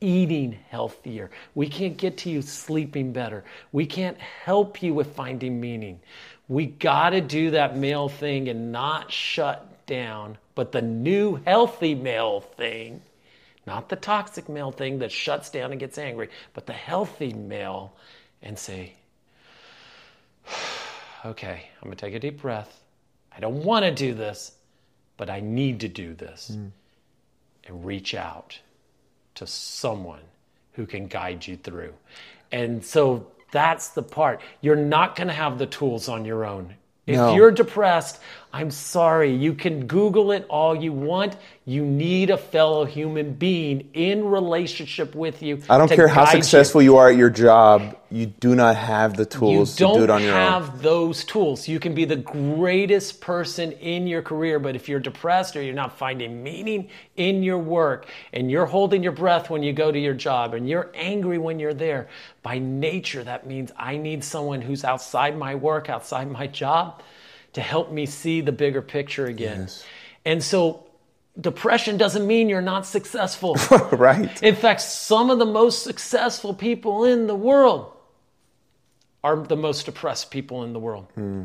eating 0.00 0.58
healthier. 0.70 1.30
We 1.54 1.68
can't 1.68 1.98
get 1.98 2.16
to 2.18 2.30
you 2.30 2.40
sleeping 2.40 3.12
better. 3.12 3.44
We 3.72 3.84
can't 3.84 4.18
help 4.18 4.82
you 4.82 4.94
with 4.94 5.14
finding 5.14 5.60
meaning. 5.60 6.00
We 6.48 6.66
got 6.66 7.10
to 7.10 7.20
do 7.20 7.50
that 7.50 7.76
male 7.76 8.08
thing 8.08 8.48
and 8.48 8.72
not 8.72 9.12
shut 9.12 9.86
down, 9.86 10.38
but 10.54 10.72
the 10.72 10.80
new 10.80 11.36
healthy 11.44 11.94
male 11.94 12.40
thing 12.40 13.02
not 13.66 13.88
the 13.88 13.96
toxic 13.96 14.48
male 14.48 14.70
thing 14.70 14.98
that 14.98 15.10
shuts 15.10 15.50
down 15.50 15.70
and 15.70 15.80
gets 15.80 15.98
angry, 15.98 16.28
but 16.52 16.66
the 16.66 16.72
healthy 16.72 17.32
male 17.32 17.94
and 18.42 18.58
say, 18.58 18.92
okay, 21.24 21.68
I'm 21.80 21.88
going 21.88 21.96
to 21.96 22.06
take 22.06 22.14
a 22.14 22.18
deep 22.18 22.42
breath. 22.42 22.82
I 23.34 23.40
don't 23.40 23.64
want 23.64 23.84
to 23.84 23.90
do 23.90 24.14
this, 24.14 24.52
but 25.16 25.30
I 25.30 25.40
need 25.40 25.80
to 25.80 25.88
do 25.88 26.14
this. 26.14 26.50
Mm. 26.54 26.70
and 27.66 27.84
reach 27.84 28.14
out 28.14 28.58
to 29.34 29.46
someone 29.46 30.20
who 30.72 30.84
can 30.86 31.06
guide 31.06 31.46
you 31.46 31.56
through. 31.56 31.94
And 32.52 32.84
so 32.84 33.26
that's 33.52 33.88
the 33.88 34.02
part. 34.02 34.40
You're 34.60 34.76
not 34.76 35.16
going 35.16 35.28
to 35.28 35.34
have 35.34 35.58
the 35.58 35.66
tools 35.66 36.08
on 36.08 36.24
your 36.26 36.44
own. 36.44 36.74
If 37.06 37.16
No. 37.16 37.34
you're 37.34 37.50
depressed, 37.50 38.20
I'm 38.54 38.70
sorry. 38.70 39.34
You 39.34 39.54
can 39.54 39.88
Google 39.88 40.30
it 40.30 40.46
all 40.48 40.76
you 40.76 40.92
want. 40.92 41.34
You 41.64 41.84
need 41.84 42.30
a 42.30 42.36
fellow 42.36 42.84
human 42.84 43.32
being 43.32 43.90
in 43.94 44.26
relationship 44.26 45.12
with 45.16 45.42
you. 45.42 45.60
I 45.68 45.76
don't 45.76 45.90
care 45.90 46.06
how 46.06 46.24
guide 46.26 46.36
you. 46.36 46.42
successful 46.44 46.80
you 46.80 46.96
are 46.98 47.08
at 47.08 47.16
your 47.16 47.30
job, 47.30 47.96
you 48.12 48.26
do 48.26 48.54
not 48.54 48.76
have 48.76 49.16
the 49.16 49.24
You 49.24 49.28
tools 49.28 49.74
to 49.74 49.80
don't 49.80 50.02
it 50.04 50.08
on 50.08 50.22
your 50.22 50.34
own. 50.34 50.52
have 50.52 50.82
those 50.82 51.24
tools. 51.24 51.66
You 51.66 51.80
can 51.80 51.96
be 51.96 52.04
the 52.04 52.14
greatest 52.14 53.20
person 53.20 53.72
in 53.72 54.06
your 54.06 54.22
career, 54.22 54.60
but 54.60 54.76
if 54.76 54.88
you're 54.88 55.00
depressed 55.00 55.56
or 55.56 55.62
you're 55.62 55.74
not 55.74 55.98
finding 55.98 56.44
meaning 56.44 56.90
in 57.16 57.42
your 57.42 57.58
work 57.58 58.06
and 58.32 58.52
you're 58.52 58.66
holding 58.66 59.02
your 59.02 59.10
breath 59.10 59.50
when 59.50 59.64
you 59.64 59.72
go 59.72 59.90
to 59.90 59.98
your 59.98 60.14
job 60.14 60.54
and 60.54 60.68
you're 60.68 60.92
angry 60.94 61.38
when 61.38 61.58
you're 61.58 61.74
there, 61.74 62.08
by 62.44 62.60
nature, 62.60 63.24
that 63.24 63.48
means 63.48 63.72
I 63.76 63.96
need 63.96 64.22
someone 64.22 64.62
who's 64.62 64.84
outside 64.84 65.36
my 65.36 65.56
work, 65.56 65.90
outside 65.90 66.30
my 66.30 66.46
job, 66.46 67.02
to 67.54 67.60
help 67.60 67.90
me 67.90 68.06
see 68.06 68.40
the 68.40 68.52
bigger 68.52 68.82
picture 68.82 69.26
again. 69.26 69.62
Yes. 69.62 69.84
And 70.24 70.42
so, 70.42 70.86
depression 71.40 71.96
doesn't 71.96 72.26
mean 72.26 72.48
you're 72.48 72.60
not 72.60 72.86
successful. 72.86 73.54
right. 73.92 74.42
In 74.42 74.54
fact, 74.54 74.80
some 74.80 75.30
of 75.30 75.38
the 75.38 75.46
most 75.46 75.82
successful 75.82 76.54
people 76.54 77.04
in 77.04 77.26
the 77.26 77.34
world 77.34 77.92
are 79.22 79.36
the 79.36 79.56
most 79.56 79.86
depressed 79.86 80.30
people 80.30 80.64
in 80.64 80.72
the 80.72 80.78
world. 80.78 81.06
Hmm. 81.14 81.44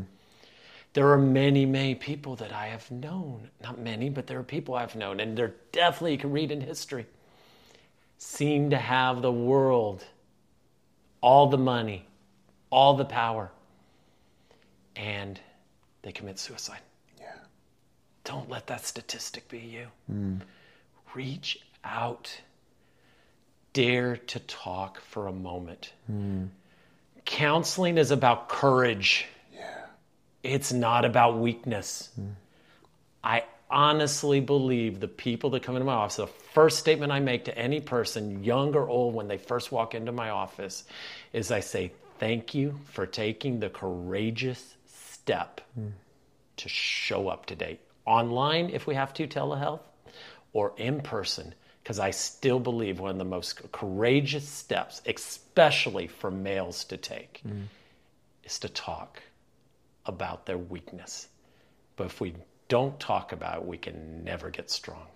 There 0.92 1.08
are 1.12 1.18
many, 1.18 1.66
many 1.66 1.94
people 1.94 2.36
that 2.36 2.52
I 2.52 2.66
have 2.66 2.90
known. 2.90 3.48
Not 3.62 3.78
many, 3.78 4.10
but 4.10 4.26
there 4.26 4.38
are 4.38 4.44
people 4.44 4.74
I've 4.74 4.96
known, 4.96 5.20
and 5.20 5.36
they're 5.36 5.54
definitely, 5.70 6.12
you 6.12 6.18
can 6.18 6.32
read 6.32 6.50
in 6.50 6.60
history, 6.60 7.06
seem 8.18 8.70
to 8.70 8.76
have 8.76 9.22
the 9.22 9.32
world, 9.32 10.04
all 11.20 11.46
the 11.46 11.58
money, 11.58 12.06
all 12.70 12.94
the 12.94 13.04
power, 13.04 13.52
and 14.96 15.40
they 16.02 16.12
commit 16.12 16.38
suicide. 16.38 16.80
Yeah. 17.18 17.32
Don't 18.24 18.48
let 18.48 18.66
that 18.68 18.84
statistic 18.84 19.48
be 19.48 19.58
you. 19.58 19.86
Hmm. 20.06 20.36
Reach 21.14 21.58
out. 21.84 22.40
Dare 23.72 24.16
to 24.16 24.40
talk 24.40 25.00
for 25.00 25.26
a 25.26 25.32
moment. 25.32 25.92
Hmm. 26.06 26.46
Counseling 27.24 27.98
is 27.98 28.10
about 28.10 28.48
courage. 28.48 29.26
Yeah. 29.54 29.86
It's 30.42 30.72
not 30.72 31.04
about 31.04 31.38
weakness. 31.38 32.10
Hmm. 32.16 32.30
I 33.22 33.44
honestly 33.70 34.40
believe 34.40 34.98
the 34.98 35.08
people 35.08 35.50
that 35.50 35.62
come 35.62 35.76
into 35.76 35.84
my 35.84 35.92
office, 35.92 36.16
the 36.16 36.26
first 36.26 36.78
statement 36.78 37.12
I 37.12 37.20
make 37.20 37.44
to 37.44 37.56
any 37.56 37.80
person, 37.80 38.42
young 38.42 38.74
or 38.74 38.88
old, 38.88 39.14
when 39.14 39.28
they 39.28 39.38
first 39.38 39.70
walk 39.70 39.94
into 39.94 40.10
my 40.10 40.30
office, 40.30 40.84
is 41.32 41.50
I 41.50 41.60
say, 41.60 41.92
Thank 42.18 42.54
you 42.54 42.78
for 42.92 43.06
taking 43.06 43.60
the 43.60 43.70
courageous 43.70 44.76
step 45.30 45.60
to 46.56 46.68
show 46.68 47.28
up 47.28 47.46
today. 47.46 47.78
Online, 48.04 48.70
if 48.70 48.86
we 48.86 48.94
have 48.96 49.14
to, 49.14 49.28
telehealth, 49.28 49.80
or 50.52 50.72
in 50.76 51.00
person, 51.00 51.54
because 51.82 52.00
I 52.00 52.10
still 52.10 52.58
believe 52.58 52.98
one 52.98 53.12
of 53.12 53.18
the 53.18 53.24
most 53.24 53.70
courageous 53.70 54.48
steps, 54.48 55.00
especially 55.06 56.08
for 56.08 56.30
males 56.30 56.84
to 56.84 56.96
take, 56.96 57.42
is 58.44 58.58
to 58.58 58.68
talk 58.68 59.22
about 60.06 60.46
their 60.46 60.58
weakness. 60.58 61.28
But 61.96 62.06
if 62.06 62.20
we 62.20 62.34
don't 62.68 62.98
talk 62.98 63.32
about 63.32 63.58
it, 63.58 63.66
we 63.66 63.78
can 63.78 64.24
never 64.24 64.50
get 64.50 64.70
strong. 64.70 65.06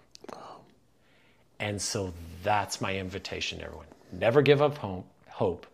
And 1.58 1.80
so 1.80 2.12
that's 2.42 2.80
my 2.80 2.96
invitation 2.96 3.60
everyone. 3.60 3.86
Never 4.12 4.42
give 4.42 4.62
up 4.62 4.78
hope, 4.78 5.06
hope 5.28 5.66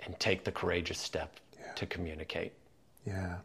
and 0.00 0.18
take 0.20 0.44
the 0.44 0.52
courageous 0.52 0.98
step 0.98 1.40
to 1.76 1.86
communicate. 1.86 2.52
Yeah. 3.06 3.36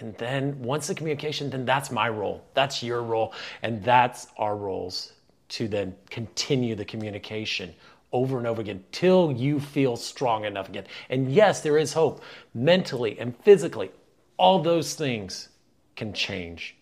And 0.00 0.14
then 0.16 0.60
once 0.62 0.88
the 0.88 0.94
communication, 0.94 1.50
then 1.50 1.64
that's 1.64 1.90
my 1.90 2.08
role. 2.08 2.44
That's 2.54 2.82
your 2.82 3.02
role. 3.02 3.32
And 3.62 3.82
that's 3.82 4.28
our 4.36 4.56
roles 4.56 5.12
to 5.48 5.68
then 5.68 5.94
continue 6.10 6.74
the 6.74 6.84
communication 6.84 7.74
over 8.12 8.38
and 8.38 8.46
over 8.46 8.60
again 8.60 8.84
till 8.92 9.32
you 9.32 9.60
feel 9.60 9.96
strong 9.96 10.44
enough 10.44 10.68
again. 10.68 10.84
And 11.10 11.32
yes, 11.32 11.60
there 11.60 11.78
is 11.78 11.92
hope 11.92 12.22
mentally 12.54 13.18
and 13.18 13.36
physically. 13.38 13.90
All 14.36 14.62
those 14.62 14.94
things 14.94 15.48
can 15.96 16.12
change. 16.12 16.76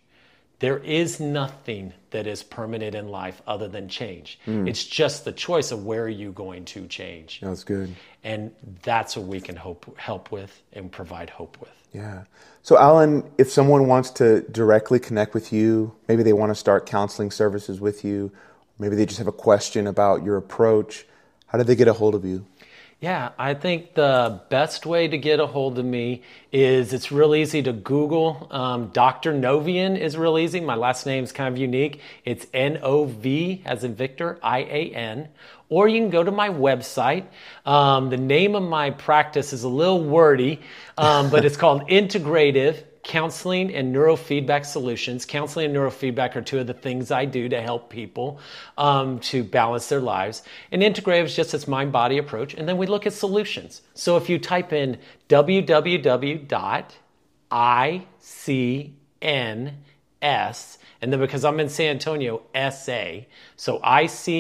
There 0.61 0.79
is 0.79 1.21
nothing 1.21 1.93
that 2.11 2.27
is 2.27 2.43
permanent 2.43 2.95
in 2.95 3.09
life 3.09 3.43
other 3.47 3.69
than 3.69 3.89
change. 3.89 4.39
Hmm. 4.45 4.69
It's 4.69 4.85
just 4.85 5.25
the 5.25 5.33
choice 5.33 5.73
of 5.73 5.85
where 5.85 6.05
are 6.05 6.09
you 6.09 6.33
going 6.33 6.65
to 6.67 6.87
change. 6.87 7.41
That's 7.43 7.65
good. 7.65 7.95
And 8.23 8.53
that's 8.83 9.17
what 9.17 9.27
we 9.27 9.41
can 9.41 9.57
hope, 9.57 9.99
help 9.99 10.31
with 10.31 10.63
and 10.73 10.91
provide 10.91 11.29
hope 11.29 11.59
with. 11.61 11.73
Yeah. 11.93 12.25
So, 12.63 12.79
Allen, 12.79 13.31
if 13.37 13.51
someone 13.51 13.89
wants 13.89 14.11
to 14.11 14.43
directly 14.43 14.99
connect 14.99 15.35
with 15.35 15.53
you, 15.53 15.95
maybe 16.09 16.23
they 16.23 16.33
want 16.33 16.51
to 16.51 16.55
start 16.55 16.87
counseling 16.87 17.31
services 17.31 17.81
with 17.81 18.05
you, 18.05 18.33
maybe 18.79 18.97
they 18.97 19.07
just 19.07 19.19
have 19.19 19.29
a 19.29 19.33
question 19.33 19.87
about 19.87 20.25
your 20.25 20.37
approach, 20.37 21.07
how 21.47 21.59
do 21.59 21.65
they 21.65 21.77
get 21.77 21.87
a 21.87 21.93
hold 21.93 22.15
of 22.15 22.25
you? 22.25 22.47
Yeah, 23.05 23.33
I 23.39 23.53
think 23.53 23.93
the 23.93 24.41
best 24.49 24.87
way 24.87 25.09
to 25.09 25.19
get 25.19 25.39
a 25.39 25.47
hold 25.47 25.79
of 25.79 25.85
me 25.85 26.23
is 26.51 26.95
it's 26.95 27.13
real 27.13 27.35
easy 27.35 27.63
to 27.65 27.71
Google. 27.75 28.49
Um, 28.51 28.87
Dr. 28.95 29.35
Novian 29.35 29.99
is 29.99 30.17
real 30.17 30.39
easy. 30.39 30.59
My 30.61 30.75
last 30.75 31.05
name's 31.05 31.31
kind 31.31 31.53
of 31.53 31.59
unique. 31.61 32.01
It's 32.25 32.47
N 32.55 32.79
O 32.83 33.05
V 33.05 33.61
as 33.67 33.85
in 33.85 33.95
Victor, 33.95 34.39
I 34.43 34.61
A 34.61 34.91
N. 34.95 35.29
Or 35.69 35.87
you 35.87 36.01
can 36.01 36.09
go 36.09 36.25
to 36.25 36.31
my 36.31 36.49
website. 36.49 37.27
Um, 37.67 38.09
the 38.09 38.17
name 38.17 38.55
of 38.55 38.63
my 38.63 38.89
practice 38.89 39.53
is 39.53 39.65
a 39.65 39.69
little 39.69 40.03
wordy, 40.03 40.63
um, 40.97 41.29
but 41.29 41.45
it's 41.45 41.57
called 41.65 41.87
Integrative 41.91 42.85
counseling 43.05 43.75
and 43.75 43.95
neurofeedback 43.95 44.65
solutions. 44.67 45.25
Counseling 45.25 45.67
and 45.67 45.77
neurofeedback 45.77 46.35
are 46.37 46.43
two 46.43 46.59
of 46.59 46.67
the 46.67 46.75
things 46.75 47.11
I 47.11 47.25
do 47.25 47.49
to 47.49 47.61
help 47.61 47.91
people 47.91 48.41
um, 48.77 49.21
to 49.21 49.45
balance 49.45 49.89
their 49.89 50.01
lives. 50.01 50.43
And 50.73 50.83
integrative 50.83 51.25
is 51.25 51.37
just 51.37 51.53
this 51.53 51.69
mind 51.69 51.93
body 51.93 52.19
approach. 52.19 52.55
And 52.55 52.69
then 52.69 52.77
we 52.77 52.87
look 52.87 53.07
at 53.07 53.13
solutions. 53.13 53.83
So 53.95 54.17
if 54.17 54.29
you 54.29 54.39
type 54.39 54.73
in 54.73 54.99
www.icns, 55.29 56.49
and 61.01 61.13
then 61.13 61.21
because 61.21 61.45
I'm 61.45 61.61
in 61.61 61.69
San 61.69 61.91
Antonio, 61.91 62.43
SA, 62.55 63.21
so 63.57 63.79
icnssa.com, 63.81 64.39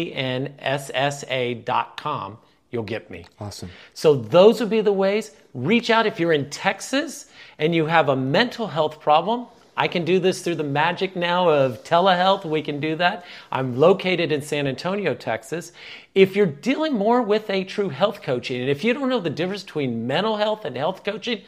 you'll 2.70 2.82
get 2.82 3.10
me. 3.10 3.26
Awesome. 3.38 3.70
So 3.92 4.14
those 4.14 4.60
would 4.60 4.70
be 4.70 4.80
the 4.80 4.92
ways. 4.92 5.32
Reach 5.52 5.90
out 5.90 6.06
if 6.06 6.18
you're 6.18 6.32
in 6.32 6.48
Texas 6.48 7.26
and 7.58 7.74
you 7.74 7.86
have 7.86 8.08
a 8.08 8.16
mental 8.16 8.66
health 8.66 9.00
problem. 9.00 9.46
I 9.76 9.88
can 9.88 10.04
do 10.04 10.20
this 10.20 10.42
through 10.42 10.54
the 10.54 10.64
magic 10.64 11.16
now 11.16 11.48
of 11.48 11.82
telehealth. 11.82 12.44
We 12.44 12.62
can 12.62 12.78
do 12.78 12.94
that. 12.96 13.24
I'm 13.50 13.76
located 13.76 14.30
in 14.30 14.40
San 14.40 14.66
Antonio, 14.66 15.14
Texas. 15.14 15.72
If 16.14 16.36
you're 16.36 16.46
dealing 16.46 16.94
more 16.94 17.22
with 17.22 17.50
a 17.50 17.64
true 17.64 17.88
health 17.88 18.22
coaching, 18.22 18.60
and 18.60 18.70
if 18.70 18.84
you 18.84 18.94
don't 18.94 19.08
know 19.08 19.20
the 19.20 19.30
difference 19.30 19.64
between 19.64 20.06
mental 20.06 20.36
health 20.36 20.64
and 20.64 20.76
health 20.76 21.02
coaching, 21.02 21.42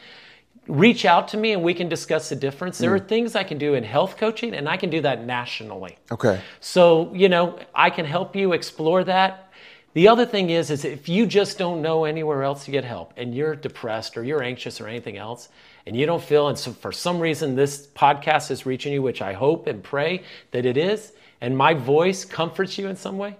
reach 0.67 1.05
out 1.05 1.29
to 1.29 1.37
me 1.37 1.53
and 1.53 1.63
we 1.63 1.73
can 1.73 1.87
discuss 1.87 2.27
the 2.29 2.35
difference. 2.35 2.77
There 2.77 2.89
hmm. 2.89 2.97
are 2.97 3.07
things 3.07 3.35
I 3.35 3.43
can 3.43 3.57
do 3.57 3.73
in 3.75 3.83
health 3.83 4.17
coaching, 4.17 4.53
and 4.53 4.67
I 4.67 4.77
can 4.77 4.89
do 4.89 5.01
that 5.01 5.25
nationally. 5.25 5.97
Okay. 6.11 6.41
So, 6.59 7.13
you 7.13 7.29
know, 7.29 7.59
I 7.73 7.89
can 7.89 8.05
help 8.05 8.35
you 8.35 8.53
explore 8.53 9.03
that. 9.05 9.45
The 9.93 10.09
other 10.09 10.25
thing 10.25 10.49
is, 10.51 10.69
is 10.69 10.85
if 10.85 11.09
you 11.09 11.25
just 11.25 11.57
don't 11.57 11.81
know 11.81 12.05
anywhere 12.05 12.43
else 12.43 12.65
to 12.65 12.71
get 12.71 12.83
help 12.83 13.13
and 13.17 13.33
you're 13.33 13.55
depressed 13.55 14.15
or 14.15 14.23
you're 14.23 14.43
anxious 14.43 14.79
or 14.79 14.87
anything 14.87 15.17
else, 15.17 15.49
and 15.87 15.95
you 15.95 16.05
don't 16.05 16.21
feel, 16.21 16.49
and 16.49 16.59
so 16.59 16.73
for 16.73 16.91
some 16.91 17.17
reason 17.17 17.55
this 17.55 17.87
podcast 17.87 18.51
is 18.51 18.65
reaching 18.65 18.91
you, 18.91 19.01
which 19.01 19.21
I 19.21 19.31
hope 19.31 19.67
and 19.67 19.81
pray 19.81 20.23
that 20.51 20.65
it 20.65 20.75
is, 20.75 21.13
and 21.39 21.57
my 21.57 21.73
voice 21.73 22.25
comforts 22.25 22.77
you 22.77 22.89
in 22.89 22.97
some 22.97 23.17
way, 23.17 23.37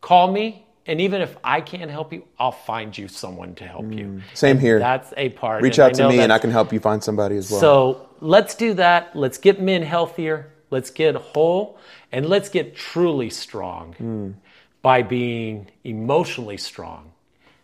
call 0.00 0.32
me. 0.32 0.64
And 0.86 1.02
even 1.02 1.20
if 1.20 1.36
I 1.44 1.60
can't 1.60 1.90
help 1.90 2.14
you, 2.14 2.24
I'll 2.38 2.52
find 2.52 2.96
you 2.96 3.06
someone 3.06 3.54
to 3.56 3.64
help 3.64 3.92
you. 3.92 4.06
Mm, 4.06 4.22
same 4.32 4.58
here. 4.58 4.78
That's 4.78 5.12
a 5.14 5.28
part. 5.28 5.62
Reach 5.62 5.78
and 5.78 5.90
out 5.90 5.94
to 5.94 6.08
me 6.08 6.20
and 6.20 6.32
I 6.32 6.38
can 6.38 6.50
help 6.50 6.72
you 6.72 6.80
find 6.80 7.04
somebody 7.04 7.36
as 7.36 7.50
well. 7.50 7.60
so 7.60 8.08
let's 8.20 8.54
do 8.54 8.72
that. 8.74 9.14
Let's 9.14 9.36
get 9.36 9.60
men 9.60 9.82
healthier. 9.82 10.50
Let's 10.70 10.90
get 10.90 11.14
whole. 11.14 11.78
And 12.12 12.26
let's 12.26 12.48
get 12.48 12.74
truly 12.74 13.28
strong 13.28 13.94
mm. 14.00 14.34
by 14.80 15.02
being 15.02 15.68
emotionally 15.84 16.56
strong 16.56 17.12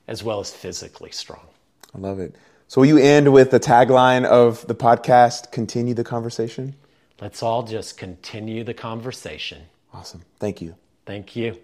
as 0.07 0.23
well 0.23 0.39
as 0.39 0.53
physically 0.53 1.11
strong. 1.11 1.47
I 1.95 1.99
love 1.99 2.21
it. 2.21 2.35
So, 2.69 2.81
will 2.81 2.89
you 2.89 2.99
end 2.99 3.33
with 3.33 3.53
the 3.53 3.61
tagline 3.61 4.25
of 4.25 4.67
the 4.67 4.75
podcast 4.75 5.53
continue 5.53 5.95
the 5.95 6.05
conversation? 6.05 6.75
Let's 7.21 7.43
all 7.43 7.63
just 7.63 7.97
continue 7.97 8.65
the 8.65 8.75
conversation. 8.75 9.63
Awesome. 9.95 10.23
Thank 10.39 10.61
you. 10.61 10.75
Thank 11.07 11.37
you. 11.37 11.57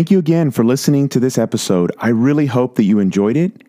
Thank 0.00 0.10
you 0.10 0.18
again 0.18 0.50
for 0.50 0.64
listening 0.64 1.10
to 1.10 1.20
this 1.20 1.36
episode. 1.36 1.92
I 1.98 2.08
really 2.08 2.46
hope 2.46 2.76
that 2.76 2.84
you 2.84 3.00
enjoyed 3.00 3.36
it. 3.36 3.64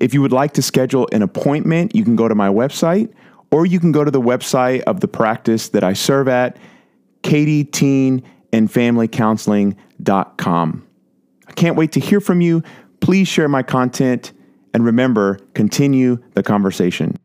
If 0.00 0.14
you 0.14 0.22
would 0.22 0.32
like 0.32 0.54
to 0.54 0.62
schedule 0.62 1.06
an 1.12 1.20
appointment, 1.20 1.94
you 1.94 2.02
can 2.02 2.16
go 2.16 2.28
to 2.28 2.34
my 2.34 2.48
website 2.48 3.12
or 3.50 3.66
you 3.66 3.78
can 3.78 3.92
go 3.92 4.04
to 4.04 4.10
the 4.10 4.22
website 4.22 4.80
of 4.84 5.00
the 5.00 5.08
practice 5.08 5.68
that 5.68 5.84
I 5.84 5.92
serve 5.92 6.28
at, 6.28 6.56
katieteen 8.52 9.76
I 11.48 11.52
can't 11.52 11.76
wait 11.76 11.92
to 11.92 12.00
hear 12.00 12.20
from 12.20 12.40
you. 12.40 12.62
Please 13.00 13.28
share 13.28 13.48
my 13.48 13.62
content 13.62 14.32
and 14.74 14.84
remember, 14.84 15.38
continue 15.54 16.18
the 16.34 16.42
conversation. 16.42 17.16